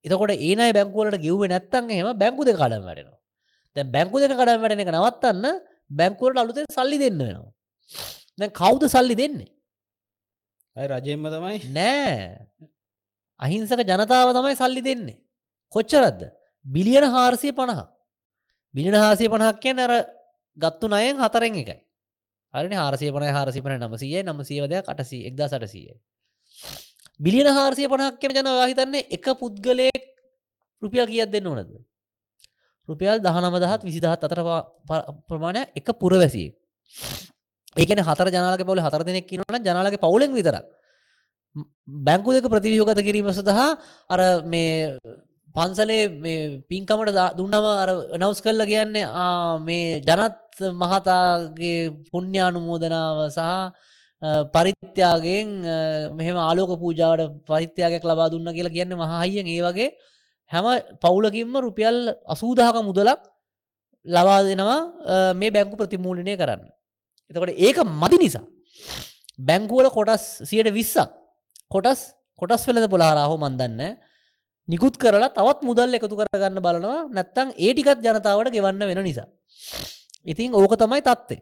එතකොට 0.05 0.31
ඒනයි 0.39 0.73
බැංකුවලට 0.77 1.23
ගිව්ව 1.25 1.41
නැත්තන් 1.53 1.91
එහෙම 1.91 2.09
බැංකු 2.17 2.41
දෙ 2.45 2.53
කඩම් 2.53 2.83
වැඩෙනවා 2.89 3.19
දැ 3.75 3.85
බැංකු 3.85 4.17
දෙක 4.19 4.33
කඩම් 4.33 4.61
වැඩෙන 4.63 4.83
එක 4.83 4.91
නවත්තන්න 4.93 5.45
බැංකුවට 5.91 6.37
අලුතෙන් 6.37 6.65
සල්ලි 6.69 6.97
දෙන්න 6.97 7.17
වෙනවා. 7.19 7.51
දැන් 8.39 8.51
කවුද 8.51 8.83
සල්ලි 8.87 9.15
දෙන්නේ? 9.15 9.49
අයි 10.75 10.87
රජයෙන්ම 10.89 11.25
තමයි. 11.27 11.57
නෑ. 11.69 12.15
අහිංසක 13.39 13.81
ජනතාව 13.83 14.33
තමයි 14.33 14.55
සල්ලි 14.55 14.81
දෙන්නේ. 14.81 15.17
කොච්චරද්ද 15.73 16.21
බිලියන 16.65 17.05
හාරසිය 17.05 17.51
පණහ 17.51 17.81
බිලින 18.73 18.95
හාසිය 18.95 19.29
පණහක් 19.29 19.59
කියන 19.59 19.79
අර 19.79 19.93
ගත්තු 20.57 20.85
නයෙන් 20.87 21.17
හතරෙන් 21.17 21.55
එකයි 21.55 21.77
හරි 22.53 22.75
හාරසිය 22.75 23.11
පනය 23.11 23.29
හාරසි 23.29 23.61
පන 23.61 23.77
නමසීය 23.79 24.23
නමසීවදය 24.23 24.81
කටසී 24.81 25.21
එක්දා 25.29 25.47
සටසීය 25.47 25.93
බිලියන 27.19 27.49
හාරසිය 27.49 27.87
පණහක් 27.87 28.19
කියන 28.19 28.33
ජන 28.35 28.49
හිතන්නේ 28.63 29.05
එක 29.09 29.25
පුද්ගලයෙක් 29.35 30.03
රුපියල් 30.81 31.07
කියත් 31.07 31.31
දෙන්න 31.31 31.47
ඕනද? 31.47 31.71
රුපියල් 32.89 33.19
දහනමදහත් 33.19 33.83
විසිදහත් 33.83 34.07
අතර 34.07 34.39
පා- 34.41 34.65
ප- 34.87 35.07
ප්‍රමාණය 35.27 35.61
එක 35.75 35.87
පුරවැසිය 35.93 36.49
ඒකන 37.75 38.01
හතර 38.01 38.27
ජනාලක 38.29 38.63
පවල 38.63 38.81
හතර 38.81 39.03
දෙනෙක් 39.03 39.27
කියනවන 39.27 39.61
ජනාලගේ 39.61 39.99
පවුලෙන් 39.99 40.33
විතරක්. 40.33 40.65
බැංකු 41.99 42.33
දෙක 42.33 42.45
ප්‍රතිවියෝගත 42.45 43.01
කිරීම 43.01 43.29
සඳහා 43.29 43.69
අර 44.09 44.19
මේ 44.43 44.97
පන්සලේ 45.55 46.01
මේ 46.23 46.39
පින්කමට 46.69 47.11
දා- 47.11 47.33
දුන්නම 47.37 47.65
අර 47.75 47.89
නවස් 48.17 48.39
කල්ල 48.41 48.61
කියන්නේ 48.65 49.05
ආ 49.15 49.57
මේ 49.59 49.85
ජනත් 50.01 50.35
මහතාගේ 50.81 51.77
පුුණ්‍යානුමෝදනාව 52.09 53.17
සහ 53.29 53.39
අ, 54.21 54.29
පරිත්‍යාගෙන් 54.53 55.49
අ, 55.65 55.77
මෙහෙම 56.11 56.37
ආලෝක 56.39 56.71
පූජාවට 56.81 57.23
පරිත්‍යයාගයක් 57.47 58.03
ලබා 58.03 58.29
දුන්න 58.29 58.47
කියලා 58.49 58.75
කියන්න 58.75 58.93
මහහියෙන් 58.95 59.47
ඒ 59.47 59.61
වගේ 59.67 59.89
හැම 60.51 60.65
පවුලකින්ම 61.01 61.53
රුපියල් 61.57 61.97
අසූදාහක 62.27 62.77
මුදලක් 62.83 63.21
ලබා 64.05 64.39
දෙනවා 64.43 64.79
අ, 65.05 65.15
මේ 65.33 65.51
බැංකු 65.51 65.75
ප්‍රතිමූලිනය 65.75 66.33
කරන්න. 66.37 66.61
එතකොට 67.31 67.51
ඒක 67.57 67.77
මදි 68.01 68.17
නිසා 68.19 68.43
බැංකුවල 69.39 69.87
කොටස් 69.89 70.23
සියට 70.43 70.69
විස්සක් 70.71 71.09
කොටස් 71.71 71.99
කොටස් 72.41 72.63
වෙලද 72.67 72.85
පොලාරාහෝ 72.93 73.37
මන්දන්න 73.39 73.81
නිකුත් 74.69 74.95
කරලා 74.97 75.29
තවත් 75.37 75.59
මුදල් 75.69 75.93
එකතු 75.97 76.15
කරගන්න 76.19 76.59
බලනවා. 76.65 76.99
නැත්තං 77.09 77.47
ඒටිකත් 77.57 78.01
ජනතාවට 78.05 78.51
ගෙවන්න 78.55 78.83
වෙන 78.89 79.01
නිසා. 79.03 79.27
ඉතින් 80.25 80.51
ඕක 80.55 80.73
තමයි 80.77 81.01
තත්වේ 81.03 81.39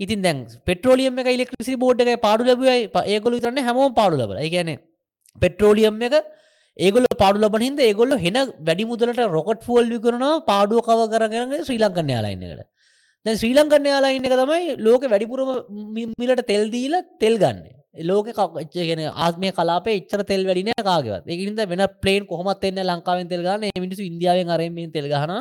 ඉතින් 0.00 0.20
දැන් 0.22 0.38
පෙට්‍රෝලියම් 0.66 1.18
එක 1.20 1.28
ඉලෙක්ට්‍රසි 1.28 1.74
බෝඩ් 1.76 2.00
එක 2.02 2.20
පාඩු 2.20 2.42
ලැබයි 2.44 2.88
ඒගොලු 3.06 3.40
තරන්න 3.40 3.64
හැමෝම 3.68 3.94
පාඩු 3.94 4.16
ලබ 4.18 4.32
ගැන 4.54 4.70
පෙට්‍රෝලියම් 5.36 5.96
එක 6.08 6.14
ඒගොල 6.76 7.06
පාඩු 7.22 7.38
ලබන 7.42 7.64
හිද 7.66 7.80
ඒගොල්ල 7.80 8.12
හෙන 8.24 8.36
වැඩි 8.68 8.84
මුදලට 8.90 9.20
රොකට් 9.36 9.62
ෆෝල් 9.68 9.84
විකරනවා 9.94 10.34
පාඩුව 10.50 10.80
කව 10.88 11.00
කරගන්න 11.12 11.64
ශ්‍රී 11.66 11.80
ලංකන්න 11.84 12.12
යාලයින්නකට 12.14 12.62
දැන් 13.26 13.36
ශ්‍රී 13.40 13.54
ලංකන්න 13.58 13.90
යාලයින්න 13.92 14.28
එක 14.28 14.36
තමයි 14.42 14.76
ලෝක 14.86 15.02
වැඩිපුරම 15.12 15.50
මි- 15.96 16.08
මිලට 16.20 16.42
තෙල් 16.52 16.64
දීල 16.74 16.94
තෙල් 17.20 17.36
ගන්න. 17.42 17.60
ලෝක 17.94 18.26
කච්චගෙන 18.30 19.00
ආත්මය 19.08 19.50
කලාපේ 19.52 19.96
එච්චර 20.00 20.22
තෙල් 20.24 20.44
වැඩින 20.44 20.72
කාගවත්. 20.90 21.24
ඒකනිද 21.26 21.60
වෙන 21.68 21.82
පලේන් 22.02 22.26
කොහොමත් 22.26 22.64
එන්න 22.64 22.78
ලංකාවෙන් 22.82 23.28
තෙල් 23.28 23.42
ගන්න. 23.42 23.64
ඒ 23.64 23.80
මිනිසු 23.80 24.02
ඉන්දියාවෙන් 24.02 24.48
අරෙන්ෙන් 24.48 24.92
තෙල් 24.92 25.08
ගහන 25.08 25.32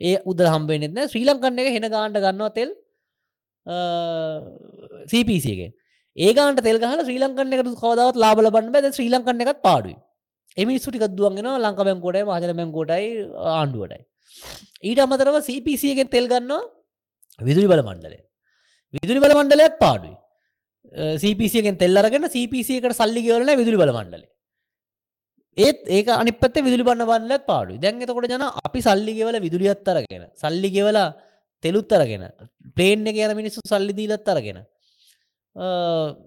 ඒ 0.00 0.16
උද 0.26 0.40
හම්බෙනෙත්න 0.54 0.98
ශ්‍රී 1.10 1.26
ලංකන්න 1.28 1.58
එක 1.60 1.70
හෙන 1.76 1.86
ගාන්ඩ 1.94 2.18
ගන්නවා 2.24 2.54
තෙල් 2.58 2.70
සීපසිගේ 5.12 5.70
ඒගන්ට 6.16 6.62
තෙල්ගහල 6.62 7.04
ශ්‍රී 7.06 7.20
ලංකන්න 7.22 7.54
එකට 7.54 7.78
කවදාවත් 7.82 8.16
ලාබල 8.16 8.50
බන්න 8.56 8.72
බැද 8.74 8.90
ශ්‍රී 8.96 9.12
ලංකන්න 9.14 9.44
එකත් 9.44 9.62
පාඩුයි. 9.68 9.96
එමි 10.56 10.78
සුටිකක් 10.78 11.14
දුවන්ගෙන 11.18 11.48
ලංක 11.58 11.80
බැංකෝටයි 11.88 12.24
මාජන 12.30 12.56
බැංකෝටයි 12.60 13.06
ආණ්ඩුවටයි. 13.54 14.02
ඊට 14.88 15.04
අමතරව 15.06 15.38
සීපසියගෙන් 15.48 16.10
තෙල් 16.14 16.26
ගන්නවා 16.32 16.62
විදුලි 17.40 17.70
බල 17.72 17.82
මණ්ඩලය. 17.88 18.18
විදුලි 18.94 19.20
බල 19.24 19.34
මණ්ඩලයක් 19.38 19.78
පාඩුයි. 19.84 20.14
සීපසියගෙන් 21.22 21.76
තෙල්ලරගෙන 21.78 22.24
සීපසියකට 22.28 22.96
සල්ලි 23.00 23.20
කියවලන 23.26 23.50
විදුලි 23.60 23.78
බල 23.82 23.92
මණ්ඩලේ. 23.98 24.28
ඒත් 25.58 25.80
ඒක 25.88 26.08
අනිපත 26.12 26.56
විදුලි 26.66 26.84
බන්න 26.84 27.06
බන්නලත් 27.06 27.44
පාඩු 27.46 27.78
දැන් 27.78 28.02
එතකොට 28.02 28.28
ජන 28.28 28.44
අපි 28.66 28.80
සල්ලි 28.80 29.12
ගෙවල 29.18 29.36
විදුලියත් 29.46 29.88
අරගෙන 29.88 30.24
සල්ලි 30.34 30.68
ගෙවලා 30.76 31.08
තෙලුත් 31.64 31.92
අරගෙන 31.92 32.24
ප්ලේන් 32.76 33.06
එක 33.06 33.18
යන 33.26 33.34
මිනිස්සු 33.40 33.60
සල්ලි 33.64 33.92
දීලත් 33.92 34.28
අරගෙන 34.28 34.58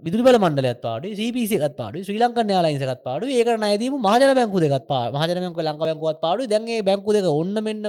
විදුලි 0.05 0.23
බල 0.23 0.37
මණ්ඩලත් 0.39 0.79
පාඩු 0.81 1.07
සිපිසිකත් 1.19 1.75
පාඩු 1.79 2.03
ශ්‍රී 2.07 2.21
ලංකන් 2.23 2.53
යාලයින්සකත් 2.55 3.01
පාඩු 3.03 3.25
ඒක 3.29 3.49
නයදීම 3.63 3.95
මහජන 3.99 4.31
බැංකු 4.39 4.59
දෙකත් 4.65 4.85
පා 4.87 5.03
මහජනක 5.15 5.59
ලංක 5.59 5.79
බැංකුවත් 5.81 6.19
පාඩු 6.25 6.47
දැන්ගේ 6.47 6.79
බැංකු 6.81 7.09
දෙක 7.11 7.27
ඔන්න 7.33 7.55
මෙන්න 7.67 7.83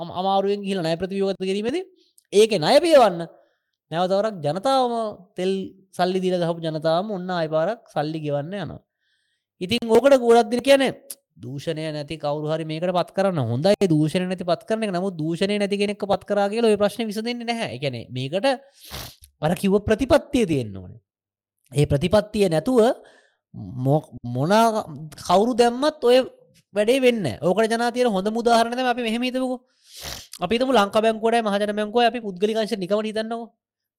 අම- 0.00 0.14
අමාරුවෙන් 0.20 0.62
කියල 0.66 0.80
නය 0.82 0.94
ප්‍රතියෝගත 1.02 1.38
කිරීමද 1.42 1.78
ඒක 2.32 2.50
ණය 2.58 2.76
පියවන්න. 2.84 3.20
නැවතවරක් 3.90 4.34
ජනතාවම 4.44 4.94
තෙල් 5.36 5.52
සල්ලි 5.94 6.20
දීල 6.20 6.36
දහපු 6.38 6.60
ජනතාවම 6.60 7.10
ඔන්න 7.10 7.30
අයිපාරක් 7.30 7.80
සල්ලි 7.88 8.18
ගෙවන්න 8.20 8.54
යනවා. 8.54 8.80
ඉතින් 9.60 9.80
ඕකට 9.88 10.16
ගොඩක්දිර 10.18 10.60
කියන 10.60 10.84
දූෂණය 11.36 11.92
නැති 11.92 12.16
කවරු 12.16 12.48
හරි 12.52 12.64
මේකට 12.64 12.92
පත් 12.92 13.10
කරන්න. 13.12 13.38
හොඳයි 13.42 13.88
දූෂණ 13.88 14.28
නැති 14.28 14.44
පත් 14.44 14.62
කරන 14.64 14.84
එක. 14.84 14.92
නමුත් 14.92 15.14
දූෂණය 15.16 15.58
නැති 15.58 15.76
කෙනෙක් 15.76 16.02
පත් 16.04 16.22
කරගේ 16.24 16.62
ඔය 16.62 16.76
ප්‍රශ්න 16.76 17.06
විසඳන්නේ 17.06 17.44
නැහැ. 17.44 17.76
එකන 17.76 17.96
මේකට 18.10 18.46
අර 19.42 19.52
කිව්ව 19.54 19.80
ප්‍රතිපත්තිය 19.84 20.44
තියෙන්න්න 20.46 20.76
ඕන. 20.76 20.92
ඒ 21.72 21.86
ප්‍රතිපත්තිය 21.86 22.48
නැතුව 22.48 22.80
මො- 23.54 24.08
මොනා 24.24 24.84
කවුරු 25.18 25.54
දැම්මත් 25.54 26.04
ඔය 26.04 26.18
වැඩේ 26.74 27.00
වෙන්න 27.00 27.26
ඕකට 27.42 27.72
ජනතිය 27.72 28.04
හොඳ 28.06 28.28
මුදාහරනම 28.28 28.86
අපි 28.86 29.02
මෙහමතමක 29.02 29.52
අපිතම 30.40 30.70
ලංකා 30.70 31.02
බැංකුවට 31.02 31.42
මහජන 31.42 31.72
බැංකුව 31.74 32.02
අපි 32.02 32.20
පුද්ගලිකාංශ 32.20 32.76
නිකම 32.78 33.00
හිතන්නවා 33.02 33.48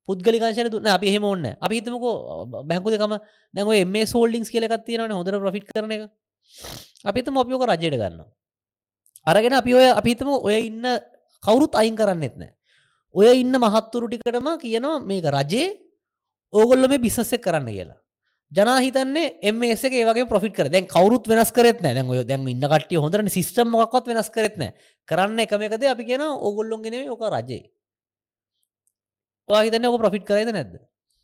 පුද්ගලිකාංශන 0.07 0.69
දුන්න 0.73 0.87
අපි 0.87 1.13
හෙම 1.13 1.23
ඔන්න 1.23 1.45
අපි 1.59 1.75
හිතමකෝ 1.79 2.63
බැංකු 2.69 2.93
දෙකම 2.93 3.13
දැව 3.53 3.69
එම 3.75 3.95
සෝල්ඩිංස් 4.13 4.49
කියලකත් 4.53 4.85
තියෙනවන 4.85 5.13
හොඳර 5.17 5.39
ප්‍රෆිට් 5.43 5.67
කරන 5.69 5.91
එක. 5.91 6.03
අපිත 7.05 7.27
මොපියෝක 7.29 7.65
රජයට 7.69 7.97
ගන්න 8.01 8.23
අරගෙන 9.27 9.53
අපි 9.53 9.71
ඔය 9.73 9.87
අපිතම 9.91 10.29
ඔය 10.29 10.57
ඉන්න 10.69 10.85
කවුරුත් 11.43 11.73
අයින් 11.75 11.95
කරන්නෙත් 11.95 12.35
නෑ 12.41 12.51
ඔය 13.15 13.41
ඉන්න 13.41 13.55
මහත්තුරු 13.63 14.07
ටිකටම 14.09 14.47
කියනවා 14.63 14.99
මේක 15.09 15.25
රජයේ 15.37 15.67
ඕගොල්ල 16.53 16.87
මේ 16.87 17.03
බිසස්සෙක් 17.05 17.41
කරන්න 17.41 17.67
කියලා. 17.67 17.99
ජනහිතන්නේ 18.51 19.27
එමස 19.41 19.83
ඒ 19.85 20.03
වගේ 20.07 20.27
පොෆිට 20.27 20.55
කර 20.55 20.67
දැන් 20.69 20.87
කවරුත් 20.87 21.27
වෙනස් 21.31 21.51
කරත් 21.57 21.79
නෑ 21.83 21.95
දැන් 21.97 22.09
ඔය 22.09 22.23
දැන් 22.27 22.47
ඉන්න 22.47 22.65
කටිය 22.73 22.99
හොඳරන 22.99 23.29
සිස්ටම් 23.29 23.69
මොක්වත් 23.71 24.09
වෙනස් 24.11 24.29
කරත්න 24.35 24.73
කරන්න 25.07 25.45
එකම 25.45 25.61
එකද 25.67 25.85
අපි 25.93 26.03
කියන 26.09 26.23
ඕගොල්ලොන්ගෙන 26.25 26.97
ඕක 27.13 27.23
රජේ. 27.35 27.69
වාහිතන්න 29.53 29.89
ඔක 29.89 29.99
ප්‍රොෆිට් 30.03 30.25
කරයිද 30.27 30.51
නැද්ද? 30.55 30.77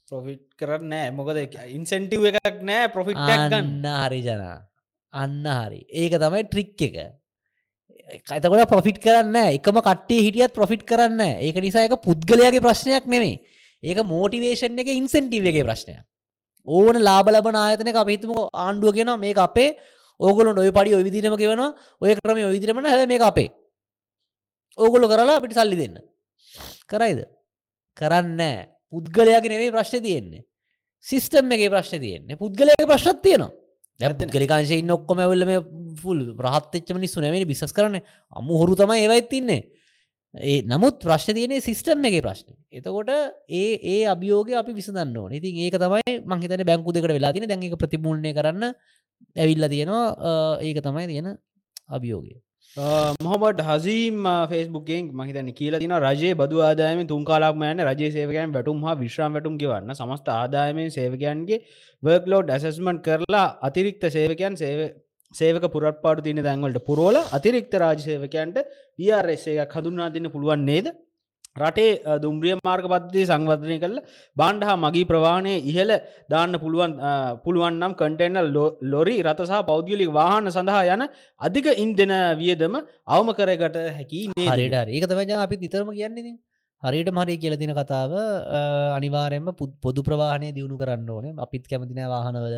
ප්‍රොෆිට් 0.07 0.43
කරන්න 0.59 0.89
නෑ 0.93 1.11
මොකද 1.11 1.37
ඉන්සෙන්ටව් 1.75 2.27
එකක් 2.31 2.59
නෑ 2.63 2.89
ප්‍රොෆිට් 2.95 3.19
ගන්න. 3.19 3.87
හරි 4.03 4.21
ජනා. 4.23 4.57
අන්න 5.13 5.43
හරි. 5.53 5.81
ඒක 6.01 6.15
තමයි 6.15 6.43
ට්‍රික් 6.47 6.85
එක. 6.87 6.97
කතකොට 8.23 8.69
පොෆිට් 8.71 9.01
කරන්න 9.03 9.35
එකම 9.57 9.79
කට්ටේ 9.81 10.23
හිටියත් 10.25 10.55
ප්‍රොෆිට් 10.55 10.85
කරන්න 10.87 11.21
ඒක 11.43 11.59
නිසා 11.59 11.85
එක 11.87 11.99
පුද්ගලයාගේ 12.07 12.63
ප්‍රශ්නයක් 12.63 13.07
නෙමේ 13.07 13.35
ඒක 13.83 13.99
මෝටිවේෂන් 14.05 14.79
එක 14.79 14.91
ඉන්සෙන්ටිවගේ 14.95 15.67
ප්‍රශ්නයක්. 15.67 16.01
ඕන 16.67 16.99
ලාබ 17.01 17.27
ලබන 17.27 17.57
ආයතනක 17.57 18.01
අපහිතම 18.03 18.33
ආණ්ඩුව 18.53 18.93
කියෙන 18.93 19.13
මේ 19.19 19.35
අපේ. 19.37 19.75
ඕගොල 20.19 20.47
ඔය 20.57 20.71
පඩි 20.71 20.95
ඔය 20.95 21.03
විදිනම 21.03 21.37
කියෙන 21.37 21.63
ඔය 22.01 22.15
ක්‍රම 22.15 22.43
ඔවිදිරමන 22.49 22.85
හැ 22.85 23.05
මේ 23.05 23.19
අපේ. 23.21 23.49
ඕගොල්ලො 24.77 25.07
කරලා 25.07 25.37
අපිට 25.39 25.53
සල්ලි 25.53 25.77
දෙන්න. 25.77 25.99
කරයිද 26.87 27.19
කරන්න 27.97 28.41
පුද්ගලයාගේ 28.93 29.53
නෙවේ 29.53 29.71
ප්‍රශ්න 29.71 30.03
තියෙන්නේ. 30.03 30.43
සිිස්ටම් 31.05 31.51
එකගේ 31.51 31.69
ප්‍රශ්න 31.69 31.99
තියෙන්නේ. 31.99 32.35
පුද්ගලයක 32.35 32.83
ප්‍රශ්ත් 32.83 33.23
තියෙනවා. 33.23 33.51
දැ 33.99 34.29
ගලිකාංශය 34.29 34.77
ඔක්කොම 34.91 35.19
ඇවල්ල 35.19 35.45
මේ 35.45 35.59
ෆුල් 36.01 36.19
රහත්තච්චම 36.37 36.99
නිස්සු 36.99 37.21
නැවෙන 37.21 37.47
බිසස් 37.47 37.73
කරන 37.73 37.99
අම්මු 38.33 38.61
හොරු 38.61 38.75
තමයි 38.75 39.03
ඒවයිත් 39.03 39.29
තින්නේ 39.29 39.61
ඒ 40.33 40.61
නමුත් 40.63 40.99
ප්‍රශ්න 41.01 41.33
තියනේ 41.33 41.61
සිිස්ටම් 41.61 42.05
එක 42.05 42.17
ප්‍රශ්න. 42.21 42.53
එතකොට 42.71 43.09
ඒ 43.51 43.71
ඒ 43.85 44.01
අභියෝග 44.05 44.51
අපි 44.53 44.73
විසඳන්න 44.73 45.17
ඉතින් 45.33 45.61
ඒක 45.65 45.77
තමයි 45.77 46.17
මංහිතන 46.25 46.63
බැංකු 46.63 46.93
දෙකට 46.93 47.09
වෙලා 47.09 47.33
තින 47.33 47.47
දැක 47.47 47.77
ප්‍රතිමූර්ණය 47.77 48.33
කරන්න 48.33 48.65
ඇවිල්ල 49.35 49.69
තියෙනවා. 49.69 50.05
ඒක 50.61 50.83
තමයි 50.83 51.07
තියෙන 51.07 51.33
අභියෝගය 51.89 52.35
මොහමට 52.77 53.61
හසීම් 53.61 54.17
ෆෙස්බුකෙන් 54.49 55.05
මහිතන 55.11 55.47
කියල 55.51 55.75
තින 55.79 55.93
රජයේ 55.99 56.35
බදු 56.35 56.57
ආදායම 56.59 56.99
තුන්කාලාක්ම 57.07 57.63
යන 57.63 57.79
රජ 57.83 58.11
සේවකයන් 58.11 58.53
වැටුම් 58.53 58.83
හා 58.83 58.95
විශ්‍රම් 58.95 59.33
වැටුම් 59.33 59.57
ගවන්න. 59.57 59.95
සමස්ත 59.95 60.27
ආදායමෙන් 60.31 60.91
සේවකයන්ගේ 60.91 61.59
වර්ක්ලෝඩ් 62.03 62.49
ඇසස්මන්ට් 62.49 63.01
කරලා 63.01 63.47
අතිරික්ත 63.61 64.05
සේවකයන් 64.09 64.59
සේවක 65.35 65.65
පුරත්පාඩු 65.67 66.21
තින 66.21 66.43
දැන්වලට 66.43 66.85
පුරෝල 66.85 67.17
අතිරික්ත 67.31 67.73
රාජ 67.75 67.99
සේවකයන්ට 67.99 68.61
පියර්සේයක් 68.95 69.73
හඳුන්නා 69.73 70.11
තින්න 70.11 70.29
පුළුවන් 70.29 70.63
නේද? 70.63 70.93
රටේ 71.61 72.17
දුම්රිය 72.23 72.55
මාර්ග 72.61 72.87
පද්ධතිය 72.93 73.25
සංවර්ධනය 73.31 73.77
කළ 73.83 73.97
බාණ්ඩ 74.37 74.67
හා 74.69 74.77
මගී 74.85 75.05
ප්‍රවාණය 75.11 75.53
ඉහළ 75.71 75.93
දාන්න 76.33 76.59
පුළුවන් 76.63 76.93
පුළුවන්නම් 77.45 77.95
කටෙන්නල් 78.01 78.51
ලොරි 78.93 79.15
රතසහ 79.27 79.55
පෞද්ගලික 79.71 80.11
වාහන 80.19 80.51
සඳහා 80.57 80.83
යන 80.95 81.05
අධික 81.41 81.69
ඉන්දන 81.85 82.13
වියදම 82.41 82.75
අවම 83.15 83.31
කරගට 83.39 83.79
හැකි 83.97 84.21
හරිට 84.51 84.77
ඒක 84.89 85.09
තමජ 85.13 85.33
අපි 85.45 85.63
නිතරම 85.65 85.91
කියන්නේ 85.99 86.37
හරියට 86.83 87.11
මරි 87.11 87.37
කියල 87.37 87.55
තින 87.57 87.71
කතාව. 87.71 88.11
අනිවාරෙන්ම 88.97 89.47
පොදු 89.83 90.01
ප්‍රවාහනය 90.07 90.53
දියුණු 90.57 90.77
කරන්න 90.77 91.09
ඕනේ. 91.09 91.33
අපිත් 91.45 91.63
කැමතින 91.67 92.01
වාහනවල 92.13 92.55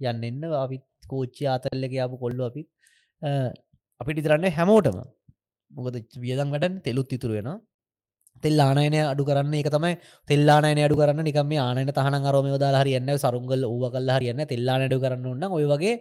යන්නන්න 0.00 0.44
අපිත් 0.64 0.84
කෝච්චි 1.10 1.44
ආතල්ලක 1.46 1.92
යාපු 1.92 2.16
කොල්ලු 2.24 2.42
අපිත්. 2.48 2.68
අපිට 4.00 4.20
ඉතරන්න 4.22 4.46
හැමෝටම. 4.58 4.98
මොකද 5.70 5.96
වියදන් 6.24 6.48
වැඩන් 6.54 6.80
තෙලුත් 6.86 7.12
ඉතුරු 7.16 7.34
වෙනවා 8.44 8.74
තෙල්ලානයන 8.74 8.96
අඩු 9.12 9.24
කරන්න 9.24 9.54
එක 9.54 9.70
තමයි. 9.70 9.92
තෙල්ලානය 10.28 10.82
අඩු 10.86 10.96
කරන්න 10.96 11.24
නිකම 11.24 11.52
ආනන 11.58 11.92
තහන 11.92 12.26
අරම 12.30 12.48
දාලා 12.58 12.82
හරියන්න 12.82 13.10
සරුංගල් 13.18 13.64
ඌව 13.64 13.92
කල්ල 13.92 14.10
හරියන්න 14.16 14.46
තෙල්ලාන 14.46 14.82
අඩු 14.88 14.98
කරන්න 15.00 15.26
ඔන්න 15.26 15.44
ඔය 15.58 15.64
වගේ 15.64 16.00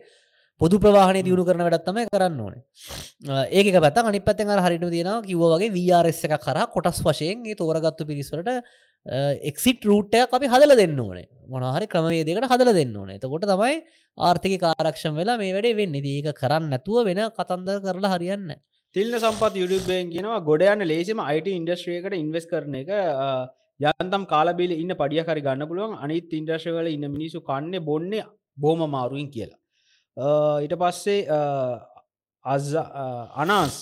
පොදු 0.61 0.78
ප්‍රවාහන 0.80 1.18
දියුණු 1.24 1.45
කරන 1.45 1.64
වැඩත්තම 1.66 1.98
කරන්න 2.14 2.40
ඕන. 2.40 2.56
ඒක 3.52 3.68
පැත් 3.86 3.98
අනි 3.98 4.20
පත්තෙන් 4.20 4.49
හරිට 4.66 4.86
තියෙන 4.95 5.24
කිව්වගේ 5.30 5.72
වRS 5.72 6.22
එක 6.28 6.36
කර 6.45 6.60
කොටස් 6.76 7.02
වශයෙන් 7.07 7.44
තෝරගත්තු 7.56 8.07
පිරිස්වලට 8.10 8.49
එක්සිට 9.49 9.86
රූට්ටයක් 9.86 10.34
අපි 10.34 10.48
හදල 10.48 10.76
දෙන්න 10.76 10.99
ඕනේ. 10.99 11.28
මොනහරි 11.48 11.88
ක්‍රමවේදකට 11.88 12.49
හදල 12.52 12.74
දෙන්න 12.80 12.95
ඕන. 12.95 13.10
එතකොට 13.16 13.48
තමයි 13.48 13.76
ආර්ථික 14.18 14.60
කාරක්ෂම් 14.60 15.16
වෙලා 15.16 15.38
මේ 15.38 15.53
වැඩේ 15.56 15.78
වෙන්න. 15.80 15.95
ඒක 15.95 16.36
කරන්න 16.41 16.70
නැතුව 16.74 17.07
වෙන 17.07 17.24
කතන්දර 17.38 17.80
කරලා 17.86 18.16
හරියන්න 18.16 18.52
තිල්න 18.95 19.16
සම්පත් 19.20 19.56
යුඩුබෙන් 19.61 20.11
කියෙනවා 20.14 20.44
ගොඩයන්න 20.49 20.84
ලේසිම 20.91 21.20
අයිට 21.30 21.48
ඉන්ඩස්ට්‍රියකට 21.52 22.16
ඉන්වස් 22.24 22.45
කරන 22.52 22.78
එක 22.82 22.91
යන්තම් 23.80 24.24
කාලබිල 24.34 24.72
ඉන්න 24.76 24.94
පඩියකරි 25.02 25.44
ගන්න 25.45 25.70
පුළුවන්. 25.70 25.94
අනිත් 26.03 26.34
ඉන්ඩස්්‍රවල 26.40 26.90
ඉන්න 26.95 27.06
මිනිසු 27.16 27.40
කන්නේ 27.49 27.86
බොන්න 27.90 28.14
බෝම 28.57 28.82
මාරුවෙන් 28.95 29.30
කියලා. 29.36 29.60
ඊට 30.64 30.76
පස්සේ 30.82 31.20
අස් 32.45 32.66
අනස් 33.44 33.78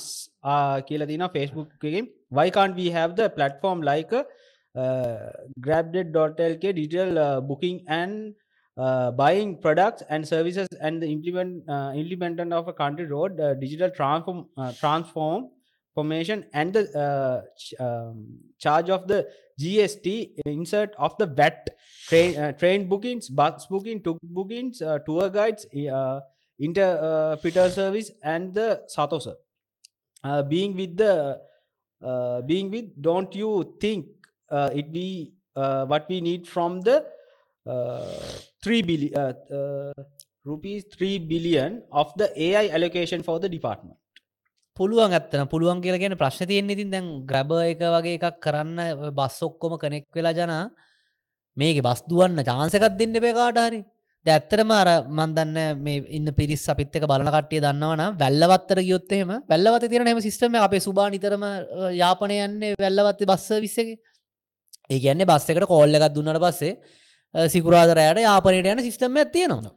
කියල 0.87 1.05
දින 1.07 1.23
ෆෙස්බුක්කින් 1.35 2.09
වයිකාන් 2.31 2.75
we 2.75 2.89
have 2.89 3.15
the 3.15 3.29
platform 3.29 3.81
like 3.81 4.13
uh, 4.13 5.31
grabdead.lk 5.59 6.63
digital 6.81 7.17
uh, 7.17 7.39
booking 7.41 7.79
and 7.87 8.35
uh, 8.77 9.11
buying 9.11 9.57
products 9.57 10.03
and 10.09 10.27
services 10.27 10.67
and 10.81 11.01
the 11.01 11.07
implement 11.07 11.67
uh, 11.69 11.91
implementation 11.95 12.53
of 12.53 12.67
a 12.67 12.73
country 12.73 13.05
road 13.05 13.39
uh, 13.39 13.53
digital 13.55 13.89
transform 13.89 14.47
uh, 14.57 14.71
transform 14.73 15.49
formation 15.95 16.45
and 16.53 16.73
the 16.73 16.83
uh, 16.97 17.41
ch- 17.57 17.73
um, 17.79 18.27
charge 18.59 18.89
of 18.89 19.07
the 19.07 19.27
GST 19.59 20.33
insert 20.45 20.93
of 20.99 21.17
the 21.17 21.25
VAT 21.25 21.69
train 22.07 22.37
uh, 22.37 22.51
train 22.51 22.87
bookings 22.87 23.29
bus 23.29 23.65
booking 23.65 24.03
tuk 24.03 24.19
bookings 24.21 24.79
tour 25.05 25.29
guides 25.29 25.65
interpreter 26.59 27.69
service 27.69 28.11
and 28.23 28.53
the 28.53 28.81
satosa 28.95 29.35
uh, 30.23 30.43
being 30.43 30.75
with 30.75 30.95
the 30.97 31.39
being 32.45 32.69
with 32.69 32.89
don't 33.01 33.33
you 33.35 33.75
think 33.81 34.05
it 34.51 34.91
be 34.91 35.33
what 35.53 36.07
we 36.09 36.21
need 36.21 36.47
from 36.47 36.81
the 36.81 37.05
uh, 37.65 38.31
3 38.63 38.81
billion 38.83 39.13
uh, 39.15 39.33
uh, 39.51 40.03
rupees 40.45 40.83
3 40.95 41.19
billion 41.27 41.81
of 41.91 42.13
the 42.15 42.27
AI 42.37 42.65
allocation 42.69 43.23
for 43.23 43.37
the 43.39 43.49
department. 43.49 43.97
පුළුවන් 44.77 45.13
ඇත්තන 45.17 45.49
පුළුවන් 45.49 45.79
කියලගෙන 45.81 46.15
ප්‍රශ්න 46.15 46.49
තියෙන් 46.49 46.69
ඉතින් 46.69 46.91
දැන් 46.93 47.05
ග්‍රබ 47.29 47.51
එක 47.63 47.83
වගේ 47.95 48.17
එකක් 48.19 48.39
කරන්න 48.45 49.11
බස් 49.19 49.37
ඔක්කොම 49.47 49.77
කනෙක් 49.83 50.05
වෙලා 50.13 50.35
ජනා 50.39 50.63
මේක 51.57 51.79
බස් 51.81 52.01
දුවන්න 52.09 52.43
චාන්සකත් 52.49 52.97
දෙන්න 52.99 53.21
පේකාට 53.25 53.61
හරි. 53.63 53.81
ඇත්තරම 54.25 54.71
අර 54.71 54.89
මන්දන්න 55.09 55.57
මේ 55.79 56.03
ඉන්න 56.17 56.29
පිරිස් 56.39 56.63
අපිත්තක 56.73 57.05
බලන 57.11 57.29
කට්ටිය 57.29 57.61
දන්නවන 57.63 58.03
වැල්ලවත්තර 58.21 58.79
ගියොත්තෙම 58.87 59.31
වැල්ලවත 59.51 59.87
තිරන 59.91 60.11
එම 60.11 60.21
සිස්ටම 60.21 60.57
අපේ 60.59 60.83
සුබා 60.87 61.07
නිතරම 61.09 61.43
යාපනය 62.01 62.37
යන්නේ 62.45 62.75
වැල්ලවත්ත 62.83 63.25
බස්ස 63.31 63.49
විස්සක 63.65 63.89
ඒ 64.89 64.99
ගැන්නේ 65.05 65.29
බස් 65.31 65.49
එකට 65.53 65.67
කෝල්ල 65.71 65.99
එකක් 65.99 66.07
දුන්නට 66.15 66.41
පස්සේ 66.45 66.73
සිකුරාදරයට 67.53 68.23
යාපනයට 68.23 68.71
යන 68.73 68.83
සිිස්ටම 68.85 69.17
ඇතියනවා 69.17 69.73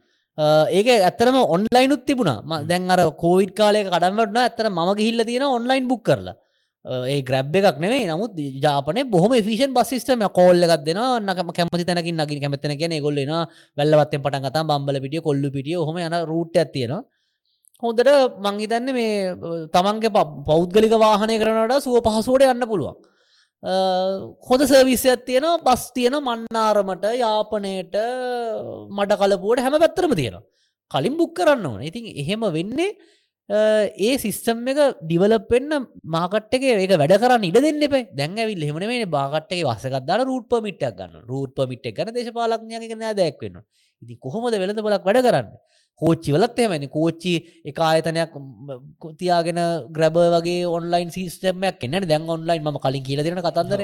ඒක 0.69 0.87
ඇත්තරම 0.89 1.35
ඔන්ලයිනුත් 1.47 2.05
තිබුණා. 2.05 2.63
දැන් 2.63 2.89
අර 2.89 2.99
කෝවිඩ් 3.13 3.51
කාලය 3.53 3.83
කඩන්වටන 3.85 4.37
ඇත්තර 4.37 4.69
ම 4.69 4.79
ගිහිල්ල 4.95 5.25
තියෙන 5.25 5.45
ඔන්ලයින් 5.49 5.87
බුක් 5.87 6.03
කරලා. 6.03 6.35
ඒ 6.85 7.21
ග්‍රබ් 7.21 7.55
එකක් 7.61 7.79
නෙවේ 7.79 8.07
නමුත් 8.09 8.37
ජාපන 8.59 8.99
බොහම 9.09 9.33
ෆිෂන් 9.47 9.73
බස්සිස්ටම 9.73 10.23
කෝල්ල 10.31 10.63
එකක්. 10.65 10.83
දෙෙන 10.85 10.99
නකම 11.21 11.49
කැමති 11.51 11.85
තැනකින් 11.85 12.17
නගින් 12.17 12.41
කැමතන 12.43 12.77
කියෙන 12.77 12.95
ගොල්ලන 13.01 13.33
වැල්ලවත්තෙන් 13.77 14.21
පටන් 14.23 14.45
කතා 14.45 14.63
බම්බල 14.63 15.01
පිටිය 15.03 15.21
කොල්ලු 15.21 15.51
පිටිය 15.51 15.77
හොම 15.79 15.97
යන 15.99 16.15
රූට් 16.25 16.55
ඇතියෙනවා 16.55 17.03
හොඳට 17.83 18.09
මංහිතන්න 18.39 18.89
මේ 18.93 19.13
තමන්ගේ 19.73 20.11
පෞද්ගලික 20.49 20.93
වාහනය 20.97 21.35
කරනට 21.41 21.83
සුව 21.85 22.01
පහසුවට 22.01 22.47
යන්න 22.47 22.65
පුළුවන් 22.71 22.97
හොඳ 23.63 24.61
සර්විසයක් 24.63 25.25
තියෙන 25.25 25.45
බස් 25.63 25.91
තියෙන 25.93 26.17
මන්නාරමට 26.19 27.05
යාපනයට 27.15 27.95
මට 28.89 29.17
කලපුුවට 29.21 29.61
හැම 29.61 29.79
පැත්තරම 29.79 30.13
තියෙනවා. 30.15 30.43
කලින් 30.91 31.17
බුක් 31.17 31.35
කරන්න 31.35 31.65
ඕන. 31.65 31.81
ඉතින් 31.81 32.05
එහෙම 32.17 32.41
වෙන්නේ 32.51 32.97
ඒ 33.49 34.17
සිිස්ටම් 34.17 34.65
එක 34.65 34.79
ඩිවලපෙන්න්න 35.01 35.85
මාකට්ක 36.05 36.63
ඒක 36.63 36.93
වැඩ 36.93 37.15
කරන්න 37.17 37.43
ඉඩ 37.43 37.59
දෙන්න 37.59 37.83
එපේ. 37.83 38.07
දැන්ඇවිල් 38.11 38.65
හෙමන 38.65 38.87
මේ 38.87 39.05
බාගට්ටේ 39.07 39.61
වසකක්දාන 39.63 40.25
රූට් 40.25 40.57
මිටක් 40.63 40.97
ගන්න 40.97 41.21
රූට් 41.27 41.61
මිට් 41.67 41.85
ගන 41.85 42.13
දේශපාලක්ඥයක 42.17 42.97
නෑ 42.97 43.13
දැක්වෙන්න 43.13 43.61
ඉති 44.01 44.17
කොහොමද 44.17 44.57
වෙළඳ 44.57 44.81
බලක් 44.81 45.05
වැඩ 45.05 45.21
කරන්න? 45.21 45.53
කෝච්චිවලත් 46.01 46.59
එමනි 46.65 46.87
කෝච්චි 46.97 47.33
එක 47.65 47.79
ආයතනයක් 47.79 48.35
තියාගෙන 49.19 49.61
ග්‍රබ 49.95 50.17
වගේ 50.35 50.67
ඔන්ලයින් 50.75 51.09
සිස්ටමයක් 51.17 51.87
එන්න 51.87 52.09
දැන් 52.11 52.29
ඔන්ලයින් 52.35 52.61
ම 52.63 52.77
කලින් 52.85 53.07
කියල 53.07 53.23
දෙන 53.23 53.41
කතන්දර. 53.47 53.81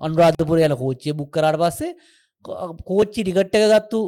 අන්රාධපුර 0.00 0.58
යන 0.58 0.76
කෝච්චිය 0.82 1.16
බුක්කරට 1.20 1.60
පස්සේ 1.62 1.96
කෝච්චි 2.88 3.20
ටිකට් 3.24 3.54
එක 3.58 3.64
ගත්තු 3.72 4.00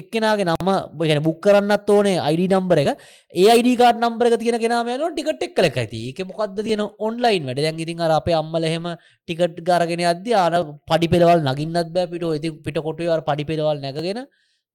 එක්කෙනගේ 0.00 0.44
නම 0.44 0.68
බගෙන 0.98 1.22
බුක් 1.26 1.38
කරන්නත් 1.44 1.88
ඕනේ 1.94 2.18
අයිඩ 2.26 2.52
නම්බර 2.56 2.78
එක. 2.82 2.90
ඒ 3.32 3.48
අයිඩකාට 3.54 4.00
නම්බර 4.02 4.26
තියෙන 4.42 4.58
කෙනම 4.64 4.90
න 4.96 5.14
ටිකට 5.14 5.46
එක් 5.46 5.54
කල 5.56 5.68
ඇති 5.68 6.02
එක 6.10 6.20
මොකක්ද 6.30 6.60
තියෙන 6.66 6.84
ඔන්ලයින් 7.06 7.48
වැඩ? 7.48 7.62
දැන් 7.64 7.80
ඉතින් 7.84 8.04
අර 8.06 8.12
අපේ 8.18 8.36
අම්මල 8.42 8.68
එහෙම 8.70 8.86
ටිකට් 9.28 9.64
ගරගෙන 9.68 10.04
අද 10.12 10.28
ආන 10.42 10.56
පඩි 10.90 11.08
පෙරවල් 11.14 11.40
නගින්නත් 11.48 11.92
බෑ 11.96 12.12
පිට 12.12 12.28
ඉති 12.38 12.54
පිට 12.66 12.80
කොටුවර 12.86 13.24
පඩි 13.28 13.48
පෙරවල් 13.50 13.80
නැගෙන 13.84 14.24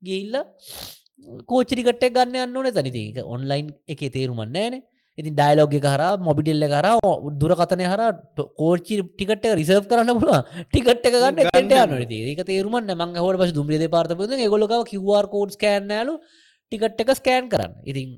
ගිල්ල 0.02 0.36
කෝචිරිකට 1.48 2.04
ගන්න 2.10 2.42
යන්න 2.46 2.58
ඕන. 2.58 2.72
තනිතික 2.72 3.22
ඔන්ලයින් 3.26 3.72
එක 3.88 4.04
තේරුමන්න 4.16 4.58
ෑන. 4.58 4.82
ඉතින් 5.18 5.34
ඩයිලෝග 5.38 5.74
හර 5.86 6.04
මොබිටෙල්ල 6.28 6.66
කර 6.74 6.88
දුරකතනය 7.42 7.86
හර 7.86 8.02
කෝච්චි 8.60 8.96
ටිකට 9.10 9.46
රිසර්් 9.60 9.84
කරන්න 9.90 10.20
පුල 10.20 10.32
ටිකට 10.72 11.06
ගන්න 11.06 11.36
ට 11.52 11.74
යන 12.08 12.14
ඒක 12.32 12.42
තේරුමන්න 12.48 12.96
මං 12.96 13.20
හොට 13.22 13.40
පස 13.42 13.54
දුම්රිද 13.54 13.86
පාර්තපද 13.96 14.34
ගොලක 14.54 14.74
කිවර් 14.92 15.30
කෝඩ් 15.36 15.54
කෑන්නෑලු 15.64 16.18
ටිකට් 16.72 17.04
එක 17.04 17.14
ස්කෑන් 17.20 17.52
කරන්න. 17.52 17.78
ඉතින් 17.86 18.10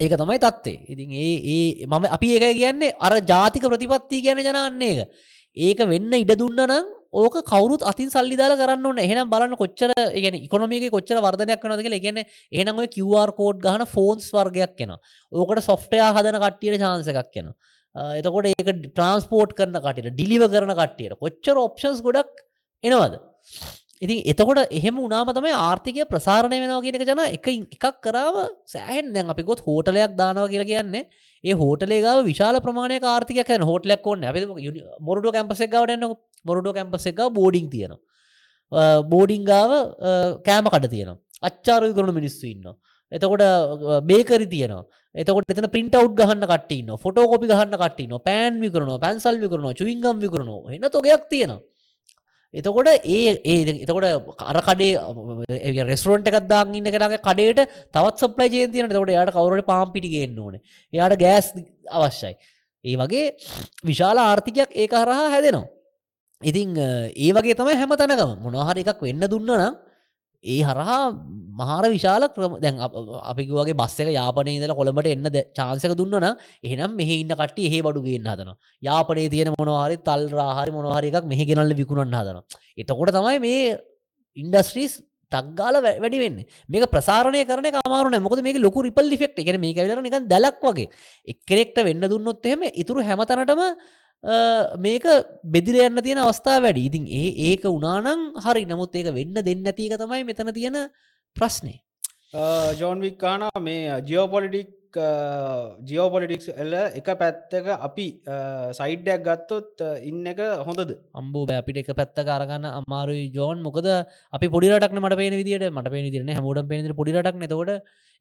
ඒක 0.00 0.18
තමයි 0.18 0.38
තත්වේ 0.38 0.78
ඉතින් 0.92 1.10
ඒ 1.14 1.34
ඒ 1.54 1.86
මම 1.86 2.10
අපි 2.16 2.34
ඒක 2.34 2.46
කියන්නේ 2.58 2.92
අර 3.00 3.14
ජාතික 3.22 3.62
ප්‍රතිපත්ති 3.64 4.22
ගැන 4.26 4.42
ජනන්නේ 4.42 4.92
එක. 4.94 5.08
ඒක 5.56 5.78
වෙන්න 5.86 6.12
ඉඩ 6.18 6.34
දුන්න 6.34 6.66
නම් 6.66 6.86
ඕක 7.12 7.36
කවරුත් 7.44 7.82
අතින් 7.82 8.10
සල්ලිදාල 8.10 8.56
කරන්න 8.56 8.86
ඕන. 8.86 8.98
එහෙනම් 8.98 9.30
බලන්න 9.30 9.56
කොච්චර 9.56 9.92
ගෙන 10.16 10.34
ඉකොනමික 10.38 10.90
කොච්චර 10.90 11.20
වර්ධනයක් 11.20 11.62
වනද 11.62 11.82
කියලා. 11.82 12.02
ගැන 12.02 12.18
එහනම් 12.52 12.78
ඔය 12.78 12.88
QR 12.88 13.32
කෝඩ් 13.32 13.62
ගහන 13.62 13.86
ෆෝන්ස් 13.86 14.28
වර්ගයක් 14.30 14.76
කෙන 14.76 14.92
ඕකට 15.32 15.62
සොෆ්ටයා 15.62 16.12
හදන 16.12 16.38
කට්ටියට 16.38 16.80
චාන්ස 16.80 17.08
එකක් 17.08 17.32
කෙන 17.32 17.54
එතකොට 18.18 18.46
ඒක 18.46 18.68
ට්‍රන්ස්පෝට් 18.84 19.56
කරන 19.56 19.78
කටට 19.78 20.12
ඩිලිව 20.12 20.46
කරන 20.48 20.74
කට්ටියට 20.74 21.18
කොච්චර 21.18 21.56
ඔප්ෂන්ස් 21.58 22.02
ගොඩක් 22.02 22.44
එනවද? 22.84 23.20
ඉතින් 24.02 24.18
එතකොට 24.26 24.58
එහෙම 24.70 24.98
උනාම 24.98 25.30
තමයි 25.32 25.52
ආර්ථිකය 25.58 26.04
ප්‍රසාරණය 26.06 26.58
වෙනවා 26.62 26.82
කියනක 26.82 27.04
ජන 27.04 27.22
එක 27.28 27.46
එකක් 27.48 27.86
කරාව 28.02 28.36
සෑහෙන් 28.66 29.12
දැන් 29.14 29.30
අපි 29.30 29.42
ගොත් 29.42 29.60
හෝටලයක් 29.60 30.16
දානවා 30.16 30.48
කියලා 30.48 30.68
කියන්නේ 30.68 31.06
ඒ 31.44 31.54
හෝටලේ 31.54 32.02
ගාව 32.02 32.20
විශාල 32.24 32.60
ප්‍රමාණය 32.60 33.00
ආර්ථිකයක් 33.04 33.52
යන 33.56 33.64
හෝටලයක් 33.64 34.06
ඕන්න 34.06 34.24
ඇ 34.24 34.44
මොරඩුව 35.00 35.32
කැම්පසෙක් 35.32 35.72
ගවටන්න 36.46 36.48
මොරඩුව 36.48 36.74
කැම්පසෙක් 36.74 37.22
බෝඩිං 37.32 37.70
තියෙනවා. 37.70 39.02
බෝඩිං 39.02 39.44
ගාව 39.44 39.70
කෑම 40.42 40.64
කඩ 40.66 40.90
තියෙනවා. 40.90 41.18
අච්චාරු 41.42 41.94
කරන 41.94 42.14
මිනිස්සු 42.14 42.46
ඉන්න 42.46 42.64
එතකොට 43.12 43.40
බේකරි 44.04 44.46
තියනවා. 44.46 44.84
එතකොට 45.14 45.44
එතන 45.48 45.70
පින්ට 45.70 45.94
අව් 45.94 46.08
ගහන්න 46.10 46.42
කටන්න 46.42 46.98
ෆොටෝකොපි 46.98 47.46
ගහන්න 47.46 47.74
කටන්න 47.74 48.20
පෑන් 48.20 48.60
විකරන 48.60 48.98
පැන්සල් 48.98 49.38
විකරන 49.38 49.74
චුවිංගම් 49.74 50.20
විකරන 50.20 50.48
එන්න 50.68 50.90
තොගයක් 50.90 51.28
තියෙනවා. 51.30 51.60
එතකොට 52.54 52.88
ඒ 52.88 53.38
ඒ 53.44 53.76
එතකොට 53.76 54.04
අර 54.40 54.60
කඩේ 54.62 55.84
රෙස්රෝන්ට 55.84 56.26
එකක් 56.26 56.48
දාගන්න 56.48 56.90
කරගේ 56.90 57.20
කඩේට 57.20 57.70
තවත් 57.92 58.18
සප්ලයි 58.18 58.50
ජයතියන 58.56 58.88
තකොට 58.88 59.10
යාට 59.10 59.30
කවරට 59.30 59.66
පාම්පිටි 59.66 60.08
ගන්න 60.08 60.38
ඕන. 60.38 60.60
එයාට 60.92 61.16
ගෑස් 61.16 61.54
අවශ්‍යයි. 61.88 62.34
ඒ 62.84 62.96
වගේ 62.96 63.34
විශාල 63.84 64.18
ආර්ථිකයක් 64.18 64.70
ඒක 64.74 64.90
හරහා 64.92 65.30
හැදෙනවා. 65.30 65.75
ඉතිං 66.42 66.76
ඒ 66.76 67.32
වගේ 67.32 67.54
තමයි 67.54 67.74
හැම 67.74 67.90
තැනකම. 67.92 68.30
මොනහර 68.42 68.76
එකක් 68.78 69.00
වෙන්න 69.02 69.20
දුන්න 69.26 69.46
නම් 69.48 69.74
ඒ 70.44 70.60
හරහා 70.62 70.98
මහර 71.58 71.84
විශාල 71.90 72.22
ක්‍රම 72.28 72.60
දැන් 72.60 72.76
අප- 72.78 72.96
අපි 73.22 73.42
වගේ 73.50 73.74
බස්සක 73.74 74.10
යාපනය 74.12 74.52
ඉදල 74.58 74.74
කොළඹට 74.74 75.08
එන්න 75.08 75.26
චාන්සක 75.54 75.96
දුන්නන 75.96 76.26
එහෙනම් 76.62 76.92
මෙහ 76.94 77.10
ඉන්න 77.14 77.32
කට 77.32 77.58
එහේ 77.60 77.82
බඩුගන්න 77.82 78.28
හදන 78.28 78.50
යාපනේ 78.82 79.28
තියෙන 79.28 79.50
මොනහරි 79.58 79.96
තල් 79.98 80.28
රාහරි 80.30 80.70
මොනහරි 80.70 81.08
එකක් 81.10 81.26
මෙහ 81.26 81.40
ගෙනල්ල 81.42 81.74
විකුණන්න 81.74 82.14
හදන 82.14 82.38
එතකොට 82.78 83.12
තමයි 83.12 83.38
මේ 83.40 83.78
ඉන්ඩස්ට්‍රීස් 84.36 84.94
තක්ගාල 85.32 85.76
වැඩි 85.82 86.18
වෙන්න. 86.18 86.38
මේක 86.68 86.84
ප්‍රසාරණය 86.90 87.42
කරන 87.44 87.66
අමාරුන 87.80 88.16
මොකද 88.22 88.42
මේක 88.42 88.58
ලොකු 88.58 88.82
රිපල් 88.82 89.12
ිෆෙක්් 89.12 89.34
එක 89.36 89.48
මේ 89.58 89.74
වෙල 89.74 90.02
නික 90.02 90.16
දැලක් 90.28 90.60
වගේ. 90.62 90.88
එක්කෙනෙක්ට 91.28 91.78
වෙන්න 91.82 92.04
දුන්නොත් 92.06 92.46
එහෙම 92.46 92.62
ඉතුරු 92.74 93.00
හැමතනටම 93.02 93.62
මේක 94.24 95.04
බෙදිර 95.44 95.76
යන්න 95.86 96.02
තියෙන 96.02 96.18
අවස්ථා 96.18 96.60
වැඩි. 96.60 96.86
ඉතින් 96.88 97.04
ඒ 97.06 97.28
ඒක 97.50 97.64
උනානං 97.64 98.32
හරි. 98.44 98.64
නමුත් 98.64 98.94
ඒක 98.94 99.12
වෙන්න 99.14 99.34
දෙන්න 99.34 99.66
ඇතික 99.66 99.98
තමයි 99.98 100.24
මෙතන 100.24 100.54
තියෙන 100.54 100.88
ප්‍රශ්නය 101.36 101.74
ජෝන්වික් 102.80 103.18
කානා 103.18 103.60
මේ 103.60 104.00
ජියෝපොලිටික් 104.08 104.72
ජියෝපොලිටික්ස් 105.88 106.48
එල්ල 106.62 106.74
එක 106.98 107.08
පැත්තක 107.20 107.66
අපි 107.86 108.06
සයිඩ්ඩයක් 108.78 109.22
ගත්තොත් 109.26 109.84
ඉන්න 110.02 110.26
එක 110.26 110.40
හොඳද? 110.66 110.90
අම්බූ 111.14 111.44
බැපිට 111.46 111.82
එක 111.82 111.92
පැත්ත 111.94 112.16
කාරගන්න 112.16 112.66
අමාරුයි 112.80 113.30
ජෝන්. 113.36 113.62
මොකද 113.62 113.86
අපි 114.32 114.46
පොඩිරටක් 114.48 114.92
මට 114.96 115.16
පේ 115.20 115.30
විදිට 115.40 115.70
මට 115.70 115.92
පේ 115.92 116.10
දිරන 116.10 116.34
හමුඩ 116.40 116.68
පේ 116.68 116.98
පොඩිරටක් 117.00 117.36
නතකොට 117.36 117.72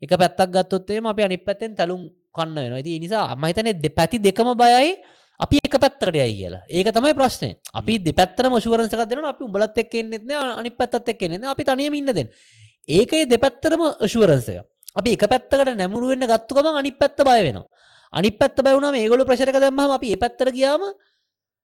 එක 0.01 0.13
පැත්තක් 0.21 0.53
ගත්තොත්තේ 0.55 1.01
අප 1.11 1.19
අනි 1.19 1.37
පැත්තෙන් 1.39 1.75
තැලුම් 1.75 2.01
කන්න 2.37 2.55
වෙන 2.55 2.83
ති 2.83 2.99
නිසා 2.99 3.25
අමහිතන 3.33 3.71
දෙ 3.81 3.89
පැති 3.89 4.19
දෙකම 4.19 4.51
බයයි 4.63 4.91
අපි 5.39 5.59
එක 5.59 5.75
පැත්තරටයයි 5.75 6.33
කියලා. 6.33 6.63
ඒක 6.69 6.87
තමයි 6.89 7.13
ප්‍රශ්නය 7.13 7.49
අපි 7.73 7.93
දෙපැත්තර 7.99 8.45
මශුවරසක 8.49 8.93
දෙන 9.05 9.25
අපි 9.25 9.43
උඹලත් 9.43 9.77
එක් 9.77 9.95
එන්නෙත්න 9.95 10.31
අනි 10.31 10.69
පැත්තත් 10.71 11.09
එක් 11.09 11.21
එන්නේ 11.21 11.47
අපි 11.47 11.63
තනියම 11.63 11.93
ඉන්නද 11.93 12.29
ඒකයි 12.89 13.25
දෙපැත්තරම 13.25 13.81
අශුවරන්සය 13.99 14.61
අපි 14.95 15.09
එක 15.11 15.23
පැත්තකට 15.25 15.73
නැමුරුවෙන්න්න 15.73 16.25
ගත්තුකම 16.25 16.67
අනි 16.73 16.91
පැත්ත 16.93 17.19
බය 17.19 17.41
වෙනවා. 17.41 17.67
අනි 18.13 18.31
පැත්ත 18.31 18.57
බැවුණ 18.57 18.91
මේගොල 18.91 19.25
ප්‍රශරක 19.25 19.57
දම්ම 19.57 19.91
අපි 19.91 20.15
පැත්තර 20.15 20.51
කියාම 20.51 20.83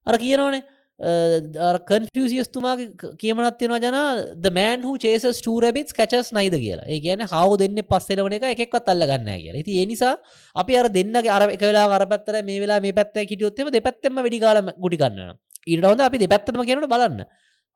අර 0.08 0.16
කියනවනේ 0.18 0.64
කන්ෆියසිස්තුමාගේ 1.02 3.18
කියමනත් 3.22 3.58
තියෙනවා 3.60 3.82
ජන 3.86 3.98
the 4.46 4.52
man 4.60 4.86
who 4.86 4.94
chases 5.04 5.42
two 5.42 5.58
rabbits 5.66 5.94
catches 6.00 6.30
neither 6.38 6.60
කියලා. 6.66 6.86
ඒ 6.94 7.00
කියන්නේ 7.06 7.32
හාව 7.34 7.58
දෙන්නේ 7.62 7.88
පස්සෙලවන 7.92 8.36
එක 8.38 8.46
එකෙක්වත් 8.54 8.92
අල්ල 8.94 9.06
ගන්න 9.10 9.26
නැහැ 9.26 9.42
කියලා. 9.46 9.62
ඉතින් 9.64 9.80
ඒ 9.82 9.86
නිසා 9.92 10.16
අපි 10.56 10.78
අර 10.82 10.88
දෙන්නගේ 10.98 11.32
අර 11.38 11.44
එක 11.50 11.64
වෙලාවක 11.70 11.98
අර 12.00 12.06
පැත්තට 12.12 12.46
මේ 12.50 12.62
වෙලාව 12.64 12.86
මේ 12.88 12.98
පැත්තට 13.00 13.32
හිටියොත් 13.32 13.62
එimhe 13.62 13.74
දෙපැත්තෙන්ම 13.78 14.22
වෙඩි 14.28 14.44
ගාලා 14.46 14.76
ගුටි 14.84 15.02
ගන්නවා. 15.04 15.34
ඊට 15.68 15.88
හොඳ 15.92 16.06
අපි 16.10 16.22
දෙපැත්තම 16.26 16.62
කියනකොට 16.70 16.94
බලන්න. 16.94 17.26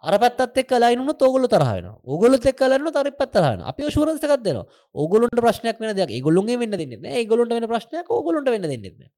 අර 0.03 0.17
පැත්තත් 0.19 0.57
එක්ක 0.57 0.71
ලයින් 0.75 0.99
වුණොත් 0.99 1.21
ඕගොල්ලෝ 1.21 1.49
තරහ 1.49 1.69
වෙනවා. 1.69 1.95
ඕගොල්ලොත් 2.03 2.45
එක්ක 2.45 2.61
ලයින් 2.61 2.81
වුණොත් 2.81 2.95
අනිත් 2.95 3.17
පැත්ත 3.17 3.31
තරහ 3.31 3.47
වෙනවා. 3.47 3.69
අපි 3.69 3.89
ෂුවරන්ස් 3.89 4.19
එකක් 4.19 4.43
දෙනවා. 4.43 4.65
ඕගොල්ලොන්ට 4.95 5.39
ප්‍රශ්නයක් 5.39 5.79
වෙන 5.79 5.95
දෙයක් 5.95 6.11
ඒගොල්ලොන්ගේ 6.11 6.57
වෙන්න 6.57 6.73
දෙන්නේ 6.73 6.97
නැහැ. 6.97 7.21
ඒගොල්ලොන්ට 7.21 7.53
වෙන 7.53 7.67
ප්‍රශ්නයක් 7.67 8.09
ඕගොල්ලොන්ට 8.09 8.49
වෙන්න 8.49 8.61
දෙන්නේ 8.63 8.91
නැහැ. 8.91 9.09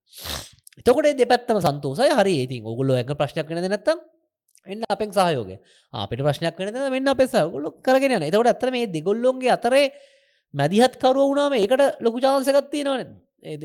එතකොට 0.80 1.06
ඒ 1.06 1.16
දෙපැත්තම 1.16 1.60
සන්තෝසයි 1.60 2.14
හරි. 2.14 2.36
ඉතින් 2.46 2.64
ඕගොල්ලෝ 2.64 3.02
එක 3.02 3.12
ප්‍රශ්නයක් 3.14 3.50
වෙන 3.50 3.62
දෙ 3.62 3.74
නැත්තම් 3.74 4.00
එන්න 4.68 4.84
අපෙන් 4.90 5.12
සහයෝගය 5.12 5.58
අපිට 5.94 6.22
ප්‍රශ්නයක් 6.22 6.60
වෙන 6.60 6.76
වෙන්න 6.92 7.08
අපේ 7.08 7.28
සහගොල්ලො 7.28 7.74
කරගෙන 7.84 8.18
යන 8.18 8.28
එතකොට 8.28 8.52
ඇත්තර 8.52 8.72
මේ 8.72 8.88
දෙගොල්ලොන්ගේ 8.88 9.54
අතරේ 9.54 9.92
මැදිහත් 10.54 11.00
කරුව 11.02 11.24
වුණාම 11.24 11.54
ඒකට 11.54 12.02
ලොකු 12.02 12.22
චාන්සකත් 12.22 12.70
තියෙනවන 12.72 13.16
ඒ 13.44 13.56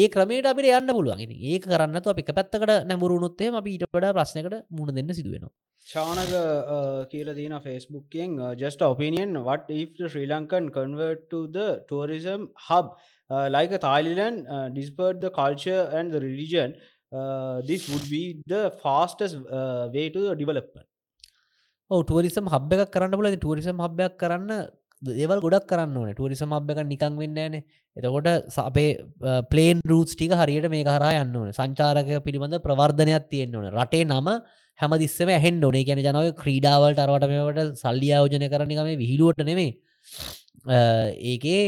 ඒ 0.00 0.08
ක්‍රමයට 0.08 0.46
අපිට 0.52 0.70
යන්න 0.78 0.94
පුළුවන්. 0.98 1.20
ඉතින් 1.24 1.38
ඒක 1.52 1.66
කරන්න 1.66 1.96
අපි 2.14 2.24
එක 2.24 2.32
පැත්තකට 2.38 2.86
නැමුරුණුත්තේ 2.90 3.50
අපි 3.60 3.76
ඊට 3.76 3.86
වඩා 3.90 4.12
ප්‍රශ්නකට 4.12 4.64
මුණ 4.70 4.94
දෙන්න 4.94 5.14
සිදුවෙනවා. 5.14 5.52
ශානක 5.86 6.30
කියල 7.10 7.28
to 11.30 11.46
the 11.48 11.68
tourism 11.88 12.48
hub? 12.68 12.94
uh, 13.30 13.48
like 13.50 13.72
a 13.72 13.78
Thailand 13.78 14.46
uh, 14.48 14.68
despite 14.68 15.20
the 15.20 15.30
culture 15.30 15.82
and 15.92 16.12
the 16.12 16.20
religion 16.20 16.74
uh, 17.12 17.60
this 17.62 17.88
would 17.88 18.06
be 18.10 18.22
the 18.46 18.62
fastest 18.82 19.36
uh, 19.50 19.88
way 19.94 20.06
to 20.16 20.22
development. 20.42 20.86
Tourism 21.90 22.46
hub 22.52 22.70
එකක් 22.74 22.92
කරන්න 22.94 23.18
පුල 23.20 23.26
ටුවරිසම් 23.32 23.80
හබ්යක් 23.84 24.14
කරන්න 24.20 24.52
දේවල් 25.02 25.42
ගොඩක් 25.44 25.66
කරන්න 25.72 25.96
ඕන. 26.00 26.12
ටුවරිසම් 26.12 26.54
හබ් 26.56 26.70
එක 26.74 26.80
නිකං 26.92 27.18
වෙන්නන 27.22 27.56
එතකොට 27.96 28.28
සපේ 28.56 28.90
පලේන් 29.52 29.80
රූස් 29.92 30.14
ටික 30.14 30.34
හරියට 30.40 30.68
මේ 30.74 30.84
කරා 30.84 31.12
යන්න 31.22 31.36
ඕන. 31.36 31.52
සංචාරක 31.52 32.10
පිළිබඳ 32.26 32.58
ප්‍රවර්ධනයක් 32.66 33.30
තියෙන්න්න 33.32 33.56
ඕන. 33.56 33.70
රටේ 33.78 34.04
නම 34.04 34.28
හැමදිස්සම 34.80 35.32
හැන් 35.44 35.64
ඕනේ. 35.64 35.86
ගැන 35.88 36.04
ජනව 36.06 36.36
ක්‍රීඩාවල්ට 36.42 37.02
අරවට 37.06 37.32
මේවට 37.32 37.82
සල්ලියායෝජනය 37.82 38.48
කරනිකම 38.54 38.94
විහිලුවට 39.02 39.44
නෙමේ 39.50 39.72
ඒකේ 41.32 41.62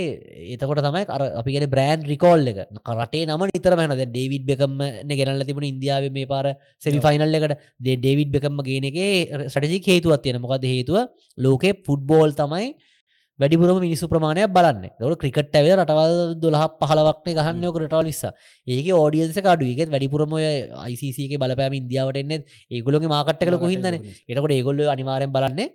ඒතකොට 0.54 0.80
තමයි 0.86 1.04
අර 1.16 1.22
අපිගෙන 1.40 1.66
බ්‍රෑන්් 1.74 2.06
රිකෝල් 2.10 2.46
එක. 2.52 2.58
කරටේ 2.88 3.26
නම 3.26 3.44
නිතර 3.50 3.76
මැනද 3.80 4.02
ඩේවිඩ් 4.06 4.44
බෙකම්ම 4.50 4.80
ගෙනල්ල 5.20 5.44
තිබුණ 5.48 5.68
ඉන්දියාව 5.72 6.08
මේ 6.16 6.30
පාර 6.32 6.46
සෙමි 6.84 7.00
ෆයිනල් 7.06 7.38
එකට 7.40 7.54
ඩේවිඩ් 7.82 8.32
බෙකම්ම 8.36 8.64
ගේනගේ 8.70 9.50
සටජි 9.50 9.82
හේතුවත් 9.88 10.22
තියෙන 10.24 10.40
මොකද 10.40 10.64
හේතුව? 10.72 11.10
ලෝකේ 11.38 11.74
ෆුට්බෝල් 11.86 12.32
තමයි 12.32 12.68
වැඩිපුරම 13.40 13.78
මිනිස්සු 13.80 14.06
ප්‍රමාණයක් 14.06 14.48
බලන්න. 14.48 14.84
දොට 14.96 15.18
ක්‍රිකට 15.18 15.56
ඇව 15.58 15.66
රටවල් 15.74 16.14
දොලහ 16.36 16.60
පහලවක්න 16.80 17.38
ගහන්නයක 17.38 17.78
රටවල් 17.80 18.06
නිසා 18.06 18.32
ඒක 18.66 18.90
ෝඩියන්ස 18.94 19.38
කඩුවගෙත් 19.38 19.90
වැඩිපුරම 19.90 20.36
යිසික 20.38 21.34
බලපෑම 21.36 21.74
ඉන්දියාවට 21.74 22.20
එන්න 22.22 22.34
ඒගොලොගේ 22.70 23.10
මාකට්ටකල 23.10 23.58
කොහින්දන 23.58 23.98
එතකොට 24.28 24.52
ඒගොල්ල 24.52 24.84
අනිවාරයෙන් 24.88 25.34
බලන්නේ 25.34 25.68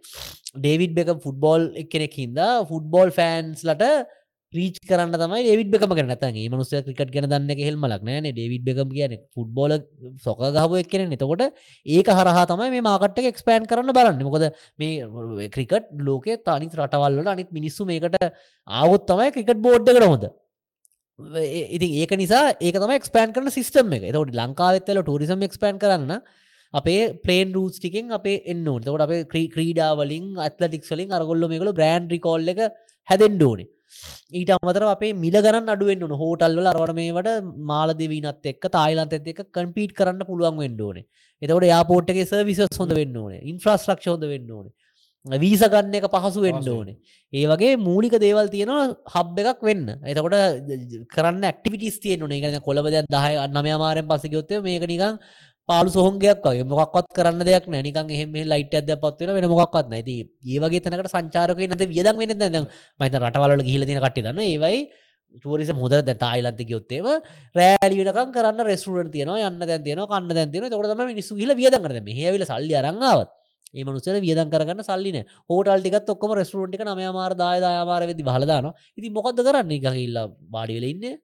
ඩේවිඩ් 0.55 0.95
බෙක 0.95 1.11
ෆුට්බෝල් 1.19 1.67
එක්කෙනෙක් 1.75 2.15
හින්ද 2.15 2.39
ෆුට්බෝල් 2.69 3.11
ෆෑන්ස්ලට 3.11 3.83
රීච් 4.53 4.77
කරන්න 4.81 5.11
තමයි 5.13 5.41
ඩේවිඩ් 5.43 5.69
බකම 5.73 5.91
කරනතගේ 5.97 6.49
මනුස්ස 6.49 6.71
ක්‍රිකට 6.77 7.11
ගැන 7.13 7.25
දන්න 7.25 7.59
හෙල්මලක් 7.59 8.05
නෑන 8.07 8.27
ඩේවිඩ් 8.29 8.63
බකම 8.65 8.89
කියන 8.91 9.13
ෆුට්බෝල 9.35 9.75
සොක 10.19 10.41
ගහව 10.55 10.81
එක්කෙන 10.81 11.13
එතකොට 11.17 11.43
ඒක 11.85 12.09
හරහා 12.11 12.45
තමයි 12.51 12.69
මේ 12.75 12.81
මාකට්ට 12.81 13.29
එක්ස්පෑන් 13.31 13.69
කරන්න 13.69 13.93
බලන්න. 13.93 14.25
මොකද 14.25 14.45
මේ 14.79 15.47
ක්‍රිකට් 15.49 15.93
ලෝකේ 16.01 16.41
තනිත් 16.41 16.73
රටවල්ලට 16.75 17.31
අනිත් 17.35 17.51
මිනිස්සු 17.51 17.85
මේකට 17.85 18.17
ආවොත් 18.67 19.07
තමයි 19.07 19.29
ක්‍රිකට් 19.31 19.61
බෝඩ්ඩ 19.61 19.95
කරහොද 19.95 20.29
ඉතින් 21.69 21.95
ඒක 21.95 22.17
නිසා 22.17 22.43
ඒක 22.57 22.75
තම 22.75 22.97
එක්ස්පෑන් 22.97 23.31
කරන 23.31 23.51
සිස්ටම් 23.51 23.93
එක. 23.93 24.09
තවට 24.09 24.35
ලංකාවත්තල 24.35 25.05
ටරිසම් 25.05 25.45
එක්ස්පෑන් 25.45 25.77
කරන්න 25.77 26.21
අපේ 26.73 27.01
පලේන් 27.21 27.53
රූස් 27.53 27.77
ටිකින් 27.77 28.15
අපේ 28.15 28.41
එන්න 28.47 28.65
තකට 28.65 29.05
අපේ 29.05 29.49
ක්‍රීඩාවලින් 29.53 30.37
අත්ලටික් 30.43 30.87
වලින් 30.87 31.13
අරගොල්ල 31.13 31.51
මේකල 31.51 31.75
බ්‍රන්් 31.75 32.09
රිකෝල්ල 32.09 32.55
එක 32.55 32.71
හැදෙන්ඩෝනේ 33.07 33.75
ඊට 34.33 34.51
අමතර 34.55 34.85
අපේ 34.87 35.13
මිල 35.23 35.37
ගන්න 35.39 35.73
අඩුවෙන් 35.75 36.05
වන 36.05 36.19
හෝටල්ල 36.21 36.69
අරවර 36.73 36.93
මේට 36.99 37.31
මාල 37.71 37.95
දෙවීනත් 37.95 38.51
එක් 38.53 38.69
තායිලන්ත 38.71 39.17
එක 39.33 39.41
කම්පීට් 39.49 39.93
කරන්න 39.93 40.29
පුළුවන් 40.29 40.61
වෙන්ඩෝනේ 40.65 41.07
එතවට 41.41 41.71
යාපෝට්ගේ 41.71 42.27
සර්විස 42.27 42.59
හොඳ 42.77 42.93
වෙන්න 42.93 43.17
ඕනේ. 43.17 43.41
ඉන්ෆ්‍රස්ලක්ෂ 43.51 44.11
හොඳ 44.11 44.25
වෙන්න 44.27 44.51
ඕනේ. 44.51 44.73
වීස 45.25 45.61
ගන්න 45.63 45.95
එක 45.95 46.07
පහසු 46.07 46.41
වෙන්න 46.41 46.67
ඕනේ. 46.67 46.95
ඒ 47.33 47.45
වගේ 47.45 47.77
මූලික 47.77 48.15
දේවල් 48.17 48.49
තියෙනවා 48.49 48.83
හබ් 49.13 49.37
එකක් 49.43 49.63
වෙන්න. 49.63 49.85
එතකොට 50.03 50.35
කරන්න 51.13 51.43
ඇක්ටිවිටිස් 51.43 51.99
තියෙන 51.99 52.25
නේ 52.25 52.41
ගැන 52.41 52.59
කොළබ 52.61 52.89
දහ 52.89 53.47
නමය 53.49 53.77
මාරෙන් 53.77 54.07
පසගයොත්තේ 54.07 54.61
මේක 54.61 54.85
නිකං 54.85 55.19
පාලු 55.69 55.89
සොහොන්ගයක් 55.89 56.41
වගේ. 56.43 56.63
මොක්වත් 56.65 57.07
කරන්න 57.17 57.43
දෙයක් 57.49 57.67
නැනිකන් 57.67 58.09
එහෙම 58.09 58.33
ලයිට 58.45 58.73
ඇද 58.73 58.89
පත්වෙන 59.03 59.35
වෙන 59.37 59.49
මොක්වත් 59.49 59.87
නැති 59.89 60.15
ඒවගේ 60.47 60.81
තනකට 60.83 61.13
සංචාරක 61.13 61.61
නැත 61.65 61.85
වියදක් 61.87 62.17
වෙන 62.21 62.33
දැ 62.35 62.65
මත 62.99 63.13
රටවල 63.21 63.63
ගිහිල 63.67 63.85
තින 63.85 64.01
කටිදන්න 64.05 64.41
ඒවයි 64.45 64.79
ටරිස 65.35 65.71
මුද 65.73 65.93
තායිලන්ත 66.17 66.61
ගයොත්තේම 66.69 67.07
රෑලියටකම් 67.55 68.31
කරන්න 68.35 68.65
රෙස්ටරට 68.65 69.11
තියන 69.11 69.33
යන්න 69.39 69.59
දැ 69.61 69.77
තියන 69.79 70.01
කන්න 70.05 70.31
දැතින 70.31 70.69
තොටම 70.71 71.03
මිනිස්සු 71.05 71.37
හිල 71.41 71.53
වියද 71.55 71.77
කරන 71.77 72.09
හවිල 72.11 72.45
සල්ලි 72.45 72.73
අරංගාවත් 72.81 73.29
ඒ 73.73 73.83
මනුසර 73.83 74.17
වියදන් 74.23 74.49
කරන්න 74.49 74.81
සල්ලින 74.83 75.19
හෝටල්ටිකත් 75.49 76.09
ඔක්කම 76.09 76.33
රෙස්ටරන්ටි 76.39 76.81
නම 76.81 77.01
මාර 77.13 77.35
දාය 77.35 77.61
දාමාර 77.61 78.07
වෙදි 78.09 78.25
හලදාන 78.27 78.71
ඉති 78.97 79.09
මොකක්ද 79.11 79.43
කරන්න? 79.47 79.75
ගහිල්ලා 79.85 80.25
බාඩිවෙල 80.55 80.89
ඉන්නේ. 80.89 81.15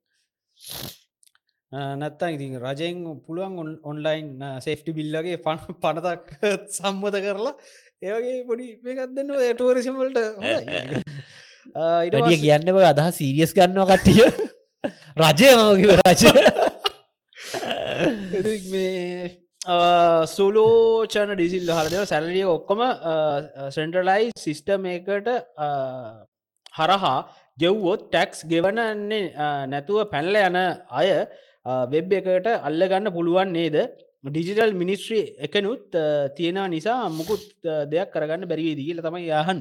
නැත්තන් 1.95 2.35
ඉතින් 2.35 2.61
රජයෙන් 2.61 3.21
පුළුවන් 3.21 3.79
ඔන්ලයින් 3.83 4.43
සේෆ්ටි 4.59 4.93
බිල්ලගේ 4.93 5.39
පන 5.39 5.57
පනතක් 5.77 6.51
සම්මත 6.75 7.15
කරලා 7.25 7.55
ඒවගේ 8.01 8.45
පොඩි 8.49 8.79
මේකත් 8.83 9.15
දෙන්න 9.15 9.29
ටෝරිසිමල්ට 9.53 10.17
ඉඩිය 12.09 12.37
කියන්න 12.39 12.71
බ 12.71 12.73
අදහ 12.85 13.11
සීරියස් 13.11 13.53
ගන්නවා 13.53 13.93
කට්ටිය. 13.93 14.25
රජය 15.21 15.49
මකිව 15.59 15.91
රජ 15.99 16.23
මේ 18.71 19.29
සුලෝචන 20.27 21.29
ඩිසිල් 21.33 21.69
හරදව 21.69 22.05
සැලලිය 22.05 22.47
ඔක්කොම 22.47 22.81
සෙන්ටරලයි 23.69 24.31
සිිස්ටමේකට 24.37 25.27
හරහා 26.75 27.27
ගෙව්වොත් 27.57 28.07
ටැක්ස් 28.07 28.45
ගෙවනන්නේ 28.45 29.31
නැතුව 29.67 30.09
පැනල 30.11 30.35
යන 30.37 30.55
අය 30.91 31.25
වෙබ් 31.93 32.11
එකට 32.19 32.49
අල්ලගන්න 32.69 33.13
පුළුවන් 33.15 33.55
නේද? 33.59 33.77
ඩිජිටල් 34.23 34.75
මිනිස්ට්‍රී 34.81 35.23
එකනුත් 35.45 35.95
තියෙන 36.37 36.59
නිසා 36.75 36.99
මුකුත් 37.17 37.43
දෙයක් 37.91 38.13
කරගන්න 38.13 38.47
බැරිවේ 38.51 38.77
දීල 38.79 39.01
තමයි 39.05 39.27
යහන් 39.39 39.59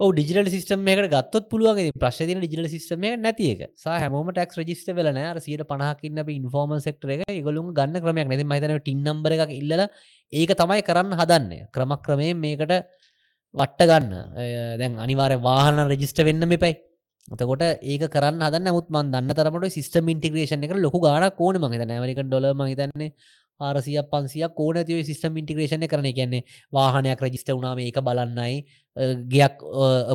ඩිජිටල් 0.00 0.48
සිස්ටම 0.54 0.88
එකට 0.92 1.08
ගත්තොත් 1.14 1.44
පුළුවන්. 1.52 1.90
ප්‍රශ්තින 2.02 2.40
ඩිජිටල් 2.42 2.68
සිස්ටම 2.74 3.04
නැතික 3.24 3.60
හැම 3.84 4.16
ටක් 4.30 4.58
රජිස්ට 4.60 4.88
වෙලන 4.98 5.20
සියට 5.46 5.64
පනහකින්න 5.70 6.20
ඉන්ෆෝර්ම 6.38 6.74
සෙක්ටර 6.86 7.14
එක. 7.16 7.24
ගොලුම් 7.46 7.70
ගන්න 7.78 8.02
ක්‍රමයක් 8.04 8.28
නැති 8.32 8.44
මහිතන 8.52 8.74
ටින්නම්බර 8.80 9.36
එකක් 9.38 9.54
ඉල්ල 9.60 9.72
ඒක 10.32 10.52
තමයි 10.60 10.82
කරන්න 10.88 11.16
හදන්න. 11.20 11.52
ක්‍රමක් 11.74 12.02
ක්‍රමය 12.08 12.28
මේකට 12.44 12.74
වට්ට 13.54 13.88
ගන්න. 13.90 14.12
දැන් 14.80 14.98
අනිවාර 15.04 15.38
වාහන 15.48 15.80
රජිස්ට 15.92 16.20
වෙන්න 16.28 16.48
මෙපයි 16.52 16.74
තකොට 17.28 17.62
ඒක 17.82 18.02
කරන්න 18.08 18.42
හද 18.42 18.60
නමුත් 18.60 18.90
මන් 18.90 19.12
දන්න 19.12 19.32
තරමට 19.32 19.72
සිස්ටම් 19.72 20.08
ඉන්ටිග්‍රේෂන් 20.08 20.62
එක 20.62 20.76
ලොකු 20.78 21.00
ගාන 21.00 21.24
කෝන 21.32 21.56
මහිත 21.58 21.84
නැවරික 21.84 22.20
ඩොල 22.20 22.52
මහිතන්නේ 22.54 23.12
ආරසිය 23.60 23.96
පන්සිය 24.04 24.44
කෝන 24.50 24.76
තිව 24.84 25.00
සිස්ටම් 25.02 25.36
ඉන්ටිග්‍රේෂණ 25.36 25.86
කරන. 25.86 26.08
කියන්නේ 26.10 26.42
වාහනයක් 26.72 27.20
රජිස්ට 27.20 27.48
වුණාම 27.48 27.78
ඒක 27.78 27.96
බලන්නයි. 27.98 28.64
ගයක් 29.26 29.56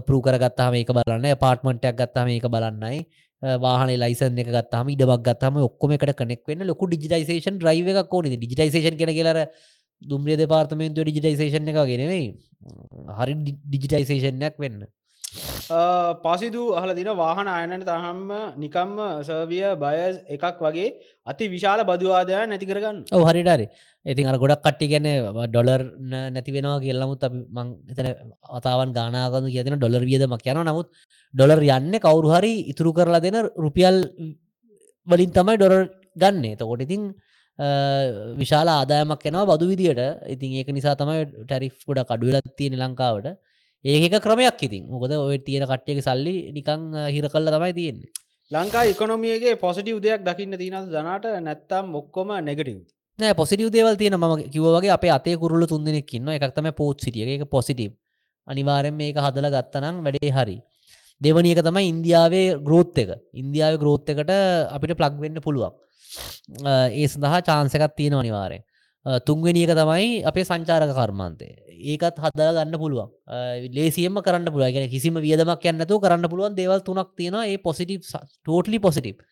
පරු 0.05 0.21
කරගත්තාම 0.21 0.73
ඒක 0.75 0.91
බලන්න 0.91 1.37
පාර්ට්මටයක් 1.37 1.95
ගත්තාම 1.95 2.27
ඒක 2.27 2.45
බලන්නයි. 2.47 3.01
වාහන 3.41 3.89
ලයිසන් 3.95 4.37
එක 4.37 4.49
ගත්තාම 4.49 4.89
ඉඩක් 4.89 5.23
ගත්තම 5.23 5.59
ඔක්කොම 5.59 5.91
එකට 5.91 6.13
කනෙක් 6.13 6.45
වෙන්න 6.45 6.61
ලොකු 6.63 6.85
ඩිජිටයිසේෂන් 6.85 7.59
්‍රයිව 7.59 7.87
එක 7.87 8.05
කෝන 8.07 8.25
ඩිජිටයිසේෂන් 8.27 8.97
කෙන 8.97 9.11
කියලර 9.11 9.41
දුම්රිය 10.01 10.37
දෙපාර්තමේන්තු 10.37 11.01
ඩිජිටයිසේෂන් 11.01 11.67
එක 11.67 11.81
ගෙනෙවෙයි 11.87 12.27
හරි 13.17 13.33
ඩිජිටයිසේෂන්යක් 13.65 14.59
වෙන්න. 14.59 14.83
පසිදු 15.29 16.63
අහල 16.79 16.91
දින 16.99 17.09
වාහන 17.21 17.47
අයනට 17.47 17.85
තහම්ම 17.85 18.31
නිකම්ම 18.63 18.97
සර්විය 19.27 19.63
බය 19.83 19.97
එකක් 20.35 20.61
වගේ 20.65 20.89
අති 21.27 21.49
විශාල 21.53 21.79
බදවාදය 21.89 22.33
නැති 22.51 22.65
කරගන්න. 22.65 22.97
ඔ 23.11 23.19
හරිටරි 23.29 23.67
ඉතින් 24.05 24.29
අර 24.31 24.37
ගොඩක් 24.43 24.63
කට්ටි 24.65 24.87
ගැන 24.93 25.07
ඩොලර් 25.51 25.81
නැති 26.35 26.51
වෙනවා 26.55 26.79
කියල්ලමුත් 26.85 27.23
අපි 27.23 27.39
මං 27.57 27.67
එතන 27.91 28.07
අතාවන් 28.57 28.93
ගානාගඳ 28.97 29.49
කියතින 29.55 29.77
ඩොලර් 29.77 30.03
වියදම 30.09 30.33
කියන 30.45 30.61
නමුත් 30.65 30.89
ඩොලර් 31.33 31.61
යන්න 31.77 31.93
කවුරු 32.05 32.29
හරි 32.35 32.53
ඉතුරු 32.73 32.93
කරලා 32.99 33.21
දෙන 33.21 33.37
රුපියල් 33.65 33.97
වලින් 35.07 35.31
තමයි 35.37 35.57
ඩොරර් 35.59 35.83
ගන්නේ. 36.21 36.55
තකොට 36.55 36.81
ඉතින් 36.87 37.03
විශාල 38.41 38.67
ආදායමක් 38.67 39.23
එනවා 39.29 39.45
බදු 39.51 39.69
විදියට. 39.73 40.01
ඉතින් 40.33 40.57
ඒක 40.59 40.73
නිසා 40.77 40.95
තමයි 41.01 41.21
ටැරිෆ් 41.45 41.77
ගොඩ 41.87 42.01
කඩුවලත් 42.09 42.49
තියෙන 42.57 42.79
ලංකාවට. 42.81 43.37
ඒක 43.85 44.21
ක්‍රමයක් 44.21 44.61
ඉතින්. 44.61 44.83
මොකද 44.87 45.11
ඔය 45.15 45.37
තියෙන 45.39 45.63
කට්ටියක 45.63 46.03
සල්ලි 46.03 46.51
නිකං 46.51 46.81
හිර 47.15 47.25
කල්ල 47.29 47.47
තමයි 47.47 47.73
තියෙන්නේ. 47.73 48.11
ලංකා 48.51 48.83
ඉකොනොමියගේ 48.91 49.55
පොසිටව් 49.55 49.99
දෙයක් 50.01 50.23
දකින්න 50.23 50.57
තියනද 50.57 50.91
දනාට? 50.91 51.25
නැත්තම් 51.47 51.85
මොක්කොම 51.95 52.33
නෙගටව් 52.43 52.81
නෑ 53.19 53.33
පොසිටව් 53.33 53.71
දේවල් 53.71 53.95
තියෙන 53.95 54.17
ම 54.19 54.25
කිවගේ 54.51 54.91
අප 54.91 55.03
අතේ 55.15 55.37
කුරුල්ල 55.37 55.65
තුන්දෙනෙක්කින්න 55.65 56.27
එකක්තම 56.27 56.71
පෝට් 56.75 56.99
සිටිය 57.05 57.23
එක. 57.35 57.47
පොසිටව් 57.47 57.95
අනිවාරෙන් 58.47 58.95
මේක 58.95 59.15
හදල 59.15 59.47
ගත්තනම් 59.55 60.03
වැඩේ 60.03 60.31
හරි. 60.37 60.57
දෙවනියක 61.21 61.61
තමයි 61.63 61.87
ඉන්දියාවේ 61.93 62.47
ග්‍රෝත් 62.67 62.97
එක. 62.97 63.09
ඉන්දියාව 63.33 63.79
ග්‍රෝත් 63.79 64.09
එකට 64.11 64.31
අපිට 64.75 64.97
ප්ලග් 64.99 65.21
වෙන්න 65.23 65.39
පුළුවන්. 65.45 65.71
ඒ 66.91 67.07
සඳහා 67.07 67.41
චාන්සකත් 67.47 67.95
තියෙන 67.95 68.19
අනිවාරෙන් 68.19 68.63
තුන්වෙනියක 69.25 69.71
තමයි 69.73 70.23
අපේ 70.29 70.45
සංචාරක 70.45 70.91
කර්මාන්තය. 70.93 71.47
ඒකත් 71.91 72.17
හදා 72.19 72.51
ගන්න 72.57 72.75
පුළුවන්. 72.77 73.09
ලේසියම 73.75 74.19
කරන්න 74.25 74.51
පුළුව 74.53 74.73
ගෙන 74.73 74.89
කිසිම 74.89 75.15
වියදමක් 75.25 75.65
යන්නතු 75.71 75.99
කරන්න 76.03 76.29
පුළුවන් 76.29 76.55
දේවල් 76.55 76.81
තුනක් 76.81 77.15
තියෙන 77.17 77.37
ඒ 77.45 77.57
පොසිටි 77.57 77.97
ටෝටලි 77.99 78.79
පොසිටිප් 78.79 79.23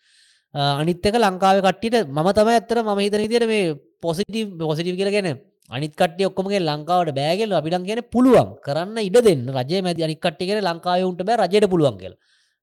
අනිත්තක 0.53 1.15
ලංකාව 1.25 1.61
කට්ටිට 1.61 2.07
මම 2.07 2.29
තම 2.37 2.49
ඇත්තර 2.53 2.77
ම 2.83 2.99
හිතන 2.99 3.27
තිර 3.33 3.43
මේ 3.47 3.75
පොසිටි 4.01 4.45
පොසිටිව් 4.61 4.95
කියලගෙන 4.95 5.27
අනිත් 5.69 5.93
කට්ටිය 5.99 6.29
ඔක්කොමගේ 6.29 6.61
ලංකාවට 6.61 7.11
බෑගල 7.19 7.51
අපිටන් 7.59 7.83
කියන 7.83 8.01
පුළුවන්. 8.13 8.55
කරන්න 8.65 8.97
ඉඩ 9.07 9.17
දෙන්න. 9.27 9.43
රජය 9.57 9.81
මැති 9.83 10.07
අනික් 10.07 10.19
කට්ටිගෙන 10.25 10.63
ලංකාවුන්ට 10.63 11.21
බෑ 11.27 11.37
රජයට 11.43 11.67
පුළුවන් 11.69 11.97
කියල. 12.01 12.15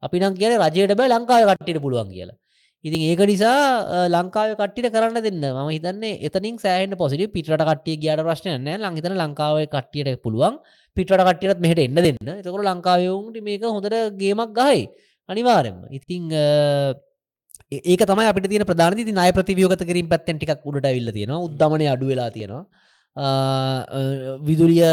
අපිනම් 0.02 0.34
කියන 0.40 0.56
රජයට 0.64 0.96
බෑ 0.96 1.12
ලංකාව 1.12 1.52
කට්ටිට 1.52 1.82
පුළුවන් 1.84 2.10
කියලා. 2.10 2.38
ඉතින් 2.84 3.00
ඒක 3.10 3.20
නිසා 3.30 4.08
ලංකාව 4.14 4.50
කට්ටිට 4.60 4.92
කරන්න 4.94 5.22
දෙන්න. 5.26 5.44
ම 5.56 5.68
හිතන්නේ 5.74 6.18
එතනින් 6.26 6.56
සෑහට 6.64 6.96
පොසිටි 7.02 7.26
පිට 7.34 7.48
කටිය 7.70 7.96
ගියට 8.02 8.22
ප්‍රශ්නයන්න 8.26 8.68
ලංහිතන 8.84 9.16
ලංකාව 9.22 9.56
කට්ටියට 9.74 10.20
පුළුවන්. 10.24 10.60
පිට 10.96 11.08
කට්ටියත් 11.08 11.58
මෙහට 11.64 11.80
එන්න 11.86 11.96
දෙන්න. 11.96 12.18
එතකට 12.40 12.68
ලංකාවයවුන්ට 12.70 13.40
මේක 13.48 13.64
හොඳට 13.76 13.96
ගේමක් 14.20 14.52
ගහයි. 14.60 14.80
අනිවාරෙන්ම 15.28 15.78
ඉතිං 15.98 16.22
ඒක 17.72 18.02
තමයි 18.10 18.26
අපිට 18.30 18.48
තින 18.52 18.64
ප්‍රධාන 18.70 18.96
ති 18.98 19.12
නය 19.20 19.30
ප්‍රතිවියෝගත 19.38 19.84
කිරින් 19.90 20.08
පැත්තෙන් 20.12 20.36
ටික් 20.38 20.66
උඩට 20.70 20.88
විල්ල 20.96 21.10
තියෙන 21.16 21.32
උද්දමනය 21.46 21.86
අඩු 21.94 22.10
වෙලා 22.12 22.28
තියෙනවා. 22.36 22.64
විදුලිය 24.48 24.84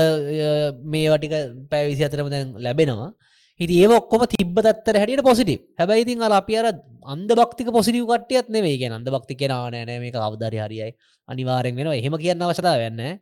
මේ 0.94 1.10
වටික 1.14 1.34
පැවිසි 1.72 2.08
අතරම 2.08 2.30
දැන් 2.34 2.56
ලැබෙනවා. 2.68 3.12
හිති 3.60 3.76
ඒ 3.78 3.90
ඔක්කොම 3.90 4.24
තිබ 4.28 4.56
දත්තර 4.58 4.98
හැටියට 4.98 5.24
පොසිටි 5.24 5.56
හැබැයි 5.78 6.06
ඉතින් 6.06 6.24
අර 6.24 6.34
අපි 6.34 6.58
අර 6.58 6.66
අන්ද 7.06 7.30
බක්තික 7.32 7.70
පොසිටිව් 7.70 8.06
කටියත් 8.08 8.50
නෙවේ 8.50 8.78
ගැන 8.78 8.94
අන්ද 8.94 9.08
බක්ති 9.08 9.36
කෙන 9.36 9.52
නෑ 9.52 10.00
මේ 10.00 10.12
අවධරි 10.12 10.58
හරියයි. 10.58 10.92
අනිවාරෙන් 11.28 11.76
වෙන 11.76 11.88
එහෙම 11.90 12.16
කියන්න 12.18 12.42
අවසතා 12.42 12.78
වෙන්න 12.78 13.20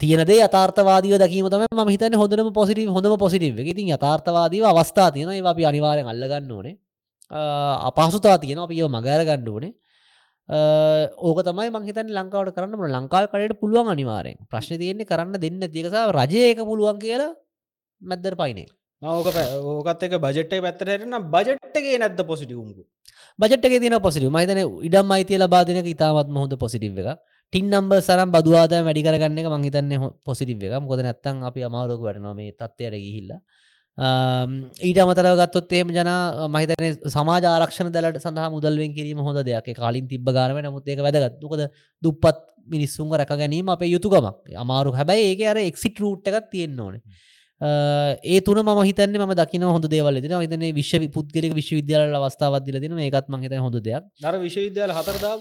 තියනදේ 0.00 0.40
අතාර්ථවාදීව 0.42 1.18
දකීම 1.18 1.46
තම 1.48 1.64
ම 1.76 1.88
හිතන 1.88 2.14
හොඳනම 2.14 2.52
පොසිටි 2.52 2.86
හොඳම 2.88 3.14
පොසිටිව 3.18 3.58
ඉතින් 3.64 3.92
අතාර්ථවාදීව 3.92 4.64
අවස්ථා 4.64 5.10
තියෙන 5.10 5.30
ඒ 5.30 5.42
අපි 5.44 5.62
අනිවාරයෙන් 5.64 6.08
අල්ලගන්න 6.08 6.50
ඕනේ. 6.50 6.74
අපහසුතා 7.88 8.38
තියෙන 8.38 8.58
අපිව 8.58 8.88
මගෑර 8.88 9.22
ගණ්ඩ 9.24 9.48
ඕනේ. 9.48 9.72
ඕක 10.48 11.38
තමයි 11.42 11.70
මහිතන් 11.70 12.08
ලංකාවට 12.10 12.54
කරන්න 12.56 12.94
ලංකාව 12.96 13.30
කඩට 13.30 13.60
පුළුවන් 13.60 13.92
අනිවාරෙන් 13.94 14.36
ප්‍රශ්න 14.50 14.80
තියෙන්නේ 14.82 15.06
කරන්න 15.06 15.38
දෙන්න 15.38 15.62
දිකසා 15.68 16.10
රජයක 16.10 16.58
පුළුවන් 16.64 16.98
කියලා 16.98 17.32
මැද්දර 18.02 18.34
පයිනේ 18.34 18.66
ඕක 19.02 19.26
ඕකත් 19.32 20.02
එක 20.04 20.14
බජෙට්ට 20.20 20.60
පැත්තරටන 20.60 21.14
බජට්ගේ 21.32 21.98
නැද්ද 21.98 22.20
පොසිටිවුම්කු 22.30 22.82
බජට්ගේ 23.38 23.80
තින 23.80 23.96
පොසිටි 23.98 24.28
මහිතන 24.28 24.60
ඉඩම් 24.88 25.12
අයිතිය 25.16 25.38
ලබාදනක 25.40 25.88
ඉතාමත් 25.94 26.28
හොඳ 26.36 26.56
පොසිටිව් 26.60 26.98
එක 27.00 27.16
ටින් 27.52 27.70
නම්බ 27.70 27.92
සරම් 27.98 28.30
බදවාද 28.30 28.74
වැඩි 28.86 29.04
කරගන්න 29.06 29.40
එක 29.40 29.48
මහිතන්න 29.54 30.04
පොසිටිව් 30.22 30.60
එක 30.68 30.84
මොද 30.84 31.00
නැත්තන් 31.00 31.40
අපි 31.48 31.64
අමාරුක 31.68 32.04
වැටනවා 32.04 32.34
මේ 32.34 32.52
තත්වයට 32.52 32.98
ගිහිල්ලා. 33.04 33.40
ඊට 34.86 35.00
අමතරව 35.04 35.34
ගත්තොත් 35.40 35.72
එහෙම 35.72 35.88
ජන 35.96 36.10
මහිතන 36.54 37.10
සමාජ 37.16 37.48
ආරක්ෂණ 37.48 37.90
දැලට 37.96 38.20
සඳහා 38.20 38.52
මුදල්වෙන් 38.52 38.92
කිරීම 38.92 39.24
හොඳ 39.24 39.40
දෙයක්. 39.48 39.72
කාලින් 39.80 40.06
තිබ 40.12 40.28
ගානව 40.28 40.60
නමුත් 40.60 40.84
ඒක 40.86 41.00
වැදගත්තුකද 41.00 41.64
දුපත් 42.02 42.38
මිනිස්සුන්ග 42.68 43.16
රැක 43.16 43.32
ගැනීම 43.32 43.72
අප 43.72 43.82
යුතුකමක්. 43.94 44.44
අමාරු 44.62 44.92
හැබැයි 44.92 45.32
ඒක 45.32 45.42
අර 45.48 45.58
එක්සිට 45.64 45.96
රූට් 45.98 46.28
එකක් 46.28 46.52
තියෙන්න්න 46.52 46.86
ඕනේ. 46.86 47.02
ඒ 47.60 48.40
තුන 48.40 48.56
ම 48.56 48.68
හිතන්න 48.88 49.16
ම 49.20 49.32
දකින 49.36 49.62
හොඳ 49.62 49.84
දේවල් 49.84 50.20
දෙන 50.24 50.32
හිතන 50.40 50.62
විශ්ව 50.72 51.02
පුද්ගලක 51.12 51.52
විශ්වවිද්‍යාල 51.52 52.14
අවස්ථාවදදිල 52.18 52.80
දෙන 52.80 52.98
ඒකත් 52.98 53.28
මහිත 53.28 53.52
හොඳ 53.52 53.76
දෙයක්. 53.78 54.04
දර 54.22 54.38
විශ්වවිද්‍යාල 54.40 54.92
හතරදාව 54.96 55.38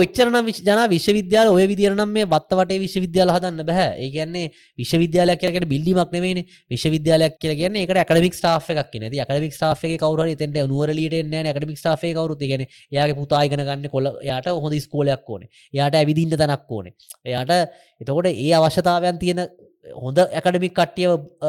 වෙච්චරන 0.00 0.38
ජන 0.48 0.80
විශ්වවිද්‍යාල 0.94 1.52
ඔය 1.52 1.66
විදිරනම් 1.66 2.08
මේ 2.08 2.24
බත්තවට 2.24 2.80
විශ්වවිද්‍යාල 2.84 3.34
හදන්න 3.36 3.66
බැහ 3.68 4.00
ඒකන්නේ 4.00 4.46
විශ්වවිද්‍යාලයක් 4.80 5.40
කියලට 5.42 5.68
බිල්ලිමක් 5.68 6.16
නෙමේ 6.16 6.46
විශ්වවිද්‍යාලයක් 6.72 7.36
කියලගන්න 7.36 7.76
එක 7.84 7.94
ඇකඩමික් 7.96 8.40
ස්ටාෆ් 8.40 8.72
එකක් 8.72 8.96
න 9.00 9.06
ඇකඩමික් 9.12 9.52
ස්ටාේ 9.52 10.00
කවර 10.00 10.34
තෙන්ට 10.40 10.58
නුවරලට 10.72 11.20
න. 11.20 11.36
ඇකඩමික් 11.44 11.78
ස්ටාේ 11.78 12.16
කවරුත් 12.16 12.48
ගෙන 12.48 12.64
යාගේ 12.96 13.18
පුතායිගෙන 13.20 13.66
ගන්න 13.68 13.92
කොල 13.92 14.08
යාට 14.24 14.48
හොඳ 14.48 14.80
ස්කෝලයක් 14.80 15.28
ඕන. 15.28 15.44
යාට 15.72 15.94
ඇවිදින්න 16.00 16.32
තනක් 16.32 16.70
ඕනේ. 16.70 16.96
එයාට 17.28 17.52
එතකොට 18.00 18.32
ඒ 18.32 18.52
අවශ්‍යතාවයන් 18.56 19.18
තියෙන 19.20 19.48
හොඳ 19.94 20.18
ඇකඩමික් 20.20 20.74
කටිය 20.74 21.08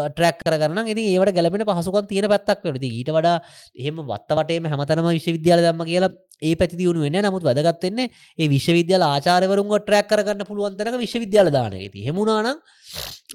ට්‍රක් 0.10 0.40
කරන්න 0.42 0.88
ඉති 0.88 1.04
ඒවට 1.12 1.36
ගැලපෙන 1.36 1.66
පහසුකන් 1.66 2.08
තියෙන 2.08 2.28
පැත්තක් 2.28 2.66
වෙනති 2.66 2.90
ඊට 2.92 3.12
වඩා 3.12 3.38
එහෙම 3.76 4.02
වත්තවටේම 4.06 4.72
හැමතනම 4.72 5.12
විශ්වවිද්‍යාල 5.12 5.64
දම්ම 5.66 5.86
කියලා 5.86 6.12
ඒ 6.42 6.56
පැති 6.56 6.80
දියුණු 6.80 7.06
වෙන 7.06 7.20
නමුත් 7.22 7.44
වැදගත්වෙන්නේ 7.44 8.10
ඒ 8.40 8.48
විශ්වවිද්‍යාල 8.48 9.06
ආචාරවරුන්ග 9.06 9.72
ට්‍රක් 9.78 10.10
කරන්න 10.10 10.44
පුළුවන්තනක 10.46 11.00
විශ්වවිද්‍යාල 11.00 11.52
දාන 11.52 11.74
ඇති 11.76 12.06
හෙමුණන 12.08 12.52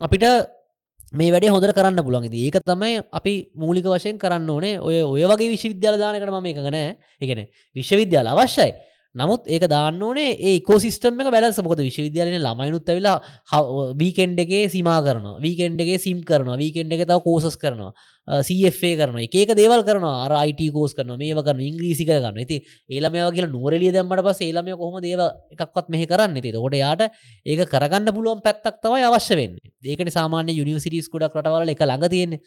අපිට 0.00 0.26
මේ 1.12 1.30
වැඩේ 1.30 1.52
හොඳ 1.54 1.66
කරන්න 1.70 2.02
පුළන්ගති 2.06 2.38
ඒක 2.46 2.58
තමයි 2.62 3.02
අපි 3.12 3.34
මූලික 3.54 3.86
වශයෙන් 3.86 4.18
කරන්න 4.18 4.50
ඕනේ. 4.50 4.80
ඔය 4.80 4.96
ඔය 5.04 5.22
වගේ 5.24 5.52
විශ්වවිද්‍යාල 5.52 5.98
දානකට 5.98 6.32
ම 6.32 6.46
එකගන 6.46 6.76
එකන 7.20 7.40
විශ්වවිද්‍යාල 7.76 8.30
අවශ්‍යයි. 8.34 8.72
නමුත් 9.14 9.44
ඒක 9.46 9.64
දාන්න 9.70 10.00
ඕනේ 10.02 10.30
ඒ 10.34 10.54
කෝසිස්ටම් 10.66 11.20
එක 11.22 11.28
බැලස 11.30 11.58
මොකද 11.62 11.80
විශ්වවිද්‍යාලන 11.86 12.34
ළමයිනුත් 12.42 12.88
ඇවිලා 12.90 13.18
වීකෙන්ඩ් 14.00 14.40
එකේ 14.42 14.64
සීමා 14.72 14.96
කරන 15.06 15.28
වීකෙන්ඩ් 15.44 15.82
එකේ 15.84 16.00
සිම් 16.02 16.24
කරන 16.26 16.50
වීකෙන්ඩ් 16.58 16.96
එක 16.96 17.04
තව 17.06 17.18
කෝසස් 17.22 17.54
කරනවා. 17.56 17.92
සFේ 18.42 18.96
කරන 18.98 19.20
ඒක 19.20 19.52
දේවල් 19.54 19.84
කරන 19.86 20.06
අරයිට 20.08 20.62
කෝස් 20.74 20.96
කරන 20.98 21.14
මේ 21.20 21.36
කරන 21.38 21.62
ඉංග්‍රීසි 21.62 22.08
කරන්න 22.08 22.40
ඇති 22.42 22.58
ඒලම 22.90 23.18
කියලා 23.36 23.52
නුවරලිය 23.52 23.92
දැම්මට 23.94 24.24
පස් 24.26 24.42
ඒලම 24.48 24.72
කොහොම 24.74 24.98
දේව 25.06 25.22
එකක්වත් 25.54 25.94
මෙහි 25.94 26.10
කරන්න? 26.10 26.42
ති 26.42 26.50
ොට 26.56 26.74
යාට 26.74 27.06
ඒක 27.46 27.64
කරගන්න 27.70 28.10
පුළුවන් 28.10 28.42
පැත්තක් 28.42 28.82
තමයි 28.82 29.06
අවශ්‍ය 29.06 29.38
වෙන්න. 29.38 29.54
ඒකට 29.84 30.10
සාමාන්‍ය 30.10 30.58
යුනිවසිටිස් 30.58 31.06
කුඩක් 31.06 31.38
රටවල 31.38 31.70
එක 31.70 31.86
ළඟ 31.86 32.10
තියෙන්නේ. 32.10 32.42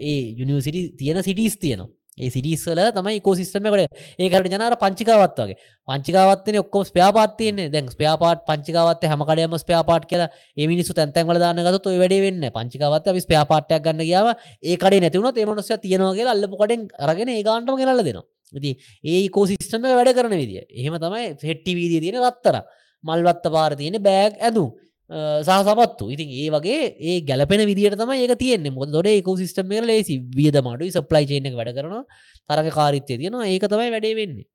ඒ 0.00 0.18
යුනිවසිටි 0.40 0.96
තියෙන 0.96 1.22
සිටිස් 1.22 1.60
තියෙනවා. 1.60 1.92
ඒ 2.18 2.30
සිටිස්වල 2.30 2.78
තමයි 2.96 3.18
කෝසිස්ටමකට 3.20 3.82
ඒකට 4.18 4.46
ජනර 4.48 4.74
පංචිකාවත් 4.80 5.40
වගේ. 5.40 5.56
පංචිකාවත්තන 5.88 6.56
ඔක්කොම 6.62 6.84
ස්පයාපාත්තියන්නේ 6.88 7.68
දැන් 7.68 7.90
ස්පයාපාට 7.92 8.46
පංචිකාවත් 8.48 9.04
හැමකඩයම 9.04 9.56
ස්පයාපාට් 9.60 10.06
කියලා 10.10 10.30
එමිනිසු 10.56 10.96
තැන්තැන්වල 10.96 11.40
දාන්නගත 11.42 11.86
ඔය 11.86 11.98
වැඩේ 12.02 12.22
වෙන්න 12.24 12.48
පංචිකාවත් 12.54 13.10
අපි 13.12 13.20
ස්පයාපාට්ටයක් 13.26 13.84
ගන්න 13.84 14.08
ගියාව 14.08 14.32
ඒ 14.62 14.76
කඩේ 14.76 15.02
නැතිවුණත් 15.04 15.36
ඒමනොස්ස 15.36 15.70
තියෙනවාගේ 15.84 16.26
අල්ලපු 16.26 16.56
කඩෙන් 16.56 16.88
අරගෙන 16.98 17.34
ඒ 17.34 17.44
ගාන්ටම 17.44 17.76
ගෙනල්ල 17.76 18.00
දෙනවා. 18.00 18.24
ඉති 18.52 18.72
ඒ 19.04 19.28
කෝසිස්ටම 19.28 19.84
වැඩ 19.90 20.16
කරන 20.16 20.34
විදිිය. 20.34 20.64
එහෙම 20.72 20.96
තමයි 20.96 21.28
හෙට්ටි 21.44 21.76
වීදිය 21.76 22.00
තියෙන 22.00 22.20
රත්තර 22.22 22.62
මල්වත්ත 23.04 23.52
පාර 23.52 23.76
තියෙන 23.76 24.00
බෑග් 24.00 24.40
ඇදු 24.40 24.64
සහසපත්තු. 25.10 26.10
ඉතින් 26.10 26.28
ඒ 26.42 26.48
වගේ 26.50 26.80
ඒ 26.98 27.20
ගැලපෙන 27.20 27.62
විදිට 27.66 27.94
තම 27.94 28.12
ඒක 28.12 28.34
තියෙන්නේ. 28.38 28.74
මොද 28.78 28.90
දොඩ 28.90 29.06
ඒකෝ 29.06 29.36
සිස්ටම් 29.36 29.72
එක 29.72 29.86
ලේසි. 29.86 30.18
වියදමට 30.38 30.90
සප්ලයි 30.98 31.26
චේන 31.30 31.54
වැඩ 31.54 31.74
කරන 31.78 32.02
තරග 32.50 32.72
කාරිත්‍යය 32.78 33.18
තියෙනවා. 33.22 33.46
ඒක 33.46 33.68
තමයි 33.70 33.90
වැඩේ 33.94 34.14
වෙන්නේ. 34.20 34.46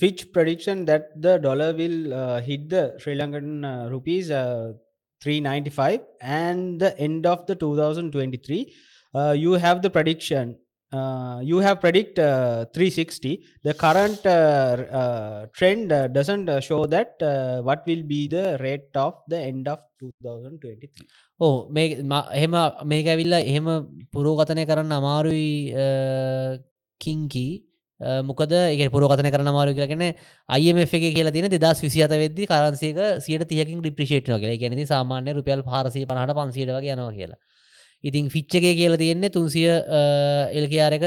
Fitch 0.00 0.32
prediction 0.32 0.84
that 0.86 1.04
the 1.20 1.38
dollar 1.38 1.72
will 1.72 2.12
uh, 2.12 2.40
hit 2.40 2.68
the 2.68 2.94
Sri 2.98 3.14
Lankan 3.14 3.62
uh, 3.64 3.90
rupees 3.90 4.30
uh, 4.30 4.72
395 5.22 6.00
and 6.20 6.80
the 6.80 6.90
end 6.98 7.26
of 7.26 7.46
the 7.46 7.54
2023 7.54 8.74
uh, 9.14 9.32
you 9.32 9.52
have 9.52 9.82
the 9.82 9.90
prediction. 9.90 10.56
Uh, 10.92 11.40
you 11.42 11.58
have 11.58 11.80
predict 11.80 12.18
uh, 12.18 12.64
360 12.74 13.44
the 13.62 13.74
current 13.74 14.24
uh, 14.26 14.76
uh, 15.00 15.46
trend 15.52 15.92
uh, 15.92 16.06
doesn't 16.08 16.48
uh, 16.48 16.60
show 16.60 16.86
that 16.86 17.12
uh, 17.22 17.62
what 17.62 17.86
will 17.86 18.02
be 18.04 18.28
the 18.28 18.58
rate 18.60 18.96
of 18.96 19.14
the 19.28 19.40
end 19.40 19.68
of 19.68 19.80
2023 20.00 21.06
ඕ 21.40 21.48
මේ 21.76 21.84
එහෙම 22.38 22.56
මේක 22.92 23.06
ඇවිල්ල 23.06 23.36
එහෙම 23.42 23.68
පුරෝගතනය 24.12 24.64
කරන්න 24.70 24.96
අමාරුයි 25.00 25.46
කිංකි 27.00 27.46
මොකද 28.00 28.52
ඒ 28.52 28.88
පුරෝගතන 28.88 29.30
කරන 29.30 29.50
මාරු 29.52 29.72
කියලගෙන 29.72 30.14
අයම 30.48 30.78
එක 30.78 30.90
කියල 30.90 31.30
තින 31.30 31.48
දෙදස් 31.48 31.80
විසිත 31.80 32.10
වෙද්දි 32.10 32.46
කරන්සේක 32.46 32.98
සියට 33.20 33.48
තියකින් 33.48 33.80
ඩිප්‍රිෂේට් 33.80 34.28
වගේ 34.28 34.58
ගැනති 34.58 34.86
සාමාන්‍ය 34.86 35.34
රුපියල් 35.38 35.62
පාරසි 35.62 36.04
පහට 36.04 36.34
පන්සිටව 36.34 36.80
යනවා 36.82 37.12
කියලා. 37.12 37.38
ඉතින් 38.04 38.26
ෆිච්චගේ 38.28 38.72
කියල 38.78 38.94
තියෙන්නේ 39.02 39.30
තුන්සිය 39.36 39.68
එල්කයාරක 40.58 41.04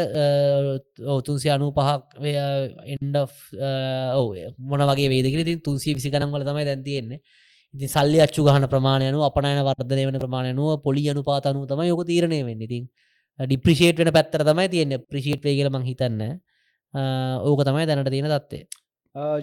තුන්සිය 1.27 1.51
අනු 1.55 1.67
පහක් 1.77 2.01
එන්ඩ 2.93 3.17
ඔව 3.17 4.29
මොන 4.69 4.83
වගේ 4.91 5.09
වේදකර 5.13 5.43
තින් 5.49 5.59
තුන්සිය 5.67 5.93
විසි 5.97 6.09
කනම්වල 6.09 6.47
තමයි 6.49 6.65
දැන් 6.69 6.81
තියෙන්නේ. 6.87 7.19
ඉතින් 7.73 7.89
සල්ලි 7.95 8.19
අච්චු 8.25 8.47
ගහන 8.47 8.65
ප්‍රමාණයනු 8.73 9.21
අපනයන 9.29 9.61
වර්ධනය 9.69 10.03
වන 10.09 10.17
ප්‍රමාණයනුව 10.25 10.81
පොලි 10.85 11.05
අනු 11.13 11.21
පාතනු 11.29 11.67
තම 11.71 11.83
යොක 11.91 12.01
තීරණය 12.09 12.41
වෙන්න. 12.49 12.65
ඉතින් 12.67 12.83
ඩිප්‍රිෂේට් 13.39 14.01
වෙන 14.01 14.11
පැත්තර 14.17 14.41
තමයි 14.49 14.67
තියෙන 14.73 14.97
ප්‍රිෂේට් 15.11 15.47
වේ 15.47 15.55
කියල 15.59 15.69
මං 15.69 15.87
හිතන්න. 15.91 16.21
ඕක 17.43 17.61
තමයි 17.67 17.85
දැනට 17.85 18.09
තියෙන 18.09 18.29
තත්වේ 18.33 18.63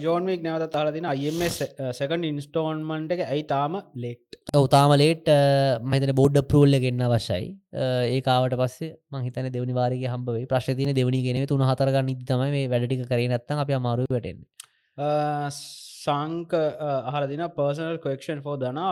ජෝන්මික් 0.03 0.43
නැවත 0.43 0.71
තාල 0.71 0.91
තින 0.95 1.07
අයමස් 1.11 1.57
සකන් 1.91 2.25
ඉන්ස්ටෝන්මන්ට 2.29 3.13
එක. 3.15 3.23
ඇයි 3.27 3.45
තාම 3.53 3.77
ලෙට් 4.03 4.37
ඔවතාම 4.55 4.93
ලේට් 5.01 5.31
මහිතන 5.91 6.13
බෝඩ් 6.19 6.41
පරෝල්ල 6.51 6.79
ගන්න 6.83 7.05
අවශ්‍යයි. 7.07 7.47
ඒකාවට 8.17 8.57
පස්සේ 8.61 8.91
මහිතන 9.15 9.49
දෙවනි 9.55 9.77
වාරක 9.79 10.05
හම්බේ 10.13 10.45
ප්‍රශ්තින 10.53 10.93
දෙවනි 10.99 11.23
ගෙන 11.27 11.41
තුන 11.47 11.65
හතරගන්න 11.71 12.27
තමයි 12.29 12.51
මේ 12.57 12.69
වැඩටි 12.75 13.01
කරේ 13.11 13.31
නැත්තන් 13.33 13.63
අප 13.65 13.73
අමාරු 13.79 14.07
වැටෙන් 14.09 14.45
සංක 14.97 16.53
අහරදින 17.11 17.43
පර්සනල් 17.57 17.97
කොක්ෂන් 18.05 18.43
ෝ 18.45 18.55
දනා 18.65 18.91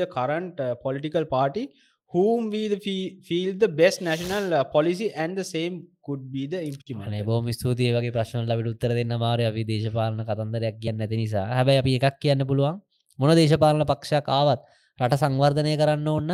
the 0.00 0.06
current 0.16 0.60
uh, 0.60 0.74
political 0.74 1.24
party 1.24 1.64
whom 2.12 2.50
we 2.52 2.62
the 2.72 2.78
fe- 2.84 3.14
feel 3.28 3.50
the 3.64 3.70
best 3.80 3.98
national 4.10 4.44
uh, 4.52 4.64
policy 4.74 5.08
and 5.14 5.38
the 5.40 5.46
same 5.54 5.74
could 6.06 6.22
be 6.34 6.42
the 6.52 6.60
නේ 6.60 6.70
implement 6.74 7.26
බෝම 7.30 7.50
ස්තුතිය. 7.58 7.90
වගේ 7.96 8.12
ප්‍රශ්න 8.16 8.46
ලබට 8.50 8.70
උත්තර 8.74 8.94
දෙන්න 8.98 9.14
මාරය 9.24 9.44
අපි 9.50 9.62
දේශපාලන 9.72 10.22
කතන්දරයක් 10.30 10.78
කියන්න 10.84 11.04
ඇති 11.04 11.16
නිසා. 11.22 11.46
හැබැයි 11.56 11.82
අපි 11.82 11.92
එකක් 11.98 12.16
කියන්න 12.24 12.46
පුළුවන්. 12.50 12.80
මොන 13.18 13.34
දේශපාලන 13.40 13.84
පක්ෂයක් 13.92 14.26
ආවත් 14.38 14.60
රට 14.98 15.20
සංවර්ධනය 15.22 15.74
කරන්න 15.80 16.08
ඕන්න 16.14 16.32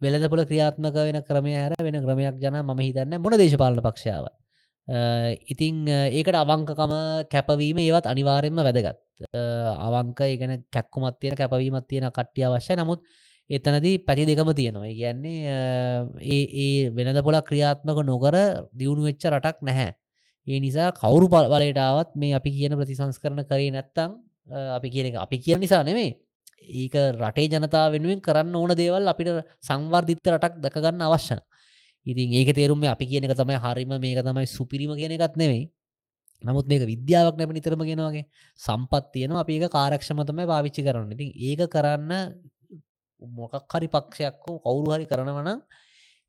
වෙළදපොල 0.00 0.42
ක්‍රියාත්මක 0.50 0.96
වෙන 1.06 1.18
ක්‍රමය 1.28 1.52
හැර 1.60 1.72
වෙන 1.86 1.96
ක්‍රමයක් 2.04 2.36
ජන 2.42 2.60
ම 2.62 2.82
හිතන්න 2.86 3.14
මොන 3.24 3.34
දේශපාලන 3.42 3.80
පක්ෂාව 3.86 4.26
ඉතිං 5.52 5.80
ඒකට 5.88 6.36
අවංකකම 6.42 6.92
කැපවීම 7.32 7.78
ඒවත් 7.84 8.06
අනිවාරෙන්ම 8.12 8.60
වැදගත්. 8.66 8.98
අවංක 9.88 10.20
ඒගන 10.28 10.52
කැක්කුමත් 10.72 11.18
තියෙන 11.20 11.36
කැපවීමත් 11.40 11.88
තියෙන 11.88 12.10
කට්ටිය 12.10 12.46
අවශ්‍ය 12.48 12.76
නමුත් 12.76 13.00
එතනදී 13.50 13.96
පැති 14.00 14.24
දෙකම 14.26 14.50
තියෙනවා. 14.52 14.92
කියන්නේ 14.92 15.38
ඒ 16.24 16.42
ඒ 16.56 16.90
වෙනද 16.90 17.18
පොලා 17.22 17.42
ක්‍රියාත්මක 17.42 17.98
නොකර 18.04 18.36
දියුණු 18.72 19.02
වෙච්ච 19.04 19.24
රටක් 19.26 19.58
නැහැ. 19.62 19.90
ඒ 20.46 20.60
නිසා 20.60 20.88
කවුරු 20.92 21.26
බලයටාවත් 21.28 22.10
මේ 22.14 22.34
අපි 22.34 22.50
කියන 22.50 22.72
ප්‍රතිසංස් 22.74 23.18
කරන 23.18 23.40
කරේ 23.44 23.70
නැත්තං 23.70 24.10
අපි 24.76 24.88
කියන 24.90 25.06
එක 25.10 25.16
අපි 25.16 25.36
කියන 25.38 25.60
නිසා 25.60 25.82
නෙමේ 25.82 26.10
ඒක 26.74 26.94
රටේ 27.16 27.48
ජනතා 27.48 27.86
වෙනුවෙන් 27.88 28.20
කරන්න 28.20 28.54
ඕන 28.54 28.72
දේවල් 28.74 29.04
අපිට 29.06 29.30
සංවර්ධිත්ත 29.60 30.24
රටක් 30.26 30.54
දකගන්න 30.64 31.02
අවශ්‍යන 31.02 31.40
ඉතින් 32.06 32.28
ඒක 32.34 32.50
තේරුම් 32.52 32.84
අපි 32.86 33.04
කියන 33.06 33.24
එක 33.24 33.34
තමයි 33.34 33.58
හරිම 33.58 33.92
මේක 33.98 34.20
තමයි 34.22 34.46
සුපිරිම 34.48 34.92
කියන 34.94 35.12
එකත් 35.16 35.36
නෙවෙයි 35.36 35.64
නමුත් 36.44 36.66
මේක 36.66 36.86
විද්‍යාවක් 36.86 37.34
නැප 37.34 37.50
නිතරම 37.50 37.82
ගෙනවාගේ. 37.82 38.26
සම්පත් 38.60 39.04
තියෙනවා. 39.12 39.42
අපි 39.42 39.52
ඒක 39.54 39.70
කාරක්ෂමතම 39.70 40.38
පාවිච්චි 40.46 40.82
කරන්න. 40.82 41.10
ඉතින් 41.10 41.30
ඒක 41.34 41.66
කරන්න 41.66 42.12
මොකක් 43.22 43.54
හරි 43.72 43.88
පක්ෂයක් 43.88 44.42
හෝ 44.44 44.58
කවුරු 44.60 44.94
හරි 44.94 45.06
කරනවන 45.06 45.50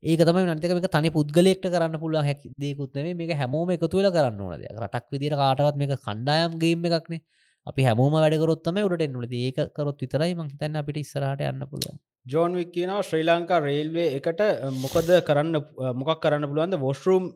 ඒක 0.02 0.20
තම 0.20 0.38
නතික 0.48 0.72
මේ 0.72 0.94
තනි 0.94 1.10
පුද්ගලෙක්ට 1.10 1.66
කරන්න 1.66 2.00
පුළුවන් 2.02 2.24
හැකි 2.24 2.54
දෙකුත්නේ 2.58 3.14
මේක 3.14 3.34
හැමෝම 3.36 3.74
එකතු 3.76 3.96
වෙලා 3.98 4.16
කරන්න 4.16 4.40
ඕනද 4.42 4.64
රටක් 4.76 5.06
විදිර 5.12 5.36
කාටවත් 5.42 5.76
මේක 5.76 5.94
කණ්ඩායම් 6.06 6.58
ගේම 6.62 6.88
එකක්නේ 6.90 7.20
අපි 7.66 7.82
හැමෝම 7.88 8.14
වැඩකරොත්තම 8.16 8.78
උඩට 8.84 9.04
එන්නලද 9.06 9.34
ඒක 9.40 9.58
කරොත් 9.76 10.00
විතරයි 10.04 10.32
මහිතන්න 10.38 10.80
අපිට 10.80 11.00
ඉස්සරහට 11.02 11.44
යන්න 11.48 11.66
පුළුවන්. 11.72 11.98
ජෝන් 12.26 12.56
වික් 12.58 12.70
කියනවා 12.76 13.02
ශ්‍රී 13.08 13.26
ලංකා 13.28 13.60
රේල්වේ 13.66 14.08
එකට 14.18 14.40
මොකද 14.84 15.10
කරන්න 15.28 15.58
මොකක් 16.00 16.22
කරන්න 16.24 16.48
පුළුවන්ද? 16.50 16.78
වොස්රූම් 16.86 17.30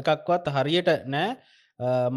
එකක්වත් 0.00 0.52
හරියට 0.56 0.90
නෑ. 1.14 1.36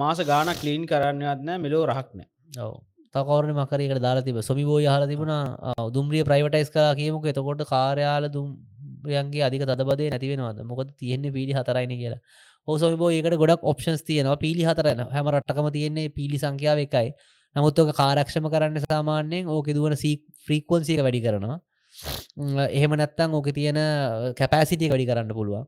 මාස 0.01 0.19
ගාන 0.31 0.51
කලීන් 0.61 0.89
කරන්නවත් 0.91 1.45
නෑ. 1.49 1.63
මෙලෝ 1.65 1.85
රහක් 1.91 2.09
නෑ. 2.19 2.29
ඔව 2.65 2.75
තකවරණ 3.15 3.57
මකරකට 3.59 4.01
දාලා 4.05 4.25
තිබ 4.27 4.37
සොමිබෝ 4.49 4.79
හල 4.93 5.05
තිබුණා 5.11 5.89
දුම්රිය 5.95 6.23
ප්‍රයිවටයිස් 6.29 6.69
කලා 6.75 6.93
කියමුක. 7.01 7.25
එතකොට 7.31 7.61
කාර්යාල 7.73 8.25
දුම්රියන්ගේ 8.35 9.43
අධික 9.47 9.63
තදබදේ 9.71 10.09
නැතිවෙනවාද 10.13 10.63
මොකද 10.71 10.89
තියෙන්නේ 11.01 11.35
පිළි 11.37 11.53
හතරයින 11.59 11.93
කියලා. 12.01 12.21
ඕසොමිබෝ 12.67 13.11
ඒකට 13.11 13.37
ගොඩක් 13.43 13.69
ඔප්ෂන්ස් 13.71 14.03
තියෙනවා. 14.09 14.39
පිළි 14.45 14.63
හතරන 14.69 15.05
හැම 15.15 15.27
රට්ටකම 15.33 15.69
තියෙන්නේ 15.77 16.09
පිළි 16.17 16.37
සංඛ්‍යාව 16.43 16.79
එකයි. 16.85 17.09
නමුත් 17.55 17.79
ඕක 17.79 17.91
කාරක්ෂම 18.01 18.49
කරන්න 18.53 18.81
සාමාන්‍යයෙන් 18.87 19.53
ඕක 19.55 19.67
දුවන 19.77 19.95
සී 20.03 20.15
ෆ්‍රීක්වන්සික 20.45 21.01
වැඩි 21.05 21.21
කරනවා. 21.25 21.57
උම්, 22.41 22.57
එහෙම 22.77 22.91
නැත්තං 23.01 23.37
ඕක 23.37 23.47
තියෙන 23.57 23.79
කැපෑසිටිය 24.39 24.89
වැඩි 24.93 25.09
කරන්න 25.11 25.33
පුළුවන්. 25.39 25.65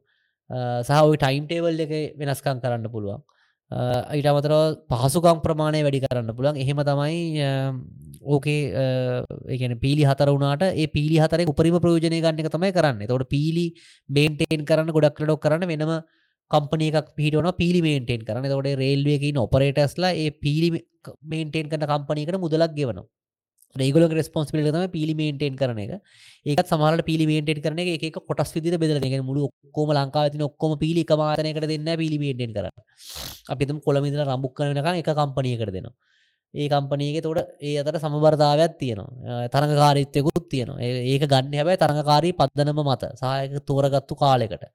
සහ 0.88 1.02
ටයිම් 1.22 1.46
ටේවල් 1.50 1.84
එක 1.86 1.94
වෙනස්කම් 2.22 2.58
කරන්න 2.64 2.90
පුළුවන්. 2.96 3.22
ඊට 3.72 4.28
අමතර 4.28 4.54
පහසුකම් 4.92 5.40
ප්‍රමාණය 5.42 5.82
වැඩි 5.84 6.02
කරන්න 6.04 6.36
පුළන් 6.38 6.58
එහෙම 6.58 6.80
තමයි 6.82 7.42
අ, 7.42 7.52
ඕකේ 8.24 8.60
ඒගැන 9.50 9.74
පිලි 9.80 10.04
හතර 10.06 10.30
වුණට 10.34 10.64
ඒ 10.74 10.88
පිලි 10.88 11.18
හතර 11.18 11.46
උපරිම 11.46 11.78
ප්‍රයෝජනය 11.80 12.20
ගන්න 12.22 12.40
එක 12.42 12.52
තමයි 12.52 12.72
කරන්න. 12.72 13.08
තොට 13.08 13.28
පිලි 13.30 13.66
බේන්ටේන් 14.10 14.66
කරන්න 14.66 14.92
ගොඩක් 14.92 15.20
ලඩොක් 15.20 15.42
කරන්න 15.42 15.66
වෙනම 15.68 15.94
කම්පනය 16.52 16.88
එකක් 16.92 17.10
පිහිටවන 17.18 17.50
පිලි 17.58 17.82
මේන්ටේන් 17.82 18.22
කරන්න. 18.24 18.46
තොට 18.48 18.70
රේල්වයකින් 18.78 19.38
ඔපරේටස්ලා 19.38 20.14
ඒ 20.16 20.30
පිලි 20.46 20.70
මේන්ටේන් 21.24 21.70
කරන 21.70 21.86
කම්පනයකට 21.86 22.40
මුදලක් 22.40 22.74
ගෙවනවා. 22.74 23.06
රේගල 23.76 24.06
රස්පොන්ස්පිල 24.10 24.68
තම 24.68 24.88
පිලි 24.92 25.14
මේන්ටේන් 25.14 25.56
කරන 25.56 25.80
එක. 25.80 25.94
ඒකත් 26.46 26.72
සමහට 26.72 27.06
පිලි 27.10 27.26
මේන්ටේන් 27.32 27.62
කරන 27.62 27.80
එක 27.84 28.04
එක 28.10 28.18
කොටස් 28.22 28.52
විදිර 28.56 28.78
බෙදල 28.78 28.98
එක. 29.00 29.16
මුළු 29.30 29.50
ඔක්කෝම 29.50 29.94
ලංකාව 29.98 30.32
තින 30.32 30.44
ඔක්කොම 30.50 30.78
පිලි 30.78 31.04
මාතනයකට 31.22 31.68
දෙන්න 31.68 31.92
පිලි 31.98 32.18
මේන්ටේන් 32.18 32.54
කර 32.54 32.68
අපිතම 33.50 33.80
කොළමිදල 33.80 34.24
රම්බුක් 34.24 34.54
කරනක 34.54 34.92
එක 35.02 35.12
කම්පනයකට 35.14 35.72
දෙනවා. 35.72 35.96
ඒ 36.54 36.68
කම්පනයක 36.70 37.22
තොට 37.24 37.40
ඒ 37.62 37.78
අතට 37.82 38.02
සමබර්ධාවයක් 38.02 38.76
තියෙනවා. 38.80 39.48
තරඟ 39.48 39.76
කාරිත්යකුත් 39.76 40.44
තියෙනවා. 40.50 40.82
ඒ- 40.82 41.06
ඒක 41.14 41.24
ගන්න 41.28 41.56
හැබැයි 41.60 41.82
තරඟකාරී 41.84 42.34
පද්ධනම 42.34 42.80
මත 42.86 43.04
සහයක 43.22 43.64
තෝරගත්තු 43.68 44.16
කාලෙකට. 44.16 44.66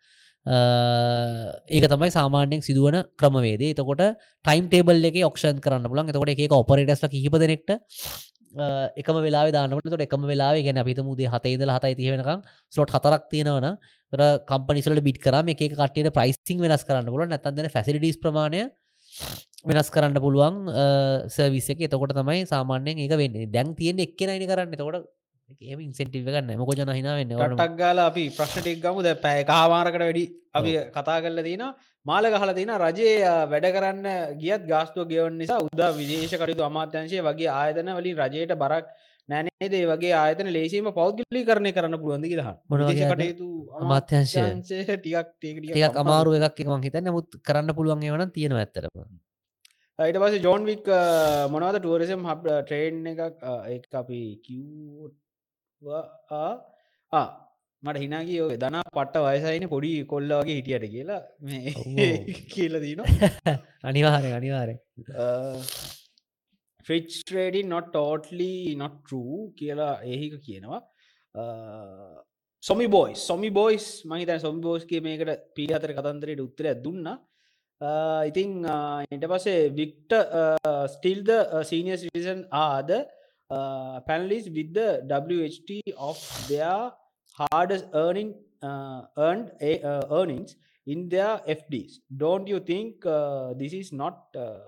ඒක 0.47 1.85
තමයි 1.85 2.10
සාමාන්‍යෙන් 2.10 2.62
සිදුවන 2.62 2.97
ක්‍රමවේදේ 3.14 3.72
එතකොට 3.74 4.02
ටයිම් 4.44 4.68
ටේබල් 4.68 5.05
එක 5.05 5.16
ඔක්ෂන් 5.22 5.60
කරන්න 5.60 5.85
පුලන් 5.86 6.09
එතකොට 6.09 6.32
එක 6.35 6.52
ඔපරටස්ල 6.52 7.09
කිහිප 7.09 7.35
දෙනෙක්ට 7.36 7.70
එකම 8.52 9.16
වෙලා 9.18 9.51
දානට 9.51 10.02
එකම 10.02 10.22
වෙලා 10.24 10.55
ගෙන 10.59 10.78
අපිත 10.78 10.98
මුදේ 11.01 11.28
හතයිදල 11.28 11.70
හතයි 11.70 11.94
තියවෙනකම් 11.94 12.43
ස්ලොට් 12.72 12.90
හතරක් 12.90 13.28
තියෙනවන 13.31 13.77
තර 14.12 14.22
කම්පනිසලට 14.44 15.02
බිට 15.02 15.18
කරම 15.18 15.48
එක 15.48 15.62
කටට 15.62 16.10
ප්‍රයිසිං 16.12 16.59
වෙනස් 16.60 16.85
කරන්න 16.85 17.06
පුල 17.06 17.27
නැතන්දන 17.27 17.70
ෆැසිලිටස් 17.70 18.18
ප්‍රමාණය 18.18 18.66
වෙනස් 19.64 19.90
කරන්න 19.90 20.18
පුළුවන් 20.18 20.56
සර්විස 21.28 21.70
එක. 21.70 21.86
එතකොට 21.86 22.12
තමයි 22.12 22.47
සාමාන්‍යයෙන් 22.47 22.98
ඒක 22.98 23.14
වෙන්නේ. 23.14 23.47
දැන් 23.48 23.74
තියෙන 23.74 23.98
එක්කෙනයිනි 24.01 24.47
කරන්න. 24.47 24.74
තකොට 24.74 25.06
ඒම 25.60 25.81
ඉන්සෙන්ටිව 25.81 26.27
ගන්න 26.27 26.59
මොක 26.59 26.70
ජන 26.74 26.90
හිනාවෙන්න 26.90 27.32
ටක් 27.32 27.77
ගාල 27.77 27.98
අපි 28.01 28.24
ප්‍රශ්නටෙක් 28.31 28.82
ගමුද 28.82 29.09
පැය 29.22 29.43
කාමාරකට 29.44 29.98
වැඩි 30.01 30.24
අපි 30.55 30.74
කතා 30.90 31.18
කරල 31.20 31.43
තින 31.43 31.64
මාල 32.06 32.24
ගහල 32.24 32.51
තින 32.55 32.72
රජය 32.74 33.09
වැඩ 33.47 33.66
කරන්න 33.68 34.06
ගියත් 34.39 34.62
ගාස්තුව 34.64 35.05
ගෙවන් 35.06 35.36
නිසා 35.36 35.60
උදා 35.60 35.93
විදේශ 35.93 36.32
කටයුතු 36.32 36.64
අමාත්‍යංශය 36.64 37.20
වගේ 37.20 37.51
ආයතන 37.52 37.90
වලින් 37.93 38.16
රජයට 38.18 38.55
බරක් 38.56 38.86
නෑනේදේ 39.28 39.82
වගේ 39.85 40.14
ආයතන 40.14 40.48
ලේසිම 40.51 40.89
පෞද්ගලි 40.93 41.43
කරණය 41.44 41.72
කරන්න 41.72 41.97
පුළුවන්ද 42.02 42.24
වගේ 42.24 43.10
කටයුතු 43.10 43.48
අමාත්‍යංශය. 43.81 44.44
ටිකක් 44.94 45.28
ටිකක් 45.36 45.97
අමාරු 45.97 46.31
එකක් 46.39 46.56
එක 46.56 46.68
මං 46.68 46.82
හිතන්න. 46.82 47.10
මුත් 47.12 47.28
කරන්න 47.43 47.77
පුළුවන් 47.77 48.06
වන 48.09 48.32
තියෙන 48.32 48.56
ඇත්තරම 48.56 49.05
ඊට 49.98 50.18
පස 50.18 50.35
ජෝන්වික් 50.40 50.86
මොනවද 51.52 51.77
ටුවරිසම් 51.78 52.22
හබ 52.24 52.44
ට්‍රේන් 52.62 52.97
එකක් 53.06 53.44
ඒක 53.68 53.93
අපි 53.94 54.20
කිව්වා 54.47 56.02
මට 57.82 58.01
හිනාගේ 58.02 58.40
ඔය 58.47 58.57
දනා 58.57 58.82
පට්ට 58.89 59.23
වයසයින 59.27 59.66
පොඩි 59.69 59.93
කොල්ල 60.05 60.32
වගේ 60.39 60.57
හිටියට 60.59 60.86
කියලා 60.94 61.20
මේ. 61.40 61.73
කියල 62.52 62.74
දීන 62.82 63.01
අනිවාරය 63.82 64.32
අනිවාරය 64.39 64.74
ෆ්‍රිච් 66.86 67.09
ට්‍රේඩි 67.12 67.62
නොට 67.65 67.89
ටෝටලි 67.89 68.51
නොට 68.77 68.98
ටරූ 68.98 69.39
කියලා 69.57 69.94
ඒහික 70.05 70.36
කියනවා. 70.47 70.82
සොමි 72.62 72.86
බෝයි 72.89 73.16
සොමි 73.19 73.51
බෝයිස් 73.51 73.89
මහිත 74.05 74.35
සොමි 74.40 74.61
බෝස්ගේ 74.61 75.01
මේකට 75.01 75.48
පිහතර 75.57 75.97
කතන්දරයට 75.97 76.44
උත්තරය 76.47 76.74
දුන්න. 76.85 77.09
ඉතිං 78.27 78.51
එට 79.11 79.27
පසේ 79.27 79.61
වික්ට 79.73 80.12
ස්ටිල්ද 80.94 81.31
සීනිය 81.65 81.97
සිටිසන් 81.97 82.43
ආද 82.61 82.90
පැනලිස් 84.07 84.51
විද 84.52 84.77
WHT 85.09 85.78
of 85.98 86.19
their 86.48 86.93
hardest 87.40 87.86
earning 87.94 88.30
uh, 88.62 88.98
earned 89.18 89.48
a, 89.62 89.72
uh, 89.82 90.02
earnings 90.12 90.50
in 90.86 91.08
their 91.08 91.34
FDs. 91.50 91.92
Don't 92.16 92.46
you 92.46 92.60
think 92.62 93.06
uh, 93.08 93.54
this 93.54 93.72
is 93.74 93.88
not 93.94 94.16
uh, 94.36 94.60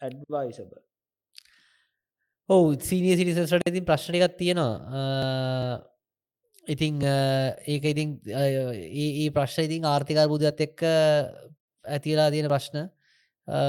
advisable? 0.00 0.82
ඔවු 2.48 2.72
සීනිය 2.80 3.14
සිටිසට 3.18 3.68
ඉතින් 3.70 3.84
ප්‍රශ්නයකත් 3.88 4.34
තියෙනවා 4.40 4.70
uh, 4.98 5.74
ඉතිං 6.66 6.96
uh, 7.06 7.48
ඒක 7.66 7.84
ඉතින් 7.92 8.10
අ, 8.32 8.42
ඒ 8.46 9.06
ඒ 9.22 9.28
ප්‍රශ්න 9.30 9.62
ඉතින් 9.68 9.86
ආර්ථිකා 9.86 10.26
බුදත් 10.32 10.60
එක්ක 10.66 10.82
ඇතිලා 11.84 12.28
තියෙන 12.34 12.48
ප්‍රශ්න 12.52 12.76
අ, 12.78 13.60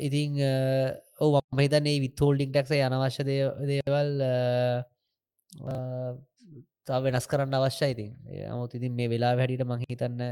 ඉතිං 0.00 0.38
ඔව 1.20 1.34
මහිතන්නේ 1.58 1.96
විතෝල්ඩික් 2.06 2.50
ටක්ස 2.54 2.72
අනවශ්‍ය 2.88 3.22
දේ- 3.28 3.54
දේවල් 3.72 4.10
තව 6.88 7.00
වෙනස් 7.06 7.26
කරන්න 7.32 7.56
අවශ්‍ය 7.58 7.88
ඉතින්. 7.94 8.12
අමුත් 8.52 8.74
ඉතින් 8.78 8.92
මේ 8.98 9.08
වෙලා 9.14 9.32
වැඩිට 9.40 9.64
මහිතන්න 9.72 10.22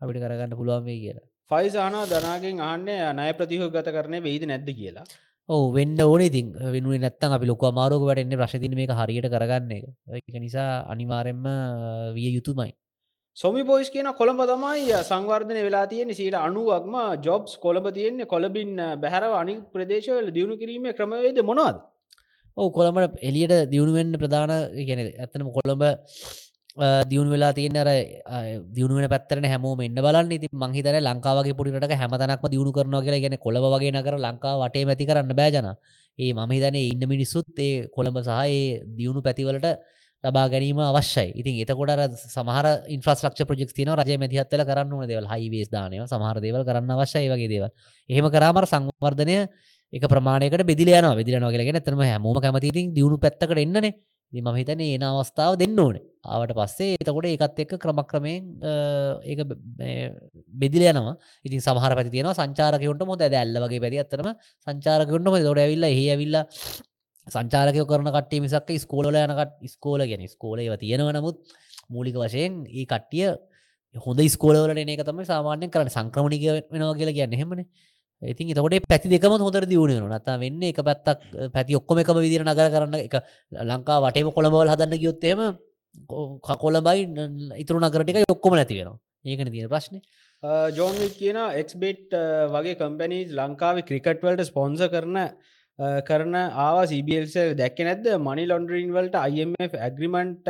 අපිට 0.00 0.18
කරගන්න 0.24 0.56
පුළුවන් 0.58 0.84
වේ 0.88 0.98
කියලා. 1.04 1.26
ෆයිසානා 1.50 2.04
දනාගෙන් 2.12 2.60
ආන්නේ 2.70 3.00
නය 3.20 3.28
ප්‍රතිහෝ 3.38 3.70
ගත 3.76 3.94
කරන 3.96 4.16
වෙයිද 4.26 4.44
නැද්ද 4.50 4.70
කියලා. 4.80 5.06
ඔව 5.48 5.64
වෙන්න 5.76 5.98
ඕන 6.00 6.22
ඉතින්. 6.28 6.46
වෙනුව 6.74 6.94
නැත්තන් 7.04 7.36
අපි 7.36 7.46
ලොක 7.50 7.64
මාරෝක 7.78 8.06
වැටන්නේ 8.08 8.40
ප්‍රශ්තින 8.40 8.76
මේක 8.80 8.94
හරියට 9.00 9.28
කරගන්න 9.34 9.72
එක. 10.18 10.26
නිසා 10.46 10.70
අනිවාරෙන්ම 10.92 11.44
විය 12.16 12.30
යුතුමයි. 12.38 12.72
සොමි 13.36 13.64
පොයිස් 13.70 13.90
කියන 13.94 14.08
කොළඹ 14.20 14.40
තමයි 14.50 14.92
සංවර්ධන 15.10 15.60
වෙලා 15.68 15.86
තියෙන 15.92 16.14
සීට 16.20 16.36
අනුවක්ම 16.40 16.94
ජොබ්ස් 17.26 17.58
කොළඹ 17.64 17.88
තියෙන්නේ. 17.98 18.30
කොළබින් 18.34 18.76
බැහරව 19.02 19.34
අනි 19.42 19.56
ප්‍රදේශවල 19.74 20.30
දියුණු 20.36 20.56
කිරීම 20.62 20.86
ක්‍රමවේද 20.98 21.42
මොනවාද 21.50 21.82
ඔව 22.56 22.70
කොළඹට 22.72 23.18
එලියට 23.20 23.70
දියුණුවෙන්න්න 23.70 24.14
ප්‍රධාන 24.14 24.52
ගැන 24.80 25.00
ඇත්තනම 25.02 25.48
කොළඹ 25.50 25.82
දියුණු 27.10 27.30
වෙලා 27.30 27.52
තියන්න 27.52 27.76
අර 27.76 27.88
දියුණුවෙන 28.70 29.08
පැත්තරන 29.08 29.44
හැමෝම 29.44 29.80
එන්න 29.80 29.94
බලන්න. 29.96 30.30
ඉති 30.32 30.48
මංහිතර 30.54 30.98
ලංකාවගේ 31.00 31.56
පුටිට 31.58 31.94
හැමතනක්ම 31.94 32.46
දියුණු 32.48 32.72
කරනවා 32.72 33.02
කියලා 33.02 33.24
ගැන 33.24 33.36
කොළඹ 33.38 33.66
වගේ 33.74 33.92
නකර 33.92 34.16
ලංකා 34.18 34.54
වටේ 34.62 34.84
මැති 34.84 35.06
කරන්න 35.06 35.34
බෑජන 35.34 35.68
ඒ 36.18 36.32
මම 36.32 36.50
හිතන 36.50 36.76
ඉන්න 36.76 37.08
මිනිස්සුත් 37.08 37.58
ඒ 37.58 37.88
කොළඹ 37.88 38.22
සහ 38.22 38.30
ඒ 38.46 38.82
දියුණු 38.98 39.20
පැතිවලට 39.20 39.66
ලබා 40.24 40.46
ගැනීම 40.48 40.78
අවශ්‍යයි. 40.80 41.34
ඉතින් 41.34 41.54
එතකොට 41.64 42.16
සමහර 42.26 42.66
ඉන්ෆ්‍රස්ලක්ෂ 42.88 43.44
ප්‍රජෙක් 43.44 43.74
තින 43.74 43.90
රජ 43.90 44.16
මැතිහත්තල 44.16 44.62
කරන්න 44.64 44.92
ඕන 44.92 45.08
දෙවල්. 45.08 45.26
හයිවේස් 45.26 45.68
දානය 45.68 46.00
සමහර 46.06 46.38
දේවල් 46.40 46.62
කරන්න 46.64 46.90
අවශ්‍යයි 46.90 47.28
වගේ 47.28 47.48
දේවල්. 47.48 47.70
එහෙම 48.10 48.26
කරාමර 48.30 48.64
සංවර්ධනය 48.64 49.36
එක 49.94 50.04
ප්‍රමාණයකට 50.06 50.64
බෙදිලයන 50.64 51.06
බෙදිලන 51.14 51.46
කියලගෙන 51.48 51.80
තරම 51.80 52.02
හැමෝම 52.02 52.38
කැමතිතින් 52.38 52.94
දියුණු 52.94 53.18
පැත්තකට 53.18 53.58
එන්නනේ. 53.58 53.94
ම 54.32 54.48
හිතන 54.52 54.80
ඒ 54.80 54.98
අවස්ථාව 55.00 55.54
දෙන්න 55.56 55.78
ඕන. 55.78 55.98
ආවට 56.24 56.52
පස්සේ 56.52 56.96
එතකොට 56.96 57.26
ඒකත් 57.26 57.60
එක්ක 57.64 57.74
ක්‍රමක්‍රමයෙන් 57.78 58.42
ඒ 59.24 59.44
බෙදිලයනවා 60.54 61.14
ඉතින් 61.44 61.60
සමහර 61.60 61.94
පැති 61.94 62.10
තියෙන 62.10 62.30
සංචාරකයුන්ට 62.32 63.04
මොද 63.04 63.22
ඇල්ල 63.22 63.60
වගේ 63.64 63.82
පැති 63.84 64.02
අත්තරම 64.02 64.28
සංචාරකයුන්ට 64.66 65.26
මො 65.26 65.38
දොඩ 65.40 65.62
ඇවිල්ල 65.64 65.86
ඒ 65.86 66.04
ඇවිල්ල 66.08 66.36
සංචාරකය 67.26 67.84
කරන 67.84 68.10
කටේ 68.10 68.40
මිසක් 68.40 68.70
ස්කෝල 68.80 69.10
යනකට 69.14 69.70
ස්කෝල 69.70 70.02
ගැන 70.04 70.28
ස්කෝලේව 70.28 70.78
තියෙනව 70.78 71.10
නමුත් 71.12 71.56
මූලික 71.90 72.16
වශයෙන් 72.16 72.64
ඒ 72.70 72.86
කට්ටිය 72.86 73.34
හොඳ 73.94 74.20
ස්කෝලවලට 74.28 74.78
එන 74.78 74.88
එක 74.88 75.02
තමයි 75.04 75.24
සාමාන්‍යයෙන් 75.24 75.70
කරන්න. 75.70 75.90
සංක්‍රමණික 75.90 76.42
වෙනවා 76.70 76.94
කියලා 76.94 77.18
කියන්න 77.18 77.34
හෙමන 77.34 77.60
ඉතින් 78.22 78.50
එතකොට 78.50 78.86
පැති 78.88 79.08
දෙකම 79.08 79.32
හොඳර 79.38 79.64
දියුණු 79.66 80.08
නතා 80.10 80.36
වෙන්න 80.38 80.62
එක 80.64 80.78
පැත්තක් 80.80 81.20
පැති 81.52 81.76
ඔක්කොම 81.76 81.98
එකම 81.98 82.18
විදිර 82.18 82.42
නගර 82.44 82.68
කරන්න 82.70 82.94
එක 83.00 83.14
ලංකා 83.52 83.98
වටේම 84.02 84.30
කොළඹවල් 84.32 84.70
හදන්න 84.70 84.98
ගියොත්තේම 84.98 85.40
කොළබයි 86.56 87.02
ඉතුරු 87.58 87.78
නගරටික 87.80 88.24
ඔක්කොම 88.28 88.54
නැති 88.54 88.74
වෙනවා. 88.76 88.98
ඒකන 89.24 89.50
තියෙන 89.50 89.68
ප්‍රශ්නය 89.68 89.98
ජෝන්වික් 90.76 91.14
කියන 91.18 91.38
එක්බෙට් 91.54 92.16
වගේ 92.52 92.74
කම්පැනීස් 92.76 93.30
ලංකාව 93.32 93.82
ක්‍රිකට්වලට 93.82 94.44
ස්පොන්ස 94.44 94.80
කරන 94.88 95.16
අ, 95.16 95.26
කරන 95.78 96.34
ආවා 96.36 96.86
සිබල්ස 96.86 97.34
දැක්ක 97.58 97.78
නැද 97.80 98.04
මනි 98.20 98.44
ලොන්ඩරීන් 98.46 98.92
වලට 98.94 99.16
IMF 99.34 99.72
ඇග්‍රිමන්ට් 99.78 100.46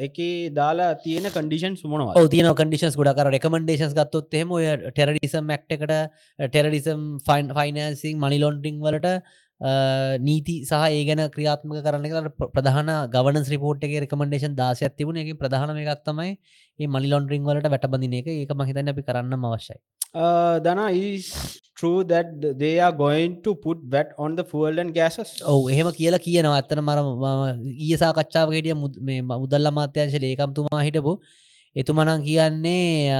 එක 0.00 0.18
දාලා 0.52 0.90
තියෙන 0.98 1.30
කන්ඩිෂන් 1.30 1.76
සුමනවා 1.76 2.26
තියන 2.28 2.50
කඩිෂන්ස් 2.54 2.96
ගොඩක්. 2.96 3.22
රෙකමන්ඩේශන්ස් 3.28 3.94
ගත්තොත් 3.94 4.34
එහෙම 4.34 4.50
ඔය 4.52 4.66
ටෙරඩිසම් 4.90 5.46
මක්ටකට 5.46 5.94
ටෙරඩිසම් 6.38 7.02
ෆයින් 7.22 7.52
ෆයිනන්සිං 7.54 8.18
මනි 8.18 8.38
ලොන්ඩිං 8.40 8.80
වලට 8.80 9.08
අ, 9.60 9.70
නීති 10.20 10.54
සහ 10.64 10.82
ඒ 10.90 11.04
ගැන 11.06 11.22
ක්‍රියාත්මක 11.30 11.78
කරන්න 11.84 12.06
එක. 12.08 12.34
ප්‍රධාන 12.54 12.90
ගවනස් 13.08 13.48
රිපෝට් 13.48 13.86
එක 13.86 13.94
රකමන්ඩේෂන් 14.02 14.56
දාසයක් 14.56 14.96
තිබුණ. 14.98 15.16
එක 15.16 15.38
ප්‍රධාන 15.38 15.70
එකක් 15.76 16.02
තමයි 16.04 16.32
ඒ 16.80 16.88
මනි 16.94 17.12
ලොන්ඩරිං 17.12 17.46
වලට 17.48 17.72
වැටබඳින 17.74 18.18
එක. 18.20 18.28
ඒක 18.32 18.52
මහිතන්න 18.60 18.92
අපි 18.92 19.06
කරන්න 19.08 19.46
අවශ්‍යයි. 19.50 19.78
දන 20.66 20.80
is 20.98 21.30
true 21.78 22.04
that 22.12 22.28
they 22.62 22.74
are 22.80 22.94
going 23.04 23.32
to 23.46 23.54
put 23.64 23.78
VAT 23.94 24.12
on 24.18 24.36
the 24.38 24.44
fuel 24.52 24.84
and 24.84 24.92
gases? 25.00 25.32
ඔව 25.54 25.72
එහෙම 25.72 25.90
කියලා 25.98 26.22
කියනවා. 26.28 26.54
ඇත්තන 26.60 26.84
මර 26.84 26.98
ඊය 27.86 27.96
සාකච්ඡාවකටිය 28.04 28.76
මුදල්ල 29.32 29.74
මාත්‍යංශ 29.80 30.16
ලේකම්තුමා 30.26 30.86
හිටපු. 30.88 31.14
එතුමනං 31.76 32.22
කියන්නේ 32.24 33.12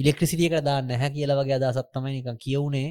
ඉලෙක්ට්‍රසිටියකට 0.00 0.62
දාන්න 0.68 0.90
හැ 1.00 1.10
කියලා 1.16 1.38
වගේ 1.40 1.56
අදසත් 1.58 1.88
තමයි 1.94 2.12
නික 2.16 2.28
කියවුණේ 2.44 2.88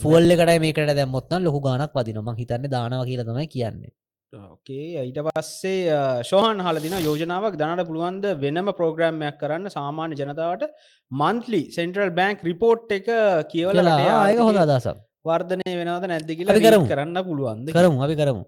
ෆුවල්ල 0.00 0.34
එකට 0.34 0.52
මේකට 0.64 0.90
දැම්මොත්න 0.98 1.46
ලොකු 1.46 1.60
ගානක් 1.66 1.92
පදින 1.96 2.18
මං 2.22 2.38
හිතන්න 2.40 2.66
දානව 2.74 3.04
කියලා 3.10 3.28
තමයි 3.30 3.46
කියන්නේ 3.54 3.92
ඕකේ 4.32 5.02
ඊට 5.02 5.18
පස්සේ 5.26 5.94
ශෝහන් 6.28 6.60
හලදින 6.66 6.94
යෝජනාවක් 7.06 7.56
දනට 7.60 7.86
පුළුවන්ද 7.88 8.24
වෙනම 8.42 8.68
ප්‍රෝග්‍රම්මයක් 8.78 9.36
කරන්න 9.40 9.72
සාමාන්‍ය 9.74 10.14
ජනතාවට 10.20 10.68
මන්ත්ලි 11.10 11.62
සෙන්ට්‍රල් 11.76 12.12
බෑන්ක් 12.18 12.44
රිපෝට් 12.48 12.92
එක 12.98 13.08
කියවල 13.52 13.74
කියලා. 13.74 14.28
ඒක 14.30 14.42
හොඳ 14.46 14.60
අදසක් 14.64 15.00
වර්ධනය 15.30 15.74
වෙනවද 15.80 16.06
නැද්ද 16.12 16.30
කියලා 16.38 16.62
කරමු. 16.66 16.86
කරන්න 16.92 17.18
පුළුවන්ද 17.30 17.72
කරමු 17.78 18.04
අපි 18.06 18.16
කරමු. 18.20 18.44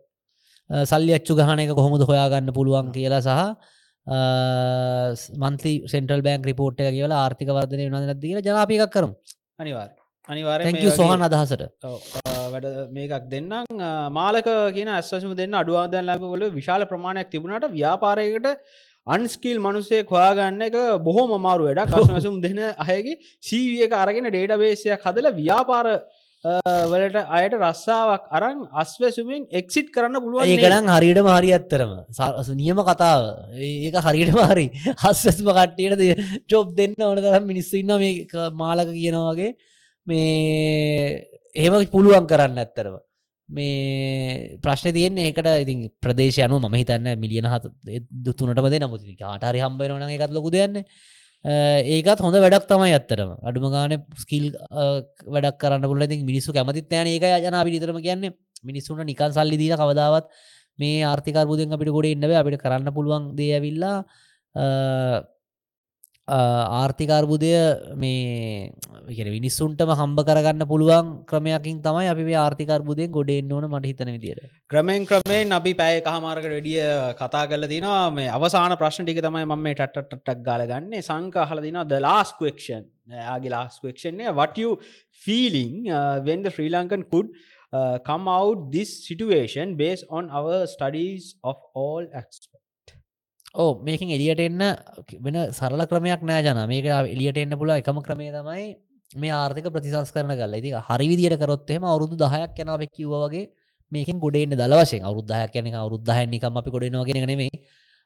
සල්ලි 0.93 1.17
අච්චු 1.19 1.39
ගහන 1.41 1.65
එක 1.65 1.75
කොහොමද 1.81 2.07
හොයාගන්න 2.11 2.55
පුළුවන් 2.59 2.95
කියලා 2.99 3.23
සහ 3.27 3.41
මන්තලි 5.47 5.75
සෙන්ටල් 5.95 6.23
බෑන් 6.29 6.47
රිපෝට් 6.51 6.85
එක 6.87 6.95
කියලා 6.99 7.25
ආර්ථික 7.25 7.51
වර්ධනය 7.59 7.91
වෙනද 7.91 8.07
නැද්ද 8.13 8.23
කියලා 8.29 8.47
ජනාපිකක් 8.49 8.95
කරමු. 8.95 9.15
අනිවාර් 9.59 9.91
අනිවාර 10.29 10.61
තැංක 10.61 10.85
සොහන් 10.93 11.23
අදහසට. 11.23 11.63
වැඩ 12.53 12.69
මේකක් 12.91 13.29
දෙන්නම්. 13.29 13.67
මාලක 14.13 14.49
කියන 14.73 14.89
ඇස්වසම 14.91 15.35
දෙන්න 15.35 15.55
අඩුවාදන් 15.55 16.07
ලැබවල 16.07 16.49
විශාල 16.53 16.87
ප්‍රමාණයක් 16.87 17.31
තිබුණට 17.31 17.69
ව්‍යාපාරයකට 17.73 18.49
අන්ස්කිල් 19.07 19.59
මනුසේ 19.59 20.07
හොයාගන්න 20.07 20.63
එක 20.63 20.75
බොහෝ 21.03 21.27
මමාරු 21.29 21.69
වැඩ 21.69 21.93
කසනසුම් 21.93 22.41
දෙන 22.41 22.59
අයගේ 22.81 23.21
සීවිය 23.43 23.87
එක 23.87 23.95
අරගෙන 23.95 24.29
ඩේට 24.29 24.59
බේසයක් 24.59 25.03
හදල 25.03 25.33
ව්‍යාපාර 25.35 25.89
වලට 26.85 27.25
අයට 27.31 27.57
රස්සාාවක් 27.57 28.31
අරං 28.33 28.63
අස්වැසුමින් 28.75 29.43
එක්සිට් 29.53 29.91
කරන්න 29.91 30.23
පුළුවන් 30.23 30.47
ඒකනම් 30.47 30.89
හරියටම 30.93 31.29
හරි 31.31 31.51
ඇත්තරම. 31.53 31.93
සාසු 32.13 32.55
නියම 32.55 32.79
කතාව. 32.85 33.27
ඒක 33.59 33.99
හරියට 34.01 34.33
මාරි 34.35 34.67
හස්සස්ම 34.95 35.51
කට්ටියට 35.59 36.25
චොප් 36.49 36.73
දෙන්න 36.77 36.95
ඕන 37.01 37.19
තරම් 37.19 37.47
මිනිස්සු 37.47 37.83
ඉන්න 37.83 37.95
මේ 37.97 38.49
මාලක 38.55 38.91
කියනවාගේ 38.93 39.53
මේ 40.07 41.23
එහෙම 41.55 41.75
පුළුවන් 41.89 42.27
කරන්න 42.27 42.59
ඇත්තරම 42.59 42.99
මේ 43.49 44.59
ප්‍රශ්න 44.59 44.93
තියෙන් 44.93 45.19
ඒකට 45.19 45.49
ඉතින් 45.65 45.89
ප්‍රදේශ 46.01 46.39
යනු 46.41 46.61
ම 46.61 46.75
හිතන්න 46.75 47.09
මිලියන 47.19 47.47
හත 47.47 47.65
දුතුනටම 48.25 48.69
දෙ 48.69 48.79
නමුති 48.79 49.17
කාටරි 49.17 49.61
හම්බෙනන 49.61 50.09
එකත් 50.11 50.33
ලොකු 50.33 50.51
දෙයන්න 50.51 50.85
ඒකත් 51.45 52.21
හොඳ 52.21 52.37
වැඩක් 52.37 52.67
තමයි 52.67 52.95
ඇත්තරම 52.95 53.31
අඩුම 53.43 53.67
ගාන 53.69 53.93
ස්කිල් 54.17 54.45
වැඩක් 55.27 55.59
කරන්න 55.59 55.85
පුල 55.85 56.07
ති 56.07 56.23
මිනිස්සු 56.23 56.53
කැමතිත් 56.53 56.93
යන 56.93 57.07
ඒක 57.09 57.25
යන 57.43 57.55
අපි 57.55 57.71
නිතරම 57.71 57.99
කියන්නේ. 57.99 58.33
මිනිස්සුන්ට 58.63 59.05
නිකන් 59.05 59.33
සල්ලි 59.33 59.57
දීල 59.59 59.75
කවදාවත් 59.75 60.27
මේ 60.79 61.03
ආර්ථිකර්බුදෙන් 61.03 61.75
අපිට 61.75 61.91
ගොඩ 61.91 62.07
ඉන්නව 62.07 62.33
අපිට 62.33 62.63
කරන්න 62.63 62.95
පුළුවන් 62.95 63.35
දේඇවිල්ලා 63.35 63.97
ආර්ථිකාර්බුදය 66.33 67.51
මේ 68.03 68.73
ඉගෙන 69.13 69.29
විනිස්සුන්ටම 69.35 69.91
හම්බ 70.01 70.21
කරගන්න 70.29 70.65
පුළුවන් 70.73 71.09
ක්‍රමයකින් 71.31 71.83
තමයි 71.87 72.09
අපි 72.13 72.25
මේ 72.29 72.39
ආර්ථිකර්බුදයෙන් 72.43 73.13
ගොඩෙන් 73.17 73.53
ඕන 73.53 73.67
මට 73.71 73.91
හිතන 73.91 74.13
විදියට. 74.17 74.49
ක්‍රමෙන් 74.73 75.07
ක්‍රමයෙන් 75.11 75.53
අපි 75.59 75.75
පැය 75.81 76.01
කහමාරක 76.09 76.47
රඩිය 76.53 76.81
කතා 77.21 77.45
කල 77.51 77.69
තිනවා. 77.75 78.11
මේ 78.19 78.29
අවසාන 78.39 78.77
ප්‍රශ්න 78.83 79.07
ටික 79.07 79.23
තමයි 79.27 79.45
මම 79.45 79.63
මේ 79.67 79.79
ටට්ටක් 79.81 80.45
ගාලගන්නේ 80.49 81.03
සංක 81.03 81.49
හල 81.51 81.63
දින 81.67 81.81
ද 81.93 82.01
ලාස්ක්වක්ෂන් 82.09 82.85
යාගේ 83.21 83.55
ලාස්ක්වක්ෂන්නේ 83.57 84.37
what 84.41 84.57
you 84.57 84.79
feeling 85.27 85.91
uh, 85.91 86.21
when 86.21 86.43
the 86.43 86.51
Sri 86.51 86.71
Lankan 86.71 87.05
could 87.11 87.29
uh, 87.73 87.99
come 88.11 88.29
out 88.29 88.71
this 88.73 88.91
situation 89.09 89.77
based 89.77 90.07
on 90.09 90.31
our 90.31 90.67
studies 90.67 91.35
of 91.43 91.57
all 91.75 92.05
aspects 92.15 92.52
ඕ 93.55 93.71
මේකින් 93.81 94.11
එලියට 94.11 94.41
එන්න 94.41 94.63
වෙන 95.21 95.37
සරල 95.51 95.83
ක්‍රමයක් 95.87 96.23
නෑ 96.23 96.43
ජන. 96.43 96.61
මේක 96.67 96.87
එලියට 97.09 97.39
එන්න 97.39 97.57
පුල 97.57 97.71
එකම 97.73 97.99
ක්‍රමේ 98.01 98.33
තමයි 98.33 98.69
මේ 99.11 99.33
ආර්ථික 99.33 99.67
ප්‍රතිසංස් 99.69 100.11
කරන 100.11 100.33
කල 100.35 100.55
ඉති 100.55 100.71
හරි 100.81 101.07
විදිට 101.07 101.37
කරොත්හෙම 101.39 101.85
අවුදු 101.87 102.17
දහයක් 102.17 102.57
යනාව 102.59 102.85
කිව්ව 102.91 103.15
වගේ 103.25 103.45
මේකින් 103.93 104.17
ගොඩෙන්න්න 104.19 104.57
දලවශයෙන් 104.57 105.05
අවුද්ධහයක් 105.05 105.55
යන 105.55 105.75
අවුද්ධහයනිකම 105.77 106.57
අපි 106.57 106.71
ගොඩෙනවාගෙන 106.71 107.27
නෙමේ 107.27 107.51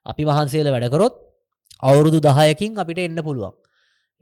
අපි 0.07 0.23
වහන්සේල 0.25 0.69
වැඩකරොත් 0.69 1.15
අවුරුදු 1.83 2.19
දහයකින් 2.21 2.75
අපිට 2.77 2.99
එන්න 2.99 3.23
පුළුවන්. 3.23 3.55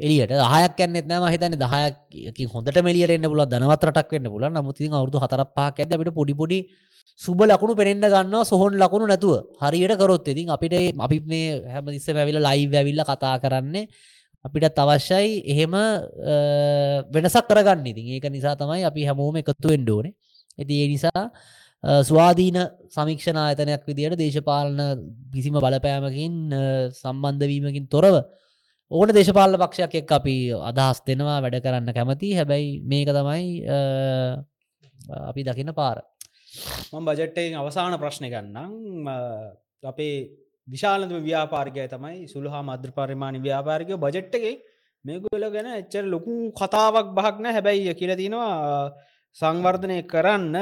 එලියට 0.01 0.33
දහයක් 0.33 0.73
කන්න 0.79 0.97
නම 1.11 1.25
හිතන 1.33 1.55
දහයකින් 1.57 2.49
හොඳට 2.49 2.79
මෙලියට 2.83 3.11
එන්න 3.11 3.27
පුල 3.27 3.43
දනවතරටක් 3.47 4.11
වෙන්න 4.13 4.27
පුල 4.29 4.45
නමුති 4.51 4.89
අවුදු 4.93 5.19
හතරපහක් 5.19 5.79
ඇද 5.81 5.93
අපිට 5.95 6.11
පොඩිපොඩි 6.13 6.59
සුබ 7.21 7.39
ලකුණු 7.43 7.75
පෙනෙන්න්න 7.77 8.07
ගන්නවා 8.07 8.45
සොහොන් 8.45 8.75
ලකුණු 8.77 9.07
නැතුව. 9.07 9.35
හරියට 9.63 9.95
කරොත් 10.01 10.27
ඉතින් 10.27 10.51
අපිට 10.51 10.75
අපි 10.99 11.19
මේ 11.25 11.63
හැම 11.73 11.87
දිස්ස 11.87 12.09
ඇවිල 12.11 12.39
ලයිව් 12.41 12.75
ඇවිල්ල 12.75 13.03
කතා 13.05 13.39
කරන්නේ 13.39 13.85
අපිට 14.45 14.79
අවශ්‍යයි. 14.79 15.43
එහෙම 15.47 15.75
අ, 15.75 15.85
වෙනසක් 17.15 17.47
කරගන්න 17.49 17.87
ඉතින්. 17.87 18.07
ඒක 18.15 18.27
නිසා 18.31 18.57
තමයි 18.57 18.83
අපි 18.85 19.03
හැමෝම 19.07 19.37
එකතු 19.37 19.69
වෙන්ඩෝන 19.69 20.07
ඇති 20.59 20.75
ඒ 20.83 20.89
නිසා 20.91 21.23
අ, 21.85 22.03
ස්වාධීන 22.03 22.59
සමික්ෂණ 22.91 23.39
ආයතනයක් 23.39 23.83
විදියට 23.87 24.19
දේශපාලන 24.19 24.79
පිසිම 25.33 25.55
බලපෑමකින් 25.57 26.35
අ, 26.53 26.63
සම්බන්ධවීමකින් 26.93 27.87
තොරව 27.89 28.17
ඕන 28.91 29.09
දේශපාල 29.11 29.57
පක්ෂයක් 29.57 29.95
එක් 29.97 30.11
අපි 30.13 30.37
අදහස් 30.63 30.99
දෙනවා 31.07 31.39
වැඩ 31.41 31.57
කරන්න 31.65 31.91
කැමති 31.91 32.35
හැබැයි 32.35 32.81
මේක 32.85 33.09
තමයි 33.11 33.47
අ, 33.67 33.79
අපි 35.31 35.41
දකින්න 35.43 35.73
පාර. 35.73 36.03
මම 36.93 37.05
බජට්ටෙන් 37.09 37.57
අවසාන 37.57 37.97
ප්‍රශ්නය 37.99 38.29
ගන්නම්. 38.31 39.09
අපේ 39.83 40.31
විශාලතම 40.69 41.19
ව්‍යාපාර්ගය 41.21 41.89
තමයි 41.89 42.29
සුළහා 42.29 42.63
මද්‍ර 42.63 42.91
පරිමාණ 42.93 43.41
ව්‍යාපාරිකය. 43.41 43.97
බජට්ටගේ 43.97 44.55
මේගොල 45.05 45.45
ගැන 45.51 45.69
එච්චර 45.75 46.05
ලොකු 46.07 46.35
කතාවක් 46.53 47.09
බහක්න 47.17 47.47
හැබැයි 47.49 47.95
කියල 47.95 48.13
තිනවා 48.17 48.93
සංවර්ධනය 49.37 49.97
කරන්න 50.05 50.57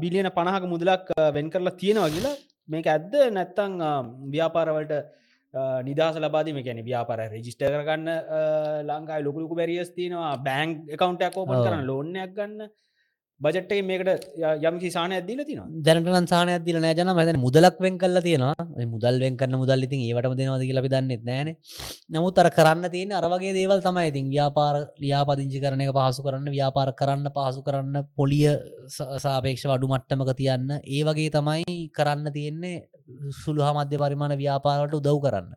බිලියන 0.00 0.28
පණහක 0.30 0.64
මුදලක් 0.66 1.10
වෙන් 1.34 1.50
කරලා 1.50 1.74
තියෙනවා 1.74 2.10
කියලා. 2.10 2.36
මේක 2.68 2.86
ඇද්ද? 2.86 3.12
නැත්තං 3.30 3.72
ව්‍යාපාරවලට 4.32 4.92
නිදහස 5.54 6.16
ලබාදීම 6.18 6.60
ගැන 6.64 6.84
ව්‍යාපාර 6.84 7.20
රජිස්ට 7.32 7.64
කරගන්න 7.64 8.08
ලංකායි 8.90 9.24
ලොකුලුකු 9.24 9.54
බැරිියස් 9.54 9.90
තියනවා. 9.96 10.36
බෑන්ක් 10.46 10.94
එකකවන්ටක් 10.94 11.36
ෝපන් 11.36 11.58
ඔව්. 11.58 11.66
කරන්න 11.66 11.84
ලෝන්නයක් 11.86 12.32
ගන්න. 12.38 12.70
බජට්ටේ 13.40 13.82
මේකට 13.82 14.08
යම් 14.68 14.76
කිසාන 14.82 15.12
ඇදදිල 15.14 15.40
තිනවා 15.46 15.66
දැනට 15.86 16.30
සානය 16.32 16.52
දිල 16.66 16.78
නෑජන 16.84 17.10
මතන 17.14 17.38
මුදලක් 17.44 17.80
වෙන් 17.84 17.96
කල්ල 18.02 18.20
තියෙනවා. 18.26 18.66
ඒ 18.80 18.86
මුදල් 18.92 19.18
වෙන් 19.24 19.36
කරන්න 19.40 19.60
මුදල් 19.62 19.86
ඉතින් 19.86 20.04
ඒවටම 20.06 20.36
දෙනවද 20.40 20.64
කියලා 20.68 20.92
දන්නෙත් 20.94 21.24
නෑන 21.28 21.50
නමුත් 22.14 22.38
අර 22.42 22.48
කරන්න 22.58 22.90
තියෙන 22.94 23.16
අරවගේ 23.20 23.52
දේවල් 23.58 23.82
තමයි 23.86 24.06
ඉතින් 24.12 24.30
ව්‍යාපාර 24.34 24.76
ලියාපදිංචි 25.04 25.62
කරන 25.64 25.82
එක 25.86 25.92
පහසු 25.98 26.26
කරන්න 26.26 26.54
ව්‍යාපාර 26.56 26.94
කරන්න 27.00 27.34
පහසු 27.36 27.66
කරන්න 27.68 28.08
පොලිය 28.20 28.46
සාපේක්ෂ 29.26 29.66
වඩු 29.72 29.92
මට්ටමක 29.92 30.32
තියන්න. 30.40 30.70
ඒ 30.86 31.02
වගේ 31.08 31.34
තමයි 31.36 31.78
කරන්න 31.98 32.32
තියෙන්නේ 32.38 32.76
සුළු 33.42 33.72
මධ්‍ය 33.78 34.00
පරිමාණ 34.02 34.34
ව්‍යාපාරට 34.36 34.94
උදව් 34.94 35.18
කරන්න. 35.24 35.50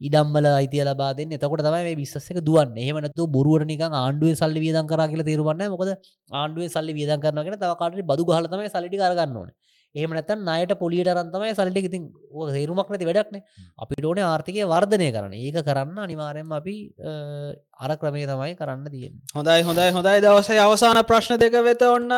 ඉඩම්බල 0.00 0.46
අයිතිය 0.50 0.84
ලබා 0.84 1.12
දෙන්න. 1.14 1.32
එතකොට 1.32 1.62
තමයි 1.62 1.84
මේ 1.88 1.96
විස්සක 1.96 2.38
දුවන්න. 2.40 2.76
එහෙමනතු 2.76 3.26
බොරුවට 3.28 3.66
නික 3.66 3.82
ආණ්ඩුවේ 3.82 4.36
සල්ලි 4.36 4.60
වියදන් 4.60 4.86
කර 4.86 5.00
කියල 5.12 5.22
තේරුවන්න 5.22 5.70
මොකද 5.74 5.90
ආණ්ඩුවේ 6.32 6.70
සල්ලි 6.76 6.92
වියදන් 6.98 7.20
කරනගෙන 7.24 7.56
තවකාට 7.56 8.02
බදු 8.10 8.24
ගහලතම 8.24 8.64
සල්ලි 8.68 8.88
කරගන්න 8.94 9.36
ඕන. 9.36 9.50
එහෙම 9.94 10.14
නැතන් 10.16 10.40
ණයට 10.46 10.72
පොලියට 10.82 11.10
රන්තමයි 11.14 11.54
සල්ලි 11.58 11.82
ඉතින් 11.88 12.04
ඕක 12.34 12.50
තේරුමක් 12.56 12.88
නැති 12.90 13.06
වැඩක්නේ 13.08 13.42
අපිට 13.82 14.06
ඕනේ 14.10 14.24
ආර්ථිකය 14.30 14.66
වර්ධනය 14.72 15.08
කරන්න. 15.16 15.34
ඒක 15.38 15.58
කරන්න 15.68 15.98
අනිවාරයෙන්ම 16.06 16.52
අපි 16.58 16.74
අර 17.84 17.96
ක්‍රමේ 18.02 18.26
තමයි 18.30 18.56
කරන්න 18.60 18.90
තියෙන් 18.94 19.14
හොඳයි 19.36 19.62
හොඳයි 19.68 19.88
හොඳයි. 19.96 20.16
දවසේ 20.26 20.58
අවසාන 20.66 21.00
ප්‍රශ්න 21.10 21.38
දෙක 21.38 21.58
වෙත 21.68 21.82
ඔන්න 21.82 22.10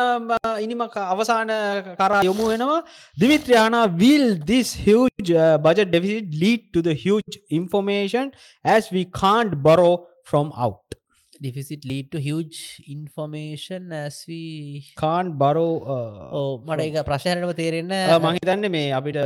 ඉනිම 0.65 0.81
අවසාන 1.13 1.53
කරා 2.01 2.23
යොමු 2.29 2.49
වෙනවා. 2.51 2.81
දිමිත්‍රයාන 3.17 3.77
will 4.01 4.27
this 4.51 4.73
huge 4.87 5.31
uh, 5.31 5.57
budget 5.59 5.91
deficit 5.91 6.33
lead 6.43 6.61
to 6.73 6.81
the 6.81 6.95
huge 7.05 7.39
information 7.51 8.31
as 8.65 8.91
we 8.91 9.05
can't 9.21 9.61
borrow 9.61 9.93
from 10.23 10.51
out 10.57 10.96
deficit 11.37 11.83
ලීට 11.89 12.13
හිව් 12.19 12.39
ඉන්ෆර්මේෂන් 12.87 13.91
ඇස්වී 13.97 14.83
can't 14.97 15.33
borrow 15.35 15.71
uh, 15.87 16.29
ඕ 16.31 16.51
මට 16.61 16.87
එක 16.87 17.07
ප්‍රශ්නයටම 17.07 17.51
තේරෙන්න 17.57 17.93
මහිතන්න 18.25 18.69
මේ 18.69 18.93
අපිට 18.93 19.19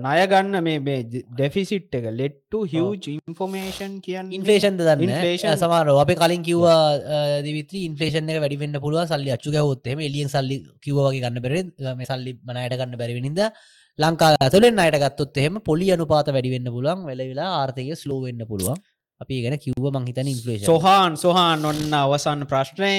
නයගන්න 0.00 0.60
මේ 0.66 0.98
ඩෙෆිසිට් 1.06 1.96
එක 2.00 2.10
ලෙට්ටු 2.12 2.62
හිව් 2.66 3.08
ඉන්ෆෝමේෂන් 3.14 3.96
කියන්න 4.00 4.32
ඉන්ෆලේෂන්ද 4.32 4.80
දන්න? 4.80 5.06
Inflation. 5.08 5.56
සමාර 5.56 5.92
අප 5.94 6.12
කලින් 6.16 6.44
කිව්වා 6.44 7.40
දිවිත්‍රී 7.42 7.86
ඉන්ෆලේෂන් 7.90 8.30
එක 8.30 8.42
වැඩිවෙන්න 8.42 8.80
පුළුව 8.80 9.06
සල්ලි 9.06 9.34
අච්චු 9.36 9.54
ගවොත්තෙම 9.54 10.02
එලියෙන් 10.02 10.30
සල්ලි 10.30 10.60
කිව්වගේ 10.80 11.20
ගන්න 11.20 11.42
බෙර 11.42 11.56
මේ 11.94 12.08
සල්ලි 12.08 12.38
මනයට 12.42 12.76
ගන්න 12.76 13.00
බැරිවිනිද 13.00 13.42
ලංකා 13.98 14.34
ඇතුලෙන් 14.38 14.78
අයට 14.78 14.98
ගත්තොත් 15.02 15.38
එහෙම 15.40 15.54
පොලි 15.62 15.86
අනුපාත 15.92 16.28
වැඩිවෙන්න 16.28 16.68
පුළුවන් 16.74 17.06
වෙලවෙලා 17.08 17.50
ආර්ථය 17.58 17.86
ස්ලෝවෙන්න 17.96 18.44
පුළුවන් 18.50 18.80
අපි 19.20 19.42
ගැන 19.42 19.58
කිව්ව 19.58 19.86
මංහිතන 19.90 20.28
ඉන්ෆලේෂන් 20.28 20.66
සොහාන් 20.66 21.16
සොහාන් 21.18 21.64
ඔන්න 21.64 21.94
අවසන්න 21.96 22.44
ප්‍රශ්නය 22.46 22.96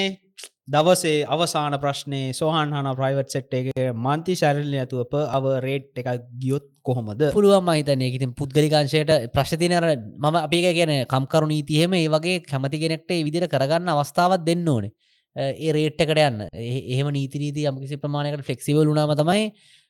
දවසේ 0.68 1.24
අවසාන 1.26 1.74
ප්‍රශ්නය 1.80 2.20
සොහන් 2.32 2.72
හන 2.72 2.88
ප්‍රයිවට් 2.94 3.32
සෙට් 3.32 3.54
එක 3.54 3.68
මන්ති 3.96 4.34
ශැරල්ල 4.36 4.74
ඇතුවප 4.74 5.14
අව 5.28 5.46
රේට් 5.64 6.00
එක 6.02 6.08
ගියොත් 6.36 6.66
කොහොමද? 6.82 7.22
පුළුවන් 7.32 7.64
මහිතනය 7.64 8.08
ඉතින් 8.10 8.34
පුද්ගලිකාංශයට 8.34 9.12
ප්‍රශ්තිනර 9.32 9.86
මම 10.18 10.36
අපික 10.38 10.66
කියන 10.70 10.92
කම්කරු 11.06 11.48
නීතිහෙම 11.48 11.94
ඒ 11.94 12.08
වගේ 12.08 12.42
කැමති 12.44 12.78
කෙනෙක්ට 12.78 13.14
විදිර 13.20 13.48
කරගන්න 13.48 13.88
අවස්ථාවත් 13.88 14.44
දෙන්න 14.44 14.68
ඕනේ. 14.68 14.92
ඒ 15.36 15.72
රේට්ටකට 15.72 16.20
යන්න. 16.20 16.44
එහෙම 16.52 17.08
නීතිරීති 17.12 17.64
යමකිසි 17.64 17.96
ප්‍රමාණයකට 17.96 18.44
ෆෙක්සිවල් 18.44 18.84
වුණාම 18.84 19.16
තමයි 19.16 19.48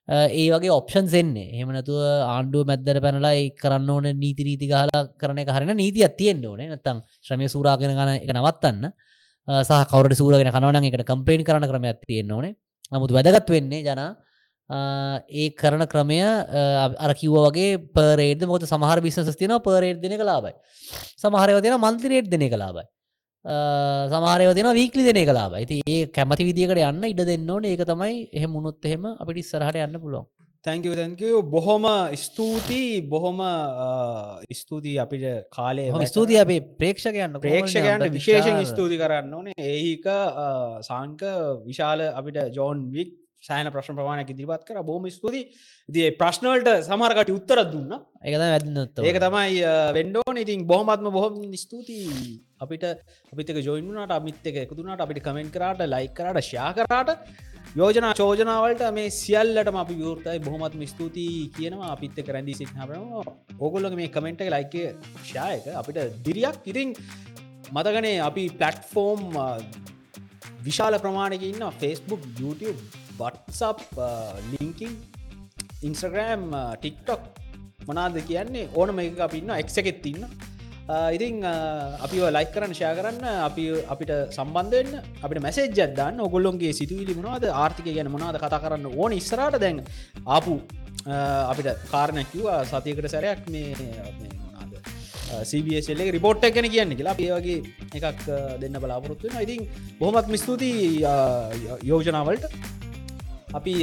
ඒ 0.08 0.46
වගේ 0.52 0.72
ඔප්ෂන් 0.72 1.08
එන්නේ. 1.14 1.48
එහෙමනතුව 1.54 1.98
ආණ්ඩුව 2.26 2.62
මැද්දර 2.70 2.98
පැනලා 3.04 3.32
ඒ 3.36 3.48
කරන්න 3.62 3.90
ඕන 3.90 4.06
නීතිරීති 4.22 4.66
ගහලා 4.70 5.02
කරන 5.20 5.38
එක 5.42 5.50
හරන 5.56 5.74
නීතියක් 5.76 6.14
තියෙන්න්න 6.20 6.46
ඕනේ. 6.46 6.68
නැත්තම් 6.72 7.02
ශ්‍රමය 7.26 7.48
සූරාගෙන 7.48 7.92
ගන 7.98 8.10
එක 8.16 8.32
නවත්තන්න. 8.36 8.84
අ, 9.48 9.62
සහ 9.62 9.84
කවරට 9.92 10.16
සූරගෙන 10.16 10.52
කනවන 10.54 10.88
එකට 10.90 11.04
කම්පේන් 11.10 11.44
කරන 11.44 11.68
ක්‍රමයක් 11.72 12.00
තියෙන්න්න 12.06 12.32
ඕනේ. 12.32 12.54
නමුත් 12.92 13.12
වැදගත් 13.12 13.50
වෙන්නේ 13.50 13.82
ජන 13.84 14.02
ඒ 14.70 15.48
කරන 15.60 15.84
ක්‍රමය 15.92 16.18
අ, 16.24 16.88
අර 17.04 17.12
කිව්ව 17.14 17.36
වගේ 17.46 17.76
පරේද 17.96 18.42
මොත 18.48 18.64
සමහර 18.64 19.00
බිස්නස් 19.04 19.36
තින 19.36 19.52
පරේට් 19.66 20.00
දෙන 20.02 20.14
කලාබයි 20.20 20.54
සමහරයව 21.22 21.60
තින 21.64 21.76
මන්තිරේට් 21.78 22.28
දෙන 22.32 22.44
කලාබයි 22.48 22.84
සමාරයව 23.48 24.50
දෙන 24.56 24.68
වීකලි 24.78 25.04
දෙන 25.08 25.20
කලාබ 25.28 25.54
ඇති 25.58 25.80
ඒ 25.86 26.00
කැමති 26.16 26.48
විදිකට 26.48 26.82
යන්න 26.88 27.04
ඉඩ 27.12 27.22
දෙන්න 27.30 27.52
ඕන. 27.54 27.64
ඒක 27.64 27.84
තමයි 27.92 28.16
එහෙම 28.32 28.50
මුණොත් 28.56 28.84
එහෙම 28.84 29.06
අපිට 29.14 29.40
ඉස්සරහට 29.44 29.78
යන්න 29.84 30.00
පුළුවන්. 30.02 30.26
තැංකව 30.64 30.94
තැංකව 30.98 31.36
බොහොම 31.52 31.86
ස්තුතියි. 32.24 33.00
බොහොම 33.12 33.40
ස්තුතියි 34.60 34.98
අපිට 35.04 35.46
කාලය 35.56 35.86
ස්තුතිය 36.12 36.40
අපේ 36.42 36.60
ප්‍රේක්ෂකයන්න 36.82 37.38
ප්‍රේක්ෂකයන්ට 37.44 38.12
විශේෂෙන් 38.18 38.60
ස්තුති 38.72 39.00
කරන්න 39.02 39.32
ඕනේ. 39.38 39.56
ඒහික 39.56 40.06
සංක 40.88 41.22
විශාල 41.70 42.04
අපිට 42.10 42.42
ජෝන් 42.58 42.84
වික් 42.98 43.16
සෑන 43.48 43.70
ප්‍රශ්න 43.74 43.98
ප්‍රමාණයක් 43.98 44.32
ඉදිරිපත් 44.34 44.64
කර. 44.68 44.78
බොහම 44.90 45.04
ස්තුති 45.16 45.42
දී 45.88 46.08
ප්‍රශ්නවලට 46.20 46.70
සමහරකට 46.88 47.34
උත්තර 47.38 47.60
දුන්න. 47.72 47.92
ඒකත 48.26 48.40
වැදනොත් 48.44 49.04
ඒක 49.08 49.18
තමයි 49.26 49.58
වෙන්ඩෝන 49.98 50.42
ඉතින් 50.44 50.66
බොහමත්ම 50.72 51.10
බොහොම 51.18 51.36
ස්තුතියි. 51.64 52.32
අපිට 52.64 52.84
අපිතක 53.32 53.60
ජොයින්ුනට 53.68 54.16
අමිත් 54.18 54.48
එක 54.50 54.58
එකතුනට 54.64 55.04
අපිට 55.06 55.22
කමෙන්ට 55.28 55.54
කරට 55.56 55.86
ලයි 55.94 56.08
කරට 56.18 56.48
ශා 56.50 56.70
කරාට 56.78 57.10
යෝජනා 57.78 58.12
චෝජනාවලට 58.20 58.82
මේ 58.98 59.08
සියල්ලට 59.20 59.70
අපි 59.82 59.94
විවෘතයි. 60.02 60.38
බොහොමත්ම 60.46 60.84
ස්තුතියි 60.92 61.50
කියනවා. 61.56 61.90
අපිත්ත 61.96 62.18
කරැදි 62.28 62.54
සිහරම 62.60 63.10
ඕගොල්ලො 63.64 63.90
මේ 64.02 64.12
කමෙන්ට 64.16 64.40
එක 64.44 64.52
ලයික 64.56 64.74
ශායක 65.32 65.66
අපිට 65.80 65.98
දිරියක්. 66.26 66.56
ඉතින් 66.70 66.88
මතගනේ 67.76 68.16
අපි 68.28 68.44
පලට්ෆෝර්ම් 68.60 69.22
විශාල 70.66 70.94
ප්‍රමාණක 71.04 71.44
ඉන්න 71.50 71.64
Facebook 71.82 72.22
YouTube 72.40 72.80
WhatsApp 73.20 74.06
LinkedIn 74.52 74.94
Instagram 75.82 76.44
TikTok 76.76 77.22
මනාද 77.88 78.20
කියන්නේ? 78.28 78.68
ඕනම 78.74 78.98
එක 79.00 79.20
අපි 79.26 79.42
ඉන්න 79.42 79.56
එක් 79.56 79.68
එකෙත් 79.82 80.06
ඉන්න. 80.12 80.24
ඉතිං 80.88 81.44
අපි 81.44 82.18
ලයි 82.36 82.46
කරන්න 82.52 82.74
ෂය 82.74 82.90
කරන්න 82.98 83.24
අපි 83.48 83.64
අපිට 83.94 84.12
සම්බන්ධවෙන්න 84.36 84.92
අපිට 85.22 85.42
මැසේජ් 85.46 85.80
අදන්න 85.86 86.20
ඔගොල්ලොන්ගේ 86.26 86.72
සිතුවිලි 86.72 87.14
මොනවාද? 87.14 87.44
ආර්ථික 87.62 87.88
ගැන 87.96 88.10
මොනාද 88.10 88.40
කතා 88.40 88.62
කරන්න 88.64 88.86
ඕන? 88.92 89.12
ඉස්සරට 89.12 89.60
දැන් 89.60 89.82
ආපු 90.26 90.54
uh, 91.06 91.50
අපිට 91.52 91.68
කාරණැකිවා 91.92 92.64
සතියකට 92.64 93.10
සැරයක් 93.14 93.44
මේ 93.54 93.74
මේ 93.76 94.32
මොනාද? 94.40 94.72
සබSල 95.44 96.02
රිපෝට් 96.16 96.48
එකන 96.50 96.70
කියන්න 96.74 96.96
කියලා. 96.98 97.16
ඒවගේ 97.26 97.58
එකක් 97.92 98.24
uh, 98.28 98.56
දෙන්න 98.62 98.80
බලාපොරොත්තුවෙන 98.82 99.44
ඉතින් 99.44 99.68
බොහොමත් 100.00 100.32
මිස්තුති 100.34 100.72
uh, 101.04 101.52
යෝජනාවලට. 101.84 102.48
අපි 103.54 103.74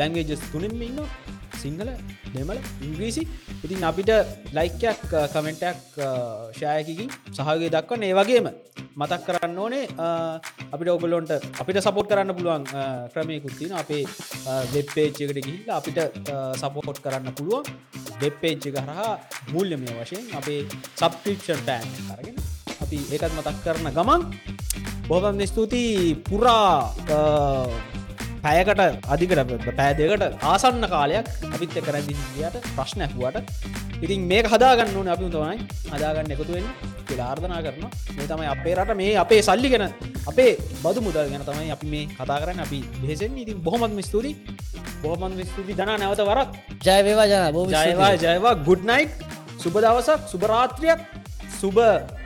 ලැංගේජස් 0.00 0.42
තුනින්ම 0.52 0.82
ඉන්න 0.88 1.00
සිංහල 1.62 1.90
දෙමල 2.34 2.58
ඉංග්‍රීසි. 2.86 3.22
ඉතින් 3.64 3.84
අපිට 3.88 4.10
ලයිකයක් 4.56 5.00
කමෙන්ටක් 5.32 5.96
ෂායකිකින් 6.56 7.08
සහගේ 7.36 7.70
දක්වන්න. 7.74 8.02
ඒ 8.08 8.14
වගේම 8.18 8.48
මතක් 9.00 9.22
කරන්න 9.26 9.58
ඕනේ 9.58 9.86
අපිට 10.72 10.88
ඔගලොන්ට 10.96 11.32
අපිට 11.60 11.78
සපෝට් 11.86 12.10
කරන්න 12.10 12.34
පුළුවන් 12.36 12.64
ක්‍රමයකුත්තින 13.12 13.72
අපේ 13.80 14.04
වෙබ්පේච්චකට 14.74 15.38
ගිහිල්ල 15.46 15.70
අපිට 15.78 15.98
සපෝට් 16.62 16.98
කරන්න 17.04 17.32
පුළුවන්. 17.38 17.64
වෙබ්පේච්ච 18.20 18.64
කරහා 18.74 19.12
මුල්්‍යමය 19.52 19.88
වශයෙන් 20.00 20.24
අපේ 20.40 20.60
සබ්ක්‍රපෂන් 21.00 21.60
පෑන් 21.66 21.88
කරගෙන 22.08 22.36
අපි 22.82 22.98
ඒකත් 23.14 23.32
මතක් 23.38 23.56
කරන 23.64 23.90
ගමන්. 23.96 24.22
බොහම 25.08 25.40
ස්තුතියි. 25.50 26.14
පුරා 26.28 26.90
පැයකට 28.44 28.80
අධිකට 29.14 29.70
පෑදකට 29.78 30.44
ආසන්න 30.52 30.86
කාලයක් 30.94 31.28
අපිත් 31.54 31.76
කරදිට 31.86 32.56
ප්‍රශ්නැක්වට 32.76 33.38
ඉතින් 34.04 34.26
මේ 34.30 34.42
හදාගන්න 34.44 34.96
ඕන 34.98 35.08
අපි 35.14 35.30
තමයි. 35.34 35.56
හදාගන්න 35.92 36.32
එකතුවෙන් 36.34 36.66
පිලාර්ධනා 37.08 37.60
කරන 37.66 37.84
මේ 38.16 38.26
තමයි 38.30 38.48
අපේ 38.54 38.74
රට 38.76 38.96
මේ 39.00 39.12
අපේ 39.24 39.40
සල්ලි 39.48 39.68
ගැන 39.72 39.84
අපේ 40.30 40.50
බදු 40.84 41.00
මුදල් 41.06 41.30
ගැන 41.32 41.44
තමයි 41.48 41.70
අපි 41.76 41.86
මේ 41.94 42.04
කතා 42.10 42.38
කරන්න. 42.42 42.60
අපි 42.66 42.80
බෙසෙන් 43.02 43.38
ඉතින් 43.42 43.58
බොහොමත් 43.66 44.04
ස්තුති 44.08 44.32
බොහොමත් 45.02 45.40
ස්තුති 45.50 45.72
දනා 45.80 45.96
නැවත 46.02 46.22
වරක්. 46.30 46.48
ජයවේවා 46.86 47.26
ජයවා 47.32 48.12
ජයවා 48.24 48.54
ගුඩ්නයිට් 48.68 49.12
සුබ 49.62 49.76
දවසක් 49.84 50.20
සුභරාත්‍රයක් 50.32 51.00
සුබ 51.60 51.78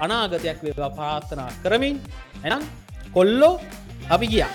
අනාගතයක් 0.05 0.59
වේවා. 0.65 0.91
ප්‍රාර්ථනා 0.99 1.51
කරමින්. 1.63 1.97
එනම් 2.45 2.63
කොල්ලෝ 3.17 3.55
අපි 4.11 4.27
ගියා 4.35 4.53